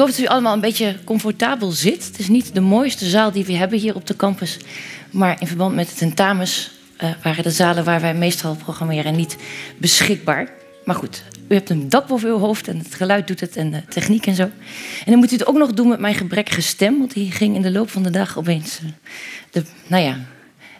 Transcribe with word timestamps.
hoop 0.00 0.16
dat 0.16 0.18
u 0.18 0.26
allemaal 0.26 0.52
een 0.52 0.60
beetje 0.60 0.96
comfortabel 1.04 1.70
zit. 1.70 2.06
Het 2.06 2.18
is 2.18 2.28
niet 2.28 2.54
de 2.54 2.60
mooiste 2.60 3.08
zaal 3.08 3.32
die 3.32 3.44
we 3.44 3.52
hebben 3.52 3.78
hier 3.78 3.94
op 3.94 4.06
de 4.06 4.16
campus. 4.16 4.56
Maar 5.10 5.40
in 5.40 5.46
verband 5.46 5.74
met 5.74 5.88
de 5.88 5.94
tentamens 5.94 6.70
uh, 7.00 7.10
waren 7.22 7.42
de 7.42 7.50
zalen 7.50 7.84
waar 7.84 8.00
wij 8.00 8.14
meestal 8.14 8.54
programmeren 8.54 9.16
niet 9.16 9.36
beschikbaar. 9.76 10.48
Maar 10.84 10.94
goed, 10.94 11.22
u 11.48 11.54
hebt 11.54 11.70
een 11.70 11.88
dak 11.88 12.06
boven 12.06 12.28
uw 12.28 12.38
hoofd 12.38 12.68
en 12.68 12.78
het 12.78 12.94
geluid 12.94 13.26
doet 13.26 13.40
het 13.40 13.56
en 13.56 13.70
de 13.70 13.84
techniek 13.84 14.26
en 14.26 14.34
zo. 14.34 14.42
En 14.42 14.50
dan 15.04 15.18
moet 15.18 15.32
u 15.32 15.36
het 15.36 15.46
ook 15.46 15.56
nog 15.56 15.72
doen 15.72 15.88
met 15.88 16.00
mijn 16.00 16.14
gebrekkige 16.14 16.62
stem, 16.62 16.98
want 16.98 17.14
die 17.14 17.30
ging 17.30 17.54
in 17.54 17.62
de 17.62 17.70
loop 17.70 17.90
van 17.90 18.02
de 18.02 18.10
dag 18.10 18.38
opeens. 18.38 18.80
Uh, 18.84 18.90
de, 19.50 19.62
nou 19.86 20.02
ja, 20.02 20.18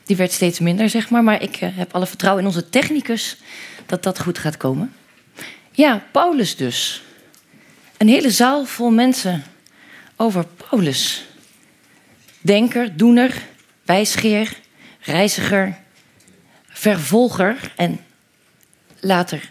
die 0.04 0.16
werd 0.16 0.32
steeds 0.32 0.58
minder, 0.58 0.88
zeg 0.88 1.10
maar. 1.10 1.24
Maar 1.24 1.42
ik 1.42 1.60
uh, 1.60 1.68
heb 1.72 1.94
alle 1.94 2.06
vertrouwen 2.06 2.42
in 2.42 2.48
onze 2.48 2.68
technicus 2.68 3.36
dat 3.86 4.02
dat 4.02 4.20
goed 4.20 4.38
gaat 4.38 4.56
komen. 4.56 4.92
Ja, 5.72 6.02
Paulus 6.12 6.56
dus. 6.56 7.02
Een 8.00 8.08
hele 8.08 8.30
zaal 8.30 8.64
vol 8.64 8.90
mensen 8.90 9.44
over 10.16 10.46
Paulus. 10.46 11.24
Denker, 12.40 12.96
doener, 12.96 13.42
wijsgeer, 13.84 14.60
reiziger, 15.00 15.78
vervolger 16.68 17.72
en 17.76 18.00
later 19.00 19.50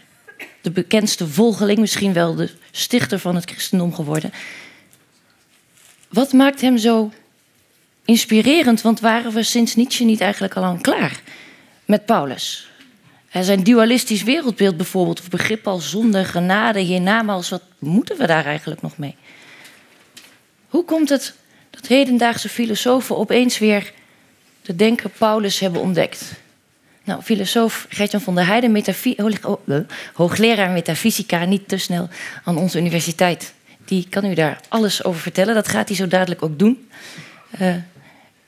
de 0.60 0.70
bekendste 0.70 1.26
volgeling, 1.26 1.78
misschien 1.78 2.12
wel 2.12 2.34
de 2.34 2.50
stichter 2.70 3.18
van 3.18 3.34
het 3.34 3.50
christendom 3.50 3.94
geworden. 3.94 4.32
Wat 6.08 6.32
maakt 6.32 6.60
hem 6.60 6.78
zo 6.78 7.12
inspirerend? 8.04 8.82
Want 8.82 9.00
waren 9.00 9.32
we 9.32 9.42
sinds 9.42 9.76
Nietzsche 9.76 10.04
niet 10.04 10.20
eigenlijk 10.20 10.56
al 10.56 10.64
aan 10.64 10.80
klaar 10.80 11.20
met 11.84 12.06
Paulus? 12.06 12.69
Zijn 13.32 13.62
dualistisch 13.62 14.22
wereldbeeld 14.22 14.76
bijvoorbeeld, 14.76 15.20
of 15.20 15.28
begrip 15.28 15.66
als 15.66 15.90
zonde, 15.90 16.24
genade, 16.24 16.78
hiernamaals, 16.78 17.48
wat 17.48 17.62
moeten 17.78 18.16
we 18.16 18.26
daar 18.26 18.44
eigenlijk 18.44 18.82
nog 18.82 18.98
mee? 18.98 19.16
Hoe 20.68 20.84
komt 20.84 21.08
het 21.08 21.34
dat 21.70 21.86
hedendaagse 21.86 22.48
filosofen 22.48 23.16
opeens 23.16 23.58
weer 23.58 23.92
de 24.62 24.76
denker 24.76 25.10
Paulus 25.10 25.58
hebben 25.58 25.80
ontdekt? 25.80 26.32
Nou, 27.04 27.22
filosoof 27.22 27.86
Gertjan 27.88 28.20
van 28.20 28.34
der 28.34 28.46
Heijden, 28.46 29.88
hoogleraar 30.14 30.70
metafysica, 30.70 31.44
niet 31.44 31.68
te 31.68 31.76
snel 31.76 32.08
aan 32.44 32.56
onze 32.56 32.78
universiteit. 32.78 33.54
Die 33.84 34.06
kan 34.08 34.24
u 34.24 34.34
daar 34.34 34.60
alles 34.68 35.04
over 35.04 35.20
vertellen. 35.20 35.54
Dat 35.54 35.68
gaat 35.68 35.88
hij 35.88 35.96
zo 35.96 36.08
dadelijk 36.08 36.42
ook 36.42 36.58
doen. 36.58 36.88
Uh, 37.60 37.74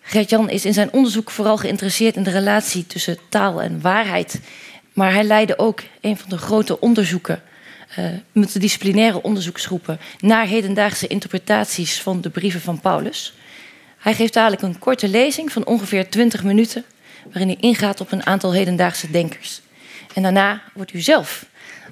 Gertjan 0.03 0.51
is 0.51 0.65
in 0.65 0.73
zijn 0.73 0.93
onderzoek 0.93 1.31
vooral 1.31 1.57
geïnteresseerd 1.57 2.17
in 2.17 2.23
de 2.23 2.31
relatie 2.31 2.87
tussen 2.87 3.19
taal 3.29 3.63
en 3.63 3.81
waarheid. 3.81 4.41
Maar 4.93 5.13
hij 5.13 5.25
leidde 5.25 5.59
ook 5.59 5.83
een 6.01 6.17
van 6.17 6.29
de 6.29 6.39
grote 6.39 6.81
onderzoeken, 6.81 7.43
uh, 7.99 8.07
multidisciplinaire 8.33 9.23
onderzoeksgroepen, 9.23 10.01
naar 10.21 10.47
hedendaagse 10.47 11.07
interpretaties 11.07 12.01
van 12.01 12.21
de 12.21 12.31
brieven 12.31 12.61
van 12.61 12.81
Paulus. 12.81 13.35
Hij 13.99 14.15
geeft 14.15 14.33
dadelijk 14.33 14.63
een 14.63 14.79
korte 14.79 15.09
lezing 15.09 15.53
van 15.53 15.67
ongeveer 15.67 16.11
20 16.11 16.43
minuten 16.43 16.85
waarin 17.25 17.49
hij 17.49 17.57
ingaat 17.61 18.01
op 18.01 18.13
een 18.13 18.27
aantal 18.27 18.53
hedendaagse 18.53 19.11
denkers. 19.11 19.61
En 20.15 20.23
daarna 20.23 20.63
wordt 20.75 20.93
u 20.93 21.01
zelf 21.01 21.45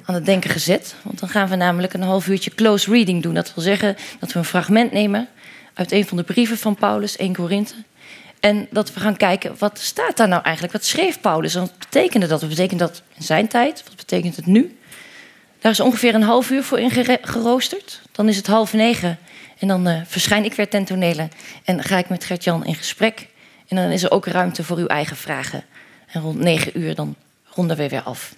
aan 0.04 0.14
het 0.14 0.24
denken 0.24 0.50
gezet, 0.50 0.94
want 1.02 1.18
dan 1.18 1.28
gaan 1.28 1.48
we 1.48 1.56
namelijk 1.56 1.92
een 1.92 2.02
half 2.02 2.28
uurtje 2.28 2.54
close 2.54 2.90
reading 2.90 3.22
doen. 3.22 3.34
Dat 3.34 3.54
wil 3.54 3.64
zeggen 3.64 3.96
dat 4.18 4.32
we 4.32 4.38
een 4.38 4.44
fragment 4.44 4.92
nemen 4.92 5.28
uit 5.74 5.92
een 5.92 6.06
van 6.06 6.16
de 6.16 6.22
brieven 6.22 6.58
van 6.58 6.74
Paulus, 6.74 7.16
1 7.16 7.32
Korinthe. 7.32 7.74
En 8.40 8.66
dat 8.70 8.92
we 8.92 9.00
gaan 9.00 9.16
kijken, 9.16 9.54
wat 9.58 9.78
staat 9.78 10.16
daar 10.16 10.28
nou 10.28 10.42
eigenlijk? 10.42 10.74
Wat 10.74 10.84
schreef 10.84 11.20
Paulus? 11.20 11.54
Wat 11.54 11.78
betekende 11.78 12.26
dat? 12.26 12.40
Wat 12.40 12.48
betekent 12.50 12.80
dat 12.80 13.02
in 13.16 13.22
zijn 13.22 13.48
tijd? 13.48 13.82
Wat 13.84 13.96
betekent 13.96 14.36
het 14.36 14.46
nu? 14.46 14.78
Daar 15.60 15.72
is 15.72 15.80
ongeveer 15.80 16.14
een 16.14 16.22
half 16.22 16.50
uur 16.50 16.64
voor 16.64 16.78
ingeroosterd. 16.78 18.00
Dan 18.12 18.28
is 18.28 18.36
het 18.36 18.46
half 18.46 18.72
negen 18.72 19.18
en 19.58 19.68
dan 19.68 19.88
uh, 19.88 20.00
verschijn 20.06 20.44
ik 20.44 20.54
weer 20.54 20.68
ten 20.68 20.84
tonele. 20.84 21.28
En 21.64 21.82
ga 21.82 21.98
ik 21.98 22.08
met 22.08 22.24
Gert-Jan 22.24 22.64
in 22.64 22.74
gesprek. 22.74 23.28
En 23.68 23.76
dan 23.76 23.90
is 23.90 24.02
er 24.02 24.10
ook 24.10 24.26
ruimte 24.26 24.64
voor 24.64 24.76
uw 24.76 24.86
eigen 24.86 25.16
vragen. 25.16 25.64
En 26.06 26.20
rond 26.20 26.38
negen 26.38 26.78
uur 26.78 26.94
dan 26.94 27.16
ronden 27.44 27.76
we 27.76 27.88
weer 27.88 28.02
af. 28.02 28.34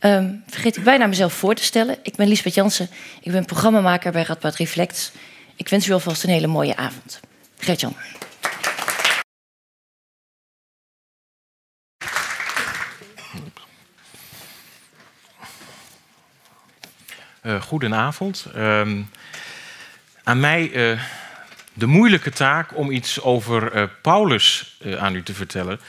Um, 0.00 0.42
vergeet 0.46 0.76
ik 0.76 0.84
bijna 0.84 1.06
mezelf 1.06 1.32
voor 1.32 1.54
te 1.54 1.62
stellen. 1.62 1.96
Ik 2.02 2.16
ben 2.16 2.28
Liesbeth 2.28 2.54
Jansen. 2.54 2.88
Ik 3.20 3.32
ben 3.32 3.44
programmamaker 3.44 4.12
bij 4.12 4.22
Radboud 4.22 4.56
Reflex. 4.56 5.12
Ik 5.56 5.68
wens 5.68 5.86
u 5.86 5.92
alvast 5.92 6.22
een 6.22 6.30
hele 6.30 6.46
mooie 6.46 6.76
avond. 6.76 7.20
Gert-Jan. 7.58 7.96
Uh, 17.46 17.62
goedenavond. 17.62 18.46
Uh, 18.56 18.80
aan 20.22 20.40
mij 20.40 20.70
uh, 20.70 21.00
de 21.72 21.86
moeilijke 21.86 22.30
taak 22.30 22.76
om 22.76 22.90
iets 22.90 23.20
over 23.20 23.76
uh, 23.76 23.82
Paulus 24.02 24.78
aan 24.98 25.14
u 25.14 25.22
te 25.22 25.34
vertellen. 25.34 25.80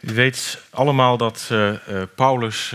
U 0.00 0.14
weet 0.14 0.58
allemaal 0.70 1.16
dat 1.16 1.50
Paulus 2.14 2.74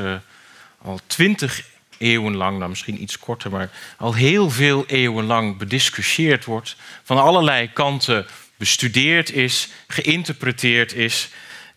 al 0.81 0.99
twintig 1.07 1.63
eeuwen 1.97 2.35
lang, 2.35 2.57
nou 2.57 2.69
misschien 2.69 3.01
iets 3.01 3.19
korter, 3.19 3.51
maar 3.51 3.69
al 3.97 4.13
heel 4.13 4.49
veel 4.49 4.85
eeuwen 4.87 5.25
lang 5.25 5.57
bediscussieerd 5.57 6.45
wordt, 6.45 6.75
van 7.03 7.17
allerlei 7.17 7.73
kanten 7.73 8.25
bestudeerd 8.57 9.31
is, 9.31 9.69
geïnterpreteerd 9.87 10.93
is. 10.93 11.29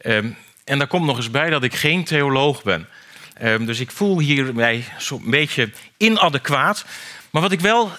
Um, 0.07 0.37
en 0.65 0.79
daar 0.79 0.87
komt 0.87 1.07
nog 1.07 1.17
eens 1.17 1.31
bij 1.31 1.51
dat 1.51 1.63
ik 1.63 1.75
geen 1.75 2.05
theoloog 2.05 2.63
ben. 2.63 2.89
Um, 3.43 3.67
dus 3.67 3.81
ik 3.81 3.91
voel 3.91 4.19
hier 4.19 4.55
mij 4.55 4.85
zo'n 4.99 5.31
beetje 5.31 5.71
inadequaat. 5.97 6.85
Maar 7.31 7.43
wat 7.43 7.53
ik 7.53 7.61
wel 7.61 7.93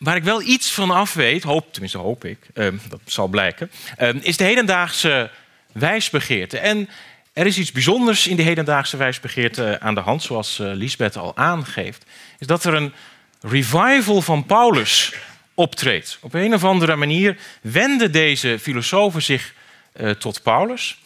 Waar 0.00 0.16
ik 0.16 0.22
wel 0.22 0.42
iets 0.42 0.72
van 0.72 0.90
af 0.90 1.14
weet, 1.14 1.42
hoop, 1.42 1.72
tenminste 1.72 1.98
hoop 1.98 2.24
ik, 2.24 2.38
uh, 2.54 2.68
dat 2.88 3.00
zal 3.04 3.28
blijken, 3.28 3.70
uh, 3.98 4.08
is 4.20 4.36
de 4.36 4.44
hedendaagse 4.44 5.30
wijsbegeerte. 5.72 6.58
En 6.58 6.88
er 7.32 7.46
is 7.46 7.58
iets 7.58 7.72
bijzonders 7.72 8.26
in 8.26 8.36
de 8.36 8.42
hedendaagse 8.42 8.96
wijsbegeerte 8.96 9.80
aan 9.80 9.94
de 9.94 10.00
hand, 10.00 10.22
zoals 10.22 10.58
uh, 10.58 10.70
Lisbeth 10.72 11.16
al 11.16 11.36
aangeeft. 11.36 12.04
Is 12.38 12.46
dat 12.46 12.64
er 12.64 12.74
een 12.74 12.92
revival 13.40 14.22
van 14.22 14.46
Paulus 14.46 15.14
optreedt. 15.54 16.18
Op 16.20 16.34
een 16.34 16.54
of 16.54 16.64
andere 16.64 16.96
manier 16.96 17.36
wenden 17.62 18.12
deze 18.12 18.58
filosofen 18.60 19.22
zich 19.22 19.54
eh, 19.92 20.10
tot 20.10 20.42
Paulus. 20.42 20.98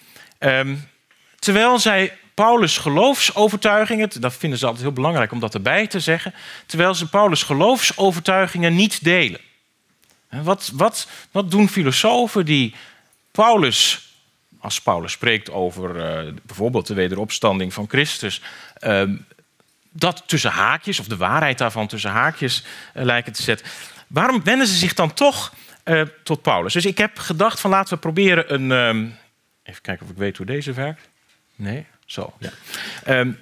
Terwijl 1.38 1.78
zij 1.78 2.12
Paulus' 2.34 2.78
geloofsovertuigingen, 2.78 4.10
dat 4.20 4.34
vinden 4.34 4.58
ze 4.58 4.66
altijd 4.66 4.84
heel 4.84 4.92
belangrijk 4.92 5.32
om 5.32 5.40
dat 5.40 5.54
erbij 5.54 5.86
te 5.86 6.00
zeggen, 6.00 6.34
terwijl 6.66 6.94
ze 6.94 7.08
Paulus' 7.08 7.42
geloofsovertuigingen 7.42 8.74
niet 8.74 9.04
delen. 9.04 9.40
Wat, 10.30 10.70
wat, 10.74 11.08
wat 11.30 11.50
doen 11.50 11.68
filosofen 11.68 12.44
die 12.44 12.74
Paulus, 13.30 14.08
als 14.58 14.80
Paulus 14.80 15.12
spreekt 15.12 15.50
over 15.50 15.96
uh, 15.96 16.32
bijvoorbeeld 16.42 16.86
de 16.86 16.94
wederopstanding 16.94 17.74
van 17.74 17.88
Christus, 17.88 18.40
uh, 18.80 19.02
dat 19.90 20.22
tussen 20.26 20.50
haakjes, 20.50 21.00
of 21.00 21.06
de 21.06 21.16
waarheid 21.16 21.58
daarvan 21.58 21.86
tussen 21.86 22.10
haakjes 22.10 22.64
uh, 22.94 23.04
lijken 23.04 23.32
te 23.32 23.42
zetten. 23.42 23.66
Waarom 24.06 24.44
wenden 24.44 24.66
ze 24.66 24.74
zich 24.74 24.94
dan 24.94 25.12
toch 25.12 25.52
uh, 25.84 26.02
tot 26.22 26.42
Paulus? 26.42 26.72
Dus 26.72 26.86
ik 26.86 26.98
heb 26.98 27.18
gedacht 27.18 27.60
van 27.60 27.70
laten 27.70 27.94
we 27.94 28.00
proberen 28.00 28.54
een... 28.54 28.70
Um, 28.70 29.16
even 29.62 29.82
kijken 29.82 30.04
of 30.04 30.12
ik 30.12 30.18
weet 30.18 30.36
hoe 30.36 30.46
deze 30.46 30.72
werkt. 30.72 31.08
Nee, 31.56 31.86
zo, 32.06 32.32
ja. 32.38 32.50
Um, 33.18 33.38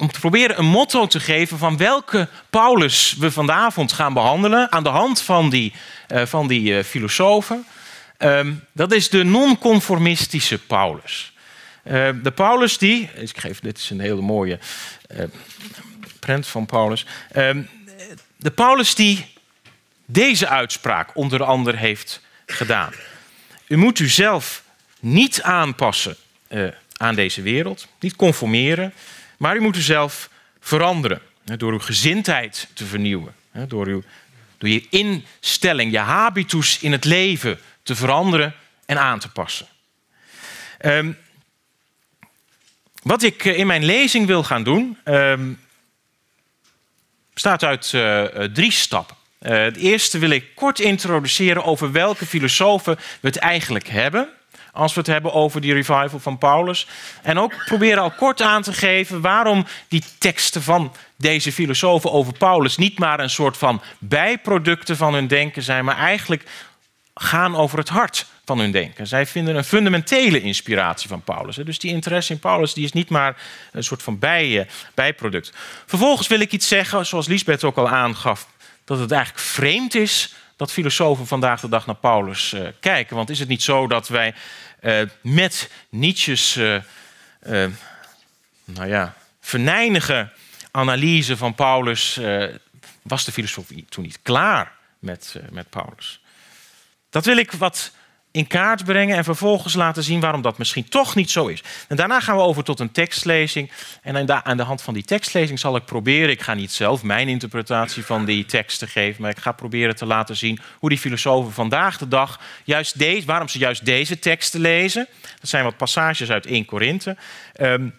om 0.00 0.12
te 0.12 0.20
proberen 0.20 0.58
een 0.58 0.66
motto 0.66 1.06
te 1.06 1.20
geven 1.20 1.58
van 1.58 1.76
welke 1.76 2.28
Paulus 2.50 3.16
we 3.18 3.30
vanavond 3.30 3.92
gaan 3.92 4.12
behandelen 4.12 4.72
aan 4.72 4.82
de 4.82 4.88
hand 4.88 5.20
van 5.20 5.50
die, 5.50 5.72
uh, 6.08 6.26
van 6.26 6.46
die 6.46 6.72
uh, 6.72 6.82
filosofen. 6.82 7.66
Um, 8.18 8.64
dat 8.72 8.92
is 8.92 9.08
de 9.08 9.24
non-conformistische 9.24 10.58
Paulus. 10.58 11.32
Uh, 11.84 12.08
de 12.22 12.30
Paulus 12.30 12.78
die, 12.78 13.10
ik 13.14 13.38
geef 13.38 13.60
dit 13.60 13.78
is 13.78 13.90
een 13.90 14.00
hele 14.00 14.20
mooie 14.20 14.58
prent 16.18 16.46
van 16.46 16.66
Paulus. 16.66 17.06
De 18.36 18.50
Paulus 18.54 18.94
die 18.94 19.34
deze 20.06 20.48
uitspraak 20.48 21.16
onder 21.16 21.44
andere 21.44 21.76
heeft 21.76 22.20
gedaan. 22.46 22.92
U 23.66 23.76
moet 23.76 23.98
u 23.98 24.08
zelf 24.08 24.62
niet 25.00 25.42
aanpassen 25.42 26.16
aan 27.00 27.14
deze 27.14 27.42
wereld. 27.42 27.86
Niet 28.00 28.16
conformeren, 28.16 28.92
maar 29.36 29.56
u 29.56 29.60
moet 29.60 29.76
u 29.76 29.80
zelf 29.80 30.30
veranderen. 30.60 31.20
Door 31.44 31.72
uw 31.72 31.78
gezindheid 31.78 32.68
te 32.72 32.84
vernieuwen. 32.84 33.34
Door, 33.68 33.86
uw, 33.86 34.02
door 34.58 34.68
je 34.68 34.86
instelling, 34.90 35.92
je 35.92 35.98
habitus 35.98 36.78
in 36.80 36.92
het 36.92 37.04
leven 37.04 37.58
te 37.82 37.94
veranderen 37.94 38.54
en 38.86 38.98
aan 38.98 39.18
te 39.18 39.28
passen. 39.28 39.66
Um, 40.84 41.16
wat 43.02 43.22
ik 43.22 43.44
eh, 43.44 43.58
in 43.58 43.66
mijn 43.66 43.84
lezing 43.84 44.26
wil 44.26 44.42
gaan 44.42 44.62
doen, 44.62 44.98
um, 45.04 45.60
bestaat 47.32 47.64
uit 47.64 47.92
uh, 47.92 48.24
drie 48.44 48.72
stappen. 48.72 49.16
Uh, 49.40 49.50
het 49.50 49.76
eerste 49.76 50.18
wil 50.18 50.30
ik 50.30 50.54
kort 50.54 50.80
introduceren 50.80 51.64
over 51.64 51.92
welke 51.92 52.26
filosofen 52.26 52.96
we 52.96 53.28
het 53.28 53.36
eigenlijk 53.36 53.88
hebben 53.88 54.28
als 54.72 54.94
we 54.94 55.00
het 55.00 55.08
hebben 55.08 55.32
over 55.32 55.60
die 55.60 55.72
revival 55.72 56.18
van 56.18 56.38
Paulus. 56.38 56.86
En 57.22 57.38
ook 57.38 57.64
proberen 57.64 58.02
al 58.02 58.10
kort 58.10 58.42
aan 58.42 58.62
te 58.62 58.72
geven 58.72 59.20
waarom 59.20 59.66
die 59.88 60.04
teksten 60.18 60.62
van 60.62 60.92
deze 61.16 61.52
filosofen 61.52 62.12
over 62.12 62.32
Paulus 62.32 62.76
niet 62.76 62.98
maar 62.98 63.20
een 63.20 63.30
soort 63.30 63.56
van 63.56 63.82
bijproducten 63.98 64.96
van 64.96 65.14
hun 65.14 65.26
denken 65.26 65.62
zijn, 65.62 65.84
maar 65.84 65.96
eigenlijk 65.96 66.44
gaan 67.14 67.56
over 67.56 67.78
het 67.78 67.88
hart 67.88 68.26
van 68.44 68.58
hun 68.58 68.70
denken. 68.70 69.06
Zij 69.06 69.26
vinden 69.26 69.56
een 69.56 69.64
fundamentele 69.64 70.40
inspiratie 70.40 71.08
van 71.08 71.22
Paulus. 71.22 71.56
Dus 71.56 71.78
die 71.78 71.92
interesse 71.92 72.32
in 72.32 72.38
Paulus 72.38 72.74
die 72.74 72.84
is 72.84 72.92
niet 72.92 73.08
maar 73.08 73.36
een 73.72 73.84
soort 73.84 74.02
van 74.02 74.18
bij, 74.18 74.68
bijproduct. 74.94 75.52
Vervolgens 75.86 76.28
wil 76.28 76.40
ik 76.40 76.52
iets 76.52 76.68
zeggen, 76.68 77.06
zoals 77.06 77.26
Lisbeth 77.26 77.64
ook 77.64 77.76
al 77.76 77.88
aangaf, 77.88 78.46
dat 78.84 78.98
het 78.98 79.12
eigenlijk 79.12 79.44
vreemd 79.44 79.94
is 79.94 80.34
dat 80.60 80.72
filosofen 80.72 81.26
vandaag 81.26 81.60
de 81.60 81.68
dag 81.68 81.86
naar 81.86 81.94
Paulus 81.94 82.52
uh, 82.52 82.68
kijken. 82.80 83.16
Want 83.16 83.30
is 83.30 83.38
het 83.38 83.48
niet 83.48 83.62
zo 83.62 83.86
dat 83.86 84.08
wij 84.08 84.34
uh, 84.82 85.02
met 85.22 85.70
Nietzsche's 85.88 86.56
uh, 86.56 86.82
nou 88.64 88.88
ja, 88.88 89.14
venijnige 89.40 90.28
analyse 90.70 91.36
van 91.36 91.54
Paulus, 91.54 92.20
was 93.02 93.24
de 93.24 93.32
filosofie 93.32 93.84
toen 93.88 94.04
niet 94.04 94.18
klaar 94.22 94.72
met, 94.98 95.36
met 95.50 95.70
Paulus? 95.70 96.20
Dat 97.10 97.24
wil 97.24 97.36
ik 97.36 97.52
wat 97.52 97.92
in 98.32 98.46
kaart 98.46 98.84
brengen 98.84 99.16
en 99.16 99.24
vervolgens 99.24 99.74
laten 99.74 100.02
zien 100.02 100.20
waarom 100.20 100.42
dat 100.42 100.58
misschien 100.58 100.88
toch 100.88 101.14
niet 101.14 101.30
zo 101.30 101.46
is. 101.46 101.62
En 101.88 101.96
daarna 101.96 102.20
gaan 102.20 102.36
we 102.36 102.42
over 102.42 102.64
tot 102.64 102.80
een 102.80 102.92
tekstlezing. 102.92 103.70
En 104.02 104.44
aan 104.44 104.56
de 104.56 104.62
hand 104.62 104.82
van 104.82 104.94
die 104.94 105.04
tekstlezing 105.04 105.58
zal 105.58 105.76
ik 105.76 105.84
proberen, 105.84 106.30
ik 106.30 106.42
ga 106.42 106.54
niet 106.54 106.72
zelf 106.72 107.02
mijn 107.02 107.28
interpretatie 107.28 108.04
van 108.04 108.24
die 108.24 108.44
teksten 108.44 108.88
geven, 108.88 109.22
maar 109.22 109.30
ik 109.30 109.38
ga 109.38 109.52
proberen 109.52 109.96
te 109.96 110.06
laten 110.06 110.36
zien 110.36 110.58
hoe 110.78 110.88
die 110.88 110.98
filosofen 110.98 111.52
vandaag 111.52 111.98
de 111.98 112.08
dag 112.08 112.40
juist 112.64 112.98
deze, 112.98 113.26
waarom 113.26 113.48
ze 113.48 113.58
juist 113.58 113.84
deze 113.84 114.18
teksten 114.18 114.60
lezen. 114.60 115.08
Dat 115.40 115.50
zijn 115.50 115.64
wat 115.64 115.76
passages 115.76 116.30
uit 116.30 116.46
1 116.46 116.64
Korinthe. 116.64 117.16
Um, 117.60 117.94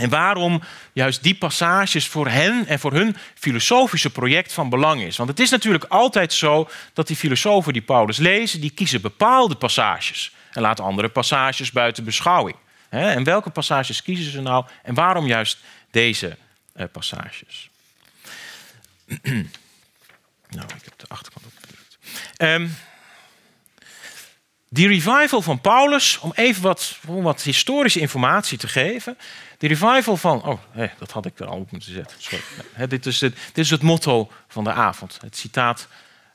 en 0.00 0.08
waarom 0.08 0.62
juist 0.92 1.22
die 1.22 1.34
passages 1.34 2.06
voor 2.06 2.28
hen 2.28 2.66
en 2.66 2.78
voor 2.78 2.92
hun 2.92 3.16
filosofische 3.34 4.10
project 4.10 4.52
van 4.52 4.68
belang 4.68 5.02
is. 5.02 5.16
Want 5.16 5.28
het 5.28 5.40
is 5.40 5.50
natuurlijk 5.50 5.84
altijd 5.84 6.32
zo 6.32 6.68
dat 6.92 7.06
die 7.06 7.16
filosofen 7.16 7.72
die 7.72 7.82
Paulus 7.82 8.16
lezen, 8.16 8.60
die 8.60 8.70
kiezen 8.70 9.00
bepaalde 9.00 9.54
passages 9.54 10.32
en 10.52 10.62
laten 10.62 10.84
andere 10.84 11.08
passages 11.08 11.72
buiten 11.72 12.04
beschouwing. 12.04 12.56
En 12.88 13.24
welke 13.24 13.50
passages 13.50 14.02
kiezen 14.02 14.32
ze 14.32 14.40
nou 14.40 14.64
en 14.82 14.94
waarom 14.94 15.26
juist 15.26 15.58
deze 15.90 16.36
eh, 16.72 16.86
passages? 16.92 17.70
nou, 20.56 20.66
ik 20.76 20.84
heb 20.84 20.92
de 20.96 21.06
achterkant 21.08 21.46
opgedrukt. 21.46 21.98
Um, 22.38 22.76
die 24.72 24.88
revival 24.88 25.42
van 25.42 25.60
Paulus, 25.60 26.18
om 26.18 26.32
even 26.34 26.62
wat, 26.62 26.98
wat 27.02 27.42
historische 27.42 28.00
informatie 28.00 28.58
te 28.58 28.68
geven. 28.68 29.18
De 29.60 29.66
revival 29.66 30.16
van. 30.16 30.42
Oh, 30.42 30.60
dat 30.98 31.10
had 31.10 31.26
ik 31.26 31.38
er 31.38 31.46
al 31.46 31.58
op 31.58 31.70
moeten 31.70 31.92
zetten. 31.92 32.16
Sorry. 32.18 32.86
dit, 32.88 33.06
is 33.06 33.20
het, 33.20 33.34
dit 33.34 33.64
is 33.64 33.70
het 33.70 33.82
motto 33.82 34.30
van 34.48 34.64
de 34.64 34.72
avond. 34.72 35.18
Het 35.20 35.36
citaat 35.36 35.88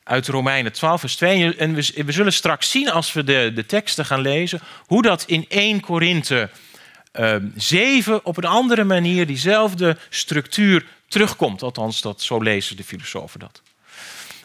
uit 0.04 0.27
Romeinen 0.27 0.72
12, 0.72 1.00
vers 1.00 1.16
2. 1.16 1.56
En 1.56 1.74
we, 1.74 2.12
zullen 2.12 2.33
straks 2.33 2.72
zien, 2.72 2.89
als 2.92 3.13
we 3.13 3.24
de, 3.24 3.51
de 3.56 3.66
teksten 3.66 4.06
gaan 4.06 4.22
lezen, 4.22 4.60
hoe 4.86 5.01
dat 5.01 5.24
in 5.24 5.45
1 5.48 5.80
Korinthe 5.80 6.50
uh, 7.13 7.36
7 7.56 8.25
op 8.25 8.38
een 8.38 8.45
andere 8.45 8.83
manier 8.83 9.25
diezelfde 9.27 9.98
structuur 10.10 10.86
terugkomt. 11.07 11.63
Althans, 11.63 12.01
dat, 12.01 12.22
zo 12.22 12.42
lezen 12.42 12.77
de 12.77 12.83
filosofen 12.83 13.39
dat. 13.39 13.62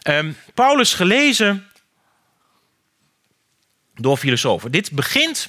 Um, 0.08 0.36
Paulus 0.54 0.94
gelezen 0.94 1.66
door 3.94 4.16
filosofen. 4.16 4.70
Dit 4.70 4.90
begint. 4.90 5.48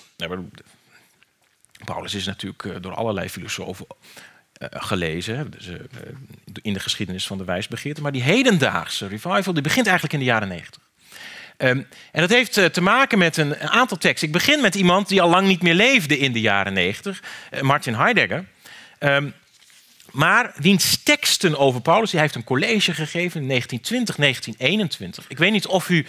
Paulus 1.86 2.14
is 2.14 2.26
natuurlijk 2.26 2.66
eh, 2.66 2.72
door 2.82 2.94
allerlei 2.94 3.30
filosofen 3.30 3.86
eh, 4.54 4.68
gelezen, 4.72 5.52
dus, 5.52 5.68
eh, 5.68 5.76
in 6.62 6.74
de 6.74 6.80
geschiedenis 6.80 7.28
van 7.28 7.38
de 7.38 7.44
wijsbegeerte. 7.44 8.02
Maar 8.02 8.12
die 8.12 8.22
hedendaagse 8.22 9.08
revival 9.08 9.54
die 9.54 9.64
begint 9.64 9.86
eigenlijk 9.86 10.14
in 10.14 10.20
de 10.20 10.26
jaren 10.26 10.48
negentig. 10.48 10.82
Um, 11.58 11.88
en 12.12 12.22
dat 12.22 12.30
heeft 12.30 12.74
te 12.74 12.82
maken 12.82 13.18
met 13.18 13.38
een, 13.38 13.58
aantal 13.58 13.98
teksten. 13.98 14.28
Ik 14.28 14.34
begin 14.34 14.62
met 14.62 14.76
iemand 14.76 15.08
die 15.08 15.22
al 15.22 15.30
lang 15.30 15.48
niet 15.48 15.62
meer 15.62 15.74
leefde 15.74 16.18
in 16.18 16.32
de 16.32 16.42
jaren 16.42 16.74
negentig, 16.74 17.24
Martin 17.62 17.94
Heidegger. 17.94 18.46
Um, 19.00 19.34
maar 20.12 20.54
wiens 20.56 21.04
teksten 21.04 21.58
over 21.58 21.82
Paulus, 21.82 22.12
hij 22.12 22.22
heeft 22.22 22.36
een 22.36 22.44
college 22.44 22.94
gegeven 22.94 23.42
in 23.42 23.48
1920, 23.48 24.16
1921. 24.16 25.26
Ik 25.28 25.38
weet 25.38 25.52
niet 25.52 25.68
of 25.68 25.90
u 25.90 26.06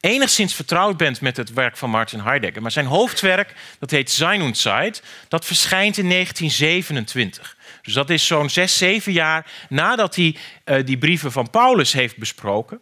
enigszins 0.00 0.54
vertrouwd 0.54 0.96
bent 0.96 1.20
met 1.20 1.36
het 1.36 1.52
werk 1.52 1.76
van 1.76 1.90
Martin 1.90 2.20
Heidegger. 2.20 2.62
Maar 2.62 2.70
zijn 2.70 2.86
hoofdwerk, 2.86 3.54
dat 3.78 3.90
heet 3.90 4.10
Sein 4.10 4.42
und 4.42 4.56
Zeit, 4.56 5.02
dat 5.28 5.44
verschijnt 5.44 5.96
in 5.96 6.08
1927. 6.08 7.56
Dus 7.82 7.94
dat 7.94 8.10
is 8.10 8.26
zo'n 8.26 8.50
zes, 8.50 8.78
zeven 8.78 9.12
jaar 9.12 9.46
nadat 9.68 10.14
hij 10.16 10.36
uh, 10.64 10.84
die 10.86 10.98
brieven 10.98 11.32
van 11.32 11.50
Paulus 11.50 11.92
heeft 11.92 12.16
besproken. 12.16 12.80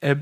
Uh, 0.00 0.12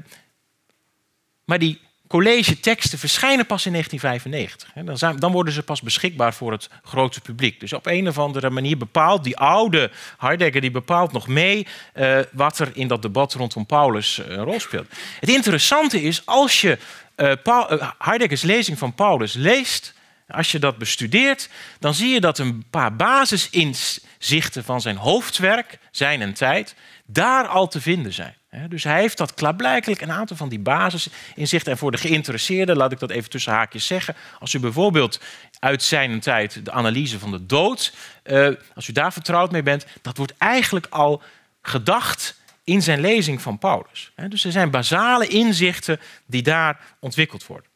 maar 1.45 1.59
die 1.59 1.81
college-teksten 2.09 2.99
verschijnen 2.99 3.47
pas 3.47 3.67
in 3.67 3.73
1995. 3.73 4.85
Dan, 4.85 4.99
zijn, 4.99 5.19
dan, 5.19 5.33
worden 5.33 5.53
ze 5.53 5.63
pas 5.63 5.83
beschikbaar 5.83 6.35
voor 6.35 6.53
het 6.53 6.69
grote 6.83 7.21
publiek. 7.21 7.61
Dus 7.61 7.73
op 7.73 7.87
een 7.87 8.09
of 8.09 8.19
andere 8.19 8.51
manier 8.51 8.77
bepaalt 8.77 9.25
die 9.25 9.37
oude 9.37 9.91
Heidegger 10.19 10.61
die 10.61 10.71
bepaalt 10.71 11.13
nog 11.13 11.29
mee 11.29 11.67
uh, 11.95 12.19
wat 12.33 12.59
er 12.59 12.71
in 12.75 12.89
dat 12.89 13.03
debat 13.03 13.35
rondom 13.35 13.67
Paulus 13.67 14.19
uh, 14.19 14.27
een 14.27 14.45
rol 14.45 14.61
speelt. 14.61 14.87
Het 15.21 15.29
interessante 15.29 16.03
is, 16.03 16.27
als 16.27 16.61
je 16.61 16.79
uh, 17.17 17.91
Heideggers 17.99 18.43
lezing 18.43 18.79
van 18.79 18.95
Paulus 18.95 19.33
leest, 19.33 19.95
als 20.29 20.53
je 20.53 20.59
dat 20.59 20.79
bestudeert, 20.79 21.49
dan 21.79 21.95
zie 21.95 22.09
je 22.09 22.21
dat 22.21 22.39
een 22.39 22.65
paar 22.71 22.97
basisinzichten 22.97 24.65
van 24.65 24.81
zijn 24.81 24.97
hoofdwerk, 24.97 25.79
zijn 25.91 26.23
en 26.23 26.35
tijd, 26.35 26.75
daar 27.11 27.47
al 27.47 27.69
te 27.69 27.81
vinden 27.81 28.13
zijn. 28.13 28.35
Dus 28.69 28.85
hij 28.85 29.01
heeft 29.01 29.19
dat 29.19 29.35
klaarblijkelijk 29.35 30.01
een 30.01 30.13
aantal 30.13 30.37
van 30.37 30.49
die 30.49 30.59
basisinzichten. 30.59 31.73
En 31.73 31.79
voor 31.79 31.91
de 31.91 31.99
geïnteresseerden, 31.99 32.77
laat 32.77 32.93
ik 32.93 32.99
dat 32.99 33.11
even 33.11 33.31
tussen 33.31 33.53
haakjes 33.53 33.87
zeggen. 33.87 34.15
Als 34.39 34.55
u 34.55 34.59
bijvoorbeeld 34.59 35.21
uit 35.59 35.83
zijn 35.83 36.21
tijd 36.21 36.65
de 36.65 36.73
analyse 36.73 37.19
van 37.19 37.31
de 37.31 37.47
dood, 37.47 37.95
eh, 38.23 38.49
als 38.75 38.89
u 38.89 38.93
daar 38.93 39.13
vertrouwd 39.13 39.51
mee 39.51 39.63
bent, 39.63 39.87
dat 40.03 40.17
wordt 40.17 40.35
eigenlijk 40.39 40.87
al 40.91 41.23
gedacht 41.63 42.41
in 42.65 42.83
zijn 42.83 43.01
lezing 43.01 43.43
van 43.43 43.59
Paulus. 43.59 44.13
Dus 44.29 44.45
er 44.45 44.53
zijn 44.53 44.71
basale 44.71 45.27
inzichten 45.27 46.01
die 46.27 46.43
daar 46.43 46.81
ontwikkeld 47.01 47.47
worden. 47.47 47.71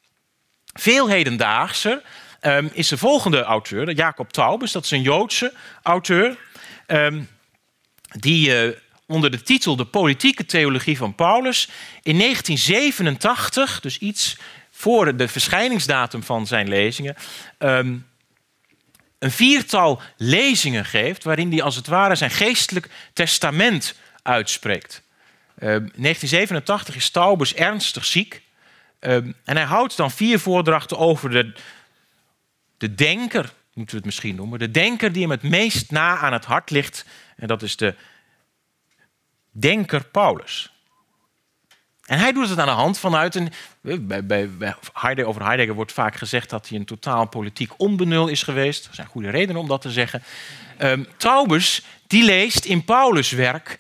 Veel 0.73 1.08
hedendaagser 1.08 2.02
um, 2.40 2.70
is 2.73 2.88
de 2.88 2.99
volgende 2.99 3.43
auteur, 3.43 3.93
Jacob 3.93 4.32
Taubes. 4.32 4.73
Dat 4.73 4.84
is 4.84 4.90
een 4.90 5.02
Joodse 5.02 5.55
auteur. 5.82 6.38
Um, 6.87 7.29
die 8.12 8.67
uh, 8.67 8.76
onder 9.06 9.31
de 9.31 9.43
titel 9.43 9.76
De 9.76 9.84
politieke 9.84 10.46
theologie 10.46 10.96
van 10.96 11.14
Paulus 11.14 11.69
in 12.02 12.19
1987, 12.19 13.81
dus 13.81 13.98
iets 13.98 14.36
voor 14.70 15.17
de 15.17 15.29
verschijningsdatum 15.29 16.22
van 16.22 16.46
zijn 16.46 16.69
lezingen, 16.69 17.17
um, 17.58 18.06
een 19.19 19.31
viertal 19.31 20.00
lezingen 20.17 20.84
geeft 20.84 21.24
waarin 21.24 21.50
hij 21.50 21.62
als 21.62 21.77
het 21.77 21.86
ware 21.86 22.15
zijn 22.15 22.31
geestelijk 22.31 22.88
testament 23.12 23.94
uitspreekt. 24.22 25.03
Uh, 25.58 25.69
1987 25.69 26.94
is 26.94 27.10
Taubes 27.10 27.55
ernstig 27.55 28.05
ziek 28.05 28.43
um, 29.00 29.34
en 29.44 29.56
hij 29.56 29.65
houdt 29.65 29.96
dan 29.96 30.10
vier 30.10 30.38
voordrachten 30.38 30.98
over 30.98 31.31
de, 31.31 31.53
de 32.79 32.94
denker, 32.94 33.53
moeten 33.72 33.94
we 33.94 33.96
het 33.96 34.05
misschien 34.05 34.34
noemen, 34.34 34.58
de 34.58 34.70
denker 34.70 35.12
die 35.12 35.22
hem 35.22 35.31
het 35.31 35.43
meest 35.43 35.91
na 35.91 36.17
aan 36.17 36.32
het 36.32 36.44
hart 36.44 36.70
ligt. 36.70 37.05
En 37.36 37.46
dat 37.46 37.62
is 37.62 37.77
de 37.77 37.94
denker 39.53 40.05
Paulus. 40.05 40.73
En 42.03 42.19
hij 42.19 42.32
doet 42.32 42.49
het 42.49 42.59
aan 42.59 42.67
de 42.67 42.73
hand 42.73 42.99
vanuit 42.99 43.35
een. 43.35 43.53
Bij, 43.81 44.27
bij, 44.27 44.51
bij 44.51 44.75
Heidegger, 44.93 45.31
over 45.31 45.44
Heidegger 45.44 45.75
wordt 45.75 45.93
vaak 45.93 46.17
gezegd 46.17 46.51
dat 46.51 46.69
hij 46.69 46.79
een 46.79 46.85
totaal 46.85 47.29
politiek 47.29 47.73
onbenul 47.77 48.29
is 48.29 48.43
geweest. 48.43 48.87
Er 48.87 48.94
zijn 48.94 49.06
goede 49.06 49.31
redenen 49.31 49.61
om 49.61 49.69
dat 49.69 49.81
te 49.81 49.91
zeggen. 49.91 50.23
Um, 50.79 51.06
Taubes 51.17 51.82
die 52.06 52.25
leest 52.25 52.65
in 52.65 52.85
Paulus' 52.85 53.31
werk 53.31 53.79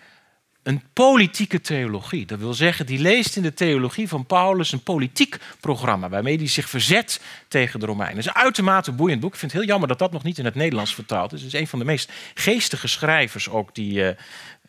een 0.62 0.82
politieke 0.92 1.60
theologie. 1.60 2.26
Dat 2.26 2.38
wil 2.38 2.54
zeggen, 2.54 2.86
die 2.86 2.98
leest 2.98 3.36
in 3.36 3.42
de 3.42 3.54
theologie 3.54 4.08
van 4.08 4.26
Paulus 4.26 4.72
een 4.72 4.82
politiek 4.82 5.36
programma 5.60 6.08
waarmee 6.08 6.36
hij 6.36 6.48
zich 6.48 6.68
verzet 6.68 7.20
tegen 7.48 7.80
de 7.80 7.86
Romeinen. 7.86 8.16
Het 8.16 8.26
is 8.26 8.32
een 8.34 8.42
uitermate 8.42 8.92
boeiend 8.92 9.20
boek. 9.20 9.32
Ik 9.32 9.38
vind 9.38 9.52
het 9.52 9.60
heel 9.60 9.70
jammer 9.70 9.88
dat 9.88 9.98
dat 9.98 10.12
nog 10.12 10.22
niet 10.22 10.38
in 10.38 10.44
het 10.44 10.54
Nederlands 10.54 10.94
vertaald 10.94 11.32
is. 11.32 11.42
Het 11.42 11.54
is 11.54 11.60
een 11.60 11.66
van 11.66 11.78
de 11.78 11.84
meest 11.84 12.12
geestige 12.34 12.88
schrijvers 12.88 13.48
ook 13.48 13.74
die, 13.74 13.92
uh, 13.92 14.08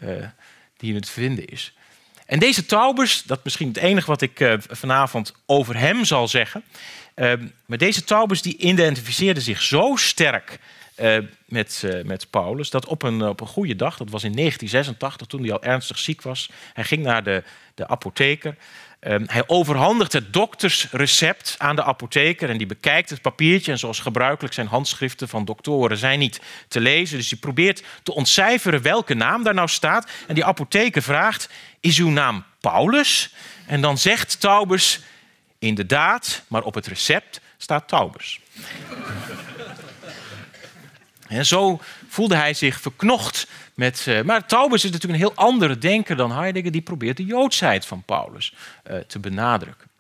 uh, 0.02 0.26
die 0.84 0.96
het 0.96 1.10
vinden 1.10 1.46
is. 1.46 1.74
En 2.26 2.40
deze 2.40 2.66
Taubers, 2.66 3.24
dat 3.24 3.38
is 3.38 3.44
misschien 3.44 3.68
het 3.68 3.78
enige 3.78 4.08
wat 4.08 4.22
ik 4.22 4.40
uh, 4.40 4.54
vanavond 4.70 5.34
over 5.46 5.78
hem 5.78 6.06
zal 6.06 6.28
zeggen. 6.28 6.64
Uh, 7.16 7.34
maar 7.66 7.78
deze 7.78 8.04
Taubers 8.04 8.42
die 8.42 8.58
identificeerde 8.58 9.42
zich 9.42 9.62
zo 9.62 9.96
sterk 9.96 10.60
uh, 11.00 11.18
met, 11.46 11.84
met 12.06 12.30
Paulus 12.30 12.70
dat 12.70 12.86
op 12.86 13.04
een, 13.04 13.22
op 13.22 13.42
een 13.42 13.48
goede 13.48 13.76
dag, 13.76 13.98
dat 13.98 14.10
was 14.10 14.24
in 14.24 14.36
1986, 14.36 15.28
toen 15.28 15.42
hij 15.42 15.52
al 15.52 15.64
ernstig 15.64 16.00
ziek 16.00 16.22
was, 16.22 16.50
hij 16.74 16.84
ging 16.84 17.04
naar 17.04 17.24
de, 17.24 17.44
de 17.76 17.88
apotheker 17.88 18.56
Ehm, 19.04 19.24
hij 19.26 19.44
overhandigt 19.48 20.14
het 20.14 20.34
doktersrecept 20.34 21.56
aan 21.58 21.76
de 21.76 21.84
apotheker 21.84 22.50
en 22.50 22.58
die 22.58 22.68
bekijkt 22.68 23.10
het 23.10 23.22
papiertje. 23.22 23.72
En 23.72 23.80
zoals 23.80 24.00
gebruikelijk 24.00 24.54
zijn 24.54 24.68
handschriften 24.68 25.30
van 25.30 25.46
doktoren 25.46 25.98
zijn 25.98 26.20
niet 26.20 26.42
te 26.68 26.80
lezen. 26.80 27.18
Dus 27.18 27.30
hij 27.30 27.40
probeert 27.40 27.84
te 28.04 28.14
ontcijferen 28.14 28.82
welke 28.82 29.14
naam 29.14 29.44
daar 29.44 29.54
nou 29.54 29.68
staat. 29.68 30.10
En 30.28 30.36
die 30.36 30.46
apotheker 30.46 31.02
vraagt, 31.02 31.50
is 31.80 31.98
uw 31.98 32.10
naam 32.10 32.44
Paulus? 32.60 33.34
En 33.66 33.82
dan 33.82 33.98
zegt 33.98 34.40
Taubers, 34.40 35.00
inderdaad, 35.60 36.44
maar 36.48 36.64
op 36.64 36.74
het 36.74 36.88
recept 36.88 37.42
staat 37.58 37.88
Taubers. 37.88 38.40
En 41.38 41.46
zo 41.46 41.80
voelde 42.08 42.36
hij 42.36 42.54
zich 42.54 42.82
verknocht 42.82 43.48
met, 43.74 44.06
uh, 44.10 44.22
maar 44.22 44.48
Taubes 44.48 44.84
is 44.84 44.92
natuurlijk 44.92 45.22
een 45.22 45.28
heel 45.28 45.46
andere 45.46 45.78
denker 45.78 46.16
dan 46.16 46.32
Heidegger. 46.32 46.72
Die 46.72 46.82
probeert 46.82 47.18
de 47.18 47.26
joodsheid 47.26 47.86
van 47.86 48.04
Paulus 48.04 48.54
uh, 48.92 48.98
te 48.98 49.20
benadrukken. 49.20 49.92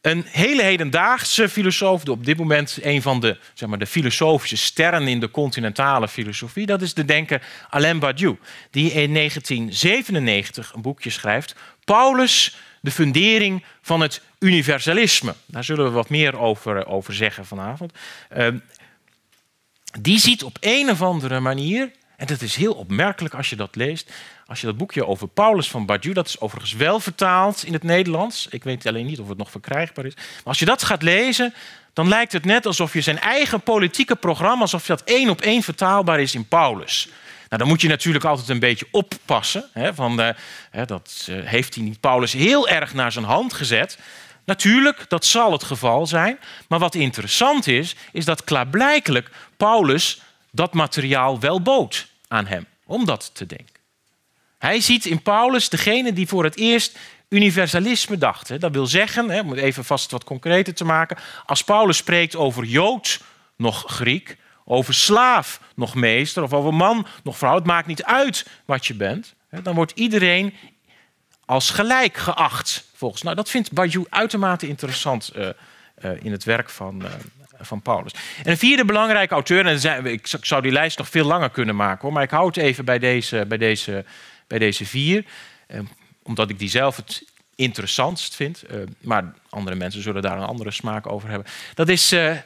Een 0.00 0.24
hele 0.28 0.62
hedendaagse 0.62 1.48
filosoof, 1.48 2.08
op 2.08 2.24
dit 2.24 2.38
moment 2.38 2.78
een 2.82 3.02
van 3.02 3.20
de, 3.20 3.36
zeg 3.54 3.68
maar, 3.68 3.78
de 3.78 3.86
filosofische 3.86 4.56
sterren 4.56 5.08
in 5.08 5.20
de 5.20 5.30
continentale 5.30 6.08
filosofie, 6.08 6.66
dat 6.66 6.82
is 6.82 6.94
de 6.94 7.04
denker 7.04 7.42
Alain 7.70 7.98
Badiou, 7.98 8.36
die 8.70 8.92
in 8.92 9.14
1997 9.14 10.72
een 10.74 10.82
boekje 10.82 11.10
schrijft, 11.10 11.54
Paulus, 11.84 12.56
de 12.80 12.90
fundering 12.90 13.64
van 13.80 14.00
het 14.00 14.22
universalisme. 14.38 15.34
Daar 15.46 15.64
zullen 15.64 15.84
we 15.84 15.90
wat 15.90 16.08
meer 16.08 16.38
over, 16.38 16.86
over 16.86 17.14
zeggen 17.14 17.46
vanavond. 17.46 17.92
Uh, 18.36 18.48
die 20.00 20.18
ziet 20.18 20.44
op 20.44 20.56
een 20.60 20.90
of 20.90 21.02
andere 21.02 21.40
manier 21.40 21.90
en 22.20 22.26
dat 22.26 22.40
is 22.40 22.56
heel 22.56 22.72
opmerkelijk 22.72 23.34
als 23.34 23.50
je 23.50 23.56
dat 23.56 23.76
leest. 23.76 24.10
Als 24.46 24.60
je 24.60 24.66
dat 24.66 24.76
boekje 24.76 25.06
over 25.06 25.28
Paulus 25.28 25.70
van 25.70 25.86
Badiou, 25.86 26.14
dat 26.14 26.26
is 26.26 26.40
overigens 26.40 26.72
wel 26.72 27.00
vertaald 27.00 27.64
in 27.64 27.72
het 27.72 27.82
Nederlands. 27.82 28.46
Ik 28.50 28.64
weet 28.64 28.86
alleen 28.86 29.06
niet 29.06 29.18
of 29.20 29.28
het 29.28 29.38
nog 29.38 29.50
verkrijgbaar 29.50 30.04
is. 30.04 30.14
Maar 30.14 30.24
als 30.44 30.58
je 30.58 30.64
dat 30.64 30.82
gaat 30.82 31.02
lezen, 31.02 31.54
dan 31.92 32.08
lijkt 32.08 32.32
het 32.32 32.44
net 32.44 32.66
alsof 32.66 32.92
je 32.92 33.00
zijn 33.00 33.20
eigen 33.20 33.60
politieke 33.60 34.16
programma, 34.16 34.60
alsof 34.60 34.86
dat 34.86 35.02
één 35.04 35.28
op 35.28 35.40
één 35.40 35.62
vertaalbaar 35.62 36.20
is 36.20 36.34
in 36.34 36.48
Paulus. 36.48 37.08
Nou, 37.48 37.62
dan 37.62 37.68
moet 37.68 37.80
je 37.80 37.88
natuurlijk 37.88 38.24
altijd 38.24 38.48
een 38.48 38.58
beetje 38.58 38.86
oppassen. 38.90 39.64
Hè, 39.72 39.94
van, 39.94 40.34
dat 40.86 41.26
uh, 41.30 41.44
heeft 41.44 41.74
hij 41.74 41.84
niet 41.84 42.00
Paulus 42.00 42.32
heel 42.32 42.68
erg 42.68 42.94
naar 42.94 43.12
zijn 43.12 43.24
hand 43.24 43.52
gezet. 43.52 43.98
Natuurlijk, 44.44 45.04
dat 45.08 45.24
zal 45.24 45.52
het 45.52 45.62
geval 45.62 46.06
zijn. 46.06 46.38
Maar 46.68 46.78
wat 46.78 46.94
interessant 46.94 47.66
is, 47.66 47.96
is 48.12 48.24
dat 48.24 48.44
klaarblijkelijk 48.44 49.30
Paulus 49.56 50.20
dat 50.50 50.74
materiaal 50.74 51.40
wel 51.40 51.62
bood 51.62 52.06
aan 52.28 52.46
hem 52.46 52.66
om 52.86 53.04
dat 53.04 53.30
te 53.34 53.46
denken. 53.46 53.74
Hij 54.58 54.80
ziet 54.80 55.04
in 55.04 55.22
Paulus 55.22 55.68
degene 55.68 56.12
die 56.12 56.28
voor 56.28 56.44
het 56.44 56.56
eerst 56.56 56.98
universalisme 57.28 58.18
dacht. 58.18 58.60
Dat 58.60 58.72
wil 58.72 58.86
zeggen, 58.86 59.40
om 59.40 59.50
het 59.50 59.58
even 59.58 59.84
vast 59.84 60.10
wat 60.10 60.24
concreter 60.24 60.74
te 60.74 60.84
maken, 60.84 61.16
als 61.46 61.64
Paulus 61.64 61.96
spreekt 61.96 62.36
over 62.36 62.64
Jood 62.64 63.20
nog 63.56 63.84
Griek, 63.86 64.36
over 64.64 64.94
slaaf 64.94 65.60
nog 65.74 65.94
meester 65.94 66.42
of 66.42 66.52
over 66.52 66.74
man 66.74 67.06
nog 67.22 67.38
vrouw, 67.38 67.54
het 67.54 67.66
maakt 67.66 67.86
niet 67.86 68.04
uit 68.04 68.46
wat 68.64 68.86
je 68.86 68.94
bent, 68.94 69.34
dan 69.62 69.74
wordt 69.74 69.92
iedereen 69.94 70.54
als 71.50 71.70
gelijk 71.70 72.16
geacht. 72.16 72.84
Volgens. 72.94 73.22
Nou, 73.22 73.36
dat 73.36 73.50
vindt 73.50 73.72
Badiou 73.72 74.06
uitermate 74.08 74.68
interessant 74.68 75.32
uh, 75.36 75.48
uh, 76.04 76.10
in 76.22 76.32
het 76.32 76.44
werk 76.44 76.70
van, 76.70 77.02
uh, 77.02 77.10
van 77.60 77.82
Paulus. 77.82 78.12
En 78.44 78.50
een 78.50 78.58
vierde 78.58 78.84
belangrijke 78.84 79.34
auteur, 79.34 79.66
en 79.66 80.06
ik 80.06 80.26
zou 80.40 80.62
die 80.62 80.72
lijst 80.72 80.98
nog 80.98 81.08
veel 81.08 81.24
langer 81.24 81.50
kunnen 81.50 81.76
maken, 81.76 82.02
hoor, 82.02 82.12
maar 82.12 82.22
ik 82.22 82.30
hou 82.30 82.46
het 82.46 82.56
even 82.56 82.84
bij 82.84 82.98
deze, 82.98 83.44
bij 83.48 83.58
deze, 83.58 84.04
bij 84.46 84.58
deze 84.58 84.86
vier, 84.86 85.24
eh, 85.66 85.80
omdat 86.22 86.50
ik 86.50 86.58
die 86.58 86.68
zelf 86.68 86.96
het 86.96 87.24
interessantst 87.54 88.34
vind. 88.34 88.62
Eh, 88.62 88.76
maar 89.00 89.34
andere 89.48 89.76
mensen 89.76 90.02
zullen 90.02 90.22
daar 90.22 90.36
een 90.36 90.46
andere 90.46 90.70
smaak 90.70 91.06
over 91.06 91.28
hebben. 91.28 91.46
Dat 91.74 91.88
is 91.88 92.12
eh, 92.12 92.36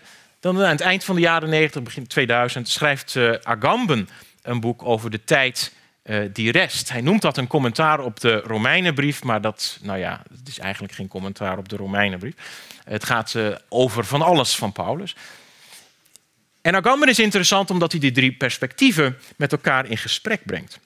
dan 0.40 0.56
aan 0.56 0.70
het 0.70 0.80
eind 0.80 1.04
van 1.04 1.14
de 1.14 1.20
jaren 1.20 1.48
90, 1.48 1.82
begin 1.82 2.06
2000, 2.06 2.68
schrijft 2.68 3.16
eh, 3.16 3.32
Agamben 3.42 4.08
een 4.42 4.60
boek 4.60 4.82
over 4.84 5.10
de 5.10 5.24
tijd 5.24 5.72
uh, 6.04 6.28
die 6.32 6.52
rest. 6.52 6.90
Hij 6.90 7.00
noemt 7.00 7.22
dat 7.22 7.36
een 7.36 7.46
commentaar 7.46 8.00
op 8.00 8.20
de 8.20 8.40
Romeinenbrief, 8.40 9.22
maar 9.22 9.40
dat, 9.40 9.78
nou 9.82 9.98
ja, 9.98 10.22
het 10.38 10.48
is 10.48 10.58
eigenlijk 10.58 10.92
geen 10.92 11.08
commentaar 11.08 11.58
op 11.58 11.68
de 11.68 11.76
Romeinenbrief. 11.76 12.34
Het 12.84 13.04
gaat 13.04 13.34
uh, 13.34 13.54
over 13.68 14.04
van 14.04 14.22
alles 14.22 14.56
van 14.56 14.72
Paulus. 14.72 15.16
En 16.60 16.74
Agamben 16.74 17.08
is 17.08 17.18
interessant 17.18 17.70
omdat 17.70 17.92
hij 17.92 18.00
die 18.00 18.12
drie 18.12 18.32
perspectieven 18.32 19.18
met 19.36 19.52
elkaar 19.52 19.86
in 19.86 19.98
gesprek 19.98 20.44
brengt. 20.44 20.80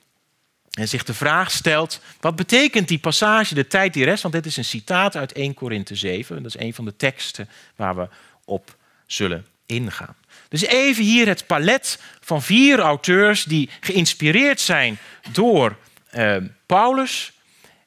En 0.71 0.89
zich 0.89 1.05
de 1.05 1.15
vraag 1.15 1.51
stelt, 1.51 2.01
wat 2.21 2.37
betekent 2.37 2.89
die 2.89 2.99
passage, 2.99 3.55
de 3.55 3.67
tijd 3.67 3.93
die 3.93 4.05
rest? 4.05 4.23
Want 4.23 4.35
dit 4.35 4.47
is 4.47 4.57
een 4.57 4.65
citaat 4.65 5.17
uit 5.17 5.33
1 5.33 5.55
Korinthe 5.55 5.95
7. 5.95 6.43
Dat 6.43 6.55
is 6.55 6.61
een 6.61 6.75
van 6.75 6.85
de 6.85 6.97
teksten 6.97 7.49
waar 7.77 7.97
we 7.97 8.09
op 8.45 8.77
zullen 9.07 9.47
ingaan. 9.67 10.15
Dus 10.49 10.63
even 10.63 11.05
hier 11.05 11.27
het 11.27 11.47
palet 11.47 11.99
van 12.21 12.43
vier 12.43 12.79
auteurs 12.79 13.45
die 13.45 13.71
geïnspireerd 13.81 14.61
zijn 14.61 14.99
door 15.33 15.77
uh, 16.15 16.37
Paulus 16.67 17.33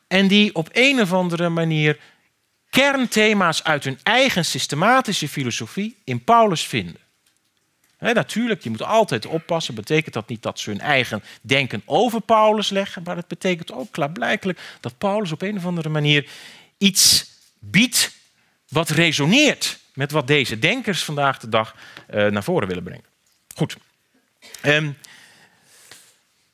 en 0.08 0.27
die 0.27 0.56
op 0.56 0.70
een 0.72 1.01
of 1.01 1.13
andere 1.13 1.50
manier 1.50 2.00
kernthema's 2.70 3.63
uit 3.63 3.84
hun 3.84 4.00
eigen 4.03 4.46
systematische 4.46 5.27
filosofie 5.27 5.98
in 6.03 6.24
Paulus 6.24 6.65
vinden. 6.65 6.98
natuurlijk, 8.00 8.63
je 8.63 8.70
moet 8.70 8.84
altijd 8.84 9.25
oppassen. 9.25 9.75
Betekent 9.75 10.13
dat 10.13 10.27
niet 10.27 10.41
dat 10.41 10.60
ze 10.60 10.70
hun 10.70 10.80
eigen 10.80 11.24
denken 11.41 11.82
over 11.86 12.22
Paulus 12.22 12.70
leggen, 12.70 13.03
maar 13.03 13.15
het 13.15 13.27
betekent 13.27 13.72
ook 13.72 13.91
klaarblijkelijk 13.91 14.60
dat 14.80 14.98
Paulus 14.98 15.32
op 15.32 15.41
een 15.41 15.58
of 15.58 15.65
andere 15.65 15.89
manier 15.89 16.30
iets 16.77 17.30
biedt 17.60 18.12
wat 18.68 18.89
resoneert 18.89 19.80
met 19.93 20.12
wat 20.12 20.27
deze 20.27 20.60
denkers 20.60 21.03
vandaag 21.03 21.39
de 21.39 21.50
dag 21.50 21.75
uh, 22.13 22.27
naar 22.27 22.43
voren 22.43 22.67
willen 22.67 22.83
brengen. 22.83 23.05
Goed. 23.55 23.77
Um, 24.63 24.98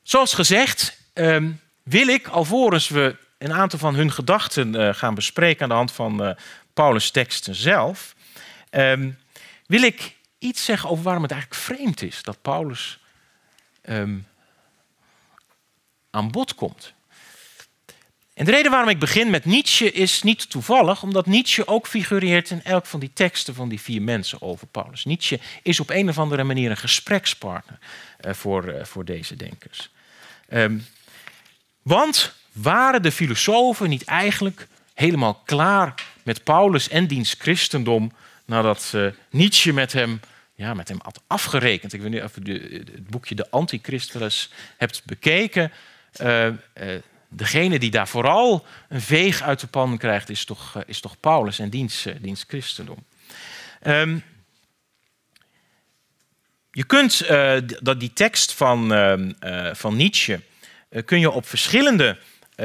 zoals 0.03 0.33
gezegd 0.33 1.01
um, 1.13 1.61
wil 1.83 2.07
ik, 2.07 2.27
alvorens 2.27 2.87
we 2.89 3.15
een 3.37 3.53
aantal 3.53 3.79
van 3.79 3.95
hun 3.95 4.11
gedachten 4.11 4.75
uh, 4.75 4.93
gaan 4.93 5.15
bespreken 5.15 5.63
aan 5.63 5.69
de 5.69 5.75
hand 5.75 5.91
van 5.91 6.23
uh, 6.23 6.31
Paulus' 6.73 7.11
teksten 7.11 7.55
zelf, 7.55 8.15
um, 8.71 9.17
wil 9.65 9.81
ik 9.81 10.15
iets 10.39 10.65
zeggen 10.65 10.89
over 10.89 11.03
waarom 11.03 11.23
het 11.23 11.31
eigenlijk 11.31 11.61
vreemd 11.61 12.01
is 12.01 12.23
dat 12.23 12.41
Paulus 12.41 12.99
aan 16.09 16.31
bod 16.31 16.55
komt. 16.55 16.93
En 18.37 18.45
de 18.45 18.51
reden 18.51 18.71
waarom 18.71 18.89
ik 18.89 18.99
begin 18.99 19.29
met 19.29 19.45
Nietzsche 19.45 19.91
is 19.91 20.23
niet 20.23 20.49
toevallig, 20.49 21.03
omdat 21.03 21.25
Nietzsche 21.25 21.67
ook 21.67 21.87
figureert 21.87 22.49
in 22.49 22.63
elk 22.63 22.85
van 22.85 22.99
die 22.99 23.11
teksten 23.13 23.53
van 23.53 23.69
die 23.69 23.81
vier 23.81 24.01
mensen 24.01 24.41
over 24.41 24.67
Paulus. 24.67 25.05
Nietzsche 25.05 25.39
is 25.63 25.79
op 25.79 25.89
een 25.89 26.09
of 26.09 26.17
andere 26.17 26.43
manier 26.43 26.69
een 26.69 26.77
gesprekspartner 26.77 27.79
uh, 28.25 28.33
voor, 28.33 28.65
uh, 28.65 28.83
voor 28.83 29.05
deze 29.05 29.35
denkers. 29.35 29.89
Um, 30.49 30.85
want 31.81 32.33
waren 32.51 33.01
de 33.01 33.11
filosofen 33.11 33.89
niet 33.89 34.03
eigenlijk 34.03 34.67
helemaal 34.93 35.41
klaar 35.45 35.93
met 36.23 36.43
Paulus 36.43 36.89
en 36.89 37.07
diens 37.07 37.35
christendom 37.37 38.11
nadat 38.45 38.91
uh, 38.95 39.07
Nietzsche 39.29 39.73
met 39.73 39.93
hem, 39.93 40.19
ja, 40.55 40.73
met 40.73 40.87
hem 40.87 40.99
had 41.01 41.21
afgerekend? 41.27 41.93
Ik 41.93 42.01
weet 42.01 42.11
niet 42.11 42.23
of 42.23 42.37
u 42.43 42.63
het 42.79 43.07
boekje 43.07 43.35
De 43.35 43.49
Antichrist 43.49 44.13
wel 44.13 44.23
eens 44.23 44.49
hebt 44.77 45.01
bekeken 45.05 45.71
degene 47.37 47.79
die 47.79 47.91
daar 47.91 48.07
vooral 48.07 48.65
een 48.89 49.01
veeg 49.01 49.41
uit 49.41 49.59
de 49.59 49.67
pan 49.67 49.97
krijgt, 49.97 50.29
is 50.29 50.45
toch, 50.45 50.75
eh, 50.75 50.81
is 50.85 50.99
toch 50.99 51.19
Paulus 51.19 51.59
en 51.59 51.69
diens, 51.69 52.05
eh, 52.05 52.33
christendom. 52.47 53.05
Um, 53.83 54.23
je 56.71 56.83
kunt 56.83 57.29
uh, 57.29 57.53
dat 57.81 57.99
die 57.99 58.13
tekst 58.13 58.53
van, 58.53 58.93
uh, 58.93 59.73
van 59.73 59.95
Nietzsche 59.95 60.41
kun 61.05 61.19
je 61.19 61.31
op 61.31 61.47
verschillende 61.47 62.17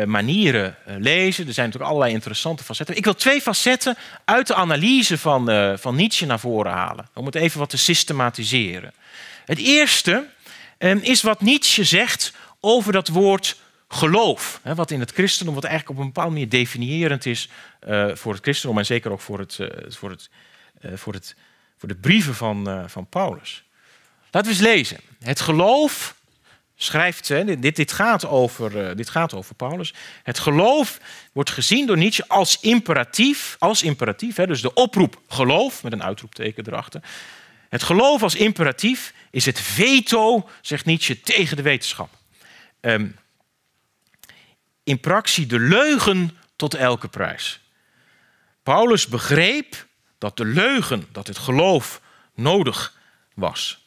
manieren 0.06 0.76
lezen. 0.84 1.46
Er 1.46 1.52
zijn 1.52 1.66
natuurlijk 1.66 1.92
allerlei 1.92 2.14
interessante 2.14 2.64
facetten. 2.64 2.96
Ik 2.96 3.04
wil 3.04 3.14
twee 3.14 3.40
facetten 3.40 3.96
uit 4.24 4.46
de 4.46 4.54
analyse 4.54 5.18
van, 5.18 5.78
van 5.78 5.96
Nietzsche 5.96 6.26
naar 6.26 6.40
voren 6.40 6.72
halen. 6.72 7.08
Om 7.14 7.26
het 7.26 7.34
even 7.34 7.58
wat 7.58 7.70
te 7.70 7.76
systematiseren. 7.76 8.92
Het 9.44 9.58
eerste 9.58 10.26
ehm, 10.78 10.98
is 10.98 11.22
wat 11.22 11.40
Nietzsche 11.40 11.84
zegt 11.84 12.32
over 12.60 12.92
dat 12.92 13.08
woord 13.08 13.56
geloof. 13.92 14.60
Hè, 14.62 14.74
wat 14.74 14.90
in 14.90 15.00
het 15.00 15.12
christendom, 15.12 15.54
wat 15.54 15.64
eigenlijk 15.64 15.98
op 15.98 16.04
een 16.04 16.12
bepaalde 16.12 16.32
manier 16.32 16.48
definiërend 16.48 17.26
is 17.26 17.48
uh, 17.88 18.14
voor 18.14 18.32
het 18.32 18.42
christendom 18.42 18.78
en 18.78 18.86
zeker 18.86 19.12
ook 19.12 19.20
voor, 19.20 19.38
het, 19.38 19.58
uh, 19.58 19.68
voor, 19.88 20.10
het, 20.10 20.30
uh, 20.80 20.92
voor, 20.94 21.12
het, 21.12 21.36
voor 21.78 21.88
de 21.88 21.94
brieven 21.94 22.34
van, 22.34 22.84
van 22.90 23.06
Paulus. 23.06 23.64
Laten 24.30 24.50
we 24.50 24.56
eens 24.56 24.66
lezen. 24.66 25.00
Het 25.20 25.40
geloof 25.40 26.14
schrijft, 26.76 27.28
hè, 27.28 27.58
dit, 27.58 27.76
dit, 27.76 27.92
gaat 27.92 28.26
over, 28.26 28.96
dit 28.96 29.10
gaat 29.10 29.34
over 29.34 29.54
Paulus. 29.54 29.94
Het 30.22 30.38
geloof 30.38 31.00
wordt 31.32 31.50
gezien 31.50 31.86
door 31.86 31.96
Nietzsche 31.96 32.28
als 32.28 32.60
imperatief, 32.60 33.56
als 33.58 33.82
imperatief 33.82 34.36
hè, 34.36 34.46
dus 34.46 34.60
de 34.60 34.74
oproep 34.74 35.20
geloof, 35.28 35.82
met 35.82 35.92
een 35.92 36.02
uitroepteken 36.02 36.66
erachter. 36.66 37.02
Het 37.68 37.82
geloof 37.82 38.22
als 38.22 38.34
imperatief 38.34 39.14
is 39.30 39.46
het 39.46 39.60
veto, 39.60 40.48
zegt 40.60 40.84
Nietzsche, 40.84 41.20
tegen 41.20 41.56
de 41.56 41.62
wetenschap. 41.62 42.10
Um, 42.80 43.16
in 44.84 45.00
praxis 45.00 45.48
de 45.48 45.58
leugen 45.58 46.38
tot 46.56 46.74
elke 46.74 47.08
prijs. 47.08 47.60
Paulus 48.62 49.06
begreep 49.06 49.86
dat 50.18 50.36
de 50.36 50.44
leugen, 50.44 51.06
dat 51.12 51.26
het 51.26 51.38
geloof 51.38 52.00
nodig 52.34 52.98
was. 53.34 53.82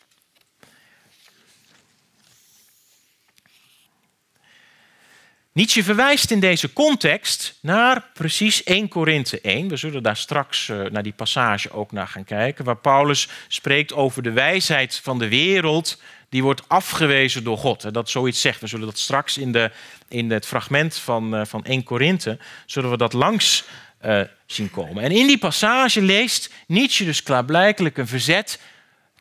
Nietzsche 5.56 5.84
verwijst 5.84 6.32
in 6.32 6.40
deze 6.40 6.74
context 6.74 7.58
naar 7.62 8.10
precies 8.14 8.64
1 8.64 8.88
Korinthe 8.88 9.42
1. 9.42 9.68
We 9.68 9.78
zullen 9.78 10.04
daar 10.04 10.18
straks 10.18 10.68
uh, 10.68 10.86
naar 10.86 11.04
die 11.04 11.14
passage 11.14 11.72
ook 11.72 11.92
naar 11.92 12.08
gaan 12.08 12.24
kijken, 12.24 12.66
waar 12.66 12.78
Paulus 12.78 13.28
spreekt 13.48 13.94
over 13.94 14.24
de 14.24 14.32
wijsheid 14.32 15.00
van 15.04 15.20
de 15.20 15.28
wereld 15.28 16.02
die 16.36 16.44
wordt 16.44 16.70
afgewezen 16.70 17.44
door 17.44 17.58
God. 17.58 17.94
Dat 17.94 18.10
zoiets 18.10 18.42
zegt. 18.42 18.62
We 18.62 18.68
zullen 18.68 18.86
dat 18.86 18.98
straks 18.98 19.38
in, 19.38 19.52
de, 19.52 19.72
in 20.08 20.32
het 20.32 20.46
fragment 20.46 20.96
van, 20.96 21.36
uh, 21.36 21.46
van 21.46 21.66
1 21.66 21.84
Korinthe, 21.84 22.38
zullen 22.66 22.90
we 22.90 22.98
dat 22.98 23.14
langs 23.14 23.64
uh, 24.06 24.22
zien 24.46 24.72
komen. 24.72 25.04
En 25.04 25.12
in 25.12 25.28
die 25.28 25.38
passage 25.38 26.02
leest 26.02 26.54
Nietzsche 26.68 27.06
dus 27.06 27.24
klaarblijkelijk 27.24 27.98
een 27.98 28.08
verzet 28.08 28.60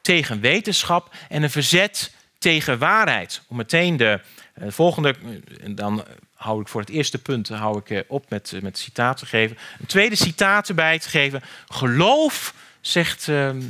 tegen 0.01 0.41
wetenschap 0.41 1.15
en 1.29 1.43
een 1.43 1.51
verzet 1.51 2.15
tegen 2.39 2.79
waarheid. 2.79 3.43
Om 3.49 3.57
meteen 3.57 3.97
de 3.97 4.21
uh, 4.63 4.71
volgende, 4.71 5.15
en 5.63 5.75
dan 5.75 6.05
hou 6.35 6.61
ik 6.61 6.69
voor 6.69 6.81
het 6.81 6.91
eerste 6.91 7.19
punt 7.19 7.49
hou 7.49 7.81
ik, 7.85 8.05
op 8.09 8.31
met, 8.31 8.53
met 8.63 8.79
citaat 8.79 9.17
te 9.17 9.27
geven. 9.27 9.57
Een 9.81 9.87
tweede 9.87 10.17
citaat 10.17 10.69
erbij 10.69 10.99
te 10.99 11.09
geven. 11.09 11.43
Geloof, 11.69 12.55
zegt 12.81 13.29
ehm, 13.29 13.61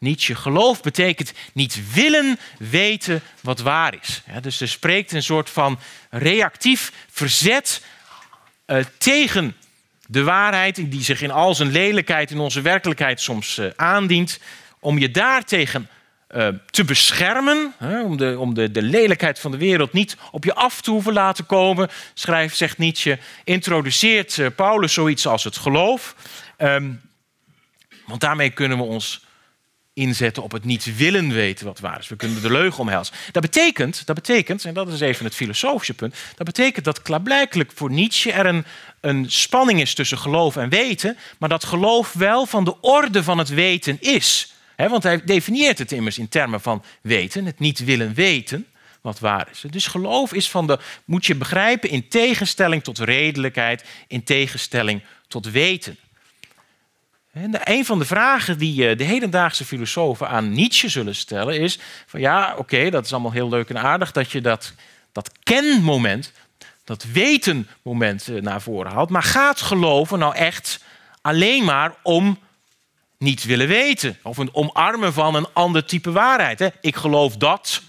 Nietzsche, 0.00 0.34
geloof 0.34 0.82
betekent 0.82 1.32
niet 1.52 1.92
willen 1.92 2.38
weten 2.58 3.22
wat 3.40 3.60
waar 3.60 3.94
is. 4.00 4.22
Dus 4.40 4.60
er 4.60 4.68
spreekt 4.68 5.12
een 5.12 5.22
soort 5.22 5.50
van 5.50 5.78
reactief 6.10 6.92
verzet 7.10 7.82
tegen 8.98 9.56
de 10.06 10.22
waarheid, 10.22 10.90
die 10.90 11.02
zich 11.02 11.22
in 11.22 11.30
al 11.30 11.54
zijn 11.54 11.70
lelijkheid 11.70 12.30
in 12.30 12.38
onze 12.38 12.60
werkelijkheid 12.60 13.20
soms 13.20 13.60
aandient, 13.76 14.40
om 14.78 14.98
je 14.98 15.10
daartegen 15.10 15.88
uh, 16.36 16.48
te 16.70 16.84
beschermen, 16.84 17.74
om, 17.80 18.16
de, 18.16 18.38
om 18.38 18.54
de, 18.54 18.70
de 18.70 18.82
lelijkheid 18.82 19.38
van 19.38 19.50
de 19.50 19.56
wereld 19.56 19.92
niet 19.92 20.16
op 20.30 20.44
je 20.44 20.54
af 20.54 20.80
te 20.80 20.90
hoeven 20.90 21.12
laten 21.12 21.46
komen, 21.46 21.88
schrijft, 22.14 22.56
zegt 22.56 22.78
Nietzsche, 22.78 23.18
introduceert 23.44 24.54
Paulus 24.56 24.92
zoiets 24.92 25.26
als 25.26 25.44
het 25.44 25.56
geloof. 25.56 26.14
Um, 26.58 27.00
want 28.06 28.20
daarmee 28.20 28.50
kunnen 28.50 28.78
we 28.78 28.84
ons 28.84 29.28
inzetten 29.92 30.42
op 30.42 30.52
het 30.52 30.64
niet 30.64 30.96
willen 30.96 31.32
weten 31.32 31.66
wat 31.66 31.80
waar 31.80 31.98
is. 31.98 32.08
We 32.08 32.16
kunnen 32.16 32.42
de 32.42 32.50
leugen 32.50 32.80
omhelzen. 32.80 33.14
Dat 33.32 33.42
betekent, 33.42 34.06
dat 34.06 34.14
betekent, 34.14 34.64
en 34.64 34.74
dat 34.74 34.88
is 34.88 35.00
even 35.00 35.24
het 35.24 35.34
filosofische 35.34 35.94
punt, 35.94 36.14
dat 36.34 36.46
betekent 36.46 36.84
dat 36.84 37.02
klaarblijkelijk 37.02 37.70
voor 37.74 37.90
Nietzsche 37.90 38.32
er 38.32 38.46
een, 38.46 38.64
een 39.00 39.30
spanning 39.30 39.80
is 39.80 39.94
tussen 39.94 40.18
geloof 40.18 40.56
en 40.56 40.68
weten, 40.68 41.16
maar 41.38 41.48
dat 41.48 41.64
geloof 41.64 42.12
wel 42.12 42.46
van 42.46 42.64
de 42.64 42.80
orde 42.80 43.22
van 43.22 43.38
het 43.38 43.48
weten 43.48 43.96
is 44.00 44.54
want 44.88 45.02
hij 45.02 45.24
definieert 45.24 45.78
het 45.78 45.92
immers 45.92 46.18
in 46.18 46.28
termen 46.28 46.60
van 46.60 46.84
weten, 47.02 47.44
het 47.44 47.58
niet 47.58 47.84
willen 47.84 48.14
weten 48.14 48.66
wat 49.00 49.18
waar 49.18 49.48
is. 49.50 49.64
Dus 49.70 49.86
geloof 49.86 50.32
is 50.32 50.50
van 50.50 50.66
de, 50.66 50.78
moet 51.04 51.26
je 51.26 51.34
begrijpen, 51.34 51.90
in 51.90 52.08
tegenstelling 52.08 52.82
tot 52.82 52.98
redelijkheid, 52.98 53.84
in 54.08 54.22
tegenstelling 54.22 55.02
tot 55.28 55.50
weten. 55.50 55.96
En 57.32 57.60
een 57.64 57.84
van 57.84 57.98
de 57.98 58.04
vragen 58.04 58.58
die 58.58 58.88
eh, 58.88 58.96
de 58.96 59.04
hedendaagse 59.04 59.64
filosofen 59.64 60.28
aan 60.28 60.52
Nietzsche 60.52 60.88
zullen 60.88 61.14
stellen 61.14 61.60
is: 61.60 61.78
van 62.06 62.20
ja, 62.20 62.54
oké, 62.56 62.90
dat 62.90 63.04
is 63.04 63.12
allemaal 63.12 63.32
heel 63.32 63.48
leuk 63.48 63.68
en 63.68 63.78
aardig 63.78 64.12
dat 64.12 64.32
je 64.32 64.40
dat, 64.40 64.72
dat 65.12 65.30
kenmoment, 65.42 66.32
dat 66.84 67.04
wetenmoment 67.12 68.28
eh, 68.28 68.42
naar 68.42 68.62
voren 68.62 68.92
haalt, 68.92 69.10
maar 69.10 69.22
gaat 69.22 69.60
geloven 69.60 70.18
nou 70.18 70.34
echt 70.34 70.84
alleen 71.20 71.64
maar 71.64 71.94
om 72.02 72.38
niet 73.18 73.44
willen 73.44 73.68
weten. 73.68 74.18
Of 74.22 74.36
een 74.38 74.54
omarmen 74.54 75.12
van 75.12 75.34
een 75.34 75.48
ander 75.52 75.84
type 75.84 76.12
waarheid. 76.12 76.58
Hè? 76.58 76.68
Ik 76.80 76.96
geloof 76.96 77.36
dat 77.36 77.82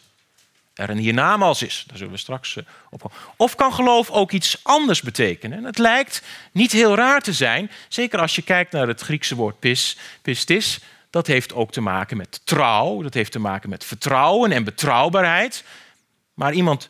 er 0.81 0.89
een 0.89 0.97
hiernamaals 0.97 1.61
is. 1.61 1.83
Daar 1.88 1.97
zullen 1.97 2.13
we 2.13 2.19
straks 2.19 2.55
uh, 2.55 2.63
op 2.89 3.13
Of 3.35 3.55
kan 3.55 3.73
geloof 3.73 4.09
ook 4.09 4.31
iets 4.31 4.59
anders 4.63 5.01
betekenen? 5.01 5.57
En 5.57 5.63
het 5.63 5.77
lijkt 5.77 6.23
niet 6.51 6.71
heel 6.71 6.95
raar 6.95 7.21
te 7.21 7.33
zijn, 7.33 7.71
zeker 7.88 8.19
als 8.19 8.35
je 8.35 8.41
kijkt 8.41 8.71
naar 8.71 8.88
het 8.88 9.01
Griekse 9.01 9.35
woord 9.35 9.59
pis, 9.59 9.97
pistis. 10.22 10.79
Dat 11.09 11.27
heeft 11.27 11.53
ook 11.53 11.72
te 11.72 11.81
maken 11.81 12.17
met 12.17 12.41
trouw, 12.44 13.01
dat 13.01 13.13
heeft 13.13 13.31
te 13.31 13.39
maken 13.39 13.70
met 13.70 13.85
vertrouwen 13.85 14.51
en 14.51 14.63
betrouwbaarheid. 14.63 15.63
Maar 16.33 16.53
iemand 16.53 16.89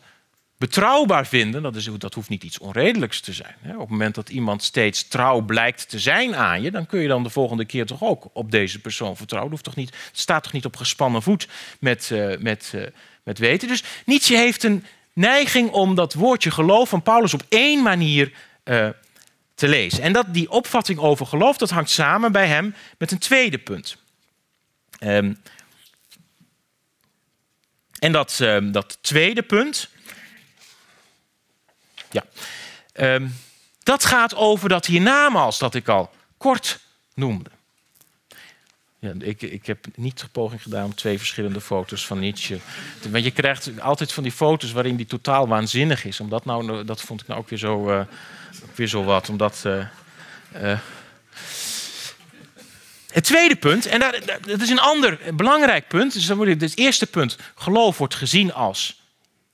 betrouwbaar 0.62 1.26
vinden, 1.26 1.62
dat, 1.62 1.76
is, 1.76 1.88
dat 1.98 2.14
hoeft 2.14 2.28
niet 2.28 2.44
iets 2.44 2.58
onredelijks 2.58 3.20
te 3.20 3.32
zijn. 3.32 3.54
Op 3.64 3.78
het 3.78 3.88
moment 3.88 4.14
dat 4.14 4.28
iemand 4.28 4.62
steeds 4.62 5.08
trouw 5.08 5.40
blijkt 5.40 5.88
te 5.88 5.98
zijn 5.98 6.36
aan 6.36 6.62
je, 6.62 6.70
dan 6.70 6.86
kun 6.86 7.00
je 7.00 7.08
dan 7.08 7.22
de 7.22 7.30
volgende 7.30 7.64
keer 7.64 7.86
toch 7.86 8.02
ook 8.02 8.28
op 8.32 8.50
deze 8.50 8.78
persoon 8.78 9.16
vertrouwen. 9.16 9.62
Toch 9.62 9.76
niet, 9.76 9.88
het 9.88 10.18
staat 10.18 10.42
toch 10.42 10.52
niet 10.52 10.64
op 10.64 10.76
gespannen 10.76 11.22
voet 11.22 11.48
met, 11.80 12.10
uh, 12.12 12.36
met, 12.38 12.72
uh, 12.74 12.86
met 13.22 13.38
weten. 13.38 13.68
Dus 13.68 13.82
Nietzsche 14.04 14.36
heeft 14.36 14.62
een 14.62 14.84
neiging 15.12 15.70
om 15.70 15.94
dat 15.94 16.14
woordje 16.14 16.50
geloof 16.50 16.88
van 16.88 17.02
Paulus 17.02 17.34
op 17.34 17.42
één 17.48 17.82
manier 17.82 18.32
uh, 18.64 18.88
te 19.54 19.68
lezen. 19.68 20.02
En 20.02 20.12
dat, 20.12 20.34
die 20.34 20.50
opvatting 20.50 20.98
over 20.98 21.26
geloof, 21.26 21.56
dat 21.56 21.70
hangt 21.70 21.90
samen 21.90 22.32
bij 22.32 22.46
hem 22.46 22.74
met 22.98 23.10
een 23.10 23.18
tweede 23.18 23.58
punt. 23.58 23.96
Um, 25.00 25.42
en 27.98 28.12
dat, 28.12 28.38
uh, 28.42 28.72
dat 28.72 28.98
tweede 29.00 29.42
punt, 29.42 29.88
ja. 32.10 32.24
Um, 32.94 33.34
dat 33.82 34.04
gaat 34.04 34.34
over 34.34 34.68
dat 34.68 34.86
hiernamaals 34.86 35.58
dat 35.58 35.74
ik 35.74 35.88
al 35.88 36.10
kort 36.36 36.80
noemde. 37.14 37.50
Ja, 39.02 39.12
ik, 39.18 39.42
ik 39.42 39.66
heb 39.66 39.86
niet 39.94 40.20
de 40.20 40.28
poging 40.32 40.62
gedaan 40.62 40.84
om 40.84 40.94
twee 40.94 41.18
verschillende 41.18 41.60
foto's 41.60 42.06
van 42.06 42.18
Nietzsche. 42.18 42.58
Want 43.10 43.24
je 43.24 43.30
krijgt 43.30 43.80
altijd 43.80 44.12
van 44.12 44.22
die 44.22 44.32
foto's 44.32 44.72
waarin 44.72 44.96
die 44.96 45.06
totaal 45.06 45.48
waanzinnig 45.48 46.04
is. 46.04 46.20
Omdat 46.20 46.44
nou, 46.44 46.84
dat 46.84 47.00
vond 47.00 47.20
ik 47.20 47.26
nou 47.26 47.40
ook 47.40 47.48
weer 47.48 47.58
zo, 47.58 47.90
uh, 47.90 47.98
ook 48.62 48.76
weer 48.76 48.86
zo 48.86 49.04
wat. 49.04 49.28
Omdat, 49.28 49.64
uh, 49.66 50.78
het 53.12 53.24
tweede 53.24 53.56
punt, 53.56 53.86
en 53.86 54.00
dat, 54.46 54.60
is 54.60 54.70
een 54.70 54.80
ander 54.80 55.18
belangrijk 55.34 55.88
punt. 55.88 56.12
Dus 56.12 56.26
dan 56.26 56.36
wordt 56.36 56.60
het 56.60 56.76
eerste 56.76 57.06
punt. 57.06 57.38
Geloof 57.54 57.98
wordt 57.98 58.14
gezien 58.14 58.52
als 58.52 59.01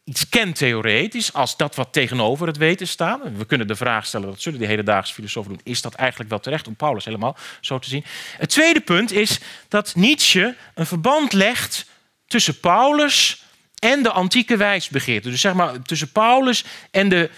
iets 0.09 0.29
kentheoretisch 0.29 1.33
als 1.33 1.57
dat 1.57 1.75
wat 1.75 1.93
tegenover 1.93 2.47
het 2.47 2.57
weten 2.57 2.89
staat. 2.89 3.21
We 3.37 3.45
kunnen 3.45 3.67
de 3.67 3.77
vraag 3.77 4.07
stellen, 4.07 4.29
dat 4.29 4.41
zullen 4.41 4.59
die 4.59 4.69
hedendaagse 4.69 5.15
filosofen 5.15 5.51
doen, 5.51 5.61
is 5.65 5.83
dat 5.83 5.95
eigenlijk 5.95 6.31
wel 6.31 6.41
terecht 6.41 6.67
om 6.67 6.77
Paulus 6.77 7.05
helemaal 7.05 7.37
zo 7.61 7.79
te 7.79 7.89
zien? 7.89 8.05
Het 8.39 8.49
tweede 8.49 8.81
punt 8.81 9.13
is 9.13 9.41
dat 9.69 9.95
Nietzsche 9.95 10.57
een 10.75 10.87
verband 10.87 11.33
legt 11.33 11.87
tussen 12.27 12.61
Paulus 12.61 13.45
en 13.79 14.03
de 14.03 14.11
antieke 14.11 14.57
wijsbegeerte. 14.57 15.31
Dus 15.31 15.41
zeg 15.41 15.55
maar 15.55 15.83
tussen 15.83 16.13
Paulus 16.13 16.65
en 16.91 17.09
de 17.09 17.31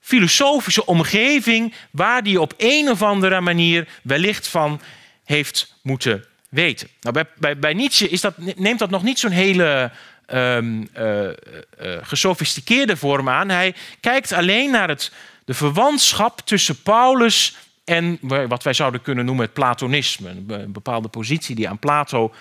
filosofische 0.00 0.86
omgeving 0.86 1.74
waar 1.90 2.22
die 2.22 2.40
op 2.40 2.54
een 2.56 2.90
of 2.90 3.02
andere 3.02 3.40
manier 3.40 3.88
wellicht 4.02 4.48
van 4.48 4.80
heeft 5.24 5.74
moeten 5.82 6.24
weten. 6.48 6.88
Nou, 7.00 7.14
bij, 7.14 7.26
bij, 7.36 7.58
bij 7.58 7.74
Nietzsche 7.74 8.08
is 8.08 8.20
dat, 8.20 8.34
neemt 8.56 8.78
dat 8.78 8.90
nog 8.90 9.02
niet 9.02 9.18
zo'n 9.18 9.30
hele 9.30 9.90
um, 10.34 10.88
uh, 10.98 11.24
uh, 11.24 11.32
gesofisticeerde 12.02 12.96
vorm 12.96 13.28
aan. 13.28 13.48
Hij 13.48 13.74
kijkt 14.00 14.32
alleen 14.32 14.70
naar 14.70 14.88
het, 14.88 15.12
de 15.44 15.54
verwantschap 15.54 16.40
tussen 16.40 16.82
Paulus 16.82 17.56
en 17.84 18.18
wat 18.48 18.62
wij 18.62 18.72
zouden 18.72 19.02
kunnen 19.02 19.24
noemen 19.24 19.44
het 19.44 19.54
Platonisme. 19.54 20.28
Een 20.48 20.72
bepaalde 20.72 21.08
positie 21.08 21.54
die 21.54 21.68
aan 21.68 21.78
Plato 21.78 22.34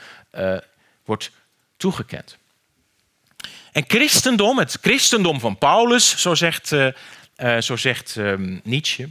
wordt 1.05 1.31
toegekend. 1.77 2.37
En 3.71 3.83
christendom, 3.87 4.57
het 4.57 4.77
christendom 4.81 5.39
van 5.39 5.57
Paulus, 5.57 6.21
zo 6.21 6.35
zegt, 6.35 6.67
zo 7.59 7.75
zegt 7.75 8.15
um, 8.15 8.61
Nietzsche, 8.63 9.09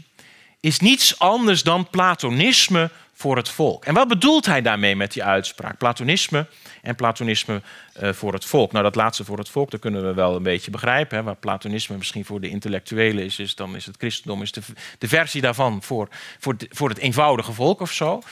is 0.61 0.79
niets 0.79 1.19
anders 1.19 1.63
dan 1.63 1.91
Platonisme 1.91 2.91
voor 3.21 3.37
het 3.37 3.49
volk. 3.49 3.85
En 3.85 3.95
wat 3.95 4.09
bedoelt 4.09 4.47
hij 4.47 4.63
daarmee 4.63 4.97
met 4.97 5.13
die 5.13 5.25
uitspraak? 5.25 5.79
Platonisme 5.79 6.47
en 6.83 6.95
Platonisme 6.95 7.63
uh, 8.03 8.13
voor 8.13 8.33
het 8.33 8.45
volk. 8.45 8.73
Nou, 8.73 8.85
dat 8.85 8.95
laatste 8.95 9.25
voor 9.25 9.39
het 9.39 9.49
volk, 9.49 9.71
dat 9.71 9.81
kunnen 9.81 10.07
we 10.07 10.15
wel 10.15 10.37
een 10.37 10.43
beetje 10.43 10.71
begrijpen. 10.71 11.17
Hè. 11.17 11.23
Waar 11.23 11.37
Platonisme 11.37 11.97
misschien 11.97 12.25
voor 12.25 12.41
de 12.41 12.49
intellectuelen 12.49 13.25
is, 13.25 13.39
is 13.39 13.55
dan 13.55 13.77
is 13.77 13.87
het 13.87 13.97
christendom 13.99 14.43
is 14.43 14.53
de, 14.53 14.61
de 14.99 15.09
versie 15.09 15.41
daarvan 15.41 15.83
voor, 15.83 16.09
voor, 16.39 16.57
voor 16.71 16.89
het 16.89 16.99
eenvoudige 16.99 17.53
volk 17.53 17.81
of 17.81 17.93
zo. 17.93 18.23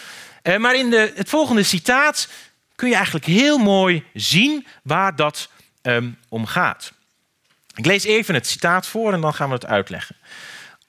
Uh, 0.42 0.56
maar 0.56 0.76
in 0.76 0.90
de, 0.90 1.12
het 1.14 1.28
volgende 1.28 1.62
citaat 1.62 2.28
kun 2.74 2.88
je 2.88 2.94
eigenlijk 2.94 3.26
heel 3.26 3.58
mooi 3.58 4.04
zien 4.14 4.66
waar 4.82 5.16
dat 5.16 5.50
um, 5.82 6.18
om 6.28 6.46
gaat. 6.46 6.92
Ik 7.74 7.86
lees 7.86 8.04
even 8.04 8.34
het 8.34 8.46
citaat 8.46 8.86
voor 8.86 9.12
en 9.12 9.20
dan 9.20 9.34
gaan 9.34 9.48
we 9.48 9.54
het 9.54 9.66
uitleggen. 9.66 10.16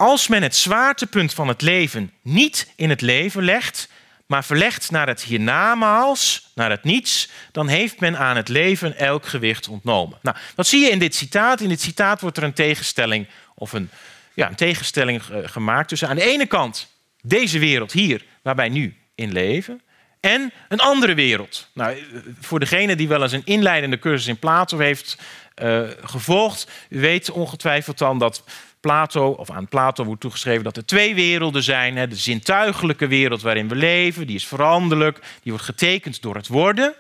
Als 0.01 0.27
men 0.27 0.43
het 0.43 0.55
zwaartepunt 0.55 1.33
van 1.33 1.47
het 1.47 1.61
leven 1.61 2.11
niet 2.21 2.73
in 2.75 2.89
het 2.89 3.01
leven 3.01 3.43
legt, 3.43 3.89
maar 4.25 4.45
verlegt 4.45 4.91
naar 4.91 5.07
het 5.07 5.23
hiernamaals, 5.23 6.51
naar 6.55 6.69
het 6.69 6.83
niets, 6.83 7.29
dan 7.51 7.67
heeft 7.67 7.99
men 7.99 8.17
aan 8.17 8.35
het 8.35 8.47
leven 8.47 8.97
elk 8.97 9.25
gewicht 9.25 9.67
ontnomen. 9.67 10.19
Nou, 10.21 10.37
wat 10.55 10.67
zie 10.67 10.79
je 10.79 10.89
in 10.89 10.99
dit 10.99 11.15
citaat? 11.15 11.61
In 11.61 11.69
dit 11.69 11.81
citaat 11.81 12.21
wordt 12.21 12.37
er 12.37 12.43
een 12.43 12.53
tegenstelling, 12.53 13.27
of 13.55 13.73
een, 13.73 13.89
ja, 14.33 14.47
een 14.47 14.55
tegenstelling 14.55 15.21
gemaakt 15.43 15.87
tussen 15.87 16.07
aan 16.07 16.15
de 16.15 16.31
ene 16.31 16.45
kant 16.45 16.87
deze 17.21 17.59
wereld 17.59 17.91
hier, 17.91 18.25
waar 18.41 18.55
wij 18.55 18.69
nu 18.69 18.97
in 19.15 19.31
leven, 19.31 19.81
en 20.19 20.51
een 20.67 20.79
andere 20.79 21.13
wereld. 21.13 21.69
Nou, 21.73 21.97
voor 22.39 22.59
degene 22.59 22.95
die 22.95 23.07
wel 23.07 23.21
eens 23.23 23.31
een 23.31 23.45
inleidende 23.45 23.99
cursus 23.99 24.27
in 24.27 24.39
Plato 24.39 24.77
heeft 24.77 25.17
uh, 25.63 25.81
gevolgd, 26.01 26.71
u 26.89 26.99
weet 26.99 27.31
ongetwijfeld 27.31 27.97
dan 27.97 28.17
dat 28.19 28.43
Plato, 28.79 29.29
of 29.29 29.49
aan 29.49 29.67
Plato 29.67 30.03
wordt 30.03 30.21
toegeschreven 30.21 30.63
dat 30.63 30.77
er 30.77 30.85
twee 30.85 31.15
werelden 31.15 31.63
zijn. 31.63 31.97
Hè, 31.97 32.07
de 32.07 32.15
zintuigelijke 32.15 33.07
wereld 33.07 33.41
waarin 33.41 33.67
we 33.67 33.75
leven, 33.75 34.27
die 34.27 34.35
is 34.35 34.47
veranderlijk, 34.47 35.19
die 35.43 35.51
wordt 35.51 35.65
getekend 35.65 36.21
door 36.21 36.35
het 36.35 36.47
worden. 36.47 36.93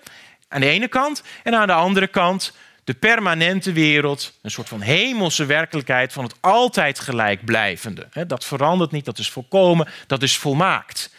Aan 0.47 0.61
de 0.61 0.67
ene 0.67 0.87
kant. 0.87 1.23
En 1.43 1.55
aan 1.55 1.67
de 1.67 1.73
andere 1.73 2.07
kant 2.07 2.53
de 2.83 2.93
permanente 2.93 3.71
wereld, 3.71 4.33
een 4.41 4.51
soort 4.51 4.67
van 4.67 4.81
hemelse 4.81 5.45
werkelijkheid 5.45 6.13
van 6.13 6.23
het 6.23 6.35
altijd 6.39 6.99
gelijkblijvende. 6.99 8.07
Dat 8.27 8.45
verandert 8.45 8.91
niet, 8.91 9.05
dat 9.05 9.17
is 9.17 9.29
volkomen, 9.29 9.87
dat 10.07 10.23
is 10.23 10.37
volmaakt. 10.37 11.13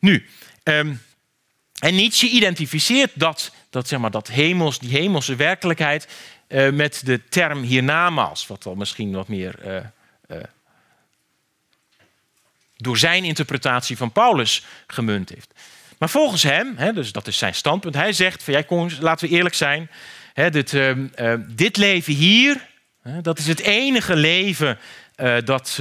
Nu, 0.00 0.28
um, 0.64 1.02
en 1.78 1.94
Nietzsche 1.94 2.28
identificeert 2.28 3.10
dat, 3.14 3.52
dat, 3.70 3.88
zeg 3.88 3.98
maar, 3.98 4.10
dat 4.10 4.28
hemels, 4.28 4.78
die 4.78 4.90
hemelse 4.90 5.36
werkelijkheid 5.36 6.08
uh, 6.48 6.70
met 6.70 7.00
de 7.04 7.28
term 7.28 7.62
hiernamaals, 7.62 8.46
wat 8.46 8.66
al 8.66 8.74
misschien 8.74 9.12
wat 9.12 9.28
meer 9.28 9.54
uh, 9.66 9.76
door 12.76 12.98
zijn 12.98 13.24
interpretatie 13.24 13.96
van 13.96 14.12
Paulus 14.12 14.64
gemunt 14.86 15.28
heeft. 15.28 15.54
Maar 15.98 16.08
volgens 16.10 16.42
hem, 16.42 16.76
hè, 16.76 16.92
dus 16.92 17.12
dat 17.12 17.26
is 17.26 17.38
zijn 17.38 17.54
standpunt, 17.54 17.94
hij 17.94 18.12
zegt: 18.12 18.42
van, 18.42 18.54
ja, 18.54 18.88
laten 19.00 19.28
we 19.28 19.34
eerlijk 19.34 19.54
zijn, 19.54 19.90
hè, 20.32 20.50
dit, 20.50 20.74
ehm, 20.74 21.06
ehm, 21.14 21.42
dit 21.46 21.76
leven 21.76 22.12
hier, 22.12 22.66
hè, 23.02 23.20
dat 23.20 23.38
is 23.38 23.46
het 23.46 23.60
enige 23.60 24.16
leven 24.16 24.78
dat, 25.44 25.78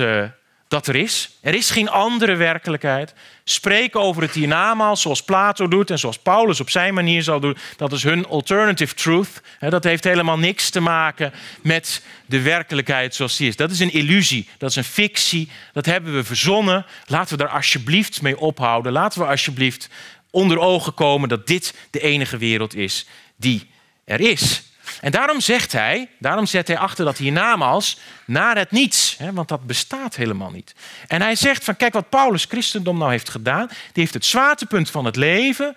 dat 0.68 0.88
er 0.88 0.96
is. 0.96 1.30
Er 1.42 1.54
is 1.54 1.70
geen 1.70 1.90
andere 1.90 2.36
werkelijkheid. 2.36 3.14
Spreken 3.44 4.00
over 4.00 4.22
het 4.22 4.34
hiernamaals, 4.34 5.02
zoals 5.02 5.24
Plato 5.24 5.68
doet 5.68 5.90
en 5.90 6.00
zoals 6.00 6.18
Paulus 6.18 6.60
op 6.60 6.70
zijn 6.70 6.94
manier 6.94 7.24
zal 7.24 7.40
doen, 7.40 7.58
dat 7.78 7.92
is 7.92 8.04
hun 8.04 8.28
alternative 8.28 8.96
truth. 8.96 9.42
Dat 9.60 9.84
heeft 9.84 10.04
helemaal 10.04 10.38
niks 10.38 10.70
te 10.70 10.80
maken 10.80 11.34
met 11.62 12.04
de 12.26 12.42
werkelijkheid 12.42 13.16
zoals 13.16 13.38
die 13.38 13.48
is. 13.48 13.56
Dat 13.56 13.72
is 13.72 13.80
een 13.80 13.94
illusie, 13.94 14.50
dat 14.58 14.70
is 14.70 14.76
een 14.76 14.84
fictie, 14.84 15.50
dat 15.74 15.86
hebben 15.86 16.14
we 16.14 16.24
verzonnen. 16.24 16.86
Laten 17.06 17.38
we 17.38 17.44
daar 17.44 17.54
alsjeblieft 17.54 18.22
mee 18.22 18.40
ophouden. 18.40 18.92
Laten 18.92 19.22
we 19.22 19.28
alsjeblieft 19.28 19.90
onder 20.32 20.60
ogen 20.60 20.94
komen 20.94 21.30
dat 21.30 21.48
dit 21.48 21.74
de 21.92 22.00
enige 22.00 22.38
wereld 22.38 22.76
is 22.76 23.06
die 23.36 23.68
er 24.06 24.22
is. 24.22 24.64
En 25.02 25.12
daarom 25.12 25.40
zegt 25.40 25.72
hij, 25.72 26.10
daarom 26.20 26.46
zet 26.46 26.68
hij 26.68 26.78
achter 26.78 27.06
dat 27.06 27.18
hiernamaals 27.18 28.00
naar 28.26 28.58
het 28.58 28.72
niets, 28.72 29.16
hè, 29.18 29.34
want 29.34 29.48
dat 29.48 29.68
bestaat 29.68 30.16
helemaal 30.16 30.52
niet. 30.52 30.76
En 31.08 31.22
hij 31.22 31.36
zegt 31.36 31.64
van 31.64 31.76
kijk 31.76 31.94
wat 31.94 32.10
Paulus 32.10 32.46
christendom 32.46 32.98
nou 32.98 33.12
heeft 33.12 33.30
gedaan, 33.30 33.68
die 33.68 33.78
heeft 33.94 34.14
het 34.14 34.26
zwaartepunt 34.26 34.90
van 34.90 35.06
het 35.06 35.16
leven 35.16 35.76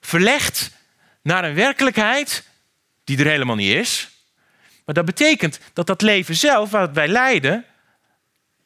verlegd 0.00 0.70
naar 1.22 1.44
een 1.44 1.54
werkelijkheid 1.54 2.46
die 3.04 3.18
er 3.18 3.26
helemaal 3.26 3.56
niet 3.56 3.74
is. 3.74 4.08
Maar 4.84 4.94
dat 4.94 5.04
betekent 5.04 5.60
dat 5.72 5.86
dat 5.86 6.02
leven 6.02 6.34
zelf, 6.34 6.70
waar 6.70 6.92
wij 6.92 7.08
leiden, 7.08 7.64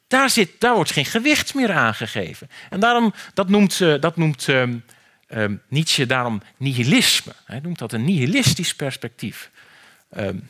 daar, 0.07 0.29
zit, 0.29 0.49
daar 0.59 0.75
wordt 0.75 0.91
geen 0.91 1.05
gewicht 1.05 1.53
meer 1.53 1.71
aangegeven. 1.71 2.49
En 2.69 2.79
daarom, 2.79 3.13
dat 3.33 3.49
noemt, 3.49 3.81
eh, 3.81 3.93
dat 3.99 4.17
noemt 4.17 4.47
um, 4.47 4.83
Nietzsche 5.67 6.05
daarom 6.05 6.41
nihilisme. 6.57 7.33
Hij 7.45 7.59
noemt 7.59 7.79
dat 7.79 7.91
een 7.93 8.05
nihilistisch 8.05 8.75
perspectief. 8.75 9.51
Um, 10.17 10.49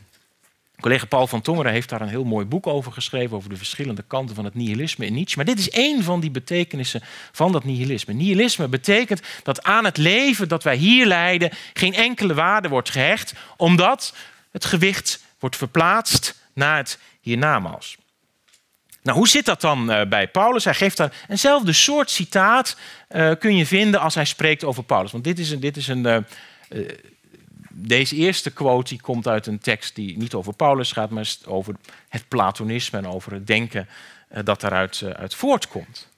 collega 0.80 1.06
Paul 1.06 1.28
van 1.28 1.41
Tongeren 1.41 1.71
heeft 1.71 1.89
daar 1.89 2.02
een 2.02 2.08
heel 2.08 2.23
mooi 2.23 2.45
boek 2.45 2.67
over 2.67 2.91
geschreven, 2.91 3.38
over 3.38 3.49
de 3.49 3.58
verschillende 3.58 4.04
kanten 4.08 4.36
van 4.36 4.45
het 4.45 4.54
nihilisme 4.56 5.06
in 5.06 5.13
Nietzsche. 5.13 5.38
Maar 5.38 5.45
dit 5.45 5.60
is 5.60 5.69
één 5.69 6.04
van 6.04 6.19
die 6.19 6.32
betekenissen 6.32 7.02
van 7.32 7.52
dat 7.52 7.63
nihilisme. 7.63 8.13
Nihilisme 8.13 8.67
betekent 8.67 9.21
dat 9.43 9.63
aan 9.63 9.86
het 9.86 9.97
leven 9.97 10.47
dat 10.47 10.63
wij 10.63 10.76
hier 10.76 11.06
leiden 11.06 11.52
geen 11.73 11.93
enkele 11.93 12.34
waarde 12.34 12.67
wordt 12.67 12.89
gehecht, 12.89 13.34
omdat 13.58 14.15
het 14.52 14.65
gewicht 14.65 15.23
wordt 15.39 15.56
verplaatst 15.56 16.41
naar 16.54 16.78
het 16.78 16.99
hiernamaals. 17.21 17.97
Nou, 19.04 19.17
hoe 19.17 19.28
zit 19.28 19.45
dat 19.45 19.62
dan 19.62 19.91
uh, 19.91 20.06
bij 20.06 20.28
Paulus? 20.28 20.63
Hij 20.63 20.73
geeft 20.73 20.97
daar 20.97 21.13
eenzelfde 21.30 21.73
soort 21.73 22.10
citaat 22.10 22.78
uh, 23.12 23.32
kun 23.39 23.56
je 23.56 23.65
vinden 23.65 23.99
als 23.99 24.15
hij 24.15 24.26
spreekt 24.26 24.63
over 24.63 24.84
Paulus. 24.84 25.12
Want 25.12 25.23
dit 25.23 25.39
is 25.39 25.52
een, 25.52 25.60
dit 25.60 25.78
is 25.78 25.88
een 25.88 26.06
uh, 26.08 26.17
deze 27.75 28.15
eerste 28.15 28.51
quote 28.51 29.01
komt 29.01 29.27
uit 29.27 29.47
een 29.47 29.59
tekst 29.59 29.95
die 29.95 30.17
niet 30.17 30.33
over 30.33 30.53
Paulus 30.53 30.91
gaat, 30.91 31.09
maar 31.09 31.36
over 31.45 31.75
het 32.09 32.27
Platonisme 32.27 32.97
en 32.97 33.07
over 33.07 33.31
het 33.31 33.47
denken 33.47 33.88
eh, 34.27 34.43
dat 34.43 34.62
daaruit 34.62 35.01
eh, 35.01 35.09
uit 35.09 35.36
voortkomt. 35.36 36.09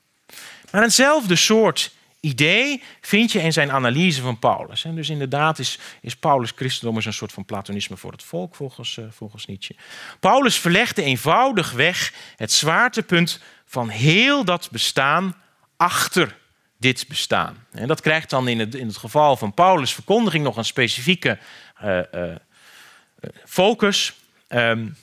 Maar 0.72 0.84
eenzelfde 0.84 1.36
soort 1.36 1.92
idee 2.20 2.84
vind 3.02 3.32
je 3.32 3.42
in 3.42 3.54
zijn 3.54 3.72
analyse 3.72 4.22
van 4.22 4.40
Paulus. 4.40 4.84
En 4.84 4.96
dus 4.96 5.10
inderdaad 5.10 5.60
is, 5.60 5.80
is 6.02 6.16
Paulus 6.16 6.52
christendom 6.56 6.98
een 6.98 7.14
soort 7.14 7.32
van 7.32 7.46
platonisme 7.46 7.98
voor 7.98 8.12
het 8.12 8.24
volk, 8.24 8.56
volgens, 8.56 8.98
uh, 8.98 9.06
volgens 9.10 9.46
Nietzsche. 9.46 9.76
Paulus 10.20 10.60
verlegde 10.60 11.04
eenvoudig 11.04 11.72
weg 11.72 12.14
het 12.36 12.52
zwaartepunt 12.52 13.40
van 13.66 13.90
heel 13.90 14.46
dat 14.46 14.70
bestaan 14.72 15.36
achter 15.78 16.38
dit 16.78 17.06
bestaan. 17.08 17.66
En 17.72 17.88
dat 17.88 18.02
krijgt 18.02 18.30
dan 18.30 18.48
in 18.48 18.60
het, 18.60 18.76
in 18.76 18.88
het 18.88 18.98
geval 18.98 19.38
van 19.38 19.54
Paulus' 19.54 19.94
verkondiging 19.94 20.44
nog 20.44 20.58
een 20.58 20.66
specifieke 20.66 21.38
uh, 21.84 22.00
uh, 22.16 22.36
focus. 23.46 24.14
Um, 24.50 24.96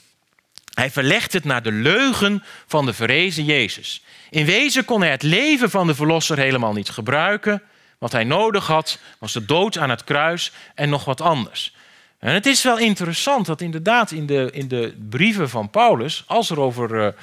hij 0.73 0.91
verlegt 0.91 1.33
het 1.33 1.43
naar 1.43 1.63
de 1.63 1.71
leugen 1.71 2.43
van 2.67 2.85
de 2.85 2.93
verrezen 2.93 3.45
Jezus. 3.45 4.03
In 4.29 4.45
wezen 4.45 4.85
kon 4.85 5.01
hij 5.01 5.11
het 5.11 5.23
leven 5.23 5.69
van 5.69 5.87
de 5.87 5.95
Verlosser 5.95 6.37
helemaal 6.37 6.73
niet 6.73 6.89
gebruiken. 6.89 7.61
Wat 7.97 8.11
hij 8.11 8.23
nodig 8.23 8.67
had 8.67 8.99
was 9.19 9.33
de 9.33 9.45
dood 9.45 9.77
aan 9.77 9.89
het 9.89 10.03
kruis 10.03 10.51
en 10.75 10.89
nog 10.89 11.05
wat 11.05 11.21
anders. 11.21 11.75
En 12.19 12.33
het 12.33 12.45
is 12.45 12.63
wel 12.63 12.79
interessant 12.79 13.45
dat 13.45 13.61
inderdaad 13.61 14.11
in 14.11 14.25
de, 14.25 14.49
in 14.51 14.67
de 14.67 14.95
brieven 15.09 15.49
van 15.49 15.69
Paulus, 15.69 16.23
als 16.27 16.49
er 16.49 16.59
over 16.59 17.15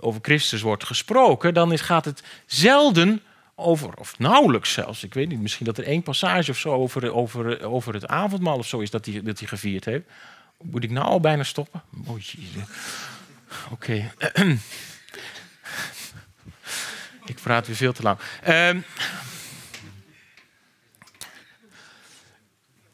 over 0.00 0.20
Christus 0.22 0.60
wordt 0.60 0.84
gesproken, 0.84 1.54
dan 1.54 1.72
is, 1.72 1.80
gaat 1.80 2.04
het 2.04 2.22
zelden 2.46 3.22
over, 3.54 3.94
of 3.94 4.18
nauwelijks 4.18 4.72
zelfs, 4.72 5.04
ik 5.04 5.14
weet 5.14 5.28
niet, 5.28 5.40
misschien 5.40 5.66
dat 5.66 5.78
er 5.78 5.84
één 5.84 6.02
passage 6.02 6.50
of 6.50 6.58
zo 6.58 6.72
over, 6.72 7.12
over, 7.12 7.64
over 7.64 7.94
het 7.94 8.06
avondmaal 8.06 8.58
of 8.58 8.66
zo 8.66 8.78
is 8.78 8.90
dat 8.90 9.06
hij, 9.06 9.22
dat 9.22 9.42
gevierd 9.44 9.84
heeft. 9.84 10.04
Moet 10.62 10.84
ik 10.84 10.90
nou 10.90 11.06
al 11.06 11.20
bijna 11.20 11.42
stoppen? 11.42 11.82
Oh, 12.06 12.18
Oké. 13.70 14.12
ik 17.26 17.38
praat 17.42 17.66
weer 17.66 17.76
veel 17.76 17.92
te 17.92 18.02
lang. 18.02 18.18
Uh, 18.48 18.82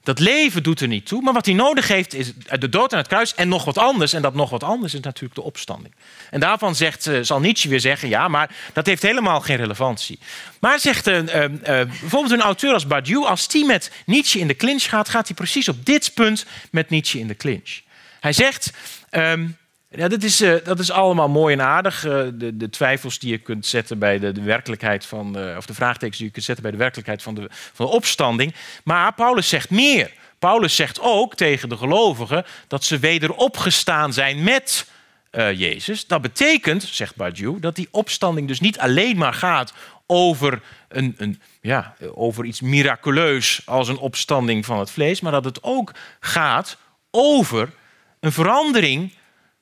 Dat 0.02 0.18
leven 0.18 0.62
doet 0.62 0.80
er 0.80 0.88
niet 0.88 1.06
toe, 1.06 1.22
maar 1.22 1.32
wat 1.32 1.46
hij 1.46 1.54
nodig 1.54 1.88
heeft 1.88 2.14
is 2.14 2.32
de 2.58 2.68
dood 2.68 2.92
aan 2.92 2.98
het 2.98 3.08
kruis 3.08 3.34
en 3.34 3.48
nog 3.48 3.64
wat 3.64 3.78
anders. 3.78 4.12
En 4.12 4.22
dat 4.22 4.34
nog 4.34 4.50
wat 4.50 4.62
anders 4.62 4.94
is 4.94 5.00
natuurlijk 5.00 5.34
de 5.34 5.42
opstanding. 5.42 5.94
En 6.30 6.40
daarvan 6.40 6.74
zegt, 6.74 7.06
uh, 7.06 7.18
zal 7.22 7.40
Nietzsche 7.40 7.68
weer 7.68 7.80
zeggen, 7.80 8.08
ja, 8.08 8.28
maar 8.28 8.54
dat 8.72 8.86
heeft 8.86 9.02
helemaal 9.02 9.40
geen 9.40 9.56
relevantie. 9.56 10.18
Maar 10.60 10.80
zegt 10.80 11.08
uh, 11.08 11.18
uh, 11.18 11.28
bijvoorbeeld 11.64 12.30
een 12.30 12.40
auteur 12.40 12.72
als 12.72 12.86
Badiou, 12.86 13.26
als 13.26 13.48
die 13.48 13.64
met 13.64 13.90
Nietzsche 14.06 14.38
in 14.38 14.46
de 14.46 14.56
clinch 14.56 14.88
gaat, 14.88 15.08
gaat 15.08 15.26
hij 15.26 15.36
precies 15.36 15.68
op 15.68 15.86
dit 15.86 16.14
punt 16.14 16.46
met 16.70 16.90
Nietzsche 16.90 17.18
in 17.18 17.26
de 17.26 17.36
clinch. 17.36 17.80
Hij 18.20 18.32
zegt, 18.32 18.72
ehm, 19.10 19.48
ja, 19.94 20.08
dat, 20.08 20.22
is, 20.22 20.40
uh, 20.40 20.54
dat 20.64 20.78
is 20.78 20.90
allemaal 20.90 21.28
mooi 21.28 21.54
en 21.54 21.62
aardig. 21.62 22.04
Uh, 22.04 22.12
de, 22.34 22.56
de, 22.56 22.70
twijfels 22.70 23.18
die 23.18 23.30
je 23.30 23.38
kunt 23.38 23.66
zetten 23.66 23.98
bij 23.98 24.18
de, 24.18 24.32
de 24.32 24.42
werkelijkheid 24.42 25.06
van, 25.06 25.38
uh, 25.38 25.56
of 25.56 25.66
de 25.66 25.74
vraagtekens 25.74 26.16
die 26.16 26.26
je 26.26 26.32
kunt 26.32 26.44
zetten 26.44 26.62
bij 26.62 26.72
de 26.72 26.78
werkelijkheid 26.78 27.22
van 27.22 27.34
de, 27.34 27.46
van 27.50 27.86
de 27.86 27.92
opstanding. 27.92 28.54
Maar 28.84 29.14
Paulus 29.14 29.48
zegt 29.48 29.70
meer. 29.70 30.10
Paulus 30.38 30.76
zegt 30.76 31.00
ook 31.00 31.34
tegen 31.34 31.68
de 31.68 31.76
gelovigen 31.76 32.44
dat 32.68 32.84
ze 32.84 32.98
weder 32.98 33.32
opgestaan 33.32 34.12
zijn 34.12 34.42
met 34.42 34.90
Jezus. 35.54 36.06
Dat 36.06 36.22
betekent, 36.22 36.82
zegt 36.82 37.16
Badiou, 37.16 37.60
dat 37.60 37.76
die 37.76 37.88
opstanding 37.90 38.48
dus 38.48 38.60
niet 38.60 38.78
alleen 38.78 39.16
maar 39.16 39.34
gaat 39.34 39.72
over, 40.06 40.62
een, 40.88 41.14
een, 41.16 41.40
ja, 41.60 41.94
over 42.14 42.44
iets 42.44 42.60
miraculeus 42.60 43.62
als 43.64 43.88
een 43.88 43.98
opstanding 43.98 44.64
van 44.64 44.78
het 44.78 44.90
vlees, 44.90 45.20
maar 45.20 45.32
dat 45.32 45.44
het 45.44 45.62
ook 45.62 45.92
gaat 46.20 46.76
over 47.10 47.70
een 48.20 48.32
verandering 48.32 49.12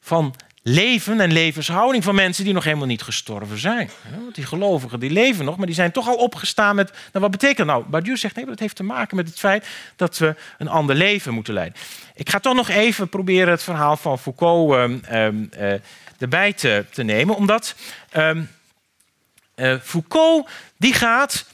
van 0.01 0.35
leven 0.63 1.21
en 1.21 1.33
levenshouding 1.33 2.05
van 2.05 2.15
mensen 2.15 2.45
die 2.45 2.53
nog 2.53 2.65
helemaal 2.65 2.87
niet 2.87 3.03
gestorven 3.03 3.59
zijn. 3.59 3.91
Want 4.21 4.35
die 4.35 4.47
gelovigen 4.47 5.01
die 5.01 5.11
leven 5.11 5.45
nog, 5.45 5.57
maar 5.57 5.67
die 5.67 5.75
zijn 5.75 5.93
toch 5.93 6.09
al 6.09 6.15
opgestaan 6.15 6.77
met. 6.77 6.91
Nou, 6.91 7.01
wat 7.13 7.31
betekent 7.31 7.57
dat 7.57 7.67
nou? 7.67 7.85
Badiou 7.85 8.17
zegt 8.17 8.37
nee, 8.37 8.47
dat 8.47 8.59
heeft 8.59 8.77
te 8.77 8.83
maken 8.83 9.17
met 9.17 9.29
het 9.29 9.39
feit 9.39 9.67
dat 9.97 10.19
we 10.19 10.35
een 10.59 10.69
ander 10.69 10.97
leven 10.97 11.35
moeten 11.35 11.55
leiden. 11.55 11.79
Ik 12.15 12.31
ga 12.31 12.39
toch 12.39 12.55
nog 12.55 12.69
even 12.69 13.09
proberen 13.09 13.51
het 13.51 13.63
verhaal 13.63 13.97
van 13.97 14.19
Foucault 14.19 14.73
uh, 14.75 15.29
uh, 15.29 15.81
erbij 16.19 16.53
te, 16.53 16.85
te, 16.91 17.03
nemen, 17.03 17.37
omdat 17.37 17.75
uh, 18.17 19.77
Foucault 19.83 20.49
die 20.77 20.95
gaat 20.95 21.47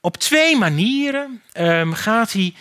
op 0.00 0.16
twee 0.16 0.56
manieren 0.56 1.42
gaat 1.92 2.32
hij 2.32 2.54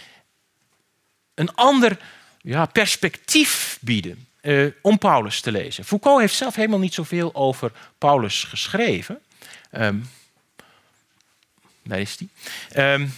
een 1.33 1.55
ander 1.55 1.97
ja, 2.47 2.65
perspectief 2.65 3.77
bieden 3.81 4.27
eh, 4.41 4.65
om 4.81 4.97
Paulus 4.97 5.41
te 5.41 5.51
lezen. 5.51 5.85
Foucault 5.85 6.19
heeft 6.19 6.35
zelf 6.35 6.55
helemaal 6.55 6.79
niet 6.79 6.93
zoveel 6.93 7.35
over 7.35 7.71
Paulus 7.97 8.43
geschreven. 8.43 9.19
Um, 9.71 10.09
daar 11.83 11.99
is 11.99 12.17
hij. 12.69 12.93
Um, 12.93 13.13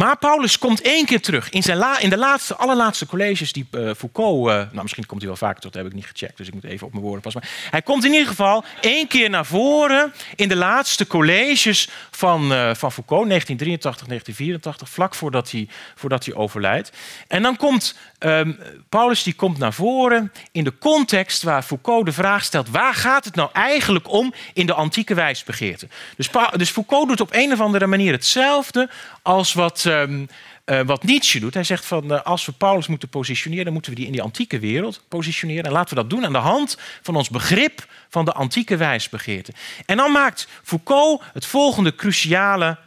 maar 0.00 0.18
Paulus 0.18 0.58
komt 0.58 0.80
één 0.80 1.06
keer 1.06 1.20
terug. 1.20 1.50
In, 1.50 1.62
zijn 1.62 1.76
la, 1.76 1.98
in 1.98 2.10
de 2.10 2.16
laatste, 2.16 2.56
allerlaatste 2.56 3.06
colleges 3.06 3.52
die 3.52 3.66
uh, 3.70 3.90
Foucault... 3.96 4.48
Uh, 4.48 4.54
nou, 4.54 4.82
misschien 4.82 5.06
komt 5.06 5.20
hij 5.20 5.28
wel 5.28 5.38
vaker 5.38 5.60
tot, 5.60 5.72
dat 5.72 5.82
heb 5.82 5.90
ik 5.90 5.96
niet 5.96 6.06
gecheckt. 6.06 6.36
Dus 6.36 6.46
ik 6.46 6.54
moet 6.54 6.64
even 6.64 6.86
op 6.86 6.92
mijn 6.92 7.04
woorden 7.04 7.22
passen. 7.22 7.40
Maar 7.40 7.70
hij 7.70 7.82
komt 7.82 8.04
in 8.04 8.12
ieder 8.12 8.26
geval 8.26 8.64
één 8.80 9.06
keer 9.06 9.30
naar 9.30 9.46
voren... 9.46 10.12
in 10.36 10.48
de 10.48 10.56
laatste 10.56 11.06
colleges 11.06 11.88
van, 12.10 12.52
uh, 12.52 12.74
van 12.74 12.92
Foucault, 12.92 13.28
1983, 13.28 14.06
1984... 14.06 14.88
vlak 14.88 15.14
voordat 15.14 15.50
hij, 15.50 15.68
voordat 15.94 16.24
hij 16.24 16.34
overlijdt. 16.34 16.92
En 17.28 17.42
dan 17.42 17.56
komt 17.56 17.94
um, 18.18 18.58
Paulus 18.88 19.22
die 19.22 19.34
komt 19.34 19.58
naar 19.58 19.72
voren 19.72 20.32
in 20.52 20.64
de 20.64 20.78
context... 20.78 21.42
waar 21.42 21.62
Foucault 21.62 22.06
de 22.06 22.12
vraag 22.12 22.44
stelt... 22.44 22.70
waar 22.70 22.94
gaat 22.94 23.24
het 23.24 23.34
nou 23.34 23.50
eigenlijk 23.52 24.12
om 24.12 24.34
in 24.54 24.66
de 24.66 24.74
antieke 24.74 25.14
wijsbegeerte? 25.14 25.88
Dus, 26.16 26.30
dus 26.56 26.70
Foucault 26.70 27.08
doet 27.08 27.20
op 27.20 27.34
een 27.34 27.52
of 27.52 27.60
andere 27.60 27.86
manier 27.86 28.12
hetzelfde 28.12 28.88
als 29.22 29.52
wat, 29.52 29.84
um, 29.90 30.28
uh, 30.66 30.80
wat 30.80 31.02
Nietzsche 31.02 31.40
doet. 31.40 31.54
Hij 31.54 31.64
zegt 31.64 31.86
van 31.86 32.12
uh, 32.12 32.22
als 32.22 32.46
we 32.46 32.52
Paulus 32.52 32.86
moeten 32.86 33.08
positioneren, 33.08 33.64
dan 33.64 33.72
moeten 33.72 33.90
we 33.90 33.96
die 33.96 34.06
in 34.06 34.12
die 34.12 34.22
antieke 34.22 34.58
wereld 34.58 35.02
positioneren. 35.08 35.64
En 35.64 35.72
laten 35.72 35.96
we 35.96 36.00
dat 36.00 36.10
doen 36.10 36.24
aan 36.24 36.32
de 36.32 36.38
hand 36.38 36.78
van 37.02 37.16
ons 37.16 37.28
begrip 37.28 37.86
van 38.08 38.24
de 38.24 38.32
antieke 38.32 38.76
wijsbegeerte. 38.76 39.52
En 39.86 39.96
dan 39.96 40.12
maakt 40.12 40.48
Foucault 40.62 41.22
het 41.32 41.46
volgende 41.46 41.94
cruciale 41.94 42.78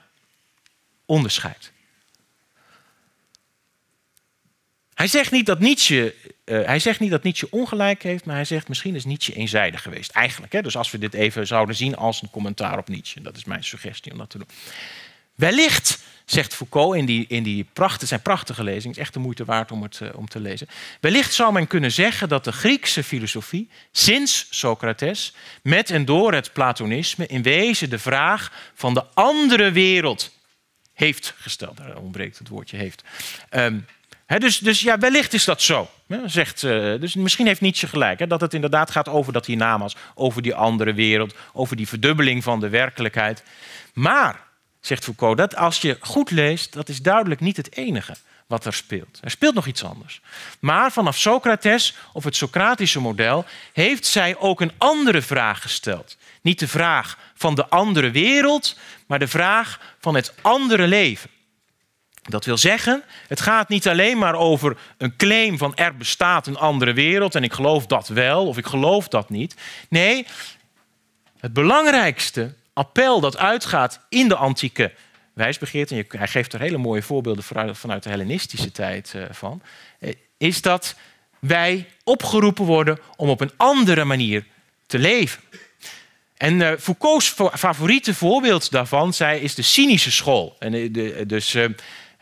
onderscheid. 1.05 1.71
Hij 4.93 5.07
zegt 5.07 5.31
niet 5.31 5.45
dat 5.45 5.59
Nietzsche, 5.59 6.15
uh, 6.45 6.65
hij 6.65 6.79
zegt 6.79 6.99
niet 6.99 7.11
dat 7.11 7.23
Nietzsche 7.23 7.47
ongelijk 7.49 8.03
heeft, 8.03 8.25
maar 8.25 8.35
hij 8.35 8.45
zegt 8.45 8.67
misschien 8.67 8.95
is 8.95 9.05
Nietzsche 9.05 9.33
eenzijdig 9.33 9.81
geweest. 9.81 10.11
Eigenlijk, 10.11 10.53
hè? 10.53 10.61
dus 10.61 10.77
als 10.77 10.91
we 10.91 10.97
dit 10.97 11.13
even 11.13 11.47
zouden 11.47 11.75
zien 11.75 11.95
als 11.95 12.21
een 12.21 12.29
commentaar 12.29 12.77
op 12.77 12.89
Nietzsche. 12.89 13.21
Dat 13.21 13.37
is 13.37 13.45
mijn 13.45 13.63
suggestie 13.63 14.11
om 14.11 14.17
dat 14.17 14.29
te 14.29 14.37
doen. 14.37 14.47
Wellicht, 15.35 15.99
zegt 16.33 16.55
Foucault 16.55 16.95
in, 16.95 17.05
die, 17.05 17.25
in 17.27 17.43
die 17.43 17.65
prachtige, 17.73 18.05
zijn 18.05 18.21
prachtige 18.21 18.63
lezing, 18.63 18.83
het 18.83 18.95
is 18.95 19.01
echt 19.01 19.13
de 19.13 19.19
moeite 19.19 19.45
waard 19.45 19.71
om 19.71 19.81
het 19.83 19.99
uh, 20.03 20.09
om 20.15 20.27
te 20.27 20.39
lezen. 20.39 20.67
Wellicht 20.99 21.33
zou 21.33 21.53
men 21.53 21.67
kunnen 21.67 21.91
zeggen 21.91 22.29
dat 22.29 22.43
de 22.43 22.51
Griekse 22.51 23.03
filosofie 23.03 23.69
sinds 23.91 24.47
Socrates 24.49 25.33
met 25.61 25.89
en 25.89 26.05
door 26.05 26.33
het 26.33 26.53
Platonisme 26.53 27.27
in 27.27 27.41
wezen 27.41 27.89
de 27.89 27.99
vraag 27.99 28.51
van 28.73 28.93
de 28.93 29.03
andere 29.13 29.71
wereld 29.71 30.31
heeft 30.93 31.33
gesteld. 31.37 31.77
Daar 31.77 31.97
ontbreekt 31.97 32.37
het 32.37 32.47
woordje 32.47 32.77
heeft. 32.77 33.03
Um, 33.51 33.85
dus, 34.39 34.57
dus, 34.57 34.81
ja, 34.81 34.97
wellicht 34.97 35.33
is 35.33 35.43
dat 35.43 35.61
zo. 35.61 35.89
zegt, 36.25 36.63
uh, 36.63 36.99
dus 36.99 37.15
misschien 37.15 37.47
heeft 37.47 37.61
Nietzsche 37.61 37.87
gelijk. 37.87 38.29
dat 38.29 38.41
het 38.41 38.53
inderdaad 38.53 38.91
gaat 38.91 39.09
over 39.09 39.33
dat 39.33 39.45
hiernamaals, 39.45 39.95
over 40.15 40.41
die 40.41 40.55
andere 40.55 40.93
wereld, 40.93 41.35
over 41.53 41.75
die 41.75 41.87
verdubbeling 41.87 42.43
van 42.43 42.59
de 42.59 42.69
werkelijkheid. 42.69 43.43
Maar, 43.93 44.39
zegt 44.85 45.03
Foucault, 45.03 45.37
dat 45.37 45.55
als 45.55 45.81
je 45.81 45.97
goed 45.99 46.31
leest, 46.31 46.73
dat 46.73 46.89
is 46.89 47.01
duidelijk 47.01 47.41
niet 47.41 47.57
het 47.57 47.75
enige 47.75 48.15
wat 48.47 48.65
er 48.65 48.73
speelt. 48.73 49.19
Er 49.21 49.31
speelt 49.31 49.53
nog 49.53 49.65
iets 49.65 49.83
anders. 49.83 50.21
Maar 50.59 50.91
vanaf 50.91 51.17
Socrates 51.17 51.95
of 52.13 52.23
het 52.23 52.35
Socratische 52.35 52.99
model 52.99 53.45
heeft 53.73 54.05
zij 54.05 54.37
ook 54.37 54.61
een 54.61 54.71
andere 54.77 55.21
vraag 55.21 55.61
gesteld. 55.61 56.17
Niet 56.41 56.59
de 56.59 56.67
vraag 56.67 57.17
van 57.35 57.55
de 57.55 57.67
andere 57.67 58.11
wereld, 58.11 58.77
maar 59.07 59.19
de 59.19 59.27
vraag 59.27 59.79
van 59.99 60.15
het 60.15 60.33
andere 60.41 60.87
leven. 60.87 61.29
Dat 62.21 62.45
wil 62.45 62.57
zeggen, 62.57 63.03
het 63.27 63.41
gaat 63.41 63.69
niet 63.69 63.87
alleen 63.87 64.17
maar 64.17 64.35
over 64.35 64.77
een 64.97 65.15
claim 65.15 65.57
van 65.57 65.75
er 65.75 65.97
bestaat 65.97 66.47
een 66.47 66.57
andere 66.57 66.93
wereld 66.93 67.35
en 67.35 67.43
ik 67.43 67.53
geloof 67.53 67.85
dat 67.85 68.07
wel 68.07 68.47
of 68.47 68.57
ik 68.57 68.65
geloof 68.65 69.07
dat 69.07 69.29
niet. 69.29 69.55
Nee, 69.89 70.25
het 71.39 71.53
belangrijkste 71.53 72.53
appel 72.73 73.19
dat 73.19 73.37
uitgaat 73.37 73.99
in 74.09 74.27
de 74.27 74.35
antieke 74.35 74.91
wijsbegeerte, 75.33 75.95
en 75.95 76.17
hij 76.17 76.27
geeft 76.27 76.53
er 76.53 76.59
hele 76.59 76.77
mooie 76.77 77.01
voorbeelden 77.01 77.43
vanuit 77.75 78.03
de 78.03 78.09
Hellenistische 78.09 78.71
tijd 78.71 79.13
eh, 79.15 79.23
van, 79.31 79.61
eh, 79.99 80.13
is 80.37 80.61
dat 80.61 80.95
wij 81.39 81.87
opgeroepen 82.03 82.65
worden 82.65 82.99
om 83.15 83.29
op 83.29 83.41
een 83.41 83.51
andere 83.57 84.03
manier 84.03 84.45
te 84.87 84.99
leven. 84.99 85.41
En 86.37 86.59
uh, 86.59 86.71
Foucault's 86.79 87.35
favoriete 87.53 88.13
voorbeeld 88.13 88.71
daarvan 88.71 89.13
zij, 89.13 89.39
is 89.39 89.55
de 89.55 89.61
cynische 89.61 90.11
school. 90.11 90.55
En 90.59 90.91
dus 91.27 91.57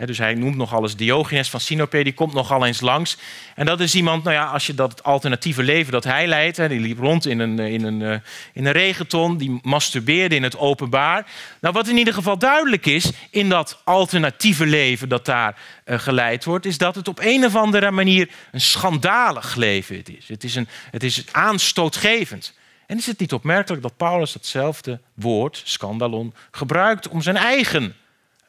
dus 0.05 0.17
hij 0.17 0.33
noemt 0.33 0.55
nogal 0.55 0.81
eens 0.81 0.95
Diogenes 0.95 1.49
van 1.49 1.59
Sinope, 1.59 2.03
die 2.03 2.13
komt 2.13 2.33
nogal 2.33 2.65
eens 2.65 2.81
langs. 2.81 3.17
En 3.55 3.65
dat 3.65 3.79
is 3.79 3.95
iemand, 3.95 4.23
nou 4.23 4.35
ja, 4.35 4.45
als 4.45 4.67
je 4.67 4.73
dat 4.73 5.03
alternatieve 5.03 5.63
leven 5.63 5.91
dat 5.91 6.03
hij 6.03 6.27
leidt, 6.27 6.69
die 6.69 6.79
liep 6.79 6.99
rond 6.99 7.25
in 7.25 7.39
een, 7.39 7.59
in, 7.59 7.83
een, 7.83 8.01
eh, 8.01 8.19
in 8.53 8.65
een 8.65 8.71
regenton, 8.71 9.37
die 9.37 9.59
masturbeerde 9.61 10.35
in 10.35 10.43
het 10.43 10.57
openbaar. 10.57 11.25
Nou, 11.61 11.73
wat 11.73 11.87
in 11.87 11.97
ieder 11.97 12.13
geval 12.13 12.37
duidelijk 12.37 12.85
is 12.85 13.11
in 13.29 13.49
dat 13.49 13.81
alternatieve 13.83 14.65
leven 14.65 15.09
dat 15.09 15.25
daar 15.25 15.59
uh, 15.85 15.99
geleid 15.99 16.45
wordt, 16.45 16.65
is 16.65 16.77
dat 16.77 16.95
het 16.95 17.07
op 17.07 17.19
een 17.21 17.45
of 17.45 17.55
andere 17.55 17.91
manier 17.91 18.29
een 18.51 18.61
schandalig 18.61 19.55
leven 19.55 20.03
is. 20.03 20.27
Het 20.27 20.43
is, 20.43 20.55
een, 20.55 20.67
het 20.91 21.03
is 21.03 21.23
aanstootgevend. 21.31 22.53
En 22.87 22.97
is 22.97 23.05
het 23.05 23.19
niet 23.19 23.33
opmerkelijk 23.33 23.81
dat 23.81 23.97
Paulus 23.97 24.31
datzelfde 24.31 24.99
woord, 25.13 25.61
scandalon, 25.65 26.33
gebruikt 26.51 27.07
om 27.07 27.21
zijn 27.21 27.37
eigen 27.37 27.95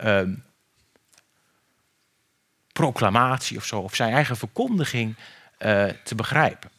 uh, 0.04 0.20
proclamatie 2.72 3.56
of 3.56 3.64
zo, 3.64 3.78
of 3.78 3.94
zijn 3.94 4.12
eigen 4.12 4.36
verkondiging 4.36 5.16
uh, 5.16 5.84
te 6.04 6.14
begrijpen. 6.14 6.70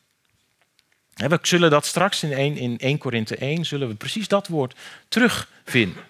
we 1.14 1.40
zullen 1.42 1.70
dat 1.70 1.86
straks 1.86 2.24
in 2.24 2.34
1, 2.34 2.58
in 2.58 2.78
1 2.78 2.98
Korinthe 2.98 3.36
1, 3.36 3.66
zullen 3.66 3.88
we 3.88 3.96
precies 3.96 4.28
dat 4.28 4.48
woord 4.48 4.76
terugvinden. 5.08 6.04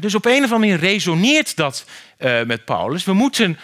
dus 0.00 0.14
op 0.14 0.24
een 0.24 0.44
of 0.44 0.52
andere 0.52 0.58
manier 0.58 0.78
resoneert 0.78 1.56
dat 1.56 1.84
uh, 2.18 2.42
met 2.42 2.64
Paulus. 2.64 3.04
We 3.04 3.12
moeten 3.12 3.58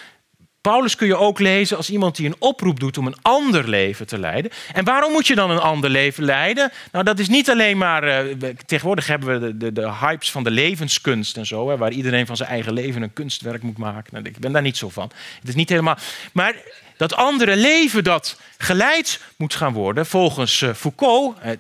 Paulus 0.69 0.97
kun 0.97 1.07
je 1.07 1.17
ook 1.17 1.39
lezen 1.39 1.77
als 1.77 1.91
iemand 1.91 2.17
die 2.17 2.27
een 2.27 2.37
oproep 2.39 2.81
doet 2.81 2.99
om 2.99 3.07
een 3.07 3.23
ander 3.23 3.69
leven 3.69 4.07
te 4.07 4.19
leiden. 4.19 4.51
En 4.73 4.85
waarom 4.85 5.13
moet 5.13 5.27
je 5.27 5.35
dan 5.35 5.51
een 5.51 5.59
ander 5.59 5.91
leven 5.91 6.25
leiden? 6.25 6.73
Nou, 6.93 7.05
dat 7.05 7.19
is 7.19 7.29
niet 7.29 7.51
alleen 7.51 7.79
maar. 7.79 8.27
Uh, 8.27 8.49
tegenwoordig 8.67 9.07
hebben 9.07 9.41
we 9.41 9.47
de, 9.47 9.57
de, 9.57 9.73
de, 9.73 9.93
hypes 9.93 10.31
van 10.31 10.45
de 10.45 10.51
levenskunst 10.51 11.37
en 11.37 11.47
zo, 11.47 11.69
hè, 11.69 11.77
waar 11.77 11.91
iedereen 11.91 12.27
van 12.27 12.37
zijn 12.37 12.49
eigen 12.49 12.73
leven 12.73 13.03
een 13.03 13.13
kunstwerk 13.13 13.63
moet 13.63 13.79
maken. 13.79 14.13
Nou, 14.13 14.25
ik 14.25 14.39
ben 14.39 14.53
daar 14.53 14.63
niet 14.63 14.77
zo 14.77 14.89
van. 14.89 15.11
Het 15.41 15.49
is 15.49 15.55
niet 15.55 15.69
helemaal. 15.69 15.97
Maar 16.33 16.55
dat 16.99 17.15
andere 17.15 17.57
leven 17.57 18.05
dat 18.05 18.41
geleid 18.59 19.21
moet 19.37 19.55
gaan 19.55 19.73
worden, 19.73 20.07
volgens 20.07 20.63
eh, 20.63 20.75
Foucault, 20.75 21.39
eh, 21.39 21.53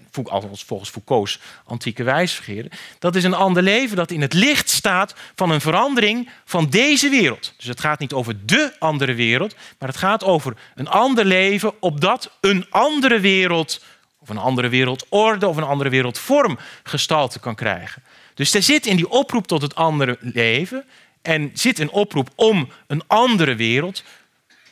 volgens 0.66 0.90
Foucault's 0.90 1.38
antieke 1.64 2.03
wijsbegeerde, 2.03 2.70
dat 2.98 3.16
is 3.16 3.24
een 3.24 3.35
ander 3.35 3.62
leven 3.62 3.96
dat 3.96 4.11
in 4.11 4.20
het 4.20 4.33
licht 4.33 4.70
staat 4.70 5.14
van 5.35 5.51
een 5.51 5.61
verandering 5.61 6.29
van 6.44 6.68
deze 6.70 7.09
wereld. 7.09 7.55
Dus 7.57 7.66
het 7.66 7.81
gaat 7.81 7.98
niet 7.98 8.12
over 8.12 8.46
de 8.46 8.72
andere 8.79 9.14
wereld, 9.14 9.55
maar 9.79 9.88
het 9.88 9.98
gaat 9.98 10.24
over 10.24 10.57
een 10.74 10.88
ander 10.88 11.24
leven 11.24 11.83
opdat 11.83 12.31
een 12.40 12.66
andere 12.70 13.20
wereld, 13.20 13.83
of 14.18 14.29
een 14.29 14.38
andere 14.38 14.68
wereldorde 14.68 15.48
of 15.48 15.57
een 15.57 15.62
andere 15.62 15.90
wereldvorm 15.90 16.59
gestalte 16.83 17.40
kan 17.40 17.55
krijgen. 17.55 18.03
Dus 18.35 18.55
er 18.55 18.62
zit 18.62 18.87
in 18.87 18.96
die 18.96 19.11
oproep 19.11 19.46
tot 19.46 19.62
het 19.62 19.74
andere 19.74 20.16
leven 20.20 20.85
en 21.22 21.51
zit 21.55 21.79
een 21.79 21.90
oproep 21.90 22.29
om 22.35 22.68
een 22.87 23.03
andere 23.07 23.55
wereld 23.55 24.03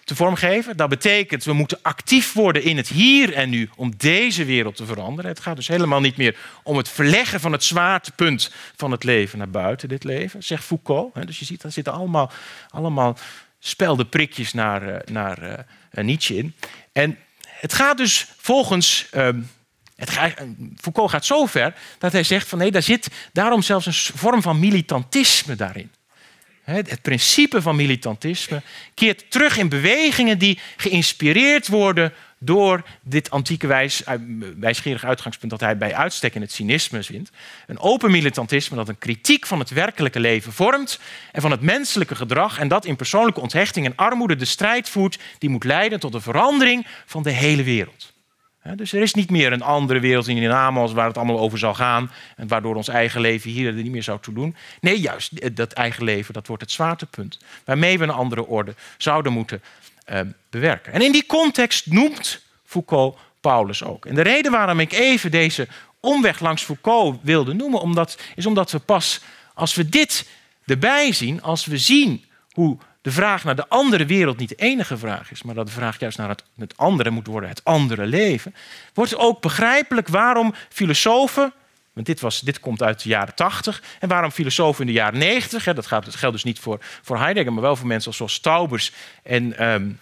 te 0.06 0.14
vormgeven. 0.14 0.76
Dat 0.76 0.88
betekent, 0.88 1.44
we 1.44 1.52
moeten 1.52 1.78
actief 1.82 2.32
worden 2.32 2.62
in 2.62 2.76
het 2.76 2.88
hier 2.88 3.34
en 3.34 3.50
nu 3.50 3.70
om 3.76 3.92
deze 3.96 4.44
wereld 4.44 4.76
te 4.76 4.86
veranderen. 4.86 5.30
Het 5.30 5.40
gaat 5.40 5.56
dus 5.56 5.68
helemaal 5.68 6.00
niet 6.00 6.16
meer 6.16 6.36
om 6.62 6.76
het 6.76 6.88
verleggen 6.88 7.40
van 7.40 7.52
het 7.52 7.64
zwaartepunt 7.64 8.52
van 8.76 8.90
het 8.90 9.04
leven 9.04 9.38
naar 9.38 9.50
buiten 9.50 9.88
dit 9.88 10.04
leven, 10.04 10.42
zegt 10.42 10.64
Foucault. 10.64 11.26
Dus 11.26 11.38
je 11.38 11.44
ziet, 11.44 11.62
daar 11.62 11.72
zitten 11.72 11.92
allemaal, 11.92 12.30
allemaal 12.68 13.18
spelde 13.58 14.04
prikjes 14.04 14.52
naar, 14.52 14.88
eh, 14.88 15.12
naar 15.12 15.42
uh, 15.42 16.04
Nietzsche 16.04 16.36
in. 16.36 16.54
En 16.92 17.18
het 17.44 17.72
gaat 17.72 17.96
dus 17.96 18.26
volgens. 18.36 19.08
Uh, 19.14 19.28
het 19.96 20.10
Foucault 20.76 21.10
gaat 21.10 21.24
zo 21.24 21.46
ver 21.46 21.74
dat 21.98 22.12
hij 22.12 22.22
zegt 22.22 22.48
van 22.48 22.58
nee, 22.58 22.70
daar 22.70 22.82
zit 22.82 23.08
daarom 23.32 23.62
zelfs 23.62 23.86
een 23.86 24.18
vorm 24.18 24.42
van 24.42 24.58
militantisme 24.58 25.54
daarin. 25.54 25.90
Het 26.66 27.02
principe 27.02 27.62
van 27.62 27.76
militantisme 27.76 28.62
keert 28.94 29.30
terug 29.30 29.58
in 29.58 29.68
bewegingen 29.68 30.38
die 30.38 30.58
geïnspireerd 30.76 31.68
worden 31.68 32.12
door 32.38 32.82
dit 33.02 33.30
antieke 33.30 33.66
wijs, 33.66 34.02
uitgangspunt 35.00 35.50
dat 35.50 35.60
hij 35.60 35.76
bij 35.76 35.94
uitstek 35.94 36.34
in 36.34 36.40
het 36.40 36.52
cynisme 36.52 37.02
vindt. 37.02 37.30
Een 37.66 37.78
open 37.78 38.10
militantisme 38.10 38.76
dat 38.76 38.88
een 38.88 38.98
kritiek 38.98 39.46
van 39.46 39.58
het 39.58 39.70
werkelijke 39.70 40.20
leven 40.20 40.52
vormt 40.52 41.00
en 41.32 41.40
van 41.40 41.50
het 41.50 41.60
menselijke 41.60 42.14
gedrag 42.14 42.58
en 42.58 42.68
dat 42.68 42.84
in 42.84 42.96
persoonlijke 42.96 43.40
onthechting 43.40 43.86
en 43.86 43.96
armoede 43.96 44.36
de 44.36 44.44
strijd 44.44 44.88
voert 44.88 45.18
die 45.38 45.50
moet 45.50 45.64
leiden 45.64 46.00
tot 46.00 46.12
de 46.12 46.20
verandering 46.20 46.86
van 47.06 47.22
de 47.22 47.30
hele 47.30 47.62
wereld. 47.62 48.14
Dus 48.74 48.92
er 48.92 49.02
is 49.02 49.14
niet 49.14 49.30
meer 49.30 49.52
een 49.52 49.62
andere 49.62 50.00
wereld 50.00 50.28
in 50.28 50.42
Namos 50.42 50.92
waar 50.92 51.06
het 51.06 51.16
allemaal 51.16 51.38
over 51.38 51.58
zal 51.58 51.74
gaan. 51.74 52.10
En 52.36 52.48
waardoor 52.48 52.74
ons 52.74 52.88
eigen 52.88 53.20
leven 53.20 53.50
hier 53.50 53.66
er 53.66 53.82
niet 53.82 53.92
meer 53.92 54.02
zou 54.02 54.20
toe 54.20 54.34
doen. 54.34 54.56
Nee, 54.80 55.00
juist 55.00 55.56
dat 55.56 55.72
eigen 55.72 56.04
leven, 56.04 56.34
dat 56.34 56.46
wordt 56.46 56.62
het 56.62 56.72
zwaartepunt. 56.72 57.38
Waarmee 57.64 57.98
we 57.98 58.04
een 58.04 58.10
andere 58.10 58.46
orde 58.46 58.74
zouden 58.98 59.32
moeten 59.32 59.62
uh, 60.12 60.20
bewerken. 60.50 60.92
En 60.92 61.00
in 61.00 61.12
die 61.12 61.26
context 61.26 61.86
noemt 61.86 62.42
Foucault 62.64 63.18
Paulus 63.40 63.84
ook. 63.84 64.06
En 64.06 64.14
de 64.14 64.22
reden 64.22 64.52
waarom 64.52 64.80
ik 64.80 64.92
even 64.92 65.30
deze 65.30 65.68
omweg 66.00 66.40
langs 66.40 66.62
Foucault 66.62 67.18
wilde 67.22 67.54
noemen, 67.54 67.80
omdat, 67.80 68.18
is 68.34 68.46
omdat 68.46 68.70
we 68.70 68.78
pas 68.78 69.20
als 69.54 69.74
we 69.74 69.88
dit 69.88 70.28
erbij 70.64 71.12
zien, 71.12 71.42
als 71.42 71.64
we 71.64 71.78
zien 71.78 72.24
hoe 72.50 72.78
de 73.06 73.12
vraag 73.12 73.44
naar 73.44 73.56
de 73.56 73.68
andere 73.68 74.06
wereld 74.06 74.38
niet 74.38 74.48
de 74.48 74.54
enige 74.54 74.98
vraag 74.98 75.30
is, 75.30 75.42
maar 75.42 75.54
dat 75.54 75.66
de 75.66 75.72
vraag 75.72 76.00
juist 76.00 76.18
naar 76.18 76.28
het, 76.28 76.42
het 76.58 76.76
andere 76.76 77.10
moet 77.10 77.26
worden, 77.26 77.48
het 77.48 77.64
andere 77.64 78.06
leven, 78.06 78.54
wordt 78.94 79.16
ook 79.16 79.40
begrijpelijk 79.40 80.08
waarom 80.08 80.54
filosofen, 80.68 81.52
want 81.92 82.06
dit, 82.06 82.20
was, 82.20 82.40
dit 82.40 82.60
komt 82.60 82.82
uit 82.82 83.02
de 83.02 83.08
jaren 83.08 83.34
80, 83.34 83.82
en 84.00 84.08
waarom 84.08 84.30
filosofen 84.30 84.80
in 84.80 84.86
de 84.86 84.92
jaren 84.92 85.18
90, 85.18 85.64
hè, 85.64 85.74
dat, 85.74 85.86
geldt 85.86 86.32
dus 86.32 86.44
niet 86.44 86.58
voor, 86.58 86.78
voor 87.02 87.18
Heidegger, 87.18 87.52
maar 87.52 87.62
wel 87.62 87.76
voor 87.76 87.86
mensen 87.86 88.14
zoals 88.14 88.40
Taubers 88.40 88.92
en 89.22 89.68
um, 89.68 90.00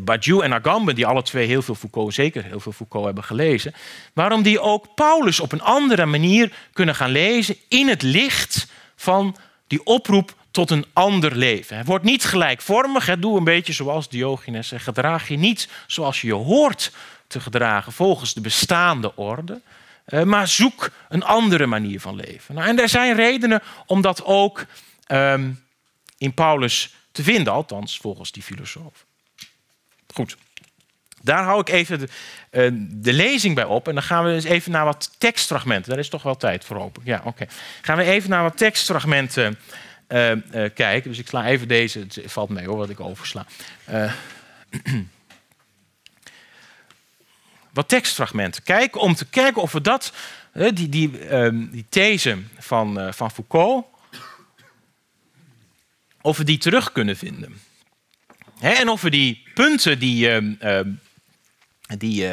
Badiou 0.00 0.44
en 0.44 0.52
Agamben, 0.52 0.94
die 0.94 1.06
alle 1.06 1.22
twee 1.22 1.46
heel 1.46 1.62
veel 1.62 1.74
Foucault, 1.74 2.14
zeker 2.14 2.44
heel 2.44 2.60
veel 2.60 2.72
Foucault 2.72 3.04
hebben 3.04 3.24
gelezen, 3.24 3.74
waarom 4.12 4.42
die 4.42 4.60
ook 4.60 4.94
Paulus 4.94 5.40
op 5.40 5.52
een 5.52 5.62
andere 5.62 6.06
manier 6.06 6.52
kunnen 6.72 6.94
gaan 6.94 7.10
lezen 7.10 7.56
in 7.68 7.88
het 7.88 8.02
licht 8.02 8.66
van 8.96 9.36
die 9.66 9.84
oproep 9.84 10.36
tot 10.58 10.70
een 10.70 10.86
ander 10.92 11.36
leven. 11.36 11.76
Het 11.76 11.86
wordt 11.86 12.04
niet 12.04 12.24
gelijkvormig. 12.24 13.18
Doe 13.18 13.38
een 13.38 13.44
beetje 13.44 13.72
zoals 13.72 14.08
Diogenes 14.08 14.68
zegt. 14.68 14.84
Gedraag 14.84 15.28
je 15.28 15.36
niet 15.36 15.68
zoals 15.86 16.20
je 16.20 16.26
je 16.26 16.32
hoort 16.32 16.92
te 17.26 17.40
gedragen 17.40 17.92
volgens 17.92 18.34
de 18.34 18.40
bestaande 18.40 19.16
orde. 19.16 19.60
Eh, 20.04 20.22
maar 20.22 20.48
zoek 20.48 20.90
een 21.08 21.22
andere 21.22 21.66
manier 21.66 22.00
van 22.00 22.16
leven. 22.16 22.54
Nou, 22.54 22.68
en 22.68 22.78
er 22.78 22.88
zijn 22.88 23.14
redenen 23.14 23.62
om 23.86 24.00
dat 24.00 24.24
ook 24.24 24.66
ehm, 25.06 25.50
in 26.16 26.34
Paulus 26.34 26.94
te 27.12 27.22
vinden, 27.22 27.52
althans 27.52 27.98
volgens 27.98 28.32
die 28.32 28.42
filosoof. 28.42 29.04
Goed. 30.14 30.36
Daar 31.22 31.44
hou 31.44 31.60
ik 31.60 31.68
even 31.68 31.98
de, 31.98 32.08
uh, 32.50 32.70
de, 33.02 33.12
lezing 33.12 33.54
bij 33.54 33.64
op. 33.64 33.88
En 33.88 33.94
dan 33.94 34.02
gaan 34.02 34.24
we 34.24 34.32
eens 34.32 34.44
even 34.44 34.72
naar 34.72 34.84
wat 34.84 35.14
tekstfragmenten. 35.18 35.90
Daar 35.90 35.98
is 35.98 36.08
toch 36.08 36.22
wel 36.22 36.36
tijd 36.36 36.64
voor 36.64 36.76
open. 36.76 37.02
Ja, 37.04 37.20
oké. 37.24 37.46
Gaan 37.82 37.96
we 37.96 38.04
even 38.04 38.30
naar 38.30 38.42
wat 38.42 38.56
tekstfragmenten 38.56 39.58
uh, 40.08 40.30
uh, 40.30 40.40
kijken. 40.74 41.10
Dus 41.10 41.18
ik 41.18 41.28
sla 41.28 41.46
even 41.46 41.68
deze. 41.68 41.98
Het 41.98 42.20
valt 42.24 42.48
mee 42.48 42.66
hoor, 42.66 42.76
wat 42.76 42.90
ik 42.90 43.00
oversla. 43.00 43.46
wat 47.72 47.88
tekstfragmenten. 47.88 48.62
Kijken 48.62 49.00
om 49.00 49.14
te 49.14 49.24
kijken 49.24 49.62
of 49.62 49.72
we 49.72 49.80
dat, 49.80 50.12
die, 50.52 50.88
die, 50.88 51.18
ehm, 51.18 51.66
die 51.70 51.84
these 51.88 52.38
van, 52.58 53.14
van 53.14 53.30
Foucault, 53.30 53.86
of 56.20 56.36
we 56.36 56.44
die 56.44 56.58
terug 56.58 56.92
kunnen 56.92 57.16
vinden. 57.16 57.60
en 58.60 58.88
of 58.88 59.00
we 59.00 59.10
die 59.10 59.42
punten 59.54 59.98
die, 59.98 60.30
ehm, 60.30 60.90
die 61.98 62.26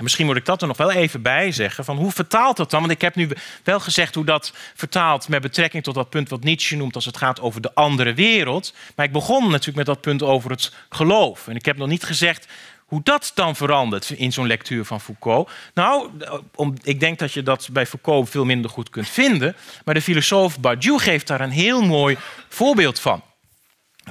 uh, 0.00 0.06
misschien 0.06 0.26
moet 0.26 0.36
ik 0.36 0.44
dat 0.44 0.60
er 0.62 0.68
nog 0.68 0.76
wel 0.76 0.90
even 0.90 1.22
bij 1.22 1.52
zeggen. 1.52 1.84
Van 1.84 1.96
hoe 1.96 2.10
vertaalt 2.10 2.56
dat 2.56 2.70
dan? 2.70 2.80
Want 2.80 2.92
ik 2.92 3.00
heb 3.00 3.14
nu 3.14 3.28
wel 3.64 3.80
gezegd 3.80 4.14
hoe 4.14 4.24
dat 4.24 4.52
vertaalt 4.74 5.28
met 5.28 5.42
betrekking 5.42 5.82
tot 5.82 5.94
dat 5.94 6.10
punt 6.10 6.28
wat 6.28 6.44
Nietzsche 6.44 6.76
noemt 6.76 6.94
als 6.94 7.04
het 7.04 7.16
gaat 7.16 7.40
over 7.40 7.60
de 7.60 7.74
andere 7.74 8.14
wereld. 8.14 8.74
Maar 8.96 9.06
ik 9.06 9.12
begon 9.12 9.42
natuurlijk 9.42 9.76
met 9.76 9.86
dat 9.86 10.00
punt 10.00 10.22
over 10.22 10.50
het 10.50 10.72
geloof. 10.88 11.48
En 11.48 11.56
ik 11.56 11.64
heb 11.64 11.76
nog 11.76 11.88
niet 11.88 12.04
gezegd 12.04 12.46
hoe 12.90 13.00
dat 13.02 13.32
dan 13.34 13.56
verandert 13.56 14.10
in 14.10 14.32
zo'n 14.32 14.46
lectuur 14.46 14.84
van 14.84 15.00
Foucault. 15.00 15.50
Nou, 15.74 16.10
om, 16.54 16.74
ik 16.82 17.00
denk 17.00 17.18
dat 17.18 17.32
je 17.32 17.42
dat 17.42 17.68
bij 17.72 17.86
Foucault 17.86 18.30
veel 18.30 18.44
minder 18.44 18.70
goed 18.70 18.90
kunt 18.90 19.08
vinden. 19.08 19.56
Maar 19.84 19.94
de 19.94 20.02
filosoof 20.02 20.60
Badiou 20.60 20.98
geeft 20.98 21.26
daar 21.26 21.40
een 21.40 21.50
heel 21.50 21.82
mooi 21.82 22.16
voorbeeld 22.48 23.00
van. 23.00 23.22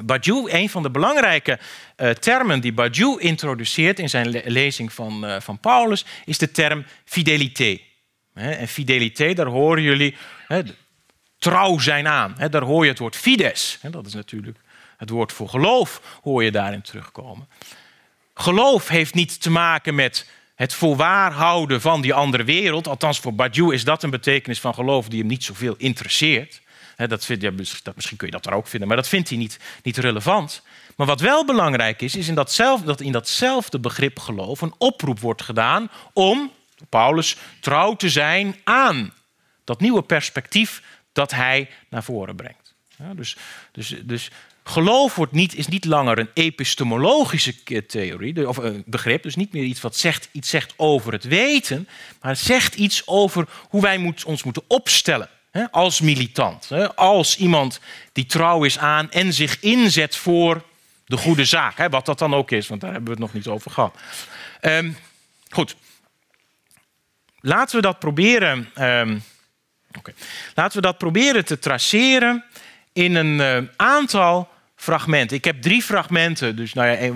Badiou, 0.03 0.51
een 0.51 0.69
van 0.69 0.83
de 0.83 0.89
belangrijke 0.89 1.59
uh, 1.97 2.09
termen 2.09 2.59
die 2.59 2.73
Badiou 2.73 3.21
introduceert 3.21 3.99
in 3.99 4.09
zijn 4.09 4.41
lezing 4.45 4.93
van, 4.93 5.25
uh, 5.25 5.39
van 5.39 5.59
Paulus, 5.59 6.05
is 6.25 6.37
de 6.37 6.51
term 6.51 6.85
fidelité. 7.05 7.79
en 8.33 8.67
fidelité, 8.67 9.33
daar 9.33 9.45
horen 9.45 9.83
jullie 9.83 10.15
trouw 11.37 11.79
zijn 11.79 12.07
aan. 12.07 12.35
daar 12.49 12.63
hoor 12.63 12.83
je 12.83 12.89
het 12.89 12.99
woord 12.99 13.15
fides. 13.15 13.79
dat 13.91 14.05
is 14.05 14.13
natuurlijk 14.13 14.57
het 14.97 15.09
woord 15.09 15.33
voor 15.33 15.49
geloof, 15.49 16.19
hoor 16.21 16.43
je 16.43 16.51
daarin 16.51 16.81
terugkomen. 16.81 17.47
Geloof 18.33 18.87
heeft 18.87 19.13
niet 19.13 19.41
te 19.41 19.49
maken 19.49 19.95
met 19.95 20.29
het 20.55 20.73
voorwaarhouden 20.73 21.81
van 21.81 22.01
die 22.01 22.13
andere 22.13 22.43
wereld. 22.43 22.87
Althans, 22.87 23.19
voor 23.19 23.33
Badiou 23.33 23.73
is 23.73 23.83
dat 23.83 24.03
een 24.03 24.09
betekenis 24.09 24.59
van 24.59 24.73
geloof 24.73 25.07
die 25.07 25.19
hem 25.19 25.27
niet 25.27 25.43
zoveel 25.43 25.75
interesseert 25.77 26.61
dat 27.07 27.25
vind, 27.25 27.41
ja, 27.41 27.51
misschien 27.95 28.17
kun 28.17 28.27
je 28.27 28.33
dat 28.33 28.45
er 28.45 28.53
ook 28.53 28.67
vinden, 28.67 28.87
maar 28.87 28.97
dat 28.97 29.07
vindt 29.07 29.29
hij 29.29 29.37
niet, 29.37 29.59
niet 29.83 29.97
relevant. 29.97 30.61
Maar 30.95 31.07
wat 31.07 31.21
wel 31.21 31.45
belangrijk 31.45 32.01
is, 32.01 32.15
is 32.15 32.27
in 32.27 32.35
datzelfde, 32.35 32.85
dat 32.85 33.01
in 33.01 33.11
datzelfde 33.11 33.79
begrip 33.79 34.19
geloof 34.19 34.61
een 34.61 34.73
oproep 34.77 35.19
wordt 35.19 35.41
gedaan 35.41 35.89
om, 36.13 36.51
Paulus, 36.89 37.37
trouw 37.59 37.95
te 37.95 38.09
zijn 38.09 38.55
aan 38.63 39.13
dat 39.63 39.79
nieuwe 39.79 40.01
perspectief 40.01 40.83
dat 41.11 41.31
hij 41.31 41.69
naar 41.89 42.03
voren 42.03 42.35
brengt. 42.35 42.73
Dus, 43.15 43.35
dus, 43.71 43.95
dus 44.03 44.29
geloof 44.63 45.15
wordt 45.15 45.31
niet, 45.31 45.55
is 45.55 45.67
niet 45.67 45.85
langer 45.85 46.19
een 46.19 46.29
epistemologische 46.33 47.85
theorie 47.85 48.47
of 48.47 48.57
een 48.57 48.83
begrip, 48.85 49.23
dus 49.23 49.35
niet 49.35 49.53
meer 49.53 49.63
iets 49.63 49.81
wat 49.81 49.95
zegt, 49.95 50.29
iets 50.31 50.49
zegt 50.49 50.73
over 50.77 51.11
het 51.11 51.23
weten, 51.23 51.87
maar 52.21 52.31
het 52.31 52.39
zegt 52.39 52.75
iets 52.75 53.07
over 53.07 53.47
hoe 53.69 53.81
wij 53.81 53.97
moet, 53.97 54.23
ons 54.23 54.43
moeten 54.43 54.63
opstellen 54.67 55.29
als 55.71 56.01
militant, 56.01 56.69
als 56.95 57.37
iemand 57.37 57.79
die 58.11 58.25
trouw 58.25 58.63
is 58.63 58.77
aan 58.77 59.11
en 59.11 59.33
zich 59.33 59.59
inzet 59.59 60.15
voor 60.15 60.63
de 61.05 61.17
goede 61.17 61.45
zaak. 61.45 61.87
Wat 61.89 62.05
dat 62.05 62.19
dan 62.19 62.33
ook 62.33 62.51
is, 62.51 62.67
want 62.67 62.81
daar 62.81 62.91
hebben 62.91 63.13
we 63.13 63.21
het 63.21 63.33
nog 63.33 63.33
niet 63.33 63.47
over 63.47 63.71
gehad. 63.71 63.97
Um, 64.61 64.97
goed. 65.49 65.75
Laten 67.39 67.75
we 67.75 67.81
dat 67.81 67.99
proberen. 67.99 68.71
Um, 68.75 69.23
Laten 70.55 70.75
we 70.75 70.87
dat 70.87 70.97
proberen 70.97 71.45
te 71.45 71.59
traceren 71.59 72.43
in 72.93 73.15
een 73.15 73.63
uh, 73.63 73.69
aantal 73.75 74.49
fragmenten. 74.75 75.37
Ik 75.37 75.45
heb 75.45 75.61
drie 75.61 75.81
fragmenten, 75.81 76.55
dus 76.55 76.73
nou 76.73 76.87
ja, 76.87 77.13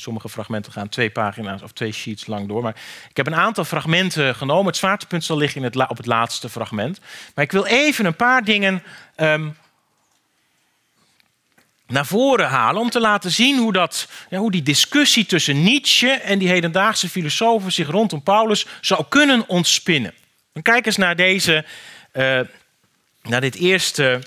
sommige 0.00 0.28
fragmenten 0.28 0.72
gaan 0.72 0.88
twee 0.88 1.10
pagina's 1.10 1.62
of 1.62 1.72
twee 1.72 1.92
sheets 1.92 2.26
lang 2.26 2.48
door. 2.48 2.62
Maar 2.62 2.76
ik 3.08 3.16
heb 3.16 3.26
een 3.26 3.34
aantal 3.34 3.64
fragmenten 3.64 4.34
genomen. 4.34 4.66
Het 4.66 4.76
zwaartepunt 4.76 5.24
zal 5.24 5.36
liggen 5.36 5.60
in 5.60 5.66
het, 5.66 5.88
op 5.88 5.96
het 5.96 6.06
laatste 6.06 6.48
fragment. 6.48 7.00
Maar 7.34 7.44
ik 7.44 7.52
wil 7.52 7.66
even 7.66 8.04
een 8.04 8.16
paar 8.16 8.44
dingen 8.44 8.82
um, 9.16 9.56
naar 11.86 12.06
voren 12.06 12.48
halen 12.48 12.80
om 12.80 12.90
te 12.90 13.00
laten 13.00 13.30
zien 13.30 13.58
hoe, 13.58 13.72
dat, 13.72 14.08
ja, 14.30 14.38
hoe 14.38 14.50
die 14.50 14.62
discussie 14.62 15.26
tussen 15.26 15.62
Nietzsche 15.62 16.10
en 16.10 16.38
die 16.38 16.48
hedendaagse 16.48 17.08
filosofen 17.08 17.72
zich 17.72 17.88
rondom 17.88 18.22
Paulus 18.22 18.66
zou 18.80 19.04
kunnen 19.08 19.48
ontspinnen. 19.48 20.14
En 20.52 20.62
kijk 20.62 20.86
eens 20.86 20.96
naar, 20.96 21.16
deze, 21.16 21.64
uh, 22.12 22.40
naar 23.22 23.40
dit 23.40 23.54
eerste 23.54 24.20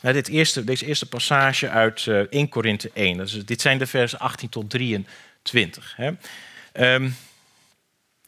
naar 0.00 0.12
dit 0.12 0.28
eerste, 0.28 0.64
deze 0.64 0.86
eerste 0.86 1.06
passage 1.06 1.68
uit 1.68 2.06
uh, 2.06 2.20
eh, 2.20 2.26
1 2.30 2.48
Korinthe 2.48 2.90
1. 2.94 3.16
Dus 3.16 3.44
dit 3.44 3.60
zijn 3.60 3.78
de 3.78 3.86
versen 3.86 4.18
18 4.18 4.48
tot 4.48 4.70
23. 4.70 5.94
Hè. 5.96 6.10
Um, 6.94 7.16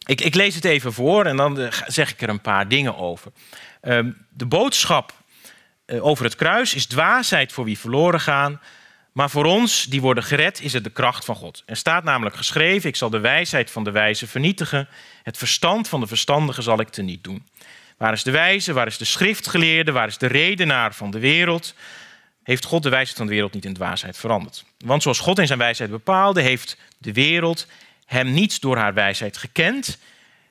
ik, 0.05 0.21
ik, 0.21 0.35
lees 0.35 0.55
het 0.55 0.65
even 0.65 0.93
voor 0.93 1.25
en 1.25 1.37
dan 1.37 1.59
eh, 1.59 1.81
zeg 1.87 2.11
ik 2.11 2.21
er 2.21 2.29
een 2.29 2.41
paar 2.41 2.67
dingen 2.67 2.97
over. 2.97 3.31
Um, 3.81 4.25
de 4.29 4.45
boodschap 4.45 5.13
uh, 5.85 6.05
over 6.05 6.25
het 6.25 6.35
kruis 6.35 6.73
is 6.73 6.85
dwaasheid 6.85 7.51
voor 7.51 7.65
wie 7.65 7.79
verloren 7.79 8.19
gaan. 8.19 8.61
Maar 9.11 9.29
voor 9.29 9.45
ons, 9.45 9.85
die 9.85 10.01
worden 10.01 10.23
gered, 10.23 10.61
is 10.61 10.73
het 10.73 10.83
de 10.83 10.89
kracht 10.89 11.25
van 11.25 11.35
God. 11.35 11.63
Er 11.65 11.75
staat 11.75 12.03
namelijk 12.03 12.35
geschreven: 12.35 12.89
Ik 12.89 12.95
zal 12.95 13.09
de 13.09 13.19
wijsheid 13.19 13.71
van 13.71 13.83
de 13.83 13.91
wijze 13.91 14.27
vernietigen. 14.27 14.87
Het 15.23 15.37
verstand 15.37 15.87
van 15.87 15.99
de 15.99 16.07
verstandigen 16.07 16.63
zal 16.63 16.79
ik 16.79 16.89
teniet 16.89 17.23
doen. 17.23 17.47
Waar 18.01 18.13
is 18.13 18.23
de 18.23 18.31
wijze? 18.31 18.73
Waar 18.73 18.87
is 18.87 18.97
de 18.97 19.05
schriftgeleerde? 19.05 19.91
Waar 19.91 20.07
is 20.07 20.17
de 20.17 20.27
redenaar 20.27 20.93
van 20.93 21.11
de 21.11 21.19
wereld? 21.19 21.75
Heeft 22.43 22.65
God 22.65 22.83
de 22.83 22.89
wijsheid 22.89 23.17
van 23.17 23.25
de 23.25 23.33
wereld 23.33 23.53
niet 23.53 23.65
in 23.65 23.73
dwaasheid 23.73 24.17
veranderd? 24.17 24.65
Want 24.77 25.01
zoals 25.01 25.19
God 25.19 25.39
in 25.39 25.47
zijn 25.47 25.59
wijsheid 25.59 25.89
bepaalde, 25.89 26.41
heeft 26.41 26.77
de 26.97 27.13
wereld 27.13 27.67
hem 28.05 28.33
niet 28.33 28.61
door 28.61 28.77
haar 28.77 28.93
wijsheid 28.93 29.37
gekend. 29.37 29.97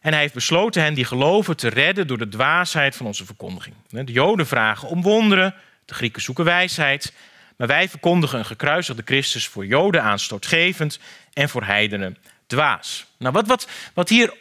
En 0.00 0.12
hij 0.12 0.20
heeft 0.20 0.34
besloten 0.34 0.82
hen 0.82 0.94
die 0.94 1.04
geloven 1.04 1.56
te 1.56 1.68
redden 1.68 2.06
door 2.06 2.18
de 2.18 2.28
dwaasheid 2.28 2.96
van 2.96 3.06
onze 3.06 3.24
verkondiging. 3.24 3.74
De 3.88 4.12
Joden 4.12 4.46
vragen 4.46 4.88
om 4.88 5.02
wonderen, 5.02 5.54
de 5.84 5.94
Grieken 5.94 6.22
zoeken 6.22 6.44
wijsheid. 6.44 7.12
Maar 7.56 7.68
wij 7.68 7.88
verkondigen 7.88 8.38
een 8.38 8.44
gekruisigde 8.44 9.02
Christus 9.04 9.46
voor 9.46 9.66
Joden 9.66 10.02
aanstootgevend 10.02 10.98
en 11.32 11.48
voor 11.48 11.64
heidenen 11.64 12.16
dwaas. 12.46 13.06
Nou, 13.16 13.34
wat, 13.34 13.46
wat, 13.46 13.68
wat 13.94 14.08
hier 14.08 14.32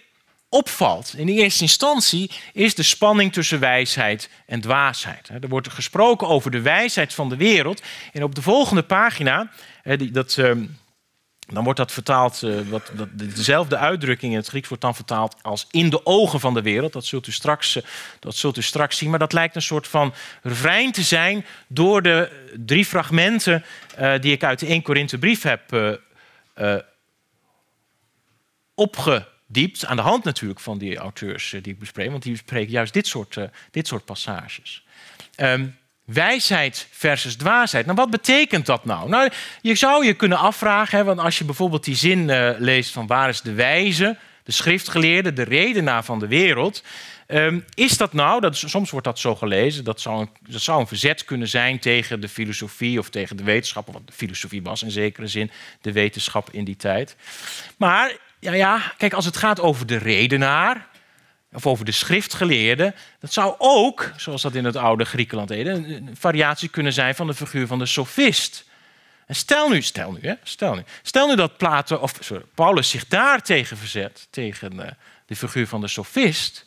opvalt 0.50 1.14
in 1.18 1.28
eerste 1.28 1.62
instantie 1.62 2.32
is 2.54 2.76
de 2.76 2.84
spanning 2.84 3.34
tussen 3.34 3.60
wijsheid 3.60 4.30
en 4.46 4.62
dwaasheid. 4.62 5.30
Er 5.42 5.50
wordt 5.50 5.70
gesproken 5.70 6.28
over 6.28 6.52
de 6.52 6.62
wijsheid 6.62 7.14
van 7.14 7.30
de 7.30 7.36
wereld. 7.36 7.82
En 8.14 8.24
op 8.24 8.36
de 8.36 8.42
volgende 8.42 8.84
pagina, 8.84 9.52
dat, 10.12 10.38
ehm, 10.38 10.66
dan 11.48 11.64
wordt 11.64 11.80
dat 11.80 11.92
vertaald, 11.92 12.42
uh, 12.42 12.60
wat, 12.70 12.92
dat, 12.94 13.08
dezelfde 13.14 13.78
uitdrukking 13.78 14.32
in 14.32 14.38
het 14.38 14.48
Grieks 14.48 14.68
wordt 14.68 14.84
dan 14.84 14.96
vertaald 14.96 15.36
als 15.42 15.68
in 15.72 15.90
de 15.90 16.06
ogen 16.06 16.40
van 16.40 16.54
de 16.54 16.62
wereld. 16.62 16.94
Dat 16.94 17.06
zult 17.06 17.28
u 17.28 17.32
straks, 17.32 17.76
uh, 17.76 17.84
dat 18.20 18.36
zult 18.36 18.58
u 18.58 18.62
straks 18.62 18.98
zien. 18.98 19.10
Maar 19.10 19.20
dat 19.20 19.34
lijkt 19.34 19.56
een 19.56 19.62
soort 19.62 19.88
van 19.88 20.14
refrein 20.42 20.92
te 20.92 21.04
zijn 21.04 21.46
door 21.68 22.02
de 22.02 22.48
drie 22.66 22.86
fragmenten 22.86 23.66
uh, 24.00 24.20
die 24.20 24.32
ik 24.32 24.44
uit 24.44 24.60
de 24.60 24.66
1 24.66 24.82
Korinthe 24.82 25.18
brief 25.18 25.42
heb 25.42 25.62
opgediept. 29.50 29.86
Aan 29.86 29.96
de 29.96 30.02
hand 30.02 30.24
natuurlijk 30.24 30.60
van 30.60 30.78
die 30.78 30.98
auteurs 30.98 31.50
die 31.50 31.74
ik 31.74 31.80
bespreek, 31.80 32.10
want 32.10 32.24
die 32.24 32.32
bespreken 32.32 32.72
juist 32.72 32.94
dit 32.94 33.08
soort, 33.08 33.38
dit 33.72 33.88
soort 33.88 34.06
passages. 34.06 34.84
Um, 35.38 35.78
Wijsheid 36.06 36.88
versus 36.92 37.36
dwaasheid. 37.36 37.86
Nou, 37.86 37.98
wat 37.98 38.10
betekent 38.10 38.66
dat 38.66 38.86
nou? 38.86 39.10
Nou, 39.10 39.30
je 39.62 39.76
zou 39.76 40.06
je 40.06 40.14
kunnen 40.14 40.38
afvragen, 40.38 40.98
hè, 40.98 41.04
want 41.04 41.20
als 41.20 41.38
je 41.38 41.46
bijvoorbeeld 41.46 41.84
die 41.84 41.96
zin 41.96 42.30
uh, 42.30 42.50
leest 42.58 42.92
van 42.92 43.08
waar 43.08 43.30
is 43.30 43.42
de 43.42 43.54
wijze, 43.54 44.18
de 44.44 44.52
schriftgeleerde, 44.52 45.34
de 45.34 45.44
redenaar 45.44 46.04
van 46.04 46.20
de 46.20 46.28
wereld. 46.28 46.84
Um, 47.28 47.66
is 47.74 47.98
dat 47.98 48.14
nou, 48.14 48.42
dat, 48.42 48.58
soms 48.58 48.90
wordt 48.90 49.06
dat 49.06 49.20
zo 49.20 49.36
gelezen, 49.36 49.84
dat 49.84 50.02
zou, 50.02 50.22
een, 50.22 50.30
dat 50.50 50.62
zou 50.62 50.80
een 50.80 50.88
verzet 50.88 51.26
kunnen 51.26 51.48
zijn 51.48 51.80
tegen 51.80 52.22
de 52.22 52.30
filosofie 52.30 53.00
of 53.00 53.10
tegen 53.10 53.38
de 53.38 53.44
wetenschap, 53.44 53.94
wat 53.94 54.08
de 54.08 54.14
filosofie 54.14 54.62
was 54.62 54.84
in 54.84 54.92
zekere 54.92 55.28
zin, 55.28 55.52
de 55.82 55.92
wetenschap 55.92 56.50
in 56.52 56.64
die 56.64 56.76
tijd. 56.76 57.16
Maar 57.78 58.18
ja, 58.40 58.54
ja, 58.54 58.94
kijk, 58.98 59.14
als 59.14 59.26
het 59.26 59.38
gaat 59.38 59.60
over 59.60 59.86
de 59.86 59.98
redenaar, 59.98 60.88
of 61.54 61.68
over 61.68 61.86
de 61.86 61.92
schriftgeleerde, 61.92 62.94
dat 63.20 63.34
zou 63.34 63.56
ook, 63.58 64.12
zoals 64.18 64.42
dat 64.42 64.56
in 64.56 64.66
het 64.66 64.76
oude 64.76 65.06
Griekenland 65.06 65.48
deed, 65.48 65.68
een 65.68 66.16
variatie 66.20 66.70
kunnen 66.70 66.94
zijn 66.94 67.16
van 67.16 67.28
de 67.28 67.34
figuur 67.34 67.68
van 67.68 67.80
de 67.80 67.86
sofist. 67.86 68.66
En 69.26 69.36
stel 69.36 69.70
nu, 69.70 69.82
stel 69.82 70.12
nu, 70.12 70.20
hè, 70.22 70.34
stel 70.44 70.76
nu, 70.76 70.84
stel 71.02 71.28
nu 71.28 71.36
dat 71.36 71.58
Plato, 71.58 71.96
of, 71.96 72.14
sorry, 72.20 72.44
Paulus 72.56 72.90
zich 72.90 73.08
daar 73.08 73.42
tegen 73.42 73.78
verzet, 73.78 74.28
tegen 74.30 74.78
de, 74.78 74.94
de 75.26 75.36
figuur 75.36 75.68
van 75.68 75.82
de 75.82 75.88
sofist, 75.88 76.66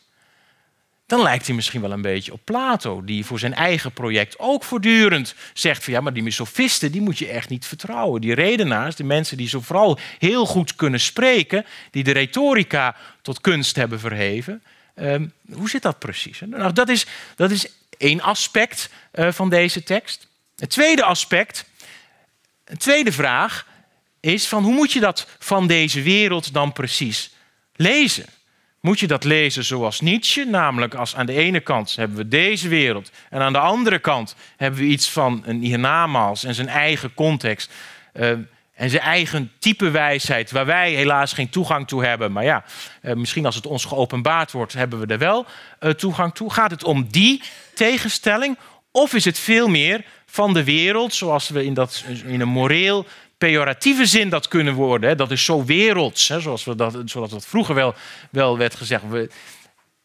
dan 1.12 1.22
lijkt 1.22 1.46
hij 1.46 1.54
misschien 1.54 1.80
wel 1.80 1.92
een 1.92 2.02
beetje 2.02 2.32
op 2.32 2.40
Plato, 2.44 3.04
die 3.04 3.24
voor 3.24 3.38
zijn 3.38 3.54
eigen 3.54 3.92
project 3.92 4.38
ook 4.38 4.64
voortdurend 4.64 5.34
zegt 5.52 5.84
van 5.84 5.92
ja, 5.92 6.00
maar 6.00 6.12
die 6.12 6.30
sofisten, 6.30 6.92
die 6.92 7.00
moet 7.00 7.18
je 7.18 7.28
echt 7.28 7.48
niet 7.48 7.66
vertrouwen. 7.66 8.20
Die 8.20 8.34
redenaars, 8.34 8.96
die 8.96 9.06
mensen 9.06 9.36
die 9.36 9.48
zo 9.48 9.60
vooral 9.60 9.98
heel 10.18 10.46
goed 10.46 10.76
kunnen 10.76 11.00
spreken, 11.00 11.66
die 11.90 12.04
de 12.04 12.12
retorica 12.12 12.96
tot 13.22 13.40
kunst 13.40 13.76
hebben 13.76 14.00
verheven, 14.00 14.62
Ehm, 14.94 15.28
hoe 15.52 15.68
zit 15.68 15.82
dat 15.82 15.98
precies? 15.98 16.40
Nou, 16.40 16.72
dat 16.72 16.88
is, 16.88 17.06
dat 17.36 17.50
is 17.50 17.66
één 17.98 18.20
aspect 18.20 18.90
uh, 19.14 19.32
van 19.32 19.50
deze 19.50 19.82
tekst. 19.82 20.26
Het 20.56 20.70
tweede 20.70 21.04
aspect, 21.04 21.64
een 22.64 22.76
tweede 22.76 23.12
vraag, 23.12 23.66
is 24.20 24.48
van 24.48 24.64
hoe 24.64 24.74
moet 24.74 24.92
je 24.92 25.00
dat 25.00 25.26
van 25.38 25.66
deze 25.66 26.02
wereld 26.02 26.52
dan 26.52 26.72
precies 26.72 27.30
lezen? 27.72 28.26
Moet 28.82 29.00
je 29.00 29.06
dat 29.06 29.24
lezen 29.24 29.64
zoals 29.64 30.00
Nietzsche, 30.00 30.44
namelijk 30.44 30.94
als 30.94 31.16
aan 31.16 31.26
de 31.26 31.32
ene 31.32 31.60
kant 31.60 31.96
hebben 31.96 32.16
we 32.16 32.28
deze 32.28 32.68
wereld 32.68 33.10
en 33.30 33.40
aan 33.40 33.52
de 33.52 33.58
andere 33.58 33.98
kant 33.98 34.36
hebben 34.56 34.80
we 34.80 34.86
iets 34.86 35.10
van 35.10 35.42
een 35.44 35.60
hiernamaals 35.60 36.44
en 36.44 36.54
zijn 36.54 36.68
eigen 36.68 37.14
context. 37.14 37.72
Uh, 38.14 38.30
en 38.74 38.90
zijn 38.90 39.02
eigen 39.02 39.52
type 39.58 39.90
wijsheid, 39.90 40.50
waar 40.50 40.66
wij 40.66 40.92
helaas 40.92 41.32
geen 41.32 41.48
toegang 41.48 41.88
toe 41.88 42.04
hebben. 42.04 42.32
Maar 42.32 42.44
ja, 42.44 42.64
eh, 43.00 43.14
misschien 43.14 43.46
als 43.46 43.54
het 43.54 43.66
ons 43.66 43.84
geopenbaard 43.84 44.52
wordt, 44.52 44.72
hebben 44.72 45.00
we 45.00 45.06
er 45.06 45.18
wel 45.18 45.46
eh, 45.78 45.90
toegang 45.90 46.34
toe. 46.34 46.52
Gaat 46.52 46.70
het 46.70 46.84
om 46.84 47.06
die 47.10 47.42
tegenstelling? 47.74 48.58
Of 48.90 49.14
is 49.14 49.24
het 49.24 49.38
veel 49.38 49.68
meer 49.68 50.04
van 50.26 50.54
de 50.54 50.64
wereld, 50.64 51.14
zoals 51.14 51.48
we 51.48 51.64
in, 51.64 51.74
dat, 51.74 52.04
in 52.26 52.40
een 52.40 52.48
moreel 52.48 53.06
pejoratieve 53.46 54.06
zin 54.06 54.28
dat 54.28 54.48
kunnen 54.48 54.74
worden? 54.74 55.08
Hè? 55.08 55.14
Dat 55.14 55.30
is 55.30 55.44
zo 55.44 55.64
werelds, 55.64 56.28
hè? 56.28 56.40
Zoals, 56.40 56.64
we 56.64 56.74
dat, 56.74 56.96
zoals 57.04 57.46
vroeger 57.46 57.74
wel, 57.74 57.94
wel 58.30 58.58
werd 58.58 58.74
gezegd. 58.74 59.02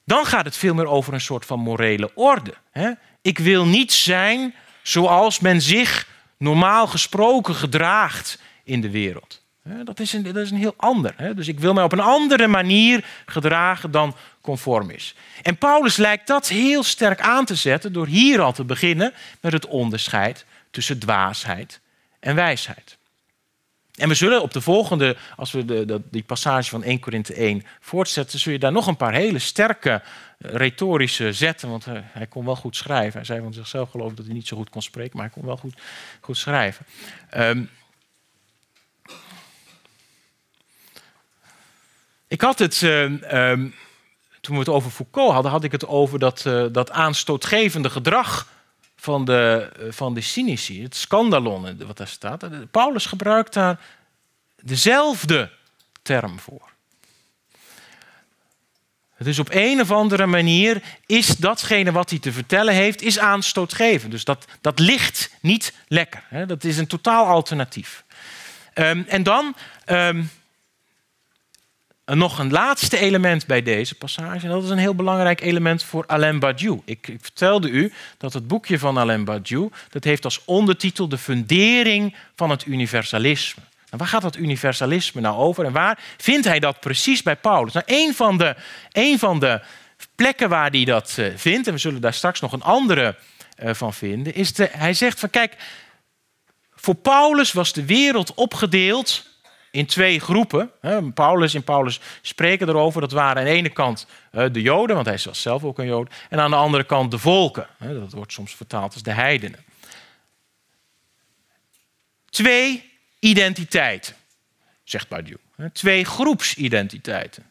dan 0.06 0.26
gaat 0.26 0.46
het 0.46 0.58
veel 0.58 0.74
meer 0.74 0.88
over 0.88 1.14
een 1.14 1.22
soort 1.22 1.46
van 1.46 1.60
morele 1.60 2.12
orde. 2.16 2.54
Hè? 2.72 2.92
Ik 3.22 3.40
wil 3.40 3.66
niet 3.66 3.92
zijn 3.92 4.54
zoals 4.82 5.40
men 5.40 5.62
zich 5.62 6.08
normaal 6.38 6.88
gesproken 6.88 7.56
gedraagt 7.56 8.40
in 8.64 8.82
de 8.82 8.90
wereld. 8.90 9.42
Dat 9.84 10.00
is 10.00 10.14
een, 10.14 10.24
dat 10.24 10.36
is 10.36 10.52
een 10.52 10.58
heel 10.58 10.74
ander. 10.78 11.36
Dus 11.36 11.48
ik 11.48 11.60
wil 11.60 11.74
mij 11.74 11.84
op 11.84 11.92
een 11.92 12.00
andere 12.00 12.48
manier 12.48 13.06
gedragen 13.26 13.92
dan 13.92 14.16
conform 14.42 14.90
is. 14.90 15.16
En 15.44 15.58
Paulus 15.58 15.98
lijkt 15.98 16.28
dat 16.28 16.48
heel 16.48 16.84
sterk 16.84 17.20
aan 17.20 17.46
te 17.46 17.56
zetten 17.56 17.94
door 17.94 18.08
hier 18.08 18.42
al 18.42 18.54
te 18.54 18.64
beginnen 18.64 19.14
met 19.42 19.54
het 19.54 19.68
onderscheid 19.68 20.46
tussen 20.72 21.00
dwaasheid 21.00 21.80
en 22.20 22.36
wijsheid. 22.36 22.97
En 23.98 24.08
we 24.08 24.16
zullen 24.16 24.42
op 24.42 24.54
de 24.54 24.62
volgende, 24.62 25.18
als 25.36 25.52
we 25.52 25.66
de, 25.66 26.02
die 26.12 26.24
passage 26.24 26.70
van 26.70 26.84
1 26.84 27.00
Korinthe 27.00 27.34
1 27.34 27.64
voortzetten, 27.80 28.40
zul 28.40 28.52
je 28.52 28.60
daar 28.60 28.72
nog 28.72 28.88
een 28.88 28.98
paar 28.98 29.14
hele 29.14 29.40
sterke 29.40 29.90
eh, 29.92 30.02
retorische 30.52 31.34
zetten. 31.34 31.70
Want 31.70 31.86
hij, 31.86 32.04
hij 32.06 32.28
kon 32.28 32.46
wel 32.46 32.56
goed 32.56 32.76
schrijven. 32.76 33.14
Hij 33.14 33.26
zei 33.26 33.42
van 33.42 33.54
zichzelf 33.54 33.90
geloof 33.90 34.14
dat 34.14 34.26
hij 34.26 34.34
niet 34.34 34.48
zo 34.48 34.58
goed 34.58 34.70
kon 34.70 34.82
spreken, 34.82 35.18
maar 35.18 35.26
hij 35.26 35.34
kon 35.34 35.46
wel 35.46 35.58
goed, 35.58 35.82
goed 36.22 36.38
schrijven. 36.38 36.86
Um, 37.38 37.70
Ik 42.28 42.42
had 42.42 42.60
het, 42.60 42.82
uh, 42.82 43.02
um, 43.52 43.74
toen 44.42 44.54
we 44.54 44.60
het 44.60 44.70
over 44.70 44.92
Foucault 44.92 45.34
hadden, 45.34 45.52
had 45.52 45.64
ik 45.64 45.72
het 45.72 45.88
over 45.88 46.20
dat, 46.20 46.44
uh, 46.48 46.66
dat 46.72 46.92
aanstootgevende 46.92 47.90
gedrag 47.90 48.48
van 48.98 49.26
de, 49.26 49.72
uh, 49.80 49.92
van 49.92 50.14
de 50.14 50.22
cynici, 50.22 50.84
het 50.84 50.96
scandalon, 50.96 51.86
wat 51.86 51.98
daar 51.98 52.08
staat. 52.08 52.72
Paulus 52.72 53.06
gebruikt 53.06 53.54
daar 53.54 53.80
dezelfde 54.62 55.50
term 56.02 56.40
voor. 56.40 56.76
Dus 59.18 59.40
op 59.40 59.48
een 59.52 59.82
of 59.82 59.92
andere 59.92 60.26
manier 60.26 60.82
is 61.06 61.28
datgene 61.28 61.92
wat 61.92 62.10
hij 62.10 62.20
te 62.20 62.32
vertellen 62.32 62.74
heeft, 62.74 63.02
is 63.02 63.20
aanstootgevend. 63.20 64.12
Dus 64.12 64.24
dat, 64.24 64.46
dat 64.62 64.80
ligt 64.80 65.32
niet 65.42 65.74
lekker. 65.88 66.24
Hè? 66.28 66.46
Dat 66.46 66.64
is 66.64 66.78
een 66.78 66.88
totaal 66.88 67.26
alternatief. 67.26 68.04
Um, 68.74 69.06
en 69.08 69.24
dan 69.24 69.56
um, 69.86 70.30
en 72.08 72.18
nog 72.18 72.40
een 72.40 72.52
laatste 72.52 72.98
element 72.98 73.46
bij 73.46 73.62
deze 73.62 73.96
passage. 73.96 74.46
En 74.46 74.50
dat 74.50 74.64
is 74.64 74.70
een 74.70 74.78
heel 74.78 74.96
belangrijk 74.96 75.42
element 75.42 75.84
voor 75.84 76.06
Alain 76.06 76.40
Badiou. 76.40 76.82
Ik, 76.86 77.08
ik, 77.08 77.18
vertelde 77.22 77.70
u 77.70 77.94
dat 78.18 78.34
het 78.34 78.48
boekje 78.48 78.80
van 78.80 78.98
Alain 78.98 79.24
Badiou... 79.24 79.72
dat 79.90 80.04
heeft 80.04 80.24
als 80.24 80.42
ondertitel 80.46 81.10
de 81.10 81.18
fundering 81.18 82.16
van 82.36 82.50
het 82.50 82.66
universalisme. 82.66 83.62
Nou, 83.62 83.98
waar 83.98 84.08
gaat 84.08 84.22
dat 84.22 84.36
universalisme 84.36 85.22
nou 85.22 85.38
over? 85.38 85.66
En 85.66 85.72
waar 85.72 86.00
vindt 86.18 86.48
hij 86.48 86.60
dat 86.60 86.80
precies 86.80 87.24
bij 87.24 87.36
Paulus? 87.36 87.74
Nou, 87.74 87.86
een 87.88 88.14
van 88.14 88.38
de, 88.38 88.56
van 89.18 89.40
de 89.40 89.62
plekken 90.16 90.50
waar 90.50 90.70
hij 90.70 90.86
dat 90.86 91.16
uh, 91.20 91.28
vindt... 91.36 91.68
en 91.68 91.74
we 91.74 91.80
zullen 91.80 92.02
daar 92.02 92.14
straks 92.14 92.40
nog 92.40 92.52
een 92.52 92.64
andere 92.64 93.16
uh, 93.64 93.74
van 93.74 93.94
vinden... 93.94 94.34
is 94.36 94.54
de, 94.54 94.70
hij 94.72 94.94
zegt 94.94 95.20
van 95.20 95.30
kijk... 95.30 95.56
voor 96.76 96.96
Paulus 96.96 97.52
was 97.52 97.74
de 97.74 97.86
wereld 97.86 98.34
opgedeeld 98.34 99.27
in 99.78 99.86
twee 99.86 100.20
groepen. 100.20 100.72
Paulus 101.14 101.54
en 101.54 101.64
Paulus 101.64 102.00
spreken 102.22 102.70
erover. 102.70 103.02
Dat 103.02 103.12
waren 103.12 103.38
aan 103.38 103.44
de 103.44 103.50
ene 103.50 103.70
kant 103.70 104.08
eh, 104.32 104.46
de 104.52 104.62
Joden, 104.62 104.96
want 104.96 105.08
hij 105.08 105.20
was 105.24 105.42
zelf 105.42 105.64
ook 105.64 105.80
een 105.80 105.86
Jood. 105.86 106.14
En 106.30 106.40
aan 106.40 106.50
de 106.50 106.56
andere 106.56 106.84
kant 106.84 107.12
de 107.12 107.18
volken. 107.18 107.68
Dat 107.80 108.12
wordt 108.12 108.32
soms 108.32 108.56
vertaald 108.56 108.94
als 108.94 109.04
de 109.04 109.12
heidenen. 109.12 109.60
Twee 112.30 112.92
identiteiten, 113.20 114.16
zegt 114.84 115.08
Badiou. 115.08 115.40
Twee 115.74 116.06
groepsidentiteiten. 116.06 117.46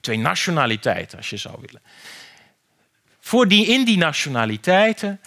Twee 0.00 0.18
nationaliteiten, 0.18 1.18
als 1.18 1.30
je 1.30 1.36
zou 1.36 1.56
willen. 1.60 1.82
Voor 3.20 3.48
die, 3.48 3.66
in 3.66 3.84
die 3.84 3.98
nationaliteiten 3.98 5.20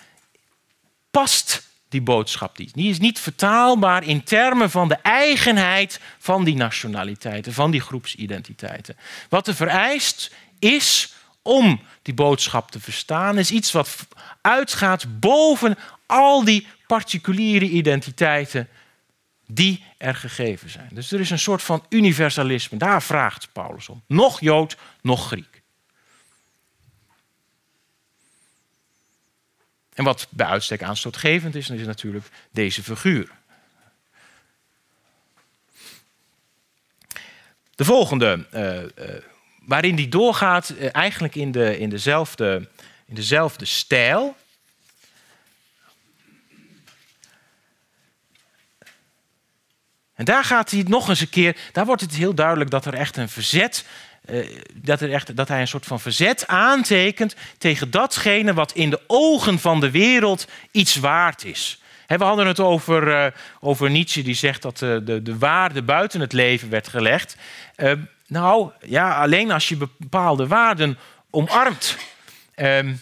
past 1.12 1.63
die 1.94 2.02
boodschap. 2.02 2.58
Die 2.58 2.90
is 2.90 3.00
niet 3.00 3.20
vertaalbaar 3.20 4.04
in 4.04 4.24
termen 4.24 4.70
van 4.70 4.88
de 4.88 4.98
eigenheid 5.02 6.00
van 6.20 6.44
die 6.44 6.56
nationaliteiten, 6.56 7.54
van 7.54 7.72
die 7.72 7.82
groepsidentiteiten. 7.82 8.98
Wat 9.30 9.48
er 9.48 9.56
vereist 9.56 10.32
is 10.60 11.14
om 11.42 11.82
die 12.02 12.14
boodschap 12.14 12.72
te 12.72 12.80
verstaan, 12.80 13.38
is 13.38 13.52
iets 13.52 13.72
wat 13.72 14.08
uitgaat 14.42 15.20
boven 15.20 15.78
al 16.06 16.44
die 16.44 16.68
particuliere 16.88 17.70
identiteiten 17.70 18.68
die 19.48 19.84
er 19.98 20.16
gegeven 20.16 20.70
zijn. 20.70 20.90
Dus 20.92 21.12
er 21.12 21.20
is 21.20 21.30
een 21.30 21.40
soort 21.40 21.64
van 21.64 21.86
universalisme. 21.90 22.78
Daar 22.78 23.04
vraagt 23.04 23.50
Paulus 23.54 23.90
om. 23.90 24.04
Nog 24.08 24.40
Jood, 24.40 24.78
nog 25.02 25.28
Griek. 25.28 25.53
En 29.94 30.04
wat 30.04 30.28
bij 30.30 30.48
uitstek 30.48 30.84
aanstootgevend 30.84 31.56
is, 31.56 31.70
is 31.70 31.86
natuurlijk 31.86 32.26
deze 32.52 32.84
figuur. 32.84 33.32
De 37.76 37.86
volgende, 37.86 38.46
uh, 38.54 38.82
uh, 38.82 38.88
waarin 39.66 39.96
die 39.96 40.10
doorgaat, 40.10 40.70
uh, 40.70 40.96
eigenlijk 40.96 41.36
in, 41.36 41.52
de, 41.52 41.80
in, 41.80 41.90
dezelfde, 41.90 42.70
in 43.06 43.16
dezelfde 43.16 43.66
stijl. 43.66 44.36
En 50.14 50.26
daar 50.26 50.44
gaat 50.44 50.72
hij 50.72 50.84
nog 50.88 51.10
eens 51.10 51.20
een 51.20 51.30
keer, 51.30 51.58
daar 51.72 51.86
wordt 51.86 52.02
het 52.02 52.16
heel 52.16 52.34
duidelijk 52.34 52.70
dat 52.70 52.86
er 52.86 52.94
echt 52.94 53.18
een 53.18 53.30
verzet, 53.30 53.86
uh, 54.30 54.48
dat, 54.74 55.02
er 55.02 55.14
echt, 55.14 55.36
dat 55.36 55.48
hij 55.48 55.62
een 55.62 55.68
soort 55.68 55.86
van 55.86 56.00
verzet 56.00 56.48
aantekent 56.48 57.36
tegen 57.58 57.92
datgene 57.92 58.54
wat 58.54 58.72
in 58.72 58.90
de 58.90 59.02
ogen 59.08 59.60
van 59.60 59.80
de 59.80 59.92
wereld 59.92 60.48
iets 60.72 60.96
waard 60.96 61.46
is. 61.46 61.82
we 62.08 62.24
hadden 62.24 62.48
het 62.48 62.60
over, 62.60 63.08
uh, 63.08 63.26
over 63.60 63.90
Nietzsche, 63.90 64.22
die 64.22 64.34
zegt 64.34 64.62
dat 64.62 64.82
uh, 64.82 64.98
de, 65.04 65.22
de 65.22 65.38
waarde 65.38 65.82
buiten 65.82 66.20
het 66.20 66.34
leven 66.34 66.70
werd 66.70 66.88
gelegd. 66.88 67.36
nou 68.28 68.72
ja, 68.86 69.22
alleen 69.22 69.52
als 69.52 69.70
je 69.70 69.78
bepaalde 69.98 70.48
waarden 70.48 70.98
omarmt. 71.30 71.98
Ehm, 72.56 72.94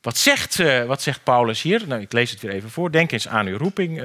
wat, 0.00 0.16
zegt, 0.16 0.56
wat 0.86 1.02
zegt 1.02 1.24
Paulus 1.24 1.62
hier? 1.62 1.82
Nou, 1.86 2.00
ik 2.00 2.12
lees 2.12 2.30
het 2.30 2.40
weer 2.40 2.52
even 2.52 2.70
voor. 2.70 2.90
Denk 2.90 3.12
eens 3.12 3.28
aan 3.28 3.46
uw 3.46 3.58
roeping 3.58 4.02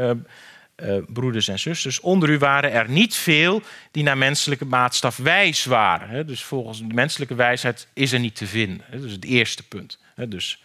uh, 0.84 0.98
broeders 1.08 1.48
en 1.48 1.60
zusters. 1.60 2.00
Onder 2.00 2.30
u 2.30 2.38
waren 2.38 2.72
er 2.72 2.90
niet 2.90 3.16
veel 3.16 3.62
die 3.92 4.04
naar 4.04 4.18
menselijke 4.18 4.66
maatstaf 4.66 5.18
wijs 5.18 5.66
waren. 5.66 6.28
Dus 6.28 6.44
volgens 6.44 6.80
de 6.80 6.94
menselijke 6.94 7.36
wijsheid 7.36 7.88
is 7.94 8.12
er 8.12 8.20
niet 8.20 8.36
te 8.36 8.48
vinden. 8.48 8.86
Hè? 8.90 8.98
Dat 8.98 9.06
is 9.06 9.12
het 9.12 9.26
eerste 9.26 9.64
punt. 9.64 10.00
Dus 10.28 10.62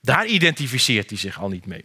daar 0.00 0.26
identificeert 0.26 1.10
hij 1.10 1.18
zich 1.18 1.40
al 1.40 1.48
niet 1.48 1.66
mee. 1.66 1.84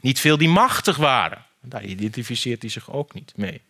Niet 0.00 0.20
veel 0.20 0.38
die 0.38 0.48
machtig 0.48 0.96
waren. 0.96 1.44
Daar 1.60 1.84
identificeert 1.84 2.62
hij 2.62 2.70
zich 2.70 2.90
ook 2.90 3.14
niet 3.14 3.32
mee. 3.36 3.60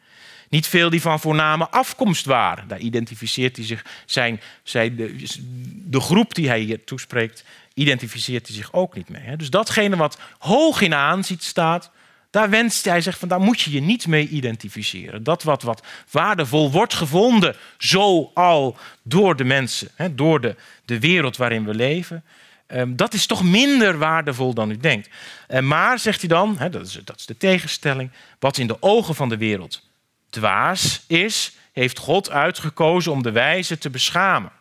Niet 0.49 0.66
veel 0.66 0.91
die 0.91 1.01
van 1.01 1.20
voorname 1.20 1.68
afkomst 1.68 2.24
waren. 2.24 2.68
Daar 2.68 2.78
identificeert 2.78 3.57
hij 3.57 3.64
zich, 3.64 3.85
zijn, 4.07 4.41
zijn 4.62 4.97
de, 4.97 5.26
de 5.74 6.01
groep 6.01 6.35
die 6.35 6.49
hij 6.49 6.61
hier 6.61 6.85
toespreekt, 6.85 7.45
identificeert 7.74 8.47
hij 8.47 8.57
zich 8.57 8.72
ook 8.72 8.95
niet 8.95 9.09
mee. 9.09 9.37
Dus 9.37 9.51
datgene 9.51 9.97
wat 9.97 10.18
hoog 10.39 10.80
in 10.80 10.95
aanzien 10.95 11.39
staat, 11.41 11.91
daar 12.33 12.51
wenst 12.51 12.85
hij 12.85 13.01
zegt 13.01 13.18
van 13.18 13.28
daar 13.28 13.41
moet 13.41 13.61
je 13.61 13.70
je 13.70 13.80
niet 13.80 14.07
mee 14.07 14.28
identificeren. 14.28 15.22
Dat 15.22 15.43
wat, 15.43 15.62
wat 15.62 15.83
waardevol 16.11 16.70
wordt 16.70 16.95
gevonden, 16.95 17.57
zo 17.78 18.30
al 18.35 18.76
door 19.03 19.37
de 19.37 19.45
mensen, 19.45 19.89
hè, 19.95 20.14
door 20.14 20.41
de, 20.41 20.57
de 20.85 21.01
wereld 21.01 21.37
waarin 21.37 21.64
we 21.64 21.74
leven. 21.74 22.24
Um, 22.68 22.97
dat 22.97 23.14
is 23.14 23.26
toch 23.26 23.43
minder 23.43 23.99
waardevol 23.99 24.55
dan 24.55 24.70
u 24.70 24.76
denkt. 24.76 25.09
Uh, 25.49 25.61
maar, 25.61 25.99
zegt 25.99 26.20
hij 26.20 26.28
dan, 26.28 26.59
hè, 26.59 26.70
dat, 26.70 26.87
is, 26.87 27.01
dat 27.05 27.18
is 27.18 27.26
de 27.26 27.37
tegenstelling, 27.37 28.11
wat 28.39 28.59
in 28.59 28.66
de 28.66 28.83
ogen 28.83 29.14
van 29.14 29.28
de 29.28 29.37
wereld 29.37 29.83
dwaas 30.30 31.05
is, 31.07 31.53
heeft 31.72 31.99
God 31.99 32.30
uitgekozen 32.30 33.12
om 33.12 33.22
de 33.22 33.33
wijze 33.33 33.78
te 33.78 33.91
beschamen. 33.91 34.53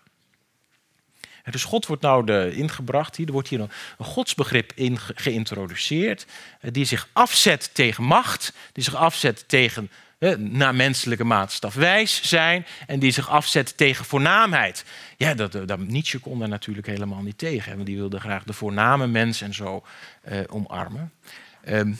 Dus 1.51 1.63
God 1.63 1.85
wordt 1.85 2.01
nou 2.01 2.25
de, 2.25 2.51
ingebracht 2.55 3.15
hier. 3.15 3.25
Er 3.25 3.33
wordt 3.33 3.47
hier 3.47 3.59
een, 3.59 3.69
godsbegrip 3.97 4.71
in 4.75 4.97
geïntroduceerd. 4.99 6.25
Eh, 6.59 6.71
die 6.71 6.85
zich 6.85 7.07
afzet 7.13 7.69
tegen 7.73 8.03
macht. 8.03 8.53
Die 8.71 8.83
zich 8.83 8.95
afzet 8.95 9.43
tegen 9.47 9.91
eh, 10.17 10.35
naar 10.35 10.75
menselijke 10.75 11.23
maatstaf 11.23 11.73
wijs 11.73 12.21
zijn. 12.23 12.65
En 12.87 12.99
die 12.99 13.11
zich 13.11 13.29
afzet 13.29 13.77
tegen 13.77 14.05
voornaamheid. 14.05 14.85
Ja, 15.17 15.33
dat, 15.33 15.51
dat, 15.51 15.79
Nietzsche 15.79 16.19
kon 16.19 16.39
daar 16.39 16.47
natuurlijk 16.47 16.87
helemaal 16.87 17.21
niet 17.21 17.37
tegen. 17.37 17.73
Want 17.73 17.85
die 17.85 17.97
wilde 17.97 18.19
graag 18.19 18.43
de 18.43 18.53
voorname 18.53 19.07
mens 19.07 19.41
en 19.41 19.53
zo 19.53 19.83
eh, 20.21 20.39
omarmen. 20.49 21.11
Um, 21.69 21.99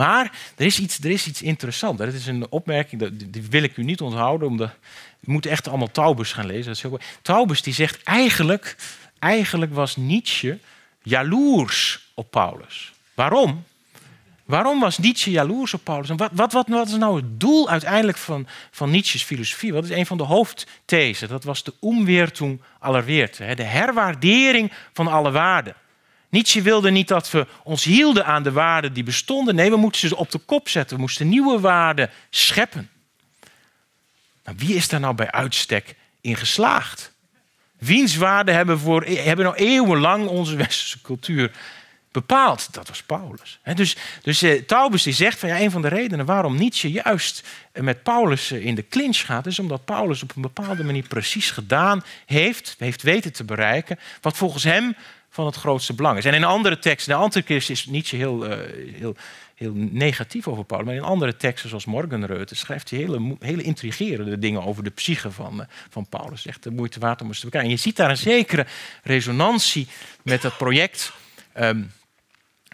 maar 0.00 0.32
er 0.56 0.66
is 0.66 0.78
iets, 0.78 0.98
er 0.98 1.10
is 1.10 1.26
iets 1.26 1.42
interessants. 1.42 1.98
Dat 1.98 2.12
is 2.12 2.26
een 2.26 2.46
opmerking, 2.50 3.10
die 3.12 3.42
wil 3.50 3.62
ik 3.62 3.76
u 3.76 3.84
niet 3.84 4.00
onthouden. 4.00 4.48
Omdat, 4.48 4.70
u 5.20 5.30
moet 5.30 5.46
echt 5.46 5.68
allemaal 5.68 5.90
Taubes 5.90 6.32
gaan 6.32 6.46
lezen. 6.46 6.64
Dat 6.64 6.74
is 6.74 6.82
heel 6.82 6.98
Taubes 7.22 7.62
die 7.62 7.74
zegt 7.74 8.02
eigenlijk, 8.02 8.76
eigenlijk 9.18 9.74
was 9.74 9.96
Nietzsche 9.96 10.58
jaloers 11.02 12.10
op 12.14 12.30
Paulus. 12.30 12.92
Waarom? 13.14 13.64
Waarom 14.44 14.80
was 14.80 14.98
Nietzsche 14.98 15.30
jaloers 15.30 15.74
op 15.74 15.84
Paulus? 15.84 16.10
En 16.10 16.16
wat, 16.16 16.30
wat, 16.32 16.52
wat, 16.52 16.68
wat 16.68 16.88
is 16.88 16.96
nou 16.96 17.16
het 17.16 17.40
doel 17.40 17.70
uiteindelijk 17.70 18.18
van, 18.18 18.46
van 18.70 18.90
Nietzsche's 18.90 19.22
filosofie? 19.22 19.72
Wat 19.72 19.84
is 19.84 19.90
een 19.90 20.06
van 20.06 20.16
de 20.16 20.24
hoofdthesen? 20.24 21.28
Dat 21.28 21.44
was 21.44 21.62
de 21.62 21.74
omweertung 21.80 22.60
aller 22.78 23.04
Werte, 23.04 23.54
de 23.54 23.62
herwaardering 23.62 24.72
van 24.92 25.08
alle 25.08 25.30
waarden. 25.30 25.74
Nietzsche 26.30 26.62
wilde 26.62 26.90
niet 26.90 27.08
dat 27.08 27.30
we 27.30 27.46
ons 27.62 27.84
hielden 27.84 28.26
aan 28.26 28.42
de 28.42 28.52
waarden 28.52 28.92
die 28.92 29.02
bestonden. 29.02 29.54
Nee, 29.54 29.70
we 29.70 29.76
moesten 29.76 30.08
ze 30.08 30.16
op 30.16 30.30
de 30.30 30.38
kop 30.38 30.68
zetten. 30.68 30.96
We 30.96 31.02
moesten 31.02 31.28
nieuwe 31.28 31.60
waarden 31.60 32.10
scheppen. 32.30 32.90
Nou, 34.44 34.56
wie 34.60 34.74
is 34.74 34.88
daar 34.88 35.00
nou 35.00 35.14
bij 35.14 35.30
uitstek 35.30 35.94
in 36.20 36.36
geslaagd? 36.36 37.12
Wiens 37.78 38.16
waarden 38.16 38.54
hebben, 38.54 38.78
voor, 38.78 39.04
hebben 39.04 39.44
nou 39.44 39.56
eeuwenlang 39.56 40.26
onze 40.26 40.56
westerse 40.56 41.00
cultuur 41.00 41.50
bepaald? 42.12 42.72
Dat 42.72 42.88
was 42.88 43.02
Paulus. 43.02 43.60
Dus, 43.74 43.96
dus 44.22 44.42
eh, 44.42 44.62
Taubes 44.62 45.02
die 45.02 45.12
zegt 45.12 45.38
van 45.38 45.48
ja, 45.48 45.60
een 45.60 45.70
van 45.70 45.82
de 45.82 45.88
redenen 45.88 46.26
waarom 46.26 46.56
Nietzsche 46.56 46.90
juist 46.90 47.42
met 47.72 48.02
Paulus 48.02 48.52
in 48.52 48.74
de 48.74 48.88
clinch 48.88 49.24
gaat, 49.26 49.46
is 49.46 49.58
omdat 49.58 49.84
Paulus 49.84 50.22
op 50.22 50.36
een 50.36 50.42
bepaalde 50.42 50.84
manier 50.84 51.06
precies 51.08 51.50
gedaan 51.50 52.04
heeft, 52.26 52.74
heeft 52.78 53.02
weten 53.02 53.32
te 53.32 53.44
bereiken, 53.44 53.98
wat 54.20 54.36
volgens 54.36 54.64
hem 54.64 54.96
van 55.40 55.52
het 55.52 55.60
grootste 55.60 55.94
belang 55.94 56.18
is. 56.18 56.24
En 56.24 56.34
in 56.34 56.44
andere 56.44 56.78
teksten, 56.78 57.12
de 57.12 57.20
Antichrist 57.20 57.70
is 57.70 57.86
Nietzsche 57.86 58.16
heel, 58.16 58.46
uh, 58.46 58.58
heel, 58.98 59.16
heel 59.54 59.72
negatief 59.74 60.48
over 60.48 60.64
Paulus, 60.64 60.86
maar 60.86 60.96
in 60.96 61.02
andere 61.02 61.36
teksten 61.36 61.68
zoals 61.68 61.84
Morgenreuther 61.84 62.56
schrijft 62.56 62.90
hij 62.90 62.98
hele, 62.98 63.36
hele 63.38 63.62
intrigerende 63.62 64.38
dingen 64.38 64.64
over 64.64 64.84
de 64.84 64.90
psyche 64.90 65.30
van, 65.30 65.60
uh, 65.60 65.66
van 65.90 66.06
Paulus. 66.08 66.46
Echt 66.46 66.62
de 66.62 66.70
moeite 66.70 67.00
waard 67.00 67.20
om 67.20 67.26
eens 67.26 67.38
te 67.38 67.44
bekijken. 67.44 67.70
En 67.70 67.76
je 67.76 67.82
ziet 67.82 67.96
daar 67.96 68.10
een 68.10 68.16
zekere 68.16 68.66
resonantie 69.02 69.88
met 70.22 70.42
het 70.42 70.56
project 70.56 71.12
um, 71.58 71.92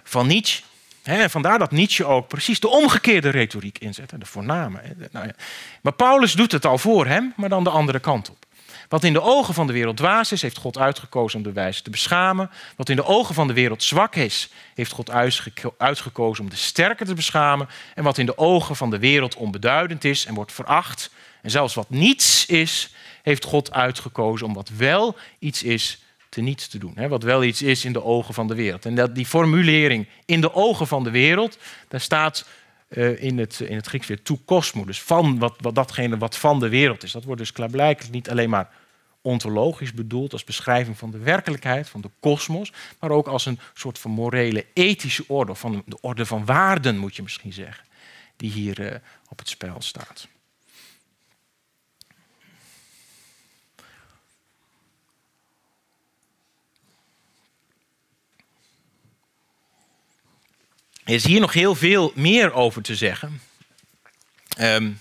van 0.03 0.27
Nietzsche. 0.27 0.63
He, 1.03 1.31
vandaar 1.31 1.59
dat 1.59 1.71
Nietzsche 1.71 2.05
ook 2.05 2.29
precies 2.29 2.61
de 2.61 2.69
omgekeerde 2.69 3.29
retoriek 3.29 3.79
inzet, 3.79 4.13
de 4.19 4.27
voorname. 4.27 4.81
Nou 5.11 5.27
ja. 5.27 5.35
Maar 5.83 5.93
Paulus 5.93 6.33
doet 6.33 6.53
het 6.53 6.65
al 6.65 6.79
voor 6.79 7.07
hem, 7.07 7.33
maar 7.37 7.49
dan 7.49 7.65
de 7.65 7.71
andere 7.71 7.99
kant 8.01 8.31
op. 8.31 8.46
Wat 8.89 9.05
in 9.05 9.13
de 9.13 9.23
ogen 9.23 9.55
van 9.55 9.67
de 9.67 9.73
wereld 9.73 9.97
dwaas 9.97 10.33
is, 10.33 10.43
heeft 10.43 10.57
God 10.57 10.79
uitgekozen 10.79 11.39
om 11.39 11.45
de 11.45 11.53
wijze 11.53 11.83
te 11.83 11.91
beschamen. 11.91 12.51
Wat 12.77 12.89
in 12.89 12.97
de 12.97 13.05
ogen 13.05 13.35
van 13.35 13.47
de 13.47 13.53
wereld 13.53 13.83
zwak 13.83 14.17
is, 14.17 14.49
heeft 14.75 14.93
God 14.93 15.11
uitgekozen 15.79 16.45
om 16.45 16.51
de 16.51 16.57
sterke 16.57 17.05
te 17.05 17.15
beschamen. 17.15 17.69
En 17.95 18.05
wat 18.05 18.19
in 18.19 18.27
de 18.27 18.39
ogen 18.39 18.77
van 18.77 18.91
de 18.91 18.99
wereld 18.99 19.37
onbeduidend 19.37 20.05
is 20.05 20.27
en 20.27 20.35
wordt 20.35 20.53
veracht, 20.53 21.11
en 21.43 21.51
zelfs 21.51 21.75
wat 21.75 21.91
niets 21.91 22.47
is, 22.47 22.95
heeft 23.23 23.45
God 23.45 23.73
uitgekozen 23.73 24.47
om 24.47 24.55
wat 24.55 24.69
wel 24.69 25.17
iets 25.39 25.63
is 25.63 26.01
te 26.29 26.41
niets 26.41 26.69
te 26.69 26.79
doen. 26.79 27.09
Wat 27.09 27.23
wel 27.23 27.45
iets 27.45 27.63
is 27.63 27.85
in 27.85 27.93
de 27.93 28.05
ogen 28.05 28.35
van 28.35 28.49
de 28.49 28.55
wereld. 28.55 28.87
En 28.87 28.95
dat, 28.95 29.15
die 29.15 29.27
formulering 29.27 30.09
in 30.25 30.41
de 30.41 30.55
ogen 30.55 30.87
van 30.87 31.05
de 31.05 31.11
wereld, 31.11 31.59
daar 31.89 32.01
staat 32.01 32.47
uh, 32.89 33.23
in, 33.23 33.39
het, 33.39 33.61
in 33.61 33.77
het 33.77 33.87
Grieks 33.87 34.07
weer 34.07 34.23
to 34.23 34.39
dus 34.85 35.03
van 35.03 35.39
wat, 35.39 35.55
wat 35.61 35.75
datgene 35.75 36.19
wat 36.19 36.37
van 36.37 36.61
de 36.61 36.69
wereld 36.69 37.03
is. 37.03 37.13
Dat 37.13 37.25
wordt 37.25 37.41
dus 37.41 37.53
klaarblijkelijk 37.53 38.15
niet 38.15 38.31
alleen 38.31 38.51
maar 38.51 38.71
ontologisch 39.21 39.93
bedoeld 39.93 40.33
als 40.33 40.45
beschrijving 40.45 40.99
van 40.99 41.11
de 41.11 41.19
werkelijkheid, 41.19 41.89
van 41.89 42.01
de 42.01 42.11
kosmos, 42.21 42.73
maar 43.01 43.11
ook 43.11 43.27
als 43.27 43.47
een 43.47 43.59
soort 43.75 43.99
van 43.99 44.11
morele, 44.11 44.67
ethische 44.73 45.25
orde, 45.29 45.55
van 45.55 45.83
de 45.87 46.01
orde 46.01 46.27
van 46.27 46.45
waarden 46.45 46.99
moet 46.99 47.17
je 47.17 47.23
misschien 47.23 47.53
zeggen, 47.53 47.85
die 48.37 48.51
hier 48.51 48.81
uh, 48.81 48.95
op 49.29 49.39
het 49.39 49.49
spel 49.49 49.83
staat. 49.83 50.29
Er 61.07 61.15
is 61.15 61.27
hier 61.27 61.41
nog 61.41 61.53
heel 61.53 61.75
veel 61.75 62.13
meer 62.15 62.53
over 62.53 62.83
te 62.83 62.97
zeggen. 62.97 63.41
Um, 64.61 65.01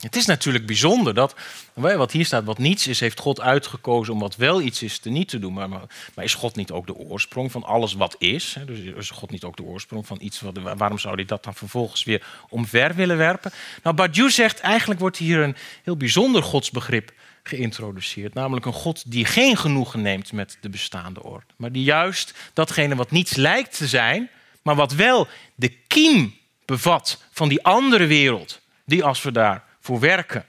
het 0.00 0.16
is 0.16 0.26
natuurlijk 0.26 0.66
bijzonder 0.66 1.14
dat, 1.14 1.34
wat 1.74 2.12
hier 2.12 2.24
staat, 2.24 2.44
wat 2.44 2.58
niets 2.58 2.86
is, 2.86 3.00
heeft 3.00 3.20
God 3.20 3.40
uitgekozen 3.40 4.14
om 4.14 4.20
wat 4.20 4.36
wel 4.36 4.60
iets 4.60 4.82
is 4.82 4.98
te 4.98 5.10
niet 5.10 5.28
te 5.28 5.38
doen. 5.38 5.52
Maar, 5.52 5.68
maar, 5.68 6.24
is 6.24 6.34
God 6.34 6.56
niet 6.56 6.70
ook 6.70 6.86
de 6.86 6.94
oorsprong 6.94 7.52
van 7.52 7.64
alles 7.64 7.92
wat 7.92 8.16
is? 8.18 8.56
Dus 8.66 8.78
is 8.78 9.10
God 9.10 9.30
niet 9.30 9.44
ook 9.44 9.56
de 9.56 9.62
oorsprong 9.62 10.06
van 10.06 10.18
iets, 10.20 10.40
wat, 10.40 10.58
waarom 10.76 10.98
zou 10.98 11.14
hij 11.14 11.24
dat 11.24 11.44
dan 11.44 11.54
vervolgens 11.54 12.04
weer 12.04 12.26
omver 12.48 12.94
willen 12.94 13.16
werpen? 13.16 13.52
Nou, 13.82 13.96
Badiou 13.96 14.30
zegt, 14.30 14.60
eigenlijk 14.60 15.00
wordt 15.00 15.16
hier 15.16 15.38
een 15.38 15.56
heel 15.82 15.96
bijzonder 15.96 16.42
godsbegrip 16.42 17.12
geïntroduceerd. 17.42 18.34
Namelijk 18.34 18.66
een 18.66 18.72
God 18.72 19.10
die 19.10 19.24
geen 19.24 19.56
genoegen 19.56 20.02
neemt 20.02 20.32
met 20.32 20.58
de 20.60 20.68
bestaande 20.68 21.22
orde. 21.22 21.46
Maar 21.56 21.72
die 21.72 21.84
juist 21.84 22.34
datgene 22.52 22.94
wat 22.94 23.10
niets 23.10 23.36
lijkt 23.36 23.76
te 23.76 23.86
zijn, 23.86 24.30
maar 24.62 24.74
wat 24.74 24.92
wel 24.92 25.28
de 25.54 25.68
kiem 25.68 26.38
bevat 26.64 27.24
van 27.30 27.48
die 27.48 27.64
andere 27.64 28.06
wereld, 28.06 28.60
die 28.84 29.04
als 29.04 29.22
we 29.22 29.32
daar 29.32 29.64
voor 29.80 30.00
werken 30.00 30.46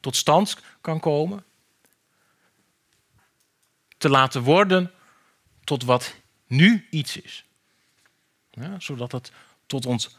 tot 0.00 0.16
stand 0.16 0.56
kan 0.80 1.00
komen, 1.00 1.44
te 3.98 4.08
laten 4.08 4.42
worden 4.42 4.92
tot 5.64 5.84
wat 5.84 6.14
nu 6.46 6.86
iets 6.90 7.16
is. 7.16 7.44
Ja, 8.50 8.80
zodat 8.80 9.12
het 9.12 9.32
tot 9.66 9.86
ons 9.86 10.16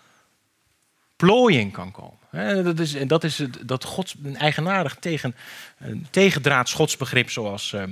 plooiing 1.25 1.71
kan 1.71 1.91
komen. 1.91 2.63
Dat 2.63 2.79
is, 2.79 2.95
dat 3.07 3.23
is 3.23 3.37
het, 3.37 3.57
dat 3.61 3.83
God, 3.83 4.13
een 4.23 4.37
eigenaardig 4.37 4.95
tegen, 4.95 5.35
een 5.77 6.07
tegendraads 6.09 6.73
godsbegrip 6.73 7.29
zoals, 7.29 7.71
uh, 7.71 7.83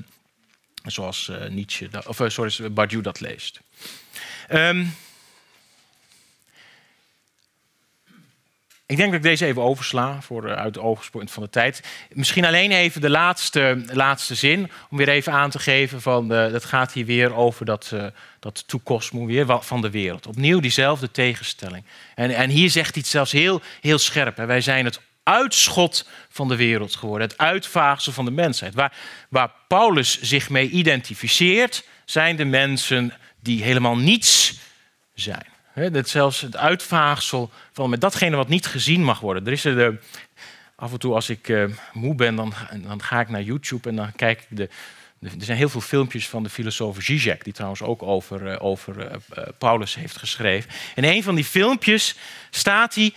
zoals 0.84 1.28
uh, 1.32 1.50
Nietzsche, 1.50 1.90
of 2.08 2.20
uh, 2.20 2.30
sorry, 2.30 2.72
Badiou 2.72 3.02
dat 3.02 3.20
leest. 3.20 3.60
Um, 4.50 4.94
Ik 8.92 8.98
denk 8.98 9.10
dat 9.10 9.20
ik 9.20 9.26
deze 9.26 9.46
even 9.46 9.62
oversla 9.62 10.22
voor 10.22 10.48
uh, 10.48 10.54
uit 10.54 10.74
de 10.74 10.82
oogspunt 10.82 11.32
van 11.32 11.44
de 11.44 11.50
tijd. 11.50 11.84
Misschien 12.10 12.46
alleen 12.46 12.72
even 12.72 13.02
de 13.02 13.10
laatste, 13.10 13.84
laatste 13.92 14.36
zin, 14.36 14.72
om 14.90 14.98
weer 14.98 15.10
even 15.10 15.34
aan 15.34 15.50
te 15.50 15.60
geven 15.60 16.02
van, 16.02 16.24
uh, 16.24 16.52
dat 16.52 16.66
gaat 16.66 16.94
hier 16.94 17.06
weer 17.06 17.36
over 17.36 17.66
dat, 17.66 17.92
uh, 17.94 18.06
dat 18.40 18.68
toekosmo 18.68 19.26
weer 19.26 19.64
van 19.64 19.82
de 19.82 19.90
wereld. 19.90 20.28
Opnieuw 20.28 20.60
diezelfde 20.60 21.12
tegenstelling. 21.12 21.84
En, 22.16 22.36
en 22.36 22.50
hier 22.50 22.70
zegt 22.70 22.96
het 22.96 23.08
zelfs 23.08 23.32
heel, 23.32 23.62
heel 23.82 23.98
scherp. 23.98 24.38
Wij 24.38 24.62
zijn 24.62 24.86
het 24.86 25.00
uitschot 25.24 26.08
van 26.30 26.48
de 26.48 26.56
wereld 26.56 26.96
geworden, 26.96 27.28
het 27.28 27.38
uitvaagsel 27.38 28.12
van 28.12 28.26
de 28.26 28.32
mensheid. 28.32 28.74
Waar, 28.74 28.94
waar 29.30 29.52
Paulus 29.68 30.22
zich 30.22 30.50
mee 30.50 30.70
identificeert, 30.70 31.84
zijn 32.06 32.36
de 32.36 32.46
mensen 32.46 33.14
die 33.40 33.64
helemaal 33.64 33.98
niets 33.98 34.60
zijn. 35.14 35.52
Dat 35.90 36.10
zelfs 36.10 36.42
het 36.42 36.58
uitvaagsel 36.58 37.52
van 37.72 37.90
met 37.90 38.02
datgene 38.02 38.36
wat 38.36 38.48
niet 38.48 38.66
gezien 38.66 39.04
mag 39.04 39.20
worden. 39.20 39.46
Er 39.46 39.52
is 39.52 39.66
er 39.66 39.76
de, 39.76 39.98
af 40.76 40.92
en 40.92 41.00
toe 41.00 41.14
als 41.14 41.30
ik 41.30 41.48
uh, 41.48 41.66
moe 41.94 42.16
ben, 42.16 42.36
dan, 42.36 42.54
dan 42.74 43.02
ga 43.02 43.20
ik 43.20 43.30
naar 43.30 43.42
YouTube 43.42 43.90
en 43.90 43.96
dan 43.96 44.12
kijk 44.16 44.40
ik 44.40 44.58
de, 44.58 44.70
er 45.20 45.32
zijn 45.38 45.58
heel 45.58 45.70
veel 45.70 45.82
filmpjes 45.82 46.30
van 46.30 46.44
de 46.44 46.50
filosoof 46.50 46.98
Zizek, 47.00 47.44
die 47.44 47.54
trouwens 47.54 47.82
ook 47.82 48.04
over, 48.04 48.48
uh, 48.48 48.64
over 48.64 49.20
Paulus 49.58 49.96
heeft 49.96 50.18
geschreven. 50.18 50.72
In 50.96 51.04
een 51.04 51.24
van 51.24 51.36
die 51.36 51.46
filmpjes 51.46 52.16
staat 52.50 52.96
hij, 52.96 53.14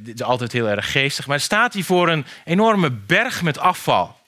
dit 0.00 0.14
is 0.14 0.22
altijd 0.22 0.52
heel 0.52 0.68
erg 0.68 0.92
geestig, 0.92 1.26
maar 1.26 1.40
staat 1.40 1.72
hij 1.72 1.82
voor 1.82 2.08
een 2.08 2.26
enorme 2.44 2.90
berg 2.90 3.42
met 3.42 3.58
afval. 3.58 4.19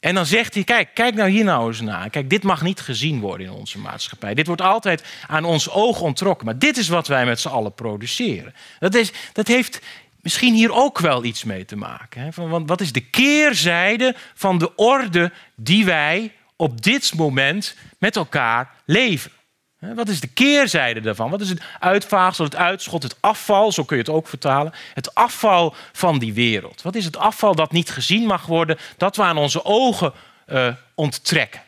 En 0.00 0.14
dan 0.14 0.26
zegt 0.26 0.54
hij, 0.54 0.64
kijk, 0.64 0.88
kijk 0.94 1.14
nou 1.14 1.30
hier 1.30 1.44
nou 1.44 1.68
eens 1.68 1.80
naar. 1.80 2.10
Kijk, 2.10 2.30
dit 2.30 2.42
mag 2.42 2.62
niet 2.62 2.80
gezien 2.80 3.20
worden 3.20 3.46
in 3.46 3.52
onze 3.52 3.78
maatschappij. 3.78 4.34
Dit 4.34 4.46
wordt 4.46 4.62
altijd 4.62 5.04
aan 5.26 5.44
ons 5.44 5.70
oog 5.70 6.00
ontrokken. 6.00 6.46
Maar 6.46 6.58
dit 6.58 6.76
is 6.76 6.88
wat 6.88 7.06
wij 7.06 7.24
met 7.24 7.40
z'n 7.40 7.48
allen 7.48 7.74
produceren. 7.74 8.54
Dat, 8.78 8.94
is, 8.94 9.12
dat 9.32 9.48
heeft 9.48 9.80
misschien 10.20 10.54
hier 10.54 10.72
ook 10.72 10.98
wel 10.98 11.24
iets 11.24 11.44
mee 11.44 11.64
te 11.64 11.76
maken. 11.76 12.22
Hè? 12.22 12.48
Want 12.48 12.68
wat 12.68 12.80
is 12.80 12.92
de 12.92 13.00
keerzijde 13.00 14.14
van 14.34 14.58
de 14.58 14.74
orde 14.74 15.32
die 15.54 15.84
wij 15.84 16.32
op 16.56 16.82
dit 16.82 17.14
moment 17.14 17.76
met 17.98 18.16
elkaar 18.16 18.70
leven? 18.84 19.30
Wat 19.80 20.08
is 20.08 20.20
de 20.20 20.26
keerzijde 20.26 21.00
daarvan? 21.00 21.30
Wat 21.30 21.40
is 21.40 21.48
het 21.48 21.62
uitvaagsel, 21.78 22.44
het 22.44 22.56
uitschot, 22.56 23.02
het 23.02 23.16
afval, 23.20 23.72
zo 23.72 23.84
kun 23.84 23.96
je 23.96 24.02
het 24.02 24.12
ook 24.12 24.28
vertalen. 24.28 24.72
Het 24.94 25.14
afval 25.14 25.74
van 25.92 26.18
die 26.18 26.34
wereld. 26.34 26.82
Wat 26.82 26.94
is 26.94 27.04
het 27.04 27.16
afval 27.16 27.54
dat 27.54 27.72
niet 27.72 27.90
gezien 27.90 28.26
mag 28.26 28.46
worden, 28.46 28.78
dat 28.96 29.16
we 29.16 29.22
aan 29.22 29.36
onze 29.36 29.64
ogen 29.64 30.12
uh, 30.46 30.74
onttrekken? 30.94 31.62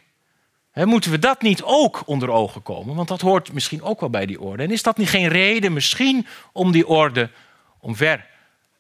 He, 0.71 0.87
moeten 0.87 1.11
we 1.11 1.19
dat 1.19 1.43
niet 1.43 1.63
ook 1.63 2.03
onder 2.07 2.31
ogen 2.31 2.63
komen? 2.63 2.95
Want 2.95 3.09
dat 3.09 3.21
hoort 3.21 3.53
misschien 3.53 3.83
ook 3.83 4.01
wel 4.01 4.11
bij 4.11 4.27
die 4.27 4.41
orde. 4.41 4.63
En 4.63 4.71
is 4.71 4.83
dat 4.83 4.97
niet 4.97 5.09
geen 5.09 5.29
reden 5.29 5.73
misschien 5.73 6.27
om 6.53 6.73
die 6.73 6.87
orde 6.87 7.31
omver 7.79 8.27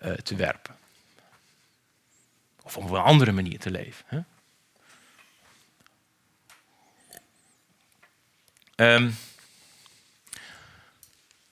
uh, 0.03 0.12
te 0.12 0.37
werpen? 0.37 0.74
Of 2.62 2.76
om 2.76 2.85
op 2.85 2.91
een 2.91 3.01
andere 3.01 3.33
manier 3.33 3.59
te 3.59 3.70
leven? 3.70 4.05
Hè? 4.07 4.18
Um, 8.83 9.16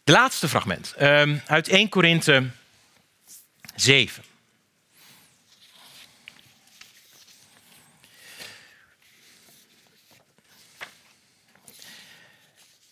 de 0.05 0.13
laatste 0.13 0.49
fragment 0.49 0.95
um, 1.01 1.41
uit 1.47 1.69
1 1.69 1.89
Korinthe 1.89 2.47
7. 3.75 4.23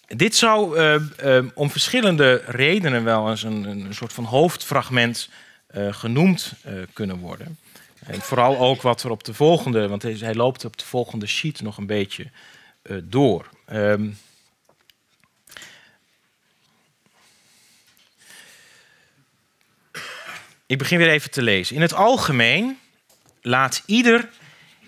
Dit 0.06 0.36
zou 0.36 0.78
uh, 0.78 1.44
om 1.54 1.70
verschillende 1.70 2.42
redenen 2.46 3.04
wel 3.04 3.30
eens 3.30 3.42
een, 3.42 3.64
een 3.64 3.94
soort 3.94 4.12
van 4.12 4.24
hoofdfragment 4.24 5.28
uh, 5.70 5.92
genoemd 5.92 6.52
kunnen 6.92 7.18
worden. 7.18 7.58
En 8.06 8.20
vooral 8.20 8.58
ook 8.58 8.82
wat 8.82 9.02
er 9.02 9.10
op 9.10 9.24
de 9.24 9.34
volgende, 9.34 9.88
want 9.88 10.02
hij 10.02 10.34
loopt 10.34 10.64
op 10.64 10.76
de 10.76 10.84
volgende 10.84 11.26
sheet 11.26 11.60
nog 11.60 11.76
een 11.76 11.86
beetje 11.86 12.30
door. 13.02 13.48
Um, 13.72 14.18
Ik 20.68 20.78
begin 20.78 20.98
weer 20.98 21.08
even 21.08 21.30
te 21.30 21.42
lezen. 21.42 21.76
In 21.76 21.82
het 21.82 21.94
algemeen 21.94 22.78
laat 23.42 23.82
ieder 23.86 24.28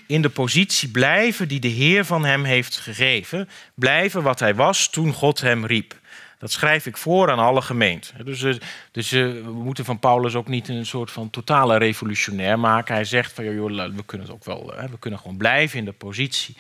in 0.06 0.22
de 0.22 0.28
positie 0.28 0.88
blijven 0.88 1.48
die 1.48 1.60
de 1.60 1.68
Heer 1.68 2.04
van 2.04 2.24
hem 2.24 2.44
heeft 2.44 2.76
gegeven. 2.76 3.48
Blijven 3.74 4.22
wat 4.22 4.40
hij 4.40 4.54
was 4.54 4.90
toen 4.90 5.12
God 5.12 5.40
hem 5.40 5.66
riep. 5.66 5.98
Dat 6.38 6.52
schrijf 6.52 6.86
ik 6.86 6.96
voor 6.96 7.30
aan 7.30 7.38
alle 7.38 7.62
gemeenten. 7.62 8.24
Dus, 8.24 8.42
eh, 8.42 8.54
dus 8.92 9.12
eh, 9.12 9.20
we 9.22 9.52
moeten 9.52 9.84
van 9.84 9.98
Paulus 9.98 10.34
ook 10.34 10.48
niet 10.48 10.68
een 10.68 10.86
soort 10.86 11.10
van 11.10 11.30
totale 11.30 11.76
revolutionair 11.76 12.58
maken. 12.58 12.94
Hij 12.94 13.04
zegt 13.04 13.32
van 13.32 13.54
joh, 13.54 13.94
we 13.94 14.04
kunnen 14.04 14.26
het 14.26 14.36
ook 14.36 14.44
wel, 14.44 14.74
we 14.90 14.98
kunnen 14.98 15.18
gewoon 15.20 15.36
blijven 15.36 15.78
in 15.78 15.84
de 15.84 15.92
positie 15.92 16.56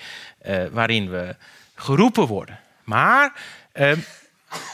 uh, 0.46 0.66
waarin 0.70 1.10
we 1.10 1.36
geroepen 1.74 2.26
worden. 2.26 2.60
Maar 2.84 3.32
uh, 3.74 3.92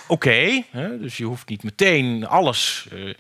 oké, 0.07 0.63
dus 1.01 1.17
je 1.17 1.25
hoeft 1.25 1.49
niet 1.49 1.63
meteen 1.63 2.27
alles 2.27 2.87
eh, 2.93 3.15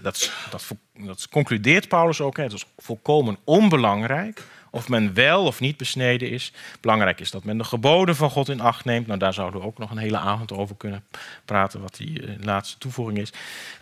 dat, 0.01 0.31
dat, 0.49 0.71
dat 0.93 1.29
concludeert 1.29 1.87
Paulus 1.87 2.21
ook. 2.21 2.37
Hè. 2.37 2.43
Het 2.43 2.53
is 2.53 2.65
volkomen 2.77 3.37
onbelangrijk 3.43 4.43
of 4.77 4.87
men 4.87 5.13
wel 5.13 5.43
of 5.43 5.59
niet 5.59 5.77
besneden 5.77 6.29
is. 6.29 6.51
Belangrijk 6.81 7.19
is 7.19 7.31
dat 7.31 7.43
men 7.43 7.57
de 7.57 7.63
geboden 7.63 8.15
van 8.15 8.29
God 8.29 8.49
in 8.49 8.61
acht 8.61 8.85
neemt. 8.85 9.07
Nou, 9.07 9.19
daar 9.19 9.33
zouden 9.33 9.59
we 9.59 9.65
ook 9.65 9.77
nog 9.77 9.91
een 9.91 9.97
hele 9.97 10.17
avond 10.17 10.51
over 10.51 10.75
kunnen 10.75 11.03
praten, 11.45 11.81
wat 11.81 11.95
die 11.95 12.21
uh, 12.21 12.29
laatste 12.41 12.77
toevoeging 12.77 13.17
is. 13.17 13.33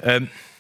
Uh, 0.06 0.16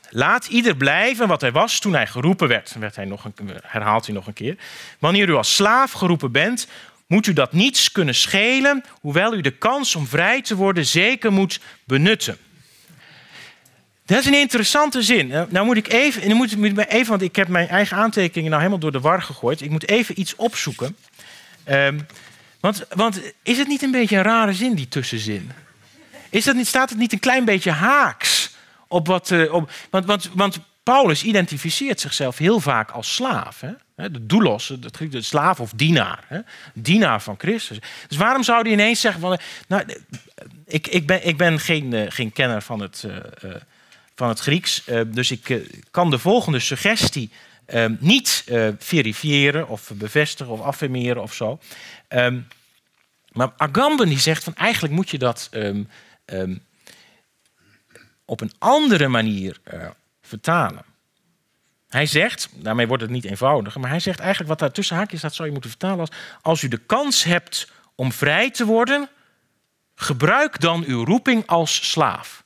Laat 0.10 0.46
ieder 0.46 0.76
blijven 0.76 1.28
wat 1.28 1.42
hij 1.42 1.52
was 1.52 1.80
toen 1.80 1.94
hij 1.94 2.08
geroepen 2.08 2.48
werd. 2.48 2.76
werd 2.80 2.96
hij 2.96 3.06
nog 3.06 3.26
een, 3.26 3.34
herhaalt 3.64 4.06
hij 4.06 4.16
nog 4.16 4.28
een 4.28 4.34
keer. 4.34 4.58
Wanneer 5.00 5.30
u 5.30 5.34
als 5.34 5.56
slaaf 5.56 5.92
geroepen 5.92 6.32
bent, 6.32 6.68
moet 7.08 7.28
u 7.28 7.34
dat 7.34 7.54
niets 7.54 7.92
kunnen 7.92 8.16
schelen, 8.16 8.84
hoewel 9.02 9.34
u 9.34 9.42
de 9.42 9.52
kans 9.52 9.96
om 9.96 10.08
vrij 10.08 10.42
te 10.42 10.56
worden 10.56 10.86
zeker 10.86 11.32
moet 11.32 11.60
benutten. 11.84 12.38
Dat 14.06 14.20
is 14.20 14.26
een 14.26 14.40
interessante 14.40 15.02
zin. 15.02 15.28
Nou 15.28 15.66
moet 15.66 15.78
ik 15.78 15.88
even, 15.88 16.28
nu 16.28 16.34
moet 16.34 16.52
ik 16.52 16.86
even, 16.88 17.10
want 17.10 17.22
ik 17.22 17.36
heb 17.36 17.48
mijn 17.48 17.68
eigen 17.68 17.98
aantekeningen 17.98 18.50
nou 18.50 18.62
helemaal 18.62 18.82
door 18.82 18.92
de 18.92 19.00
war 19.00 19.22
gegooid. 19.22 19.62
Ik 19.62 19.70
moet 19.70 19.88
even 19.88 20.20
iets 20.20 20.36
opzoeken. 20.36 20.96
Um, 21.70 22.06
want, 22.60 22.86
want 22.90 23.22
is 23.44 23.58
het 23.58 23.68
niet 23.68 23.82
een 23.82 23.92
beetje 23.92 24.18
een 24.18 24.24
rare 24.24 24.54
zin, 24.54 24.76
die 24.76 24.88
tussenzin? 24.88 25.52
Is 26.30 26.44
dat 26.44 26.56
niet, 26.56 26.68
staat 26.68 26.90
het 26.90 26.98
niet 26.98 27.14
een 27.14 27.20
klein 27.20 27.46
beetje 27.46 27.72
haaks 27.72 28.56
op 28.88 29.08
wat. 29.08 29.30
Uh, 29.30 29.54
op, 29.54 29.72
want, 29.90 30.06
want, 30.06 30.30
want 30.34 30.60
Paulus 30.84 31.24
identificeert 31.24 32.00
zichzelf 32.00 32.38
heel 32.38 32.60
vaak 32.60 32.92
als 32.92 33.16
slaaf. 33.16 33.62
Hè? 33.96 34.12
De 34.12 34.26
doulos, 34.26 34.74
de 35.10 35.22
slaaf 35.22 35.60
of 35.60 35.72
dienaar. 35.76 36.24
Hè? 36.28 36.40
Dienaar 36.74 37.22
van 37.22 37.36
Christus. 37.38 37.80
Dus 38.08 38.18
waarom 38.18 38.44
zou 38.44 38.62
hij 38.62 38.72
ineens 38.72 39.02
zeggen 39.02 39.22
van... 39.22 39.40
Nou, 39.68 39.84
ik, 40.66 40.88
ik, 40.88 41.08
ben, 41.08 41.28
ik 41.28 41.38
ben 41.38 41.60
geen, 41.60 42.12
geen 42.12 42.32
kenner 42.32 42.62
van 42.62 42.80
het, 42.80 43.06
van 44.16 44.30
het 44.30 44.40
Grieks. 44.40 44.84
dus 45.08 45.32
ik 45.32 45.68
kan 45.92 46.10
de 46.10 46.20
volgende 46.20 46.60
suggestie 46.60 47.32
niet 48.00 48.44
verifiëren 48.78 49.68
of 49.68 49.92
bevestigen 49.94 50.54
of 50.54 50.62
affirmeren 50.62 51.22
of 51.22 51.34
zo. 51.34 51.60
Um, 52.10 52.48
maar 53.32 53.54
Agamben 53.58 54.08
die 54.08 54.20
zegt 54.20 54.44
van 54.44 54.56
eigenlijk 54.56 54.94
moet 54.94 55.10
je 55.10 55.18
dat 55.18 55.50
um, 55.52 55.90
op 58.26 58.42
een 58.42 58.52
andere 58.58 59.08
manier 59.08 59.60
vertalen. 60.22 60.86
Hij 61.90 62.06
zegt, 62.06 62.50
daarmee 62.54 62.88
wordt 62.88 63.04
het 63.04 63.12
niet 63.12 63.26
eenvoudiger, 63.26 63.82
maar 63.82 63.90
hij 63.90 64.00
zegt 64.00 64.20
eigenlijk 64.20 64.50
wat 64.50 64.60
daar 64.60 64.72
tussen 64.72 64.96
haakjes 64.96 65.20
staat, 65.20 65.36
zou 65.36 65.48
je 65.48 65.54
moeten 65.54 65.72
vertalen 65.72 66.00
als 66.00 66.10
als 66.42 66.62
u 66.62 66.68
de 66.68 66.78
kans 66.78 67.24
hebt 67.24 67.72
om 67.96 68.12
vrij 68.12 68.52
te 68.52 68.66
worden, 68.66 69.10
gebruik 69.96 70.60
dan 70.60 70.84
uw 70.84 71.06
roeping 71.06 71.48
als 71.48 71.90
slaaf. 71.90 72.45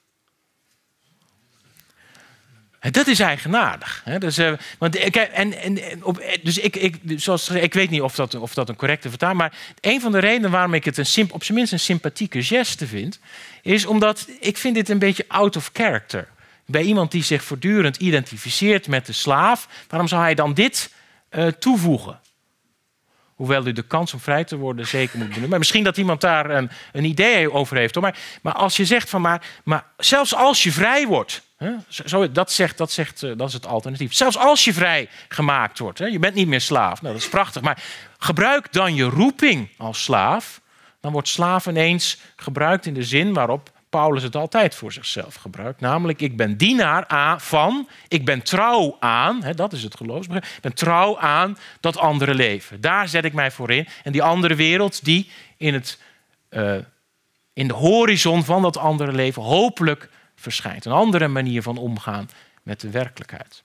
Dat 2.79 3.07
is 3.07 3.19
eigenaardig. 3.19 4.03
Dus, 4.19 4.39
uh, 4.39 4.51
want, 4.77 4.95
en, 4.95 5.61
en, 5.61 6.03
op, 6.03 6.23
dus 6.43 6.57
ik, 6.57 6.75
ik, 6.75 6.95
zoals, 7.15 7.49
ik 7.49 7.73
weet 7.73 7.89
niet 7.89 8.01
of 8.01 8.15
dat, 8.15 8.35
of 8.35 8.53
dat 8.53 8.69
een 8.69 8.75
correcte 8.75 9.09
vertaling 9.09 9.41
is, 9.41 9.47
maar 9.47 9.59
een 9.81 10.01
van 10.01 10.11
de 10.11 10.19
redenen 10.19 10.51
waarom 10.51 10.73
ik 10.73 10.85
het 10.85 10.97
een, 10.97 11.31
op 11.31 11.43
zijn 11.43 11.57
minst 11.57 11.73
een 11.73 11.79
sympathieke 11.79 12.43
geste 12.43 12.87
vind, 12.87 13.19
is 13.61 13.85
omdat 13.85 14.27
ik 14.39 14.57
vind 14.57 14.75
dit 14.75 14.89
een 14.89 14.99
beetje 14.99 15.25
out 15.27 15.55
of 15.55 15.69
character. 15.73 16.27
Bij 16.65 16.83
iemand 16.83 17.11
die 17.11 17.23
zich 17.23 17.43
voortdurend 17.43 17.97
identificeert 17.97 18.87
met 18.87 19.05
de 19.05 19.13
slaaf, 19.13 19.67
waarom 19.87 20.07
zou 20.07 20.21
hij 20.21 20.35
dan 20.35 20.53
dit 20.53 20.93
toevoegen? 21.59 22.19
Hoewel 23.39 23.67
u 23.67 23.71
de 23.71 23.81
kans 23.81 24.13
om 24.13 24.19
vrij 24.19 24.43
te 24.43 24.57
worden 24.57 24.87
zeker 24.87 25.17
moet 25.17 25.27
benutten. 25.27 25.49
Maar 25.49 25.59
misschien 25.59 25.83
dat 25.83 25.97
iemand 25.97 26.21
daar 26.21 26.49
een, 26.49 26.69
een 26.91 27.03
idee 27.03 27.51
over 27.51 27.77
heeft. 27.77 27.95
Maar, 27.95 28.17
maar 28.41 28.53
als 28.53 28.77
je 28.77 28.85
zegt 28.85 29.09
van 29.09 29.21
maar, 29.21 29.41
maar 29.63 29.85
zelfs 29.97 30.35
als 30.35 30.63
je 30.63 30.71
vrij 30.71 31.07
wordt. 31.07 31.41
Hè, 31.57 31.71
dat, 32.31 32.51
zegt, 32.51 32.77
dat, 32.77 32.91
zegt, 32.91 33.23
eh, 33.23 33.31
dat 33.37 33.47
is 33.47 33.53
het 33.53 33.65
alternatief. 33.65 34.13
Zelfs 34.13 34.37
als 34.37 34.65
je 34.65 34.73
vrij 34.73 35.09
gemaakt 35.27 35.79
wordt. 35.79 35.99
Hè, 35.99 36.05
je 36.05 36.19
bent 36.19 36.35
niet 36.35 36.47
meer 36.47 36.61
slaaf. 36.61 37.01
Nou, 37.01 37.13
dat 37.13 37.23
is 37.23 37.29
prachtig. 37.29 37.61
Maar 37.61 37.83
gebruik 38.17 38.73
dan 38.73 38.95
je 38.95 39.03
roeping 39.03 39.69
als 39.77 40.03
slaaf. 40.03 40.61
Dan 41.01 41.11
wordt 41.11 41.27
slaaf 41.27 41.65
ineens 41.65 42.17
gebruikt 42.35 42.85
in 42.85 42.93
de 42.93 43.03
zin 43.03 43.33
waarop 43.33 43.71
Paulus 43.89 44.23
het 44.23 44.35
altijd 44.35 44.75
voor 44.75 44.91
zichzelf 44.91 45.35
gebruikt. 45.35 45.79
Namelijk, 45.79 46.21
ik 46.21 46.37
ben 46.37 46.57
dienaar 46.57 47.41
van, 47.41 47.87
ik 48.07 48.25
ben 48.25 48.41
trouw 48.41 48.97
aan, 48.99 49.43
hè, 49.43 49.53
dat 49.53 49.73
is 49.73 49.83
het 49.83 49.95
geloofsbegrip, 49.95 50.43
ik 50.43 50.61
ben 50.61 50.73
trouw 50.73 51.19
aan 51.19 51.57
dat 51.79 51.97
andere 51.97 52.33
leven. 52.33 52.81
Daar 52.81 53.07
zet 53.07 53.25
ik 53.25 53.33
mij 53.33 53.51
voor 53.51 53.71
in. 53.71 53.87
En 54.03 54.11
die 54.11 54.23
andere 54.23 54.55
wereld 54.55 55.05
die 55.05 55.29
in, 55.57 55.73
het, 55.73 55.99
uh, 56.49 56.75
in 57.53 57.67
de 57.67 57.73
horizon 57.73 58.43
van 58.43 58.61
dat 58.61 58.77
andere 58.77 59.11
leven 59.11 59.41
hopelijk 59.41 60.09
verschijnt. 60.35 60.85
Een 60.85 60.91
andere 60.91 61.27
manier 61.27 61.61
van 61.61 61.77
omgaan 61.77 62.29
met 62.63 62.79
de 62.79 62.89
werkelijkheid. 62.89 63.63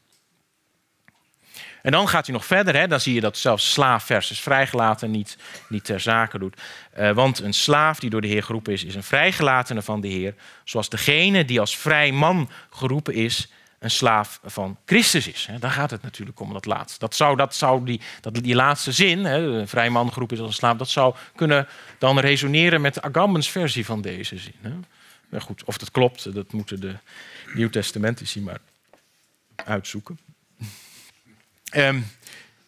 En 1.85 1.93
dan 1.93 2.09
gaat 2.09 2.27
hij 2.27 2.35
nog 2.35 2.45
verder. 2.45 2.77
Hè? 2.77 2.87
Dan 2.89 3.01
zie 3.01 3.15
je 3.15 3.21
dat 3.21 3.37
zelfs 3.37 3.73
slaaf 3.73 4.05
versus 4.05 4.41
vrijgelaten 4.41 5.11
niet, 5.11 5.37
niet 5.69 5.85
ter 5.85 6.01
zake 6.01 6.39
doet. 6.39 6.61
Uh, 6.99 7.11
want 7.11 7.39
een 7.39 7.55
slaaf 7.55 7.99
die 7.99 8.11
door 8.11 8.21
de 8.21 8.27
Heer 8.27 8.43
geroepen 8.43 8.73
is, 8.73 8.85
is 8.85 8.95
een 8.95 9.03
vrijgelatene 9.03 9.83
van 9.83 10.01
de 10.01 10.09
Heer. 10.09 10.35
Zoals 10.65 10.89
degene 10.89 11.45
die 11.45 11.61
als 11.61 11.77
vrij 11.77 12.13
man 12.13 12.51
geroepen 12.71 13.15
is, 13.15 13.53
een 13.79 13.91
slaaf 13.91 14.41
van 14.45 14.79
Christus 14.85 15.27
is. 15.27 15.49
Daar 15.61 15.71
gaat 15.71 15.91
het 15.91 16.03
natuurlijk 16.03 16.41
om, 16.41 16.53
dat 16.53 16.65
laatste. 16.65 16.99
Dat 16.99 17.15
zou, 17.15 17.37
dat 17.37 17.55
zou 17.55 17.85
die, 17.85 18.01
dat, 18.21 18.35
die 18.35 18.55
laatste 18.55 18.93
zin, 18.93 19.25
hè, 19.25 19.67
vrij 19.67 19.91
man 19.91 20.13
geroepen 20.13 20.37
is 20.37 20.43
als 20.43 20.51
een 20.51 20.57
slaaf, 20.57 20.77
dat 20.77 20.89
zou 20.89 21.15
kunnen 21.37 21.69
dan 21.99 22.19
resoneren 22.19 22.81
met 22.81 23.03
Agambens 23.03 23.51
versie 23.51 23.85
van 23.85 24.01
deze 24.01 24.39
zin. 24.39 24.55
Hè? 25.31 25.41
Goed, 25.41 25.65
of 25.65 25.79
dat 25.79 25.91
klopt, 25.91 26.35
dat 26.35 26.53
moeten 26.53 26.81
de 26.81 26.95
Nieuwtestamentici 27.55 28.41
maar 28.41 28.61
uitzoeken. 29.65 30.19
Um, 31.77 32.11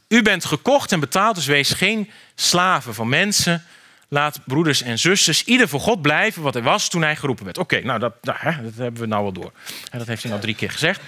u 0.09 0.23
bent 0.23 0.45
gekocht 0.45 0.93
en 0.93 1.01
betaald, 1.01 1.35
dus 1.35 1.47
wees 1.47 1.71
geen 1.71 2.11
slaven 2.35 2.95
van 2.95 3.09
mensen. 3.09 3.65
Laat 4.09 4.41
broeders 4.45 4.83
en 4.83 4.99
zusters 4.99 5.45
ieder 5.45 5.69
voor 5.69 5.81
God 5.81 6.03
blijven 6.03 6.43
wat 6.43 6.55
hij 6.55 6.63
was 6.63 6.89
toen 6.89 7.03
hij 7.03 7.17
geroepen 7.17 7.45
werd. 7.45 7.59
Oké, 7.59 7.81
nou 7.81 7.99
dat, 7.99 8.15
nou, 8.23 8.63
dat 8.63 8.75
hebben 8.77 9.01
we 9.01 9.07
nou 9.07 9.23
wel 9.23 9.33
door. 9.33 9.53
En 9.91 9.99
dat 9.99 10.07
heeft 10.07 10.23
hij 10.23 10.31
nou 10.31 10.43
drie 10.43 10.55
keer 10.55 10.71
gezegd. 10.71 11.01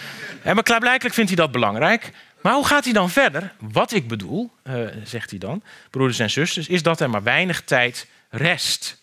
En 0.43 0.55
maar 0.55 0.65
klaarblijkelijk 0.65 1.15
vindt 1.15 1.31
hij 1.31 1.41
dat 1.41 1.53
belangrijk. 1.53 2.13
Maar 2.41 2.55
hoe 2.55 2.67
gaat 2.67 2.85
hij 2.85 2.93
dan 2.93 3.11
verder? 3.11 3.53
Wat 3.59 3.93
ik 3.93 4.09
bedoel, 4.09 4.51
uh, 4.65 4.87
zegt 5.05 5.31
hij 5.31 5.39
dan, 5.39 5.63
broeders 5.91 6.19
en 6.19 6.31
zusters, 6.31 6.69
is 6.69 6.83
dat 6.83 7.01
er 7.01 7.11
maar 7.11 7.23
weinig 7.23 7.63
tijd 7.63 8.07
rest. 8.31 8.99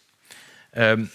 Um, 0.77 1.11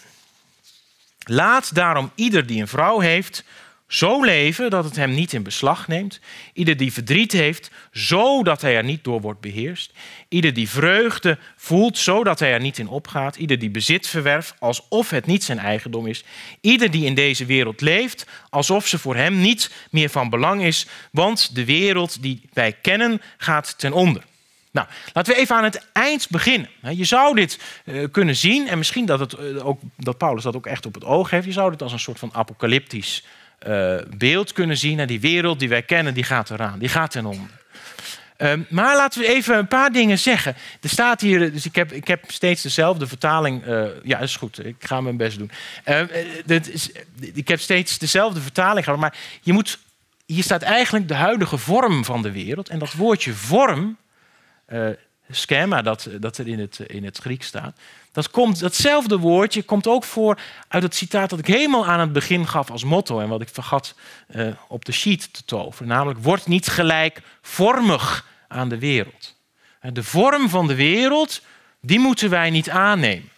laat 1.19 1.75
daarom 1.75 2.13
ieder 2.15 2.47
die 2.47 2.61
een 2.61 2.69
vrouw 2.69 2.99
heeft 2.99 3.45
zo 3.91 4.23
leven 4.25 4.71
dat 4.71 4.85
het 4.85 4.97
hem 4.97 5.15
niet 5.15 5.33
in 5.33 5.43
beslag 5.43 5.89
neemt. 5.89 6.21
Ieder 6.53 6.77
die 6.77 6.93
verdriet 6.93 7.33
heeft, 7.33 7.71
zodat 7.93 8.61
hij 8.61 8.77
er 8.77 8.85
niet 8.85 9.05
door 9.05 9.21
wordt 9.21 9.41
beheerst. 9.41 9.93
Ieder 10.29 10.55
die 10.55 10.69
vreugde 10.69 11.39
voelt, 11.57 11.99
zodat 11.99 12.39
hij 12.39 12.53
er 12.53 12.61
niet 12.61 12.79
in 12.79 12.89
opgaat. 12.89 13.37
Ieder 13.37 13.59
die 13.59 13.71
bezit 13.71 14.07
verwerft, 14.07 14.55
alsof 14.59 15.11
het 15.11 15.27
niet 15.27 15.45
zijn 15.45 15.59
eigendom 15.59 16.07
is. 16.07 16.25
Ieder 16.61 16.91
die 16.91 17.05
in 17.05 17.15
deze 17.15 17.45
wereld 17.45 17.81
leeft, 17.81 18.27
alsof 18.51 18.87
ze 18.87 18.99
voor 18.99 19.17
hem 19.17 19.41
niet 19.41 19.71
meer 19.91 20.09
van 20.09 20.31
belang 20.31 20.63
is. 20.63 20.87
Want 21.13 21.55
de 21.55 21.65
wereld 21.65 22.23
die 22.23 22.43
wij 22.53 22.73
kennen 22.73 23.23
gaat 23.37 23.79
ten 23.79 23.93
onder. 23.93 24.23
Nou, 24.71 24.87
laten 25.13 25.35
we 25.35 25.41
even 25.41 25.57
aan 25.57 25.65
het 25.65 25.87
eind 25.93 26.29
beginnen. 26.29 26.69
Je 26.81 27.05
zou 27.05 27.35
dit 27.35 27.59
eh, 27.85 28.05
kunnen 28.11 28.37
zien, 28.37 28.69
en 28.69 28.79
misschien 28.79 29.07
dat, 29.07 29.21
het, 29.21 29.33
eh, 29.33 29.67
ook, 29.67 29.81
dat 29.97 30.19
Paulus 30.19 30.43
dat 30.43 30.57
ook 30.57 30.67
echt 30.67 30.87
op 30.87 30.95
het 30.95 31.05
oog 31.05 31.31
heeft. 31.31 31.47
Je 31.47 31.53
zou 31.53 31.71
dit 31.71 31.83
als 31.83 31.93
een 31.93 31.99
soort 31.99 32.19
van 32.19 32.35
apocalyptisch 32.35 33.25
uh, 33.67 33.97
beeld 34.17 34.53
kunnen 34.53 34.77
zien. 34.77 34.99
En 34.99 35.07
die 35.07 35.21
wereld 35.21 35.59
die 35.59 35.69
wij 35.69 35.83
kennen, 35.83 36.15
die 36.15 36.25
gaat 36.25 36.51
eraan. 36.51 36.79
Die 36.79 36.89
gaat 36.89 37.17
onder. 37.17 37.59
Uh, 38.39 38.53
maar 38.69 38.97
laten 38.97 39.21
we 39.21 39.27
even 39.27 39.59
een 39.59 39.69
paar 39.69 39.93
dingen 39.93 40.19
zeggen. 40.19 40.57
Er 40.81 40.89
staat 40.89 41.21
hier, 41.21 41.53
dus 41.53 41.67
ik 41.67 41.75
heb, 41.75 41.93
ik 41.93 42.09
heb 42.09 42.25
steeds 42.27 42.63
dezelfde 42.63 43.07
vertaling. 43.07 43.67
Uh, 43.67 43.85
ja, 44.03 44.19
is 44.19 44.37
goed, 44.37 44.67
ik 44.67 44.77
ga 44.79 45.01
mijn 45.01 45.17
best 45.17 45.39
doen. 45.39 45.51
Uh, 45.89 46.59
is, 46.67 46.91
ik 47.33 47.49
heb 47.49 47.61
steeds 47.61 47.99
dezelfde 47.99 48.41
vertaling 48.41 48.85
gehad. 48.85 49.01
Maar 49.01 49.17
je 49.41 49.53
moet, 49.53 49.79
hier 50.27 50.43
staat 50.43 50.63
eigenlijk 50.63 51.09
de 51.09 51.15
huidige 51.15 51.59
vorm 51.59 52.05
van 52.05 52.23
de 52.23 52.33
wereld. 52.33 52.69
En 52.69 52.79
dat 52.79 52.93
woordje 52.93 53.33
vorm, 53.33 53.97
schema 55.31 55.83
dat, 55.83 56.09
dat 56.21 56.39
er 56.39 56.49
in 56.49 56.59
het, 56.59 56.79
in 56.79 57.05
het 57.05 57.19
Grieks 57.19 57.47
staat. 57.47 57.77
Dat 58.13 58.31
komt, 58.31 58.61
datzelfde 58.61 59.19
woordje 59.19 59.63
komt 59.63 59.87
ook 59.87 60.05
voor 60.05 60.39
uit 60.69 60.83
het 60.83 60.95
citaat 60.95 61.31
dat 61.31 61.39
ik 61.39 61.47
helemaal 61.47 61.87
aan 61.87 62.01
het 62.01 62.13
begin 62.13 62.49
gaf 62.49 62.71
als 62.71 62.85
motto 62.85 63.21
en 63.21 63.29
wat 63.29 63.41
ik 63.41 63.49
vergat 63.49 63.95
uh, 64.35 64.53
op 64.69 64.85
de 64.85 64.93
sheet 64.93 65.33
te 65.33 65.45
toveren. 65.45 65.89
Namelijk, 65.89 66.23
word 66.23 66.47
niet 66.47 66.69
gelijkvormig 66.69 68.27
aan 68.49 68.69
de 68.69 68.79
wereld. 68.79 69.37
De 69.81 70.03
vorm 70.03 70.49
van 70.49 70.67
de 70.67 70.75
wereld, 70.75 71.43
die 71.81 71.99
moeten 71.99 72.31
wij 72.31 72.51
niet 72.51 72.71
aannemen. 72.71 73.29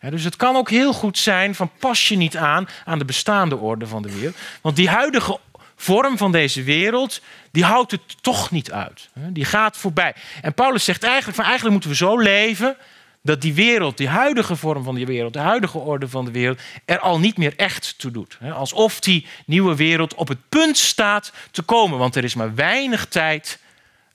dus 0.00 0.24
het 0.24 0.36
kan 0.36 0.56
ook 0.56 0.70
heel 0.70 0.92
goed 0.92 1.18
zijn 1.18 1.54
van 1.54 1.70
pas 1.78 2.08
je 2.08 2.16
niet 2.16 2.36
aan 2.36 2.68
aan 2.84 2.98
de 2.98 3.04
bestaande 3.04 3.56
orde 3.56 3.86
van 3.86 4.02
de 4.02 4.12
wereld. 4.14 4.36
Want 4.60 4.76
die 4.76 4.88
huidige 4.88 5.38
vorm 5.80 6.16
van 6.16 6.32
deze 6.32 6.62
wereld, 6.62 7.20
die 7.50 7.64
houdt 7.64 7.90
het 7.90 8.22
toch 8.22 8.50
niet 8.50 8.72
uit. 8.72 9.08
Die 9.14 9.44
gaat 9.44 9.76
voorbij. 9.76 10.14
En 10.42 10.54
Paulus 10.54 10.84
zegt 10.84 11.02
eigenlijk 11.02 11.34
van 11.34 11.44
eigenlijk 11.44 11.72
moeten 11.72 11.90
we 11.90 11.96
zo 11.96 12.18
leven 12.18 12.76
dat 13.22 13.40
die 13.40 13.54
wereld, 13.54 13.96
die 13.96 14.08
huidige 14.08 14.56
vorm 14.56 14.84
van 14.84 14.94
die 14.94 15.06
wereld, 15.06 15.32
de 15.32 15.38
huidige 15.38 15.78
orde 15.78 16.08
van 16.08 16.24
de 16.24 16.30
wereld, 16.30 16.60
er 16.84 16.98
al 16.98 17.18
niet 17.18 17.36
meer 17.36 17.52
echt 17.56 17.94
toe 17.98 18.10
doet. 18.10 18.38
Alsof 18.52 19.00
die 19.00 19.26
nieuwe 19.46 19.76
wereld 19.76 20.14
op 20.14 20.28
het 20.28 20.48
punt 20.48 20.76
staat 20.76 21.32
te 21.50 21.62
komen, 21.62 21.98
want 21.98 22.16
er 22.16 22.24
is 22.24 22.34
maar 22.34 22.54
weinig 22.54 23.06
tijd 23.06 23.58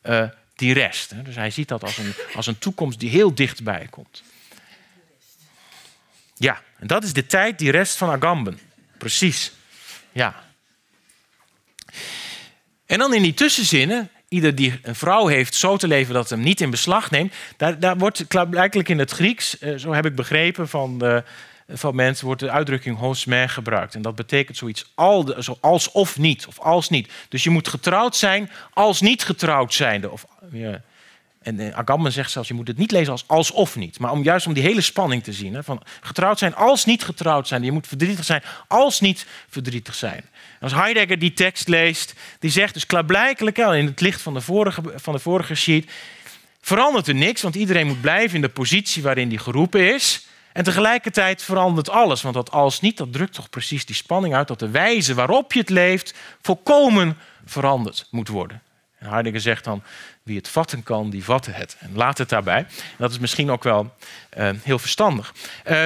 uh, 0.04 0.24
die 0.56 0.74
rest. 0.74 1.14
Dus 1.24 1.36
hij 1.36 1.50
ziet 1.50 1.68
dat 1.68 1.84
als 1.84 1.98
een, 1.98 2.14
als 2.36 2.48
een 2.48 2.58
toekomst 2.58 3.00
die 3.00 3.10
heel 3.10 3.36
dichtbij 3.36 3.88
komt. 3.90 4.24
Ja, 6.36 6.62
en 6.80 6.88
dat 6.88 7.04
is 7.04 7.14
de 7.14 7.26
tijd 7.26 7.60
die 7.60 7.72
rest 7.72 7.98
van 7.98 8.10
Agamben. 8.10 8.60
Precies. 8.98 9.52
Ja. 10.12 10.43
En 12.86 13.00
dan 13.00 13.14
in 13.14 13.22
die 13.22 13.34
tussenzinnen, 13.34 14.10
ieder 14.28 14.56
die 14.56 14.80
een 14.82 14.96
vrouw 14.96 15.28
heeft 15.28 15.56
zo 15.56 15.78
te 15.78 15.88
leven 15.88 16.14
dat 16.14 16.30
hem 16.30 16.40
niet 16.40 16.62
in 16.62 16.70
beslag 16.70 17.12
neemt, 17.12 17.34
daar, 17.58 17.80
daar 17.80 17.98
wordt 17.98 18.28
blijkbaar 18.28 18.90
in 18.90 19.00
het 19.00 19.12
Grieks, 19.12 19.58
eh, 19.58 19.76
zo 19.76 19.94
heb 19.94 20.06
ik 20.06 20.16
begrepen 20.16 20.70
van, 20.70 21.24
van 21.68 21.96
mensen, 21.96 22.26
wordt 22.26 22.42
de 22.42 22.52
uitdrukking 22.52 22.98
hosmer 22.98 23.50
gebruikt. 23.50 23.96
En 23.96 24.02
dat 24.02 24.16
betekent 24.16 24.58
zoiets 24.58 24.92
al, 24.96 25.36
zo 25.40 25.58
als 25.62 25.92
of 25.92 26.18
niet, 26.18 26.48
of 26.48 26.60
als 26.60 26.90
niet. 26.90 27.12
Dus 27.30 27.44
je 27.44 27.50
moet 27.50 27.68
getrouwd 27.68 28.16
zijn 28.16 28.50
als 28.74 29.02
niet 29.02 29.24
getrouwd 29.24 29.74
zijnde. 29.74 30.12
Of, 30.12 30.26
ja. 30.52 30.82
En 31.44 31.60
eh, 31.60 31.78
Agamben 31.78 32.12
zegt 32.12 32.32
zelfs, 32.32 32.48
je 32.48 32.54
moet 32.54 32.68
het 32.68 32.78
niet 32.78 32.92
lezen 32.92 33.12
als 33.12 33.28
alsof 33.28 33.76
niet. 33.76 34.00
Maar 34.00 34.12
om 34.12 34.24
juist 34.24 34.48
om 34.48 34.54
die 34.54 34.64
hele 34.64 34.82
spanning 34.82 35.24
te 35.24 35.34
zien. 35.34 35.54
Hè, 35.54 35.64
van 35.64 35.82
getrouwd 36.02 36.40
zijn 36.40 36.56
als 36.56 36.86
niet 36.86 37.04
getrouwd 37.04 37.48
zijn. 37.48 37.64
Je 37.64 37.72
moet 37.72 37.88
verdrietig 37.88 38.26
zijn 38.26 38.44
als 38.68 39.00
niet 39.00 39.26
verdrietig 39.50 39.96
zijn. 39.96 40.24
Als 40.64 40.74
Heidegger 40.74 41.20
die 41.20 41.34
tekst 41.34 41.68
leest, 41.68 42.14
die 42.40 42.50
zegt 42.50 42.74
dus 42.74 42.86
klaarblijkelijk 42.86 43.58
in 43.58 43.86
het 43.86 44.02
licht 44.02 44.22
van 44.22 44.34
de 44.34 44.42
vorige, 44.42 44.82
van 44.96 45.14
de 45.14 45.20
vorige 45.20 45.56
sheet, 45.56 45.92
verandert 46.62 47.08
er 47.08 47.16
niks, 47.16 47.42
want 47.42 47.56
iedereen 47.56 47.88
moet 47.88 48.02
blijven 48.02 48.36
in 48.36 48.42
de 48.42 48.50
positie 48.50 49.04
waarin 49.04 49.30
die 49.30 49.38
geroepen 49.38 49.94
is. 49.94 50.28
En 50.54 50.64
tegelijkertijd 50.64 51.44
verandert 51.44 51.90
alles, 51.90 52.22
want 52.22 52.36
dat 52.36 52.52
als 52.52 52.82
niet, 52.82 52.98
dat 52.98 53.14
drukt 53.14 53.34
toch 53.34 53.50
precies 53.50 53.86
die 53.86 53.96
spanning 53.96 54.36
uit 54.36 54.48
dat 54.48 54.60
de 54.60 54.70
wijze 54.70 55.14
waarop 55.14 55.54
je 55.54 55.60
het 55.60 55.70
leeft 55.70 56.14
volkomen 56.42 57.18
veranderd 57.46 58.08
moet 58.12 58.28
worden. 58.28 58.62
En 59.00 59.10
Heidegger 59.10 59.42
zegt 59.42 59.64
dan, 59.64 59.84
wie 60.24 60.38
het 60.38 60.48
vatten 60.48 60.84
kan, 60.84 61.10
die 61.10 61.24
vatten 61.24 61.54
het. 61.54 61.76
En 61.80 61.92
laat 61.94 62.18
het 62.18 62.30
daarbij. 62.30 62.66
Dat 62.98 63.12
is 63.12 63.20
misschien 63.20 63.52
ook 63.52 63.64
wel 63.64 63.94
uh, 64.38 64.50
heel 64.62 64.80
verstandig. 64.80 65.34
Uh, 65.70 65.86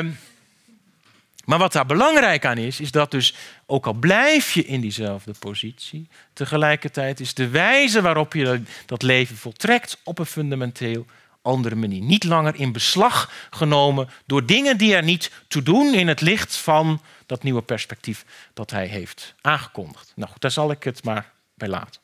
maar 1.47 1.57
wat 1.59 1.71
daar 1.71 1.85
belangrijk 1.85 2.45
aan 2.45 2.57
is, 2.57 2.79
is 2.79 2.91
dat 2.91 3.11
dus, 3.11 3.35
ook 3.65 3.85
al 3.85 3.93
blijf 3.93 4.53
je 4.53 4.65
in 4.65 4.81
diezelfde 4.81 5.33
positie, 5.39 6.09
tegelijkertijd 6.33 7.19
is 7.19 7.33
de 7.33 7.47
wijze 7.47 8.01
waarop 8.01 8.33
je 8.33 8.61
dat 8.85 9.01
leven 9.01 9.37
voltrekt 9.37 9.97
op 10.03 10.19
een 10.19 10.25
fundamenteel 10.25 11.05
andere 11.41 11.75
manier. 11.75 12.01
Niet 12.01 12.23
langer 12.23 12.55
in 12.55 12.71
beslag 12.71 13.31
genomen 13.49 14.09
door 14.25 14.45
dingen 14.45 14.77
die 14.77 14.95
er 14.95 15.03
niet 15.03 15.31
toe 15.47 15.61
doen 15.63 15.93
in 15.93 16.07
het 16.07 16.21
licht 16.21 16.55
van 16.55 17.01
dat 17.25 17.43
nieuwe 17.43 17.61
perspectief 17.61 18.25
dat 18.53 18.71
hij 18.71 18.87
heeft 18.87 19.35
aangekondigd. 19.41 20.11
Nou 20.15 20.31
daar 20.39 20.51
zal 20.51 20.71
ik 20.71 20.83
het 20.83 21.03
maar 21.03 21.33
bij 21.53 21.67
laten. 21.67 22.01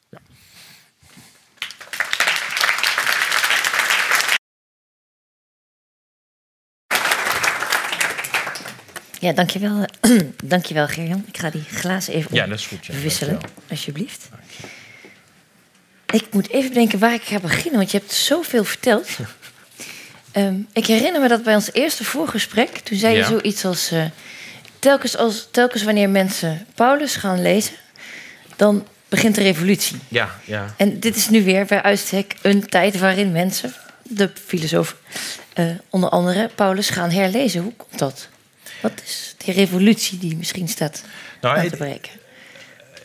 Ja. 9.23 9.33
Dankjewel, 9.33 9.85
dankjewel 10.43 10.87
Gerjan. 10.87 11.25
Ik 11.27 11.37
ga 11.37 11.49
die 11.49 11.63
glazen 11.71 12.13
even 12.13 12.35
ja, 12.35 12.45
dat 12.47 12.59
is 12.59 12.67
goed, 12.67 12.85
ja. 12.85 12.93
wisselen, 12.93 13.39
alsjeblieft. 13.69 14.29
Ik 16.09 16.25
moet 16.31 16.49
even 16.49 16.69
bedenken 16.69 16.99
waar 16.99 17.13
ik 17.13 17.21
ga 17.21 17.39
beginnen, 17.39 17.79
want 17.79 17.91
je 17.91 17.97
hebt 17.97 18.11
zoveel 18.11 18.63
verteld. 18.63 19.07
um, 20.33 20.67
ik 20.73 20.85
herinner 20.85 21.21
me 21.21 21.27
dat 21.27 21.43
bij 21.43 21.55
ons 21.55 21.73
eerste 21.73 22.03
voorgesprek, 22.03 22.69
toen 22.69 22.97
zei 22.97 23.15
je 23.15 23.23
zoiets 23.23 23.65
als, 23.65 23.91
uh, 23.91 24.05
telkens 24.79 25.17
als... 25.17 25.47
Telkens 25.51 25.83
wanneer 25.83 26.09
mensen 26.09 26.65
Paulus 26.75 27.15
gaan 27.15 27.41
lezen, 27.41 27.73
dan 28.55 28.87
begint 29.09 29.35
de 29.35 29.41
revolutie. 29.41 29.97
Ja, 30.07 30.29
ja. 30.45 30.73
En 30.77 30.99
dit 30.99 31.15
is 31.15 31.29
nu 31.29 31.43
weer 31.43 31.65
bij 31.65 31.81
uitstek 31.81 32.35
een 32.41 32.67
tijd 32.67 32.99
waarin 32.99 33.31
mensen, 33.31 33.73
de 34.03 34.31
filosofen, 34.45 34.97
uh, 35.55 35.65
onder 35.89 36.09
andere 36.09 36.49
Paulus 36.55 36.89
gaan 36.89 37.09
herlezen. 37.09 37.61
Hoe 37.61 37.73
komt 37.75 37.99
dat? 37.99 38.31
Wat 38.83 39.01
is 39.05 39.35
die 39.37 39.53
revolutie 39.53 40.17
die 40.17 40.35
misschien 40.35 40.67
staat 40.67 41.03
nou, 41.41 41.57
aan 41.57 41.67
te 41.69 41.77
breken? 41.77 42.11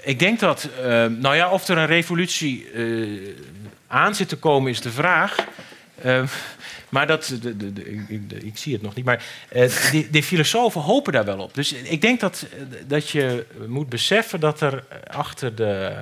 Ik 0.03 0.19
denk 0.19 0.41
dat, 0.41 0.69
uh, 0.79 0.85
nou 1.07 1.35
ja, 1.35 1.51
of 1.51 1.69
er 1.69 1.79
een 1.79 1.87
revolutie 1.87 2.73
uh, 2.73 3.35
aan 3.87 4.15
zit 4.15 4.29
te 4.29 4.37
komen 4.37 4.71
is 4.71 4.81
de 4.81 4.91
vraag. 4.91 5.37
Uh, 6.05 6.23
maar 6.89 7.07
dat, 7.07 7.35
de, 7.41 7.57
de, 7.57 7.73
de, 7.73 8.07
ik, 8.09 8.33
ik, 8.43 8.59
zie 8.59 8.73
het 8.73 8.83
nog 8.83 8.95
niet. 8.95 9.05
Maar 9.05 9.25
de, 9.51 10.09
de, 10.11 10.23
filosofen 10.23 10.81
hopen 10.81 11.13
daar 11.13 11.25
wel 11.25 11.39
op. 11.39 11.55
Dus 11.55 11.73
ik 11.73 12.01
denk 12.01 12.21
dat, 12.21 12.47
dat 12.87 13.09
je 13.09 13.47
moet 13.67 13.89
beseffen 13.89 14.41
dat 14.41 14.61
er 14.61 14.85
achter 15.07 15.55
de, 15.55 15.93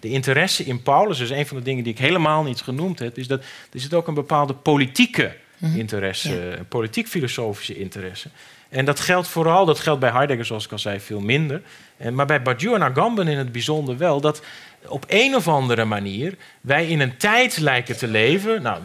de 0.00 0.08
interesse 0.08 0.64
in 0.64 0.82
Paulus, 0.82 1.18
dus 1.18 1.30
een 1.30 1.46
van 1.46 1.56
de 1.56 1.62
dingen 1.62 1.84
die 1.84 1.92
ik 1.92 1.98
helemaal 1.98 2.42
niet 2.42 2.60
genoemd 2.60 2.98
heb, 2.98 3.18
is 3.18 3.26
dat 3.26 3.44
er 3.72 3.80
zit 3.80 3.94
ook 3.94 4.08
een 4.08 4.14
bepaalde 4.14 4.54
politieke 4.54 5.36
mhm. 5.58 5.78
interesse, 5.78 6.34
ja. 6.34 6.64
politiek-filosofische 6.68 7.76
interesse. 7.76 8.28
En 8.72 8.84
dat 8.84 9.00
geldt 9.00 9.28
vooral, 9.28 9.64
dat 9.64 9.80
geldt 9.80 10.00
bij 10.00 10.10
Heidegger 10.10 10.44
zoals 10.44 10.64
ik 10.64 10.72
al 10.72 10.78
zei, 10.78 11.00
veel 11.00 11.20
minder. 11.20 11.62
Maar 12.12 12.26
bij 12.26 12.42
Badiou 12.42 12.74
en 12.74 12.82
Agamben 12.82 13.28
in 13.28 13.38
het 13.38 13.52
bijzonder 13.52 13.96
wel, 13.96 14.20
dat 14.20 14.42
op 14.86 15.04
een 15.08 15.34
of 15.34 15.48
andere 15.48 15.84
manier 15.84 16.36
wij 16.60 16.86
in 16.86 17.00
een 17.00 17.16
tijd 17.16 17.58
lijken 17.58 17.96
te 17.96 18.06
leven, 18.06 18.62
nou, 18.62 18.82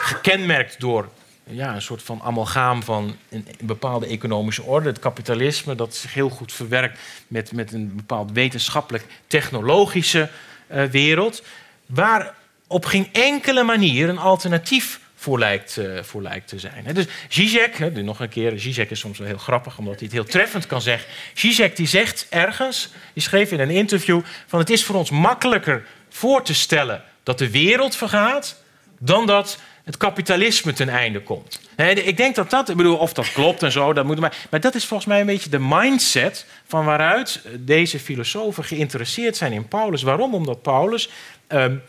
gekenmerkt 0.00 0.80
door 0.80 1.08
ja, 1.46 1.74
een 1.74 1.82
soort 1.82 2.02
van 2.02 2.20
amalgaam 2.22 2.82
van 2.82 3.16
een, 3.28 3.46
bepaalde 3.60 4.06
economische 4.06 4.62
orde. 4.62 4.88
Het 4.88 4.98
kapitalisme 4.98 5.74
dat 5.74 5.94
zich 5.94 6.14
heel 6.14 6.28
goed 6.28 6.52
verwerkt 6.52 6.98
met, 7.28 7.52
met 7.52 7.72
een 7.72 7.96
bepaald 7.96 8.32
wetenschappelijk-technologische 8.32 10.28
uh, 10.70 10.84
wereld. 10.84 11.42
Waar 11.86 12.34
op 12.66 12.84
geen 12.84 13.08
enkele 13.12 13.62
manier 13.62 14.08
een 14.08 14.18
alternatief 14.18 15.00
voor 15.24 15.38
lijkt, 15.38 15.76
uh, 15.76 16.02
voor 16.02 16.22
lijkt 16.22 16.48
te 16.48 16.58
zijn. 16.58 16.84
Dus 16.92 17.06
Zizek, 17.28 17.92
nog 17.92 18.20
een 18.20 18.28
keer, 18.28 18.58
Zizek 18.58 18.90
is 18.90 18.98
soms 18.98 19.18
wel 19.18 19.26
heel 19.26 19.38
grappig 19.38 19.78
omdat 19.78 19.94
hij 19.94 20.04
het 20.04 20.12
heel 20.12 20.24
treffend 20.24 20.66
kan 20.66 20.82
zeggen. 20.82 21.08
Zizek 21.34 21.76
die 21.76 21.86
zegt 21.86 22.26
ergens, 22.30 22.92
die 23.12 23.22
schreef 23.22 23.50
in 23.50 23.60
een 23.60 23.70
interview 23.70 24.20
van 24.46 24.58
het 24.58 24.70
is 24.70 24.84
voor 24.84 24.96
ons 24.96 25.10
makkelijker 25.10 25.86
voor 26.08 26.42
te 26.42 26.54
stellen 26.54 27.02
dat 27.22 27.38
de 27.38 27.50
wereld 27.50 27.96
vergaat 27.96 28.62
dan 28.98 29.26
dat 29.26 29.58
het 29.84 29.96
kapitalisme 29.96 30.72
ten 30.72 30.88
einde 30.88 31.20
komt. 31.20 31.60
Ik 31.94 32.16
denk 32.16 32.34
dat 32.34 32.50
dat, 32.50 32.68
ik 32.68 32.76
bedoel, 32.76 32.96
of 32.96 33.12
dat 33.12 33.32
klopt 33.32 33.62
en 33.62 33.72
zo, 33.72 33.92
dat 33.92 34.04
moet 34.04 34.20
maar, 34.20 34.36
maar 34.50 34.60
dat 34.60 34.74
is 34.74 34.84
volgens 34.84 35.08
mij 35.08 35.20
een 35.20 35.26
beetje 35.26 35.50
de 35.50 35.58
mindset 35.60 36.46
van 36.66 36.84
waaruit 36.84 37.40
deze 37.58 37.98
filosofen 37.98 38.64
geïnteresseerd 38.64 39.36
zijn 39.36 39.52
in 39.52 39.68
Paulus. 39.68 40.02
Waarom? 40.02 40.34
Omdat 40.34 40.62
Paulus 40.62 41.08
um, 41.48 41.82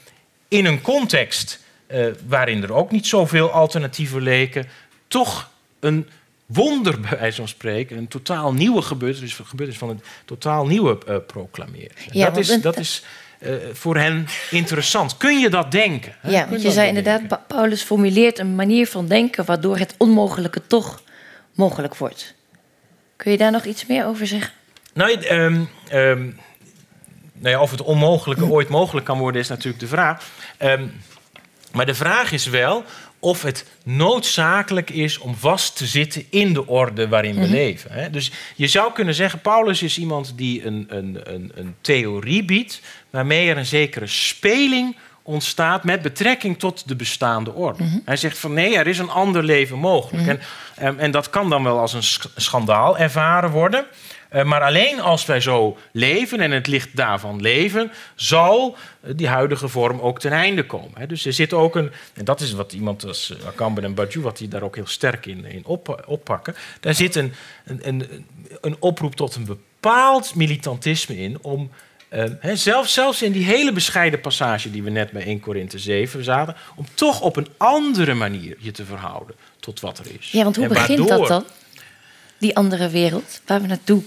in 0.47 0.65
een 0.65 0.81
context 0.81 1.63
uh, 1.87 2.05
waarin 2.27 2.63
er 2.63 2.73
ook 2.73 2.91
niet 2.91 3.07
zoveel 3.07 3.51
alternatieven 3.51 4.21
leken, 4.21 4.65
toch 5.07 5.49
een 5.79 6.09
wonder, 6.45 6.99
bij 6.99 7.17
wijze 7.19 7.35
van 7.37 7.47
spreken, 7.47 7.97
een 7.97 8.07
totaal 8.07 8.53
nieuwe 8.53 8.81
gebeurtenis, 8.81 9.33
gebeurtenis 9.33 9.77
van 9.77 9.89
een 9.89 10.01
totaal 10.25 10.65
nieuwe 10.65 10.97
uh, 11.09 11.15
proclameren. 11.27 11.91
Ja, 12.11 12.29
dat 12.29 12.37
is, 12.37 12.61
dat 12.61 12.77
is 12.77 13.03
uh, 13.39 13.53
voor 13.73 13.97
hen 13.97 14.27
interessant. 14.51 15.17
Kun 15.17 15.39
je 15.39 15.49
dat 15.49 15.71
denken? 15.71 16.15
Hè? 16.19 16.31
Ja, 16.31 16.49
want 16.49 16.61
je, 16.61 16.71
zei 16.71 16.87
inderdaad, 16.87 17.47
Paulus 17.47 17.81
formuleert 17.81 18.39
een 18.39 18.55
manier 18.55 18.87
van 18.87 19.07
denken 19.07 19.45
waardoor 19.45 19.77
het 19.77 19.95
onmogelijke 19.97 20.67
toch 20.67 21.01
mogelijk 21.53 21.95
wordt. 21.95 22.33
Kun 23.15 23.31
je 23.31 23.37
daar 23.37 23.51
nog 23.51 23.65
iets 23.65 23.85
meer 23.85 24.05
over 24.05 24.27
zeggen? 24.27 24.53
Nou, 24.93 25.25
um, 25.31 25.69
um, 25.93 26.39
nou 27.33 27.49
ja, 27.49 27.61
of 27.61 27.71
het 27.71 27.81
onmogelijke 27.81 28.45
ooit 28.55 28.69
mogelijk 28.69 29.05
kan 29.05 29.17
worden, 29.17 29.41
is 29.41 29.47
natuurlijk 29.47 29.79
de 29.79 29.87
vraag. 29.87 30.29
Um, 30.59 30.91
maar 31.75 31.85
de 31.85 31.95
vraag 31.95 32.31
is 32.31 32.45
wel 32.45 32.83
of 33.19 33.41
het 33.41 33.65
noodzakelijk 33.83 34.89
is 34.89 35.17
om 35.17 35.35
vast 35.35 35.77
te 35.77 35.85
zitten 35.85 36.25
in 36.29 36.53
de 36.53 36.67
orde 36.67 37.07
waarin 37.07 37.35
we 37.35 37.41
mhm. 37.41 37.51
leven. 37.51 38.11
Dus 38.11 38.31
je 38.55 38.67
zou 38.67 38.93
kunnen 38.93 39.13
zeggen, 39.13 39.41
Paulus 39.41 39.83
is 39.83 39.97
iemand 39.97 40.33
die 40.35 40.65
een, 40.65 40.85
een, 40.89 41.19
een, 41.23 41.51
een 41.55 41.75
theorie 41.81 42.45
biedt, 42.45 42.81
waarmee 43.09 43.49
er 43.49 43.57
een 43.57 43.65
zekere 43.65 44.07
speling 44.07 44.95
ontstaat 45.23 45.83
met 45.83 46.01
betrekking 46.01 46.59
tot 46.59 46.87
de 46.87 46.95
bestaande 46.95 47.53
orde. 47.53 47.83
Mhm. 47.83 47.97
Hij 48.05 48.17
zegt 48.17 48.37
van 48.37 48.53
nee, 48.53 48.77
er 48.77 48.87
is 48.87 48.99
een 48.99 49.09
ander 49.09 49.43
leven 49.43 49.77
mogelijk. 49.77 50.23
Mhm. 50.23 50.29
en, 50.31 50.39
en, 50.75 50.99
en, 50.99 51.11
dat 51.11 51.29
kan 51.29 51.49
dan 51.49 51.63
wel 51.63 51.79
als 51.79 51.93
een 51.93 52.29
schandaal 52.35 52.97
ervaren 52.97 53.49
worden. 53.49 53.85
Eh, 54.35 54.43
maar 54.43 54.61
alleen 54.61 55.01
als 55.01 55.25
wij 55.25 55.41
zo 55.41 55.77
leven 55.91 56.39
en 56.39 56.51
het 56.51 56.67
licht 56.67 56.95
daarvan 56.95 57.41
leven, 57.41 57.91
zal 58.15 58.77
eh, 59.01 59.11
die 59.15 59.27
huidige 59.27 59.67
vorm 59.67 59.99
ook 59.99 60.19
ten 60.19 60.31
einde 60.31 60.65
komen. 60.65 61.07
Dus 61.07 61.25
er 61.25 61.33
zit 61.33 61.53
ook 61.53 61.75
een, 61.75 61.91
en 62.13 62.25
dat 62.25 62.41
is 62.41 62.53
wat 62.53 62.73
iemand 62.73 63.05
als 63.05 63.37
eh, 63.37 63.47
Akamben 63.47 63.83
en 63.83 63.93
Badiou, 63.93 64.23
wat 64.23 64.37
die 64.37 64.47
daar 64.47 64.61
ook 64.61 64.75
heel 64.75 64.87
sterk 64.87 65.25
in, 65.25 65.45
in 65.45 65.65
op, 65.65 66.03
oppakken, 66.07 66.55
daar 66.79 66.93
zit 66.93 67.15
een, 67.15 67.33
een, 67.65 68.25
een 68.61 68.75
oproep 68.79 69.15
tot 69.15 69.35
een 69.35 69.45
bepaald 69.45 70.35
militantisme 70.35 71.17
in 71.17 71.37
om 71.41 71.71
zelfs, 72.53 72.93
zelfs 72.93 73.21
in 73.21 73.31
die 73.31 73.45
hele 73.45 73.71
bescheiden 73.71 74.21
passage 74.21 74.71
die 74.71 74.83
we 74.83 74.89
net 74.89 75.11
bij 75.11 75.25
1 75.25 75.39
Korinthe 75.39 75.79
7 75.79 76.23
zaten, 76.23 76.55
om 76.75 76.85
toch 76.93 77.21
op 77.21 77.35
een 77.35 77.47
andere 77.57 78.13
manier 78.13 78.55
je 78.59 78.71
te 78.71 78.85
verhouden 78.85 79.35
tot 79.59 79.79
wat 79.79 79.99
er 79.99 80.05
is. 80.19 80.31
Ja, 80.31 80.43
want 80.43 80.55
hoe 80.55 80.67
begint 80.67 81.07
dat 81.07 81.27
dan? 81.27 81.45
Die 82.37 82.55
andere 82.55 82.89
wereld 82.89 83.41
waar 83.45 83.61
we 83.61 83.67
naartoe 83.67 84.03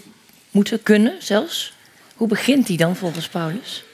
moeten 0.59 0.83
kunnen 0.83 1.17
zelfs. 1.19 1.73
Hoe 2.15 2.29
begint 2.29 2.67
die 2.67 2.77
dan 2.77 2.97
volgens 2.97 3.29
Paulus? 3.29 3.85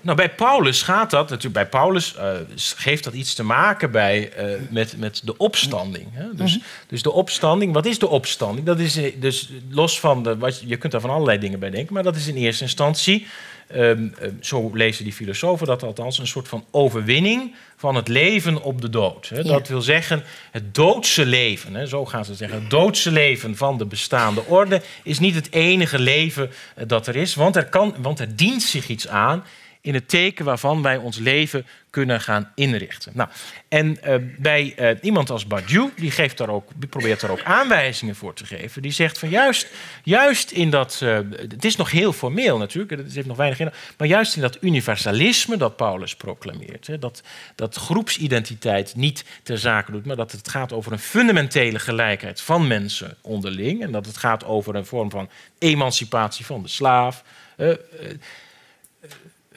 Nou, 0.00 0.16
bij 0.16 0.30
Paulus 0.30 0.82
gaat 0.82 1.10
dat 1.10 1.30
natuurlijk. 1.30 1.54
Bij 1.54 1.68
Paulus 1.68 2.14
uh, 2.16 2.30
geeft 2.56 3.04
dat 3.04 3.14
iets 3.14 3.34
te 3.34 3.42
maken 3.42 3.90
bij, 3.90 4.32
uh, 4.38 4.60
met, 4.70 4.96
met 4.96 5.20
de 5.24 5.36
opstanding. 5.36 6.06
Hè? 6.12 6.34
Dus, 6.34 6.54
mm 6.54 6.60
-hmm. 6.60 6.86
dus 6.86 7.02
de 7.02 7.12
opstanding, 7.12 7.72
wat 7.72 7.86
is 7.86 7.98
de 7.98 8.08
opstanding? 8.08 8.66
Dat 8.66 8.78
is 8.78 9.00
dus 9.18 9.50
los 9.70 10.00
van 10.00 10.22
de. 10.22 10.36
Wat, 10.36 10.62
je 10.66 10.76
kunt 10.76 10.92
daar 10.92 11.00
van 11.00 11.10
allerlei 11.10 11.38
dingen 11.38 11.58
bij 11.58 11.70
denken, 11.70 11.94
maar 11.94 12.02
dat 12.02 12.16
is 12.16 12.26
in 12.26 12.36
eerste 12.36 12.62
instantie. 12.62 13.26
Um, 13.74 14.14
zo 14.40 14.70
lezen 14.74 15.04
die 15.04 15.12
filosofen 15.12 15.66
dat 15.66 15.82
althans, 15.82 16.18
een 16.18 16.26
soort 16.26 16.48
van 16.48 16.64
overwinning 16.70 17.54
van 17.76 17.94
het 17.94 18.08
leven 18.08 18.62
op 18.62 18.80
de 18.80 18.90
dood. 18.90 19.28
Hè? 19.28 19.36
Ja. 19.36 19.42
Dat 19.42 19.68
wil 19.68 19.82
zeggen, 19.82 20.24
het 20.50 20.74
doodse 20.74 21.26
leven, 21.26 21.74
hè? 21.74 21.86
zo 21.86 22.04
gaan 22.04 22.24
ze 22.24 22.34
zeggen, 22.34 22.60
het 22.60 22.70
doodse 22.70 23.10
leven 23.10 23.56
van 23.56 23.78
de 23.78 23.86
bestaande 23.86 24.44
orde 24.44 24.82
is 25.02 25.18
niet 25.18 25.34
het 25.34 25.52
enige 25.52 25.98
leven 25.98 26.50
dat 26.86 27.06
er 27.06 27.16
is, 27.16 27.34
want 27.34 27.56
er, 27.56 27.66
kan, 27.66 27.94
want 27.98 28.20
er 28.20 28.36
dient 28.36 28.62
zich 28.62 28.88
iets 28.88 29.08
aan 29.08 29.44
in 29.80 29.94
het 29.94 30.08
teken 30.08 30.44
waarvan 30.44 30.82
wij 30.82 30.96
ons 30.96 31.18
leven 31.18 31.66
kunnen 31.90 32.20
gaan 32.20 32.52
inrichten. 32.54 33.12
Nou, 33.14 33.28
en 33.68 33.98
uh, 34.04 34.14
bij 34.38 34.74
uh, 34.78 34.90
iemand 35.02 35.30
als 35.30 35.46
Badiou, 35.46 35.90
die, 35.96 36.10
geeft 36.10 36.38
daar 36.38 36.48
ook, 36.48 36.70
probeert 36.90 37.20
daar 37.20 37.30
ook 37.30 37.42
aanwijzingen 37.42 38.16
voor 38.16 38.34
te 38.34 38.46
geven. 38.46 38.82
Die 38.82 38.90
zegt 38.90 39.18
van 39.18 39.28
juist, 39.28 39.68
juist 40.02 40.50
in 40.50 40.70
dat, 40.70 41.00
uh, 41.02 41.18
het 41.30 41.64
is 41.64 41.76
nog 41.76 41.90
heel 41.90 42.12
formeel 42.12 42.58
natuurlijk, 42.58 43.02
het 43.02 43.14
heeft 43.14 43.26
nog 43.26 43.36
weinig 43.36 43.60
in, 43.60 43.72
maar 43.98 44.08
juist 44.08 44.36
in 44.36 44.42
dat 44.42 44.58
universalisme 44.60 45.56
dat 45.56 45.76
Paulus 45.76 46.16
proclameert, 46.16 46.86
hè, 46.86 46.98
dat, 46.98 47.22
dat 47.54 47.76
groepsidentiteit 47.76 48.96
niet 48.96 49.24
ter 49.42 49.58
zake 49.58 49.92
doet, 49.92 50.06
maar 50.06 50.16
dat 50.16 50.32
het 50.32 50.48
gaat 50.48 50.72
over 50.72 50.92
een 50.92 50.98
fundamentele 50.98 51.78
gelijkheid 51.78 52.40
van 52.40 52.66
mensen 52.66 53.16
onderling 53.20 53.82
en 53.82 53.92
dat 53.92 54.06
het 54.06 54.16
gaat 54.16 54.44
over 54.44 54.74
een 54.74 54.86
vorm 54.86 55.10
van 55.10 55.28
emancipatie 55.58 56.46
van 56.46 56.62
de 56.62 56.68
slaaf 56.68 57.22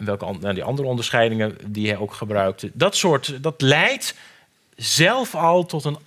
welke 0.06 0.26
nou, 0.40 0.54
die 0.54 0.64
andere 0.64 0.88
onderscheidingen 0.88 1.58
die 1.66 1.88
hij 1.88 1.98
ook 1.98 2.14
gebruikte. 2.14 2.72
Dat 2.74 2.96
soort, 2.96 3.44
dat 3.44 3.62
leidt 3.62 4.16
zelf 4.76 5.36
al 5.36 5.66
tot 5.66 5.86
een 5.86 5.98